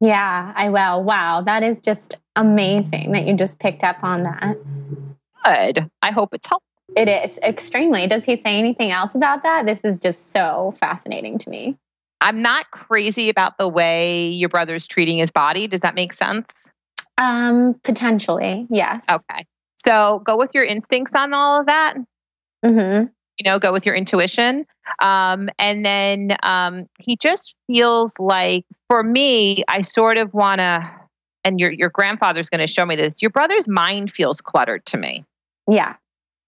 Yeah, 0.00 0.52
I 0.56 0.70
will. 0.70 1.04
Wow. 1.04 1.42
That 1.42 1.62
is 1.62 1.78
just 1.78 2.14
amazing 2.34 3.12
that 3.12 3.26
you 3.26 3.36
just 3.36 3.58
picked 3.58 3.84
up 3.84 4.02
on 4.02 4.22
that. 4.22 4.56
Good. 5.44 5.90
I 6.02 6.10
hope 6.10 6.32
it's 6.32 6.48
helpful. 6.48 6.66
It 6.96 7.08
is 7.08 7.38
extremely. 7.42 8.06
Does 8.06 8.24
he 8.24 8.36
say 8.36 8.58
anything 8.58 8.90
else 8.90 9.14
about 9.14 9.42
that? 9.42 9.66
This 9.66 9.80
is 9.84 9.98
just 9.98 10.32
so 10.32 10.74
fascinating 10.80 11.38
to 11.38 11.50
me. 11.50 11.76
I'm 12.20 12.42
not 12.42 12.70
crazy 12.70 13.28
about 13.28 13.58
the 13.58 13.68
way 13.68 14.28
your 14.28 14.48
brother's 14.48 14.86
treating 14.86 15.18
his 15.18 15.30
body. 15.30 15.66
Does 15.66 15.80
that 15.80 15.94
make 15.94 16.12
sense? 16.12 16.52
Um, 17.16 17.78
potentially, 17.84 18.66
yes. 18.70 19.04
Okay. 19.08 19.46
So 19.84 20.22
go 20.24 20.36
with 20.36 20.50
your 20.54 20.64
instincts 20.64 21.14
on 21.14 21.32
all 21.32 21.60
of 21.60 21.66
that. 21.66 21.94
hmm 22.64 23.04
you 23.38 23.50
know, 23.50 23.58
go 23.58 23.72
with 23.72 23.86
your 23.86 23.94
intuition. 23.94 24.66
Um, 25.00 25.48
and 25.58 25.84
then 25.84 26.36
um, 26.42 26.86
he 26.98 27.16
just 27.16 27.54
feels 27.66 28.14
like, 28.18 28.64
for 28.88 29.02
me, 29.02 29.62
I 29.68 29.82
sort 29.82 30.18
of 30.18 30.34
want 30.34 30.60
to, 30.60 30.90
and 31.44 31.58
your 31.58 31.70
your 31.70 31.88
grandfather's 31.88 32.50
going 32.50 32.60
to 32.60 32.66
show 32.66 32.84
me 32.84 32.96
this. 32.96 33.22
Your 33.22 33.30
brother's 33.30 33.66
mind 33.66 34.12
feels 34.12 34.40
cluttered 34.40 34.84
to 34.86 34.98
me. 34.98 35.24
Yeah. 35.70 35.94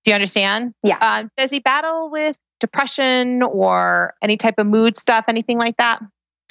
Do 0.04 0.10
you 0.10 0.14
understand? 0.14 0.74
Yeah. 0.82 0.98
Uh, 1.00 1.24
does 1.36 1.50
he 1.50 1.60
battle 1.60 2.10
with 2.10 2.36
depression 2.60 3.42
or 3.42 4.14
any 4.22 4.36
type 4.36 4.54
of 4.58 4.66
mood 4.66 4.96
stuff, 4.96 5.26
anything 5.28 5.58
like 5.58 5.76
that? 5.78 6.00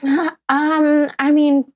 Um, 0.49 1.07
I 1.19 1.31
mean, 1.31 1.71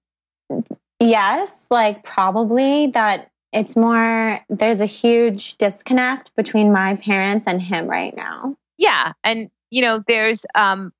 yes, 0.99 1.51
like 1.70 2.03
probably 2.03 2.88
that 2.88 3.30
it's 3.56 3.76
more 3.76 4.41
there's 4.49 4.82
a 4.82 4.86
huge 4.86 5.56
disconnect 5.56 6.36
between 6.36 6.72
my 6.72 6.97
parents 6.97 7.47
and 7.47 7.62
him 7.62 7.88
right 7.88 8.16
now. 8.16 8.56
Yeah, 8.78 9.14
and 9.24 9.49
you 9.72 9.82
know, 9.82 10.03
there's 10.08 10.45
um, 10.53 10.91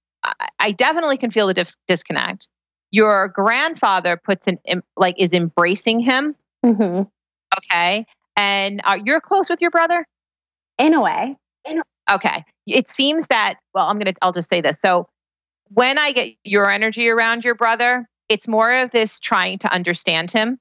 I, 0.60 0.72
definitely 0.72 1.18
can 1.18 1.32
feel 1.32 1.48
the 1.48 1.54
dis- 1.54 1.76
disconnect. 1.88 2.48
Your 2.92 3.28
grandfather 3.28 4.18
puts 4.18 4.48
an 4.48 4.58
em- 4.66 4.84
like 4.96 5.16
is 5.18 5.34
embracing 5.34 6.00
him. 6.00 6.36
hmm 6.64 7.02
Okay, 7.58 8.06
and 8.36 8.82
uh, 8.86 8.98
you're 9.04 9.22
close 9.22 9.50
with 9.50 9.62
your 9.62 9.72
brother. 9.72 10.08
In 10.78 10.94
a 10.94 11.02
way. 11.02 11.36
In 11.66 11.82
Okay, 12.12 12.46
it 12.68 12.88
seems 12.88 13.28
that 13.28 13.56
well, 13.74 13.88
I'm 13.88 14.00
gonna 14.00 14.14
I'll 14.22 14.32
just 14.32 14.50
say 14.50 14.62
this. 14.62 14.80
So 14.80 15.10
when 15.70 15.98
I 15.98 16.14
get 16.14 16.36
your 16.44 16.70
energy 16.72 17.10
around 17.10 17.44
your 17.44 17.56
brother, 17.56 18.08
it's 18.30 18.48
more 18.48 18.72
of 18.72 18.92
this 18.92 19.20
trying 19.20 19.60
to 19.60 19.72
understand 19.74 20.32
him. 20.32 20.58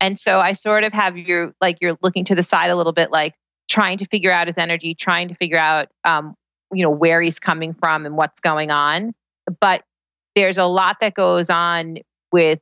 And 0.00 0.18
so 0.18 0.40
I 0.40 0.52
sort 0.52 0.84
of 0.84 0.92
have 0.92 1.16
you 1.16 1.54
like 1.60 1.78
you're 1.80 1.96
looking 2.02 2.24
to 2.26 2.34
the 2.34 2.42
side 2.42 2.70
a 2.70 2.76
little 2.76 2.92
bit, 2.92 3.10
like 3.10 3.34
trying 3.68 3.98
to 3.98 4.06
figure 4.06 4.32
out 4.32 4.46
his 4.46 4.58
energy, 4.58 4.94
trying 4.94 5.28
to 5.28 5.34
figure 5.34 5.58
out, 5.58 5.88
um, 6.04 6.34
you 6.72 6.82
know, 6.82 6.90
where 6.90 7.20
he's 7.22 7.38
coming 7.40 7.74
from 7.74 8.04
and 8.06 8.16
what's 8.16 8.40
going 8.40 8.70
on. 8.70 9.12
But 9.60 9.82
there's 10.34 10.58
a 10.58 10.64
lot 10.64 10.96
that 11.00 11.14
goes 11.14 11.48
on 11.48 11.98
with, 12.32 12.58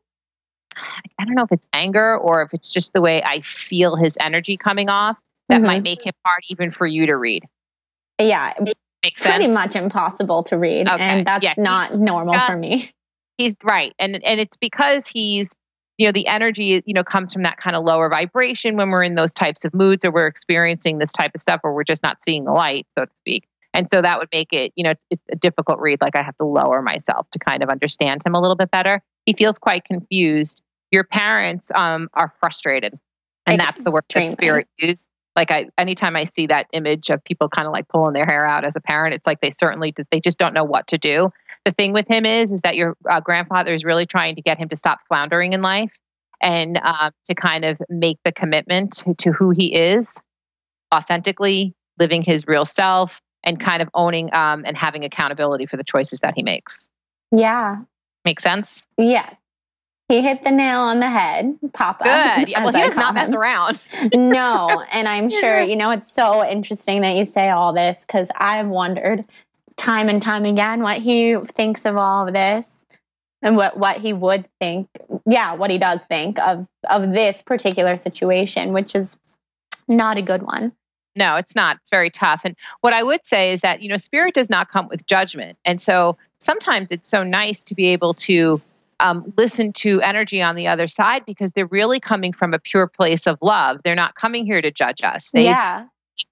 I 1.18 1.24
don't 1.24 1.34
know 1.34 1.42
if 1.44 1.52
it's 1.52 1.66
anger 1.72 2.16
or 2.16 2.42
if 2.42 2.52
it's 2.54 2.70
just 2.70 2.92
the 2.92 3.00
way 3.00 3.22
I 3.22 3.40
feel 3.40 3.96
his 3.96 4.16
energy 4.20 4.56
coming 4.56 4.88
off 4.90 5.16
that 5.48 5.60
Mhm. 5.60 5.66
might 5.66 5.82
make 5.82 6.04
him 6.06 6.14
hard 6.24 6.40
even 6.48 6.70
for 6.70 6.86
you 6.86 7.06
to 7.06 7.16
read. 7.16 7.44
Yeah, 8.18 8.52
Makes 9.02 9.22
sense. 9.22 9.34
pretty 9.36 9.48
much 9.52 9.74
impossible 9.74 10.44
to 10.44 10.56
read, 10.58 10.88
Okay. 10.88 11.02
and 11.02 11.26
that's 11.26 11.42
Yeah, 11.42 11.54
not 11.56 11.94
normal 11.98 12.38
for 12.40 12.56
me. 12.56 12.88
he's 13.38 13.56
right 13.64 13.92
and 13.98 14.22
and 14.24 14.38
it's 14.38 14.56
because 14.58 15.08
he's 15.08 15.52
you 16.02 16.08
know 16.08 16.12
the 16.12 16.26
energy 16.26 16.82
you 16.84 16.94
know 16.94 17.04
comes 17.04 17.32
from 17.32 17.44
that 17.44 17.58
kind 17.58 17.76
of 17.76 17.84
lower 17.84 18.08
vibration 18.08 18.76
when 18.76 18.90
we're 18.90 19.04
in 19.04 19.14
those 19.14 19.32
types 19.32 19.64
of 19.64 19.72
moods 19.72 20.04
or 20.04 20.10
we're 20.10 20.26
experiencing 20.26 20.98
this 20.98 21.12
type 21.12 21.30
of 21.32 21.40
stuff 21.40 21.60
or 21.62 21.72
we're 21.72 21.84
just 21.84 22.02
not 22.02 22.20
seeing 22.20 22.44
the 22.44 22.50
light 22.50 22.88
so 22.98 23.04
to 23.04 23.14
speak. 23.14 23.46
And 23.72 23.86
so 23.90 24.02
that 24.02 24.18
would 24.18 24.28
make 24.32 24.52
it 24.52 24.72
you 24.74 24.82
know 24.82 24.94
it's, 25.10 25.22
a 25.30 25.36
difficult 25.36 25.78
read 25.78 26.00
like 26.00 26.16
i 26.16 26.22
have 26.22 26.36
to 26.38 26.44
lower 26.44 26.82
myself 26.82 27.28
to 27.30 27.38
kind 27.38 27.62
of 27.62 27.68
understand 27.68 28.20
him 28.26 28.34
a 28.34 28.40
little 28.40 28.56
bit 28.56 28.72
better. 28.72 29.00
He 29.26 29.32
feels 29.32 29.58
quite 29.58 29.84
confused. 29.84 30.60
Your 30.90 31.04
parents 31.04 31.70
um 31.72 32.08
are 32.14 32.34
frustrated 32.40 32.98
and 33.46 33.60
that's 33.60 33.84
the 33.84 33.92
word 33.92 34.04
that 34.12 34.32
spirit 34.32 34.66
used. 34.78 35.06
Like 35.36 35.52
i 35.52 35.66
anytime 35.78 36.16
i 36.16 36.24
see 36.24 36.48
that 36.48 36.66
image 36.72 37.10
of 37.10 37.22
people 37.22 37.48
kind 37.48 37.68
of 37.68 37.72
like 37.72 37.86
pulling 37.86 38.12
their 38.12 38.26
hair 38.26 38.44
out 38.44 38.64
as 38.64 38.74
a 38.74 38.80
parent 38.80 39.14
it's 39.14 39.26
like 39.26 39.40
they 39.40 39.52
certainly 39.52 39.94
they 40.10 40.18
just 40.18 40.36
don't 40.36 40.52
know 40.52 40.64
what 40.64 40.88
to 40.88 40.98
do 40.98 41.32
the 41.64 41.72
thing 41.72 41.92
with 41.92 42.06
him 42.08 42.26
is 42.26 42.52
is 42.52 42.60
that 42.62 42.76
your 42.76 42.96
uh, 43.08 43.20
grandfather 43.20 43.72
is 43.72 43.84
really 43.84 44.06
trying 44.06 44.34
to 44.36 44.42
get 44.42 44.58
him 44.58 44.68
to 44.68 44.76
stop 44.76 44.98
floundering 45.08 45.52
in 45.52 45.62
life 45.62 45.92
and 46.40 46.80
um, 46.82 47.12
to 47.26 47.34
kind 47.34 47.64
of 47.64 47.80
make 47.88 48.18
the 48.24 48.32
commitment 48.32 48.94
to, 48.96 49.14
to 49.14 49.32
who 49.32 49.50
he 49.50 49.74
is 49.74 50.20
authentically 50.94 51.74
living 51.98 52.22
his 52.22 52.46
real 52.46 52.64
self 52.64 53.20
and 53.44 53.58
kind 53.60 53.82
of 53.82 53.88
owning 53.94 54.32
um, 54.34 54.64
and 54.66 54.76
having 54.76 55.04
accountability 55.04 55.66
for 55.66 55.76
the 55.76 55.84
choices 55.84 56.20
that 56.20 56.34
he 56.36 56.42
makes 56.42 56.86
Yeah. 57.30 57.78
make 58.24 58.40
sense 58.40 58.82
Yes. 58.98 59.34
He 60.08 60.20
hit 60.20 60.44
the 60.44 60.50
nail 60.50 60.80
on 60.80 61.00
the 61.00 61.08
head, 61.08 61.58
Papa. 61.72 62.04
good 62.04 62.48
yeah, 62.48 62.64
well 62.64 62.72
he 62.72 62.80
does 62.82 62.96
not 62.96 63.04
call 63.04 63.12
mess 63.14 63.30
him. 63.32 63.38
around 63.38 63.82
no, 64.12 64.82
and 64.92 65.08
I'm 65.08 65.30
sure, 65.40 65.60
you 65.62 65.74
know, 65.76 65.90
it's 65.90 66.12
so 66.12 66.46
interesting 66.46 67.00
that 67.00 67.16
you 67.16 67.24
say 67.24 67.48
all 67.48 67.72
this 67.72 68.04
because 68.04 68.30
I've 68.36 68.68
wondered 68.68 69.24
time 69.76 70.08
and 70.08 70.20
time 70.20 70.44
again 70.44 70.82
what 70.82 70.98
he 70.98 71.36
thinks 71.36 71.84
of 71.84 71.96
all 71.96 72.26
of 72.26 72.34
this 72.34 72.72
and 73.42 73.56
what, 73.56 73.76
what 73.76 73.98
he 73.98 74.12
would 74.12 74.48
think. 74.60 74.88
Yeah, 75.26 75.54
what 75.54 75.70
he 75.70 75.78
does 75.78 76.00
think 76.08 76.38
of 76.38 76.66
of 76.88 77.12
this 77.12 77.42
particular 77.42 77.96
situation, 77.96 78.72
which 78.72 78.94
is 78.94 79.16
not 79.88 80.16
a 80.16 80.22
good 80.22 80.42
one. 80.42 80.72
No, 81.14 81.36
it's 81.36 81.54
not. 81.54 81.76
It's 81.76 81.90
very 81.90 82.10
tough. 82.10 82.42
And 82.44 82.56
what 82.80 82.92
I 82.92 83.02
would 83.02 83.26
say 83.26 83.52
is 83.52 83.60
that, 83.60 83.82
you 83.82 83.88
know, 83.88 83.98
spirit 83.98 84.34
does 84.34 84.48
not 84.48 84.70
come 84.70 84.88
with 84.88 85.04
judgment. 85.06 85.58
And 85.64 85.80
so 85.80 86.16
sometimes 86.40 86.88
it's 86.90 87.08
so 87.08 87.22
nice 87.22 87.62
to 87.64 87.74
be 87.74 87.88
able 87.88 88.14
to 88.14 88.62
um, 88.98 89.32
listen 89.36 89.72
to 89.74 90.00
energy 90.00 90.40
on 90.40 90.54
the 90.54 90.68
other 90.68 90.88
side 90.88 91.26
because 91.26 91.52
they're 91.52 91.66
really 91.66 92.00
coming 92.00 92.32
from 92.32 92.54
a 92.54 92.58
pure 92.58 92.86
place 92.86 93.26
of 93.26 93.36
love. 93.42 93.80
They're 93.84 93.94
not 93.94 94.14
coming 94.14 94.46
here 94.46 94.62
to 94.62 94.70
judge 94.70 95.02
us. 95.02 95.30
They've 95.32 95.44
yeah. 95.44 95.86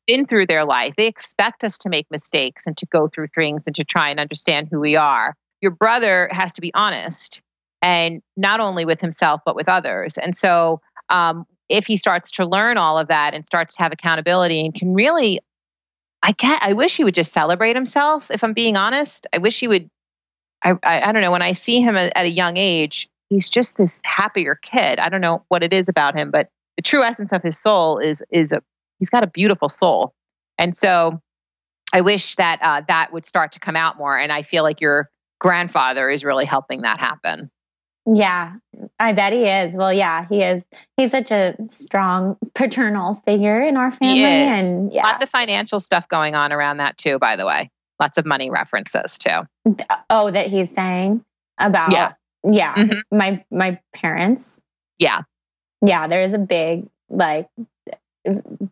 Been 0.06 0.26
through 0.26 0.46
their 0.46 0.64
life. 0.64 0.94
They 0.96 1.06
expect 1.06 1.64
us 1.64 1.78
to 1.78 1.88
make 1.88 2.06
mistakes 2.10 2.66
and 2.66 2.76
to 2.78 2.86
go 2.86 3.08
through 3.08 3.28
things 3.34 3.64
and 3.66 3.76
to 3.76 3.84
try 3.84 4.10
and 4.10 4.20
understand 4.20 4.68
who 4.70 4.80
we 4.80 4.96
are. 4.96 5.34
Your 5.60 5.70
brother 5.70 6.28
has 6.32 6.52
to 6.54 6.60
be 6.60 6.72
honest 6.74 7.42
and 7.82 8.22
not 8.36 8.60
only 8.60 8.84
with 8.84 9.00
himself, 9.00 9.40
but 9.44 9.56
with 9.56 9.68
others. 9.68 10.18
And 10.18 10.36
so, 10.36 10.80
um, 11.08 11.46
if 11.68 11.86
he 11.86 11.96
starts 11.96 12.32
to 12.32 12.44
learn 12.44 12.78
all 12.78 12.98
of 12.98 13.08
that 13.08 13.32
and 13.32 13.46
starts 13.46 13.76
to 13.76 13.82
have 13.82 13.92
accountability 13.92 14.60
and 14.60 14.74
can 14.74 14.92
really, 14.92 15.40
I 16.22 16.32
get, 16.32 16.62
I 16.62 16.72
wish 16.72 16.96
he 16.96 17.04
would 17.04 17.14
just 17.14 17.32
celebrate 17.32 17.76
himself. 17.76 18.30
If 18.30 18.42
I'm 18.42 18.52
being 18.54 18.76
honest, 18.76 19.26
I 19.32 19.38
wish 19.38 19.60
he 19.60 19.68
would. 19.68 19.88
I, 20.62 20.72
I, 20.82 21.08
I 21.08 21.12
don't 21.12 21.22
know. 21.22 21.30
When 21.30 21.42
I 21.42 21.52
see 21.52 21.80
him 21.80 21.96
at, 21.96 22.12
at 22.16 22.26
a 22.26 22.30
young 22.30 22.56
age, 22.56 23.08
he's 23.28 23.48
just 23.48 23.76
this 23.76 23.98
happier 24.04 24.56
kid. 24.56 24.98
I 24.98 25.08
don't 25.08 25.22
know 25.22 25.44
what 25.48 25.62
it 25.62 25.72
is 25.72 25.88
about 25.88 26.16
him, 26.16 26.30
but 26.30 26.48
the 26.76 26.82
true 26.82 27.02
essence 27.02 27.32
of 27.32 27.42
his 27.42 27.58
soul 27.58 27.98
is 27.98 28.22
is 28.30 28.52
a 28.52 28.62
he's 29.00 29.10
got 29.10 29.24
a 29.24 29.26
beautiful 29.26 29.68
soul, 29.68 30.14
and 30.58 30.76
so 30.76 31.20
I 31.92 32.02
wish 32.02 32.36
that 32.36 32.60
uh, 32.62 32.82
that 32.86 33.12
would 33.12 33.26
start 33.26 33.50
to 33.52 33.58
come 33.60 33.74
out 33.74 33.98
more. 33.98 34.16
And 34.16 34.30
I 34.30 34.42
feel 34.42 34.62
like 34.62 34.80
your 34.80 35.10
grandfather 35.40 36.08
is 36.08 36.22
really 36.24 36.44
helping 36.44 36.82
that 36.82 37.00
happen. 37.00 37.50
Yeah, 38.06 38.54
I 38.98 39.12
bet 39.12 39.32
he 39.32 39.44
is. 39.44 39.74
Well, 39.74 39.92
yeah, 39.92 40.26
he 40.28 40.42
is. 40.42 40.64
He's 40.96 41.10
such 41.10 41.30
a 41.30 41.54
strong 41.68 42.36
paternal 42.54 43.16
figure 43.26 43.60
in 43.60 43.76
our 43.76 43.90
family, 43.90 44.22
and 44.24 44.92
yeah. 44.92 45.02
Lots 45.06 45.22
of 45.22 45.28
financial 45.28 45.80
stuff 45.80 46.08
going 46.08 46.34
on 46.34 46.52
around 46.52 46.76
that 46.78 46.96
too. 46.96 47.18
By 47.18 47.36
the 47.36 47.44
way, 47.46 47.70
lots 48.00 48.16
of 48.18 48.24
money 48.24 48.50
references 48.50 49.18
too. 49.18 49.40
oh, 50.08 50.30
that 50.30 50.46
he's 50.46 50.72
saying 50.72 51.24
about 51.58 51.92
Yeah. 51.92 52.12
yeah, 52.42 52.74
Mhm. 52.74 53.00
my 53.12 53.44
my 53.50 53.78
parents. 53.94 54.60
Yeah, 54.98 55.22
Yeah, 55.82 56.06
there 56.08 56.22
is 56.22 56.32
a 56.32 56.38
big 56.38 56.88
like 57.10 57.48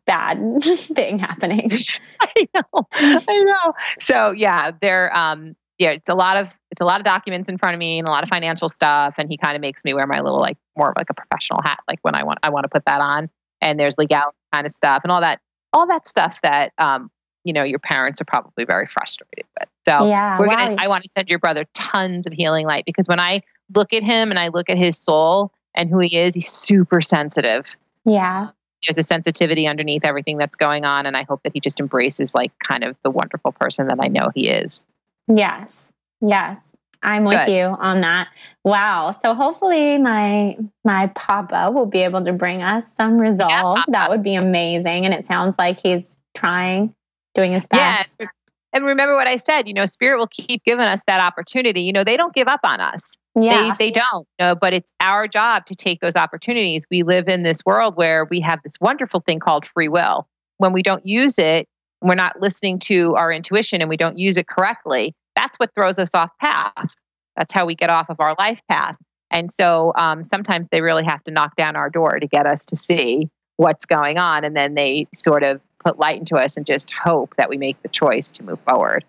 bad 0.07 0.63
thing 0.63 1.19
happening. 1.19 1.71
I 2.21 2.49
know. 2.55 2.87
I 2.93 3.45
know. 3.45 3.73
So 3.99 4.33
yeah, 4.33 4.73
there. 4.81 5.17
Um, 5.17 5.57
yeah, 5.79 5.91
it's 5.91 6.09
a 6.09 6.15
lot 6.15 6.37
of 6.37 6.49
it's 6.71 6.81
a 6.81 6.85
lot 6.85 7.01
of 7.01 7.05
documents 7.05 7.49
in 7.49 7.57
front 7.57 7.75
of 7.75 7.79
me 7.79 7.99
and 7.99 8.09
a 8.09 8.11
lot 8.11 8.23
of 8.23 8.29
financial 8.29 8.69
stuff, 8.69 9.15
and 9.19 9.31
he 9.31 9.37
kind 9.37 9.55
of 9.55 9.61
makes 9.61 9.85
me 9.85 9.95
wear 9.95 10.07
my 10.07 10.21
little 10.21 10.41
like 10.41 10.57
more 10.77 10.91
of 10.91 10.95
like 10.97 11.11
a 11.11 11.15
professional 11.15 11.63
hat, 11.63 11.79
like 11.89 12.01
when 12.03 12.15
I 12.15 12.25
want 12.25 12.41
I 12.43 12.51
want 12.51 12.65
to 12.65 12.69
put 12.69 12.85
that 12.87 13.01
on. 13.01 13.31
And 13.61 13.79
there's 13.79 13.97
legal 13.99 14.35
kind 14.53 14.67
of 14.67 14.73
stuff 14.73 15.03
and 15.05 15.13
all 15.13 15.21
that 15.21 15.41
all 15.73 15.87
that 15.89 16.07
stuff 16.07 16.41
that 16.43 16.73
um 16.79 17.11
you 17.45 17.53
know 17.53 17.65
your 17.65 17.79
parents 17.79 18.21
are 18.21 18.25
probably 18.25 18.65
very 18.65 18.87
frustrated 18.87 19.47
with. 19.59 19.69
So 19.89 20.09
yeah, 20.09 20.39
we're 20.39 20.49
wow. 20.49 20.57
gonna 20.57 20.77
i 20.79 20.89
want 20.89 21.03
to 21.05 21.09
send 21.09 21.29
your 21.29 21.39
brother 21.39 21.65
tons 21.75 22.27
of 22.27 22.33
healing 22.33 22.67
light 22.67 22.85
because 22.85 23.07
when 23.07 23.21
i 23.21 23.43
look 23.75 23.93
at 23.93 24.03
him 24.03 24.31
and 24.31 24.39
i 24.39 24.49
look 24.49 24.69
at 24.69 24.77
his 24.77 24.99
soul 24.99 25.51
and 25.75 25.89
who 25.89 25.99
he 25.99 26.19
is 26.19 26.35
he's 26.35 26.49
super 26.49 27.01
sensitive 27.01 27.75
yeah, 28.09 28.49
there's 28.87 28.99
a 28.99 29.03
sensitivity 29.03 29.67
underneath 29.67 30.05
everything 30.05 30.39
that's 30.39 30.57
going 30.57 30.85
on 30.85 31.07
and 31.07 31.17
i 31.17 31.25
hope 31.25 31.43
that 31.43 31.53
he 31.53 31.61
just 31.61 31.81
embraces 31.81 32.35
like 32.35 32.53
kind 32.59 32.85
of 32.85 32.97
the 33.03 33.11
wonderful 33.11 33.53
person 33.53 33.89
that 33.89 33.99
i 34.01 34.09
know 34.09 34.31
he 34.35 34.49
is 34.49 34.85
yes, 35.29 35.93
yes. 36.21 36.59
I'm 37.01 37.25
with 37.25 37.47
Good. 37.47 37.53
you 37.53 37.63
on 37.65 38.01
that. 38.01 38.27
Wow. 38.65 39.13
So 39.13 39.33
hopefully 39.35 39.99
my 39.99 40.57
my 40.85 41.07
papa 41.15 41.71
will 41.73 41.87
be 41.87 42.01
able 42.01 42.23
to 42.25 42.33
bring 42.33 42.63
us 42.63 42.93
some 42.97 43.19
resolve. 43.19 43.77
Papa. 43.77 43.91
that 43.93 44.11
would 44.11 44.23
be 44.25 44.35
amazing. 44.35 45.05
And 45.05 45.15
it 45.15 45.25
sounds 45.25 45.57
like 45.59 45.79
he's 45.79 46.05
trying, 46.35 46.95
doing 47.37 47.53
his 47.53 47.69
Yes. 47.73 48.17
best. 48.17 48.33
And 48.73 48.85
remember 48.85 49.15
what 49.15 49.27
i 49.27 49.37
said 49.37 49.67
you 49.67 49.75
know 49.75 49.87
spirit 49.87 50.19
will 50.19 50.27
keep 50.27 50.63
giving 50.65 50.85
us 50.85 51.03
that 51.07 51.21
opportunity 51.21 51.83
you 51.83 51.93
know 51.93 52.05
they 52.05 52.17
don't 52.17 52.35
give 52.35 52.49
up 52.49 52.61
on 52.65 52.81
us 52.81 53.17
Yeah. 53.41 53.77
They, 53.79 53.87
they 53.87 53.91
don't, 53.93 54.27
no, 54.41 54.55
but 54.55 54.73
it's 54.73 54.93
our 55.01 55.29
job 55.29 55.67
to 55.67 55.75
take 55.75 56.01
those 56.01 56.17
opportunities. 56.17 56.85
We 56.91 57.03
live 57.03 57.29
in 57.29 57.43
this 57.43 57.65
world 57.65 57.97
where 57.97 58.25
we 58.25 58.41
have 58.41 58.61
this 58.65 58.75
wonderful 58.81 59.21
thing 59.21 59.39
called 59.39 59.67
free 59.73 59.89
will. 59.89 60.27
When 60.57 60.73
we 60.73 60.83
don't 60.83 61.07
use 61.07 61.39
it, 61.39 61.69
we're 62.03 62.15
not 62.15 62.41
listening 62.41 62.79
to 62.81 63.15
our 63.17 63.33
intuition 63.33 63.81
and 63.81 63.89
we 63.89 63.97
don't 63.97 64.19
use 64.19 64.37
it 64.37 64.49
correctly, 64.49 65.15
that's 65.37 65.57
what 65.59 65.71
throws 65.75 65.99
us 65.99 66.15
off 66.15 66.31
path. 66.41 66.89
That's 67.37 67.53
how 67.53 67.67
we 67.67 67.75
get 67.75 67.91
off 67.91 68.11
of 68.11 68.19
our 68.19 68.35
life 68.39 68.61
path. 68.69 68.97
And 69.31 69.51
so 69.51 69.93
um, 69.95 70.25
sometimes 70.25 70.67
they 70.73 70.81
really 70.81 71.05
have 71.05 71.23
to 71.25 71.31
knock 71.31 71.55
down 71.55 71.77
our 71.77 71.91
door 71.91 72.19
to 72.19 72.27
get 72.27 72.47
us 72.47 72.65
to 72.67 72.77
see 72.77 73.29
what's 73.57 73.87
going 73.87 74.19
on. 74.19 74.45
And 74.45 74.57
then 74.57 74.75
they 74.75 75.07
sort 75.15 75.45
of 75.45 75.61
put 75.85 75.99
light 75.99 76.19
into 76.19 76.37
us 76.37 76.57
and 76.57 76.67
just 76.67 76.91
hope 76.91 77.35
that 77.37 77.49
we 77.49 77.57
make 77.57 77.81
the 77.83 77.89
choice 77.89 78.31
to 78.33 78.43
move 78.43 78.59
forward 78.69 79.05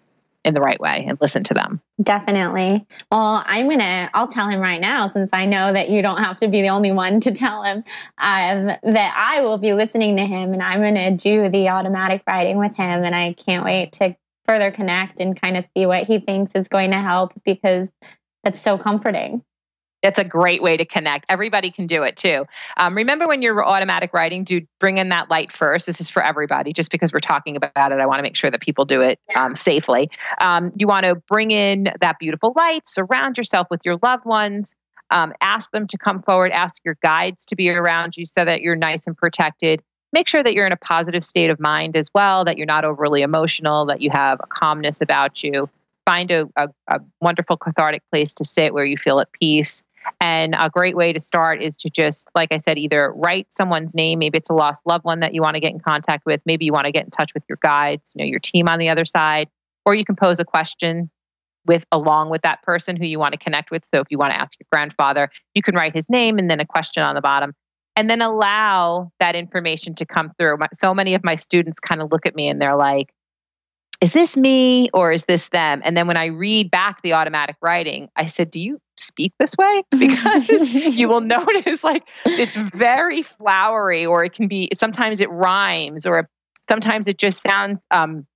in 0.46 0.54
the 0.54 0.62
right 0.62 0.80
way 0.80 1.06
and 1.08 1.18
listen 1.20 1.44
to 1.44 1.54
them. 1.54 1.82
Definitely. 2.02 2.86
Well, 3.12 3.44
I'm 3.46 3.66
going 3.66 3.80
to, 3.80 4.10
I'll 4.14 4.28
tell 4.28 4.48
him 4.48 4.60
right 4.60 4.80
now, 4.80 5.08
since 5.08 5.32
I 5.34 5.46
know 5.46 5.74
that 5.74 5.90
you 5.90 6.02
don't 6.02 6.24
have 6.24 6.40
to 6.40 6.48
be 6.48 6.62
the 6.62 6.70
only 6.70 6.92
one 6.92 7.20
to 7.22 7.32
tell 7.32 7.64
him, 7.64 7.84
um, 8.18 8.68
that 8.68 9.14
I 9.18 9.42
will 9.42 9.58
be 9.58 9.74
listening 9.74 10.16
to 10.18 10.26
him 10.26 10.54
and 10.54 10.64
I'm 10.64 10.80
going 10.80 10.96
to 10.96 11.12
do 11.12 11.50
the 11.50 11.70
automatic 11.70 12.24
writing 12.26 12.58
with 12.58 12.78
him. 12.78 13.04
And 13.04 13.14
I 13.14 13.34
can't 13.34 13.66
wait 13.66 13.92
to 13.94 14.16
further 14.46 14.72
connect 14.72 15.20
and 15.20 15.40
kind 15.40 15.58
of 15.58 15.68
see 15.76 15.86
what 15.86 16.06
he 16.06 16.20
thinks 16.20 16.56
is 16.56 16.68
going 16.70 16.92
to 16.92 17.00
help 17.00 17.34
because 17.44 17.90
that's 18.44 18.62
so 18.62 18.78
comforting. 18.78 19.44
That's 20.02 20.20
a 20.20 20.24
great 20.24 20.62
way 20.62 20.78
to 20.78 20.86
connect. 20.86 21.26
Everybody 21.28 21.72
can 21.72 21.86
do 21.86 22.04
it 22.04 22.16
too. 22.16 22.46
Um, 22.78 22.96
remember 22.96 23.28
when 23.28 23.42
you're 23.42 23.64
automatic 23.66 24.14
writing, 24.14 24.46
do 24.46 24.62
bring 24.80 24.98
in 24.98 25.10
that 25.10 25.30
light 25.30 25.52
first. 25.52 25.86
This 25.86 26.00
is 26.00 26.10
for 26.10 26.24
everybody. 26.24 26.72
Just 26.72 26.90
because 26.90 27.12
we're 27.12 27.20
talking 27.20 27.58
about 27.58 27.92
it, 27.92 28.00
I 28.00 28.06
want 28.06 28.20
to 28.20 28.24
make 28.24 28.38
sure 28.38 28.50
that 28.50 28.62
people 28.62 28.86
do 28.86 29.02
it 29.02 29.20
um, 29.36 29.56
safely. 29.56 30.10
Um, 30.40 30.72
you 30.78 30.88
want 30.88 31.06
to 31.06 31.16
bring 31.16 31.52
in 31.52 31.90
that 32.00 32.18
beautiful 32.20 32.54
light, 32.56 32.88
surround 32.88 33.38
yourself 33.38 33.68
with 33.70 33.82
your 33.84 33.98
loved 34.02 34.26
ones. 34.26 34.74
Um, 35.12 35.34
ask 35.42 35.72
them 35.72 35.88
to 35.88 35.98
come 35.98 36.22
forward, 36.22 36.52
ask 36.52 36.84
your 36.86 36.96
guides 37.02 37.46
to 37.48 37.56
be 37.56 37.70
around 37.70 38.16
you 38.16 38.26
so 38.26 38.46
that 38.46 38.62
you're 38.62 38.76
nice 38.76 39.08
and 39.08 39.18
protected. 39.18 39.82
Make 40.14 40.28
sure 40.28 40.44
that 40.44 40.54
you're 40.54 40.68
in 40.68 40.72
a 40.72 40.78
positive 40.78 41.24
state 41.24 41.50
of 41.50 41.60
mind 41.60 41.98
as 41.98 42.10
well, 42.14 42.46
that 42.46 42.58
you're 42.58 42.68
not 42.68 42.86
overly 42.86 43.22
emotional, 43.22 43.88
that 43.88 44.02
you 44.02 44.12
have 44.12 44.40
a 44.40 44.48
calmness 44.48 45.02
about 45.02 45.44
you. 45.44 45.70
Find 46.06 46.32
a, 46.32 46.48
a, 46.56 46.70
a 46.88 47.00
wonderful 47.22 47.58
cathartic 47.58 48.04
place 48.12 48.34
to 48.36 48.46
sit 48.46 48.74
where 48.74 48.86
you 48.86 48.98
feel 48.98 49.20
at 49.20 49.32
peace 49.32 49.84
and 50.22 50.56
a 50.58 50.70
great 50.70 50.96
way 50.96 51.14
to 51.14 51.20
start 51.20 51.62
is 51.62 51.76
to 51.78 51.90
just, 51.90 52.28
like 52.36 52.52
I 52.52 52.58
said, 52.58 52.78
either 52.78 53.12
write 53.14 53.48
someone's 53.52 53.96
name. 53.96 54.20
Maybe 54.20 54.38
it's 54.38 54.50
a 54.50 54.54
lost 54.54 54.82
loved 54.86 55.06
one 55.06 55.22
that 55.22 55.34
you 55.34 55.42
want 55.42 55.56
to 55.56 55.60
get 55.60 55.72
in 55.72 55.80
contact 55.80 56.26
with. 56.26 56.42
Maybe 56.46 56.66
you 56.66 56.74
want 56.74 56.86
to 56.86 56.92
get 56.92 57.06
in 57.06 57.12
touch 57.12 57.34
with 57.34 57.44
your 57.48 57.58
guides, 57.62 58.12
you 58.16 58.24
know, 58.24 58.30
your 58.30 58.40
team 58.40 58.68
on 58.68 58.80
the 58.80 58.90
other 58.90 59.06
side, 59.06 59.48
or 59.86 59.96
you 59.96 60.06
can 60.06 60.16
pose 60.16 60.40
a 60.40 60.46
question 60.46 61.10
with 61.66 61.86
along 61.92 62.30
with 62.30 62.42
that 62.42 62.64
person 62.64 62.96
who 62.96 63.06
you 63.06 63.20
want 63.20 63.34
to 63.34 63.38
connect 63.38 63.72
with. 63.72 63.84
So 63.86 64.00
if 64.00 64.08
you 64.10 64.18
want 64.18 64.32
to 64.34 64.42
ask 64.42 64.54
your 64.60 64.68
grandfather, 64.72 65.30
you 65.54 65.62
can 65.62 65.76
write 65.76 65.94
his 65.94 66.10
name 66.10 66.38
and 66.38 66.50
then 66.50 66.60
a 66.60 66.66
question 66.66 67.04
on 67.04 67.16
the 67.16 67.22
bottom. 67.22 67.54
And 67.96 68.10
then 68.10 68.22
allow 68.22 69.12
that 69.20 69.36
information 69.36 69.94
to 69.96 70.06
come 70.06 70.32
through. 70.38 70.58
So 70.74 70.94
many 70.94 71.16
of 71.16 71.24
my 71.24 71.36
students 71.36 71.80
kind 71.80 72.02
of 72.02 72.12
look 72.12 72.26
at 72.26 72.36
me 72.36 72.48
and 72.48 72.62
they're 72.62 72.78
like, 72.78 73.10
is 74.02 74.14
this 74.14 74.38
me 74.38 74.90
or 74.94 75.12
is 75.12 75.26
this 75.26 75.50
them? 75.50 75.82
And 75.84 75.96
then 75.96 76.08
when 76.08 76.18
I 76.18 76.28
read 76.28 76.72
back 76.72 77.02
the 77.02 77.14
automatic 77.14 77.58
writing, 77.62 78.10
I 78.16 78.28
said, 78.28 78.52
do 78.52 78.60
you 78.60 78.80
speak 78.98 79.34
this 79.40 79.56
way 79.58 79.84
because 79.92 80.98
you 80.98 81.08
will 81.08 81.22
notice 81.22 81.84
like 81.84 82.04
it's 82.26 82.56
very 82.56 83.22
flowery 83.22 84.06
or 84.06 84.26
it 84.26 84.34
can 84.34 84.48
be 84.48 84.70
sometimes 84.74 85.22
it 85.22 85.30
rhymes 85.32 86.06
or 86.06 86.30
sometimes 86.70 87.08
it 87.08 87.18
just 87.18 87.42
sounds 87.42 87.80
um 87.92 88.28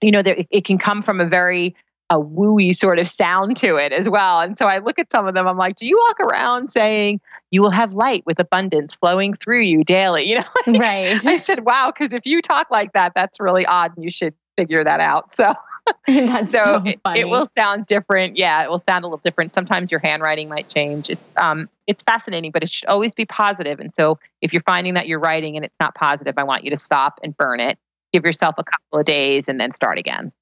you 0.00 0.12
know 0.12 0.22
there, 0.22 0.36
it 0.48 0.64
can 0.64 0.78
come 0.78 1.02
from 1.02 1.20
a 1.20 1.26
very 1.26 1.74
a 2.08 2.20
wooey 2.20 2.76
sort 2.76 2.98
of 2.98 3.08
sound 3.08 3.56
to 3.56 3.76
it 3.76 3.90
as 3.90 4.06
well. 4.06 4.40
And 4.40 4.56
so 4.58 4.66
I 4.66 4.78
look 4.78 4.98
at 4.98 5.10
some 5.10 5.26
of 5.26 5.32
them, 5.32 5.48
I'm 5.48 5.56
like, 5.56 5.76
do 5.76 5.86
you 5.86 5.98
walk 5.98 6.20
around 6.20 6.68
saying 6.68 7.22
you 7.50 7.62
will 7.62 7.70
have 7.70 7.94
light 7.94 8.22
with 8.26 8.38
abundance 8.38 8.94
flowing 8.94 9.32
through 9.32 9.62
you 9.62 9.82
daily? 9.82 10.28
You 10.32 10.40
know, 10.40 10.44
like, 10.66 10.78
right. 10.78 11.26
I 11.26 11.38
said, 11.38 11.64
wow, 11.64 11.90
because 11.90 12.12
if 12.12 12.26
you 12.26 12.42
talk 12.42 12.70
like 12.70 12.92
that, 12.92 13.12
that's 13.14 13.40
really 13.40 13.64
odd 13.64 13.92
and 13.96 14.04
you 14.04 14.10
should 14.10 14.34
figure 14.56 14.84
that 14.84 15.00
out. 15.00 15.32
So 15.32 15.54
That's 16.06 16.52
so, 16.52 16.64
so 16.64 16.82
it, 16.84 17.00
it, 17.16 17.28
will 17.28 17.48
sound 17.56 17.86
different. 17.86 18.36
Yeah, 18.36 18.62
it 18.62 18.70
will 18.70 18.78
sound 18.78 19.04
a 19.04 19.08
little 19.08 19.20
different. 19.24 19.54
Sometimes 19.54 19.90
your 19.90 20.00
handwriting 20.00 20.48
might 20.48 20.68
change. 20.68 21.10
It's 21.10 21.22
um 21.36 21.68
it's 21.86 22.02
fascinating, 22.02 22.52
but 22.52 22.62
it 22.62 22.70
should 22.70 22.88
always 22.88 23.14
be 23.14 23.24
positive. 23.24 23.80
And 23.80 23.92
so 23.94 24.18
if 24.40 24.52
you're 24.52 24.62
finding 24.62 24.94
that 24.94 25.08
you're 25.08 25.18
writing 25.18 25.56
and 25.56 25.64
it's 25.64 25.76
not 25.80 25.94
positive, 25.94 26.34
I 26.36 26.44
want 26.44 26.64
you 26.64 26.70
to 26.70 26.76
stop 26.76 27.18
and 27.22 27.36
burn 27.36 27.60
it. 27.60 27.78
Give 28.12 28.24
yourself 28.24 28.54
a 28.58 28.64
couple 28.64 29.00
of 29.00 29.04
days 29.06 29.48
and 29.48 29.60
then 29.60 29.72
start 29.72 29.98
again. 29.98 30.32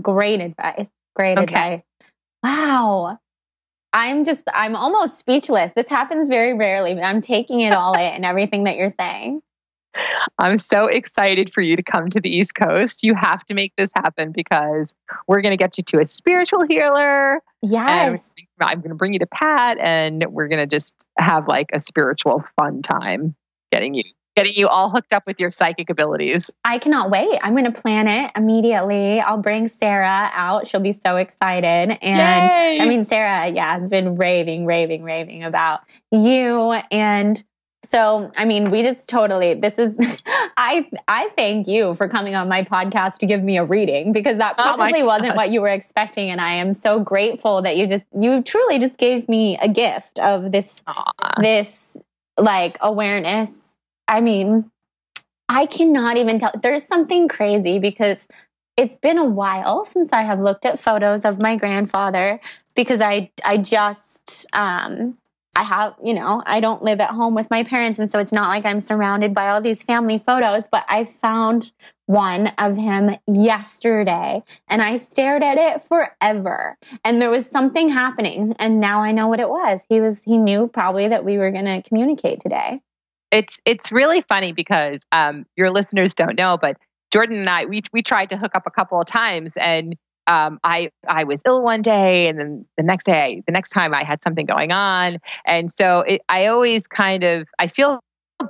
Great 0.00 0.40
advice. 0.40 0.88
Great 1.16 1.38
okay. 1.38 1.54
advice. 1.54 1.82
Wow. 2.42 3.18
I'm 3.94 4.24
just 4.24 4.42
I'm 4.52 4.76
almost 4.76 5.18
speechless. 5.18 5.72
This 5.74 5.88
happens 5.88 6.28
very 6.28 6.54
rarely, 6.54 6.94
but 6.94 7.04
I'm 7.04 7.20
taking 7.20 7.60
it 7.60 7.72
all 7.72 7.94
in 7.98 8.00
and 8.00 8.24
everything 8.24 8.64
that 8.64 8.76
you're 8.76 8.94
saying. 8.98 9.42
I'm 10.38 10.58
so 10.58 10.86
excited 10.86 11.52
for 11.52 11.60
you 11.60 11.76
to 11.76 11.82
come 11.82 12.08
to 12.10 12.20
the 12.20 12.30
East 12.30 12.54
Coast. 12.54 13.02
You 13.02 13.14
have 13.14 13.44
to 13.46 13.54
make 13.54 13.74
this 13.76 13.92
happen 13.94 14.32
because 14.32 14.94
we're 15.26 15.42
going 15.42 15.52
to 15.52 15.56
get 15.56 15.78
you 15.78 15.84
to 15.84 16.00
a 16.00 16.04
spiritual 16.04 16.64
healer. 16.66 17.40
Yes. 17.62 18.30
I'm 18.60 18.80
going 18.80 18.90
to 18.90 18.94
bring 18.94 19.12
you 19.12 19.18
to 19.20 19.26
Pat 19.26 19.78
and 19.78 20.24
we're 20.30 20.48
going 20.48 20.58
to 20.58 20.66
just 20.66 20.94
have 21.18 21.48
like 21.48 21.70
a 21.72 21.78
spiritual 21.78 22.44
fun 22.56 22.82
time 22.82 23.34
getting 23.70 23.94
you 23.94 24.02
getting 24.34 24.54
you 24.54 24.68
all 24.68 24.90
hooked 24.90 25.12
up 25.12 25.24
with 25.26 25.38
your 25.38 25.50
psychic 25.50 25.90
abilities. 25.90 26.50
I 26.64 26.78
cannot 26.78 27.10
wait. 27.10 27.38
I'm 27.42 27.52
going 27.52 27.70
to 27.70 27.80
plan 27.80 28.08
it 28.08 28.30
immediately. 28.34 29.20
I'll 29.20 29.38
bring 29.38 29.68
Sarah 29.68 30.30
out. 30.32 30.66
She'll 30.66 30.80
be 30.80 30.92
so 30.92 31.16
excited. 31.16 31.98
And 32.00 32.00
Yay! 32.02 32.78
I 32.80 32.88
mean, 32.88 33.04
Sarah, 33.04 33.48
yeah, 33.48 33.78
has 33.78 33.88
been 33.88 34.16
raving, 34.16 34.64
raving, 34.64 35.02
raving 35.02 35.44
about 35.44 35.80
you 36.10 36.72
and 36.90 37.42
so, 37.92 38.32
I 38.38 38.46
mean, 38.46 38.70
we 38.70 38.82
just 38.82 39.06
totally, 39.06 39.52
this 39.52 39.78
is, 39.78 39.94
I, 40.56 40.88
I 41.08 41.28
thank 41.36 41.68
you 41.68 41.94
for 41.94 42.08
coming 42.08 42.34
on 42.34 42.48
my 42.48 42.62
podcast 42.62 43.18
to 43.18 43.26
give 43.26 43.42
me 43.42 43.58
a 43.58 43.64
reading 43.64 44.12
because 44.12 44.38
that 44.38 44.54
oh 44.58 44.62
probably 44.62 45.02
oh 45.02 45.06
wasn't 45.06 45.36
what 45.36 45.52
you 45.52 45.60
were 45.60 45.68
expecting. 45.68 46.30
And 46.30 46.40
I 46.40 46.54
am 46.54 46.72
so 46.72 47.00
grateful 47.00 47.60
that 47.60 47.76
you 47.76 47.86
just, 47.86 48.04
you 48.18 48.42
truly 48.42 48.78
just 48.78 48.96
gave 48.96 49.28
me 49.28 49.58
a 49.60 49.68
gift 49.68 50.18
of 50.20 50.52
this, 50.52 50.82
Aww. 50.88 51.42
this 51.42 51.94
like 52.38 52.78
awareness. 52.80 53.52
I 54.08 54.22
mean, 54.22 54.70
I 55.50 55.66
cannot 55.66 56.16
even 56.16 56.38
tell. 56.38 56.52
There's 56.62 56.84
something 56.84 57.28
crazy 57.28 57.78
because 57.78 58.26
it's 58.78 58.96
been 58.96 59.18
a 59.18 59.24
while 59.24 59.84
since 59.84 60.14
I 60.14 60.22
have 60.22 60.40
looked 60.40 60.64
at 60.64 60.80
photos 60.80 61.26
of 61.26 61.38
my 61.38 61.56
grandfather 61.56 62.40
because 62.74 63.02
I, 63.02 63.30
I 63.44 63.58
just, 63.58 64.46
um, 64.54 65.18
I 65.54 65.64
have, 65.64 65.94
you 66.02 66.14
know, 66.14 66.42
I 66.46 66.60
don't 66.60 66.82
live 66.82 66.98
at 67.00 67.10
home 67.10 67.34
with 67.34 67.50
my 67.50 67.62
parents. 67.62 67.98
And 67.98 68.10
so 68.10 68.18
it's 68.18 68.32
not 68.32 68.48
like 68.48 68.64
I'm 68.64 68.80
surrounded 68.80 69.34
by 69.34 69.50
all 69.50 69.60
these 69.60 69.82
family 69.82 70.16
photos, 70.16 70.66
but 70.70 70.84
I 70.88 71.04
found 71.04 71.72
one 72.06 72.48
of 72.58 72.76
him 72.76 73.16
yesterday 73.26 74.42
and 74.68 74.80
I 74.80 74.96
stared 74.96 75.42
at 75.42 75.58
it 75.58 75.82
forever. 75.82 76.78
And 77.04 77.20
there 77.20 77.28
was 77.28 77.46
something 77.46 77.90
happening. 77.90 78.54
And 78.58 78.80
now 78.80 79.02
I 79.02 79.12
know 79.12 79.28
what 79.28 79.40
it 79.40 79.48
was. 79.50 79.84
He 79.90 80.00
was, 80.00 80.22
he 80.24 80.38
knew 80.38 80.68
probably 80.68 81.08
that 81.08 81.24
we 81.24 81.36
were 81.36 81.50
going 81.50 81.66
to 81.66 81.82
communicate 81.86 82.40
today. 82.40 82.80
It's, 83.30 83.58
it's 83.66 83.92
really 83.92 84.22
funny 84.22 84.52
because 84.52 85.00
um, 85.12 85.44
your 85.56 85.70
listeners 85.70 86.14
don't 86.14 86.38
know, 86.38 86.56
but 86.56 86.78
Jordan 87.12 87.40
and 87.40 87.48
I, 87.48 87.66
we, 87.66 87.82
we 87.92 88.02
tried 88.02 88.30
to 88.30 88.38
hook 88.38 88.52
up 88.54 88.62
a 88.66 88.70
couple 88.70 89.00
of 89.00 89.06
times 89.06 89.52
and 89.58 89.96
um, 90.26 90.60
I 90.62 90.90
I 91.08 91.24
was 91.24 91.42
ill 91.44 91.62
one 91.62 91.82
day, 91.82 92.28
and 92.28 92.38
then 92.38 92.66
the 92.76 92.82
next 92.82 93.04
day, 93.04 93.42
the 93.46 93.52
next 93.52 93.70
time 93.70 93.94
I 93.94 94.04
had 94.04 94.22
something 94.22 94.46
going 94.46 94.72
on, 94.72 95.18
and 95.46 95.70
so 95.70 96.00
it, 96.00 96.22
I 96.28 96.46
always 96.46 96.86
kind 96.86 97.24
of 97.24 97.48
I 97.58 97.68
feel 97.68 98.00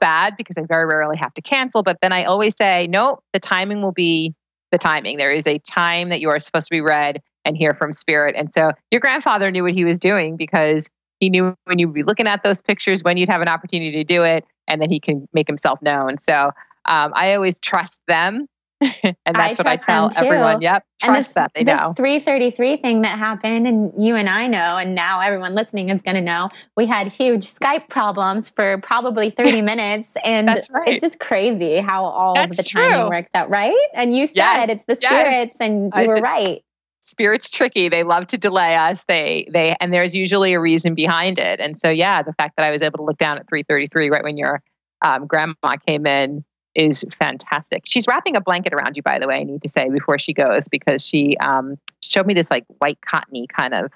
bad 0.00 0.36
because 0.36 0.56
I 0.56 0.62
very 0.62 0.86
rarely 0.86 1.16
have 1.18 1.34
to 1.34 1.42
cancel, 1.42 1.82
but 1.82 1.98
then 2.00 2.12
I 2.12 2.24
always 2.24 2.56
say 2.56 2.86
no. 2.88 3.20
The 3.32 3.40
timing 3.40 3.82
will 3.82 3.92
be 3.92 4.34
the 4.70 4.78
timing. 4.78 5.18
There 5.18 5.32
is 5.32 5.46
a 5.46 5.58
time 5.58 6.08
that 6.10 6.20
you 6.20 6.30
are 6.30 6.38
supposed 6.38 6.66
to 6.66 6.74
be 6.74 6.80
read 6.80 7.20
and 7.44 7.56
hear 7.56 7.74
from 7.74 7.92
spirit, 7.92 8.34
and 8.36 8.52
so 8.52 8.72
your 8.90 9.00
grandfather 9.00 9.50
knew 9.50 9.62
what 9.62 9.74
he 9.74 9.84
was 9.84 9.98
doing 9.98 10.36
because 10.36 10.88
he 11.20 11.30
knew 11.30 11.54
when 11.64 11.78
you'd 11.78 11.94
be 11.94 12.02
looking 12.02 12.26
at 12.26 12.42
those 12.42 12.60
pictures 12.60 13.02
when 13.02 13.16
you'd 13.16 13.28
have 13.28 13.42
an 13.42 13.48
opportunity 13.48 13.92
to 13.92 14.04
do 14.04 14.24
it, 14.24 14.44
and 14.68 14.82
then 14.82 14.90
he 14.90 15.00
can 15.00 15.26
make 15.32 15.46
himself 15.46 15.80
known. 15.80 16.18
So 16.18 16.50
um, 16.84 17.12
I 17.14 17.34
always 17.34 17.58
trust 17.60 18.00
them 18.08 18.46
and 19.02 19.36
that's 19.36 19.58
I 19.58 19.62
what 19.62 19.66
I 19.66 19.76
tell 19.76 20.10
everyone. 20.16 20.60
Yep. 20.60 20.84
Trust 21.00 21.08
and 21.08 21.16
this, 21.16 21.32
that 21.32 21.52
they 21.54 21.64
know. 21.64 21.92
333 21.96 22.76
thing 22.76 23.02
that 23.02 23.18
happened, 23.18 23.66
and 23.66 23.92
you 24.02 24.16
and 24.16 24.28
I 24.28 24.46
know, 24.46 24.76
and 24.76 24.94
now 24.94 25.20
everyone 25.20 25.54
listening 25.54 25.90
is 25.90 26.02
going 26.02 26.14
to 26.16 26.20
know, 26.20 26.48
we 26.76 26.86
had 26.86 27.08
huge 27.08 27.46
Skype 27.46 27.88
problems 27.88 28.50
for 28.50 28.78
probably 28.78 29.30
30 29.42 29.62
minutes. 29.62 30.14
And 30.24 30.48
right. 30.48 30.88
it's 30.88 31.02
just 31.02 31.18
crazy 31.18 31.78
how 31.78 32.04
all 32.04 32.34
that's 32.34 32.58
of 32.58 32.64
the 32.64 32.70
timing 32.70 32.92
true. 32.92 33.08
works 33.08 33.30
out, 33.34 33.50
right? 33.50 33.86
And 33.94 34.14
you 34.16 34.26
said 34.26 34.36
yes. 34.36 34.68
it's 34.70 34.84
the 34.84 34.96
spirits, 34.96 35.52
yes. 35.52 35.56
and 35.60 35.84
you 35.84 35.90
I 35.92 36.06
were 36.06 36.20
right. 36.20 36.62
Spirit's 37.04 37.50
tricky. 37.50 37.88
They 37.88 38.04
love 38.04 38.28
to 38.28 38.38
delay 38.38 38.76
us. 38.76 39.04
They 39.04 39.46
they 39.52 39.76
and 39.80 39.92
there's 39.92 40.14
usually 40.14 40.54
a 40.54 40.60
reason 40.60 40.94
behind 40.94 41.38
it. 41.38 41.60
And 41.60 41.76
so 41.76 41.90
yeah, 41.90 42.22
the 42.22 42.32
fact 42.32 42.56
that 42.56 42.64
I 42.64 42.70
was 42.70 42.80
able 42.80 42.98
to 42.98 43.04
look 43.04 43.18
down 43.18 43.38
at 43.38 43.48
333 43.48 44.08
right 44.10 44.22
when 44.22 44.38
your 44.38 44.62
um, 45.02 45.26
grandma 45.26 45.76
came 45.86 46.06
in 46.06 46.44
is 46.74 47.04
fantastic. 47.18 47.82
She's 47.84 48.06
wrapping 48.06 48.36
a 48.36 48.40
blanket 48.40 48.72
around 48.72 48.96
you, 48.96 49.02
by 49.02 49.18
the 49.18 49.26
way, 49.26 49.36
I 49.36 49.42
need 49.42 49.62
to 49.62 49.68
say 49.68 49.88
before 49.88 50.18
she 50.18 50.32
goes, 50.32 50.68
because 50.68 51.04
she 51.04 51.36
um, 51.38 51.78
showed 52.00 52.26
me 52.26 52.34
this 52.34 52.50
like 52.50 52.64
white 52.78 52.98
cottony 53.00 53.46
kind 53.46 53.74
of 53.74 53.92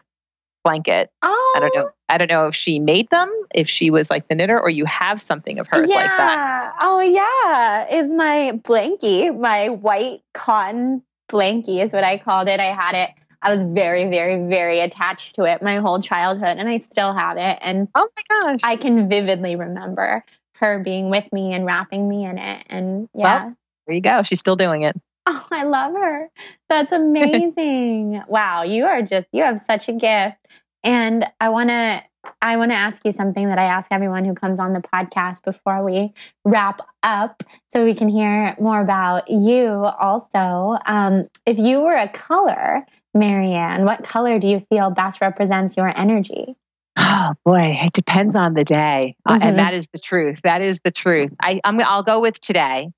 blanket. 0.65 1.11
Oh. 1.23 1.55
I 1.57 1.61
don't 1.61 1.75
know. 1.75 1.91
I 2.09 2.19
don't 2.19 2.31
know 2.31 2.49
if 2.49 2.55
she 2.55 2.79
made 2.79 3.09
them, 3.11 3.31
if 3.55 3.69
she 3.69 3.91
was 3.91 4.11
like 4.11 4.29
the 4.29 4.35
knitter, 4.35 4.61
or 4.61 4.69
you 4.69 4.85
have 4.85 5.23
something 5.23 5.59
of 5.59 5.67
hers 5.71 5.91
yeah. 5.91 5.97
like 5.97 6.19
that. 6.19 6.75
Oh 6.83 7.01
yeah. 7.01 8.01
Is 8.01 8.13
my 8.13 8.53
blankie, 8.65 9.39
my 9.39 9.69
white 9.69 10.23
cotton 10.35 11.03
blankie 11.29 11.83
is 11.83 11.93
what 11.93 12.05
I 12.05 12.19
called 12.19 12.49
it. 12.49 12.61
I 12.61 12.75
had 12.75 12.95
it. 12.95 13.11
I 13.43 13.53
was 13.53 13.63
very, 13.63 14.09
very, 14.09 14.49
very 14.49 14.81
attached 14.81 15.37
to 15.37 15.45
it 15.45 15.63
my 15.63 15.77
whole 15.77 16.01
childhood, 16.01 16.57
and 16.59 16.69
I 16.69 16.79
still 16.79 17.13
have 17.13 17.37
it. 17.37 17.59
And 17.61 17.89
oh 17.95 18.09
my 18.17 18.23
gosh, 18.43 18.61
I 18.65 18.77
can 18.77 19.09
vividly 19.09 19.55
remember 19.57 20.25
her 20.59 20.79
being 20.79 21.11
with 21.11 21.31
me 21.33 21.53
and 21.53 21.65
wrapping 21.65 22.09
me 22.09 22.25
in 22.25 22.39
it. 22.39 22.67
And 22.69 23.09
yeah. 23.15 23.45
Well, 23.45 23.57
there 23.87 23.95
you 23.95 24.01
go. 24.01 24.23
She's 24.23 24.41
still 24.41 24.57
doing 24.57 24.83
it. 24.83 24.97
Oh, 25.29 25.45
I 25.51 25.65
love 25.65 25.93
her. 25.95 26.29
That's 26.69 26.93
amazing. 26.93 28.23
wow, 28.29 28.63
you 28.63 28.85
are 28.85 29.03
just 29.03 29.27
you 29.33 29.43
have 29.43 29.59
such 29.59 29.89
a 29.89 29.93
gift. 29.93 30.37
And 30.85 31.27
I 31.41 31.49
want 31.49 31.71
to 31.71 32.01
I 32.41 32.57
want 32.57 32.71
to 32.71 32.77
ask 32.77 33.05
you 33.05 33.11
something 33.11 33.49
that 33.49 33.59
I 33.59 33.65
ask 33.65 33.91
everyone 33.91 34.25
who 34.25 34.35
comes 34.35 34.61
on 34.61 34.73
the 34.73 34.81
podcast 34.81 35.43
before 35.43 35.85
we 35.85 36.13
wrap 36.45 36.81
up 37.03 37.43
so 37.73 37.85
we 37.85 37.95
can 37.95 38.09
hear 38.09 38.55
more 38.61 38.81
about 38.81 39.29
you 39.29 39.69
also. 39.69 40.79
Um, 40.87 41.29
if 41.45 41.59
you 41.59 41.81
were 41.81 41.97
a 41.97 42.09
color, 42.09 42.87
MaryAnn, 43.17 43.85
what 43.85 44.05
color 44.05 44.39
do 44.39 44.49
you 44.49 44.61
feel 44.61 44.91
best 44.91 45.21
represents 45.21 45.77
your 45.77 45.93
energy? 45.99 46.57
Oh 46.97 47.35
boy, 47.45 47.79
it 47.83 47.93
depends 47.93 48.37
on 48.37 48.55
the 48.55 48.65
day, 48.65 49.17
mm-hmm. 49.29 49.33
uh, 49.33 49.35
and 49.35 49.43
mm-hmm. 49.43 49.57
that 49.57 49.75
is 49.75 49.87
the 49.93 49.99
truth. 49.99 50.41
That 50.45 50.63
is 50.63 50.81
the 50.83 50.91
truth. 50.91 51.33
I, 51.41 51.61
I'm, 51.63 51.81
I'll 51.83 52.03
go 52.03 52.21
with 52.21 52.41
today, 52.41 52.91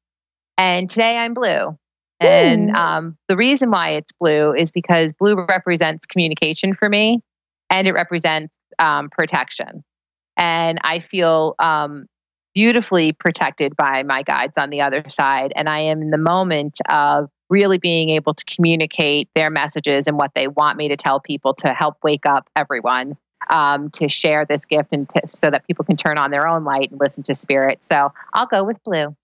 and 0.57 0.89
today 0.89 1.17
I'm 1.17 1.35
blue. 1.35 1.77
And 2.21 2.77
um, 2.77 3.17
the 3.29 3.37
reason 3.37 3.71
why 3.71 3.91
it's 3.91 4.11
blue 4.11 4.53
is 4.53 4.73
because 4.73 5.13
blue 5.13 5.37
represents 5.37 6.05
communication 6.05 6.75
for 6.75 6.89
me, 6.89 7.21
and 7.71 7.87
it 7.87 7.93
represents 7.93 8.57
um, 8.79 9.09
protection. 9.11 9.85
And 10.37 10.79
I 10.83 11.01
feel 11.01 11.55
um, 11.59 12.07
beautifully 12.55 13.13
protected 13.13 13.77
by 13.77 14.03
my 14.03 14.23
guides 14.23 14.59
on 14.59 14.71
the 14.71 14.83
other 14.83 15.05
side. 15.09 15.53
And 15.55 15.69
I 15.69 15.81
am 15.81 16.03
in 16.03 16.11
the 16.11 16.19
moment 16.19 16.81
of 16.89 17.29
really 17.51 17.79
being 17.79 18.11
able 18.11 18.35
to 18.35 18.45
communicate 18.45 19.29
their 19.35 19.51
messages 19.51 20.07
and 20.07 20.17
what 20.17 20.33
they 20.35 20.49
want 20.49 20.77
me 20.77 20.89
to 20.89 20.97
tell 20.97 21.21
people 21.21 21.55
to 21.55 21.73
help 21.73 21.97
wake 22.03 22.27
up 22.27 22.49
everyone 22.57 23.17
um, 23.51 23.91
to 23.91 24.09
share 24.09 24.45
this 24.45 24.65
gift 24.65 24.89
and 24.93 25.09
to, 25.11 25.23
so 25.35 25.51
that 25.51 25.67
people 25.67 25.85
can 25.85 25.97
turn 25.97 26.19
on 26.19 26.31
their 26.31 26.47
own 26.47 26.65
light 26.65 26.91
and 26.91 27.01
listen 27.01 27.23
to 27.25 27.35
spirit. 27.35 27.83
So 27.83 28.13
I'll 28.33 28.47
go 28.47 28.65
with 28.65 28.83
blue. 28.85 29.17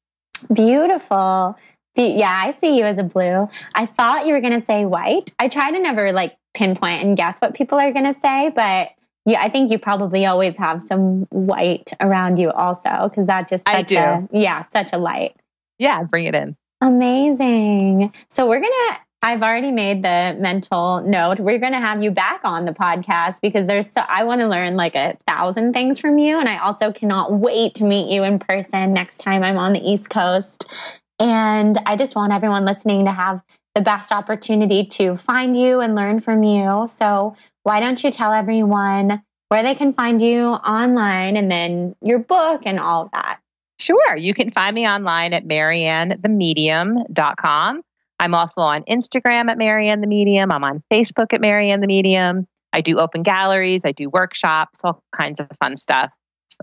Beautiful. 0.53 1.57
Yeah, 1.97 2.43
I 2.45 2.51
see 2.51 2.77
you 2.77 2.85
as 2.85 2.99
a 2.99 3.05
blue. 3.05 3.49
I 3.75 3.87
thought 3.87 4.27
you 4.27 4.33
were 4.33 4.41
going 4.41 4.59
to 4.59 4.67
say 4.67 4.85
white. 4.85 5.33
I 5.39 5.49
try 5.49 5.71
to 5.71 5.79
never 5.79 6.13
like 6.13 6.37
pinpoint 6.53 7.05
and 7.05 7.17
guess 7.17 7.39
what 7.39 7.55
people 7.55 7.79
are 7.79 7.93
going 7.93 8.13
to 8.13 8.19
say, 8.21 8.51
but 8.55 8.91
yeah, 9.27 9.41
I 9.41 9.49
think 9.49 9.71
you 9.71 9.79
probably 9.79 10.27
always 10.27 10.57
have 10.59 10.83
some 10.83 11.27
white 11.31 11.93
around 12.01 12.39
you 12.39 12.51
also 12.51 13.09
because 13.09 13.27
that 13.27 13.49
just 13.49 13.67
such 13.67 13.75
I 13.75 13.83
do. 13.83 13.97
A, 13.97 14.29
yeah, 14.33 14.65
such 14.71 14.93
a 14.93 14.99
light. 14.99 15.35
Yeah, 15.79 16.03
bring 16.03 16.27
it 16.27 16.35
in. 16.35 16.57
Amazing. 16.81 18.13
So 18.29 18.47
we're 18.47 18.61
gonna. 18.61 18.99
I've 19.25 19.43
already 19.43 19.71
made 19.71 20.03
the 20.03 20.37
mental 20.39 21.01
note. 21.01 21.41
We're 21.41 21.59
going 21.59 21.73
to 21.73 21.81
have 21.81 22.03
you 22.03 22.11
back 22.11 22.43
on 22.45 22.67
the 22.67 22.73
podcast 22.73 23.41
because 23.41 23.67
there's 23.67 23.91
so 23.91 24.03
I 24.07 24.25
want 24.25 24.43
to 24.43 24.49
learn 24.49 24.77
like 24.77 24.95
a 24.95 25.17
thousand 25.27 25.73
things 25.73 25.99
from 25.99 26.19
you, 26.19 26.39
and 26.39 26.47
I 26.47 26.59
also 26.59 26.93
cannot 26.93 27.33
wait 27.33 27.75
to 27.77 27.85
meet 27.85 28.13
you 28.13 28.23
in 28.23 28.39
person 28.39 28.93
next 28.93 29.23
time 29.23 29.43
I'm 29.43 29.57
on 29.57 29.73
the 29.73 29.81
East 29.81 30.11
Coast. 30.11 30.71
And 31.19 31.79
I 31.87 31.97
just 31.97 32.15
want 32.15 32.35
everyone 32.35 32.67
listening 32.67 33.07
to 33.07 33.13
have 33.13 33.43
the 33.75 33.81
best 33.81 34.13
opportunity 34.13 34.85
to 34.85 35.17
find 35.17 35.59
you 35.59 35.81
and 35.81 35.95
learn 35.95 36.21
from 36.21 36.43
you. 36.43 36.87
So 36.87 37.35
why 37.63 37.81
don't 37.81 38.05
you 38.05 38.11
tell 38.11 38.35
everyone 38.35 39.23
where 39.49 39.63
they 39.63 39.75
can 39.75 39.95
find 39.95 40.21
you 40.21 40.49
online 40.49 41.39
and 41.39 41.51
then 41.51 41.97
your 42.03 42.19
book 42.19 42.65
and 42.67 42.79
all 42.79 43.05
of 43.05 43.11
that? 43.13 43.39
Sure. 43.79 44.17
You 44.17 44.35
can 44.35 44.51
find 44.51 44.75
me 44.75 44.87
online 44.87 45.33
at 45.33 45.47
maryannthemedium.com. 45.47 47.81
I'm 48.19 48.35
also 48.35 48.61
on 48.61 48.83
Instagram 48.85 49.51
at 49.51 49.59
MaryAnn 49.59 50.01
the 50.01 50.07
Medium. 50.07 50.53
I'm 50.53 50.65
on 50.65 50.83
Facebook 50.93 51.33
at 51.33 51.41
MaryAnn 51.41 51.81
the 51.81 51.87
Medium. 51.87 52.47
I 52.73 52.81
do 52.81 52.99
open 52.99 53.23
galleries, 53.23 53.85
I 53.85 53.93
do 53.93 54.11
workshops, 54.11 54.81
all 54.83 55.01
kinds 55.17 55.39
of 55.39 55.49
fun 55.61 55.77
stuff. 55.77 56.11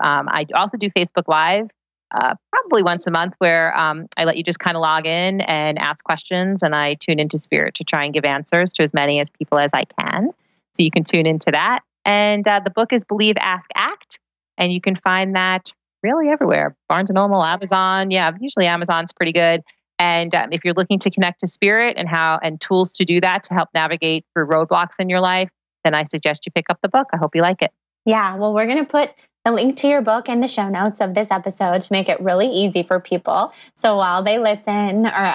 Um, 0.01 0.27
I 0.29 0.45
also 0.53 0.77
do 0.77 0.89
Facebook 0.89 1.27
Live 1.27 1.69
uh, 2.13 2.35
probably 2.51 2.83
once 2.83 3.07
a 3.07 3.11
month 3.11 3.33
where 3.37 3.75
um, 3.77 4.07
I 4.17 4.25
let 4.25 4.37
you 4.37 4.43
just 4.43 4.59
kind 4.59 4.75
of 4.75 4.81
log 4.81 5.05
in 5.05 5.41
and 5.41 5.79
ask 5.79 6.03
questions, 6.03 6.63
and 6.63 6.75
I 6.75 6.95
tune 6.95 7.19
into 7.19 7.37
Spirit 7.37 7.75
to 7.75 7.83
try 7.83 8.03
and 8.03 8.13
give 8.13 8.25
answers 8.25 8.73
to 8.73 8.83
as 8.83 8.93
many 8.93 9.19
as 9.21 9.27
people 9.37 9.57
as 9.57 9.71
I 9.73 9.85
can. 9.99 10.29
So 10.75 10.83
you 10.83 10.91
can 10.91 11.03
tune 11.03 11.25
into 11.25 11.51
that. 11.51 11.79
And 12.05 12.47
uh, 12.47 12.61
the 12.63 12.69
book 12.69 12.91
is 12.93 13.03
Believe, 13.03 13.35
Ask, 13.39 13.69
Act. 13.75 14.19
And 14.57 14.73
you 14.73 14.81
can 14.81 14.95
find 14.97 15.35
that 15.35 15.71
really 16.03 16.29
everywhere 16.29 16.75
Barnes 16.89 17.09
and 17.09 17.15
Noble, 17.15 17.43
Amazon. 17.43 18.11
Yeah, 18.11 18.31
usually 18.39 18.67
Amazon's 18.67 19.13
pretty 19.13 19.31
good. 19.31 19.61
And 20.01 20.33
um, 20.33 20.49
if 20.51 20.65
you're 20.65 20.73
looking 20.73 20.97
to 20.97 21.11
connect 21.11 21.41
to 21.41 21.47
spirit 21.47 21.93
and 21.95 22.09
how 22.09 22.39
and 22.41 22.59
tools 22.59 22.91
to 22.93 23.05
do 23.05 23.21
that 23.21 23.43
to 23.43 23.53
help 23.53 23.69
navigate 23.75 24.25
through 24.33 24.47
roadblocks 24.47 24.95
in 24.97 25.09
your 25.09 25.19
life, 25.19 25.51
then 25.83 25.93
I 25.93 26.05
suggest 26.05 26.43
you 26.43 26.51
pick 26.51 26.65
up 26.71 26.79
the 26.81 26.89
book. 26.89 27.09
I 27.13 27.17
hope 27.17 27.35
you 27.35 27.43
like 27.43 27.61
it. 27.61 27.69
Yeah, 28.03 28.35
well, 28.35 28.51
we're 28.51 28.65
going 28.65 28.79
to 28.79 28.83
put 28.83 29.11
a 29.43 29.51
link 29.51 29.75
to 29.77 29.87
your 29.87 30.01
book 30.01 30.29
in 30.29 30.39
the 30.39 30.47
show 30.47 30.69
notes 30.69 31.01
of 31.01 31.15
this 31.15 31.31
episode 31.31 31.81
to 31.81 31.91
make 31.91 32.07
it 32.07 32.19
really 32.19 32.47
easy 32.47 32.83
for 32.83 32.99
people. 32.99 33.51
So 33.73 33.97
while 33.97 34.21
they 34.21 34.37
listen 34.37 35.07
or 35.07 35.33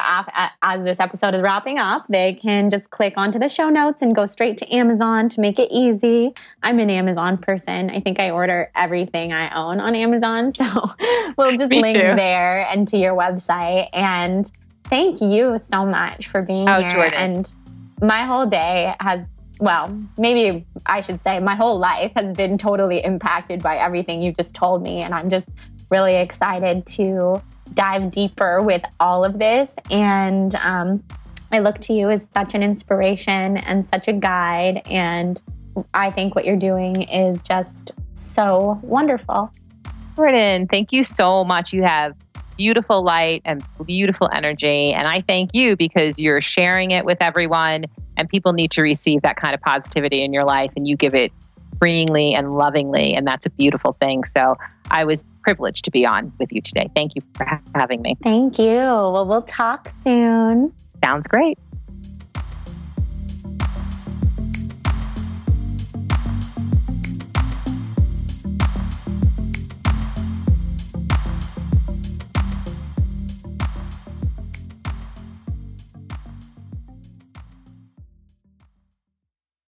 as 0.62 0.82
this 0.84 1.00
episode 1.00 1.34
is 1.34 1.42
wrapping 1.42 1.78
up, 1.78 2.06
they 2.08 2.34
can 2.34 2.70
just 2.70 2.90
click 2.90 3.14
onto 3.16 3.38
the 3.40 3.48
show 3.48 3.68
notes 3.68 4.02
and 4.02 4.14
go 4.14 4.24
straight 4.24 4.58
to 4.58 4.74
Amazon 4.74 5.28
to 5.30 5.40
make 5.40 5.58
it 5.58 5.68
easy. 5.72 6.34
I'm 6.62 6.78
an 6.78 6.88
Amazon 6.88 7.36
person. 7.36 7.90
I 7.90 7.98
think 7.98 8.20
I 8.20 8.30
order 8.30 8.70
everything 8.76 9.32
I 9.32 9.52
own 9.54 9.80
on 9.80 9.94
Amazon. 9.94 10.52
So 10.66 10.90
we'll 11.36 11.56
just 11.56 11.70
link 11.70 11.94
too. 11.94 12.14
there 12.14 12.66
and 12.68 12.88
to 12.88 12.96
your 12.96 13.14
website. 13.14 13.88
And 13.92 14.50
thank 14.84 15.20
you 15.20 15.58
so 15.62 15.84
much 15.84 16.28
for 16.28 16.42
being 16.42 16.68
oh, 16.68 16.80
here. 16.80 16.90
Jordan. 16.90 17.14
And 17.14 17.52
my 18.00 18.24
whole 18.24 18.46
day 18.46 18.94
has 19.00 19.26
well, 19.58 19.98
maybe 20.18 20.66
I 20.84 21.00
should 21.00 21.22
say 21.22 21.40
my 21.40 21.54
whole 21.54 21.78
life 21.78 22.12
has 22.16 22.32
been 22.32 22.58
totally 22.58 23.02
impacted 23.02 23.62
by 23.62 23.76
everything 23.76 24.22
you 24.22 24.32
just 24.32 24.54
told 24.54 24.82
me. 24.82 25.02
And 25.02 25.14
I'm 25.14 25.30
just 25.30 25.48
really 25.90 26.14
excited 26.14 26.86
to 26.86 27.42
dive 27.74 28.10
deeper 28.10 28.62
with 28.62 28.84
all 29.00 29.24
of 29.24 29.38
this. 29.38 29.74
And 29.90 30.54
um, 30.56 31.02
I 31.52 31.60
look 31.60 31.78
to 31.82 31.92
you 31.92 32.10
as 32.10 32.28
such 32.32 32.54
an 32.54 32.62
inspiration 32.62 33.56
and 33.58 33.84
such 33.84 34.08
a 34.08 34.12
guide. 34.12 34.82
And 34.86 35.40
I 35.94 36.10
think 36.10 36.34
what 36.34 36.44
you're 36.44 36.56
doing 36.56 37.02
is 37.02 37.42
just 37.42 37.92
so 38.14 38.78
wonderful. 38.82 39.50
Jordan, 40.16 40.66
thank 40.66 40.92
you 40.92 41.04
so 41.04 41.44
much. 41.44 41.72
You 41.72 41.82
have 41.82 42.14
beautiful 42.56 43.02
light 43.02 43.42
and 43.44 43.62
beautiful 43.84 44.30
energy. 44.34 44.92
And 44.92 45.06
I 45.06 45.20
thank 45.20 45.50
you 45.52 45.76
because 45.76 46.18
you're 46.18 46.40
sharing 46.40 46.90
it 46.90 47.04
with 47.04 47.18
everyone 47.20 47.84
and 48.16 48.28
people 48.28 48.52
need 48.52 48.70
to 48.72 48.82
receive 48.82 49.22
that 49.22 49.36
kind 49.36 49.54
of 49.54 49.60
positivity 49.60 50.22
in 50.22 50.32
your 50.32 50.44
life 50.44 50.70
and 50.76 50.86
you 50.86 50.96
give 50.96 51.14
it 51.14 51.32
freeingly 51.78 52.36
and 52.36 52.54
lovingly. 52.54 53.14
And 53.14 53.26
that's 53.26 53.46
a 53.46 53.50
beautiful 53.50 53.92
thing. 53.92 54.24
So 54.24 54.54
I 54.90 55.04
was 55.04 55.24
privileged 55.42 55.84
to 55.84 55.90
be 55.90 56.06
on 56.06 56.32
with 56.38 56.52
you 56.52 56.60
today. 56.60 56.90
Thank 56.94 57.14
you 57.14 57.22
for 57.34 57.60
having 57.74 58.02
me. 58.02 58.16
Thank 58.22 58.58
you. 58.58 58.76
Well, 58.76 59.26
we'll 59.26 59.42
talk 59.42 59.90
soon. 60.02 60.72
Sounds 61.04 61.26
great. 61.28 61.58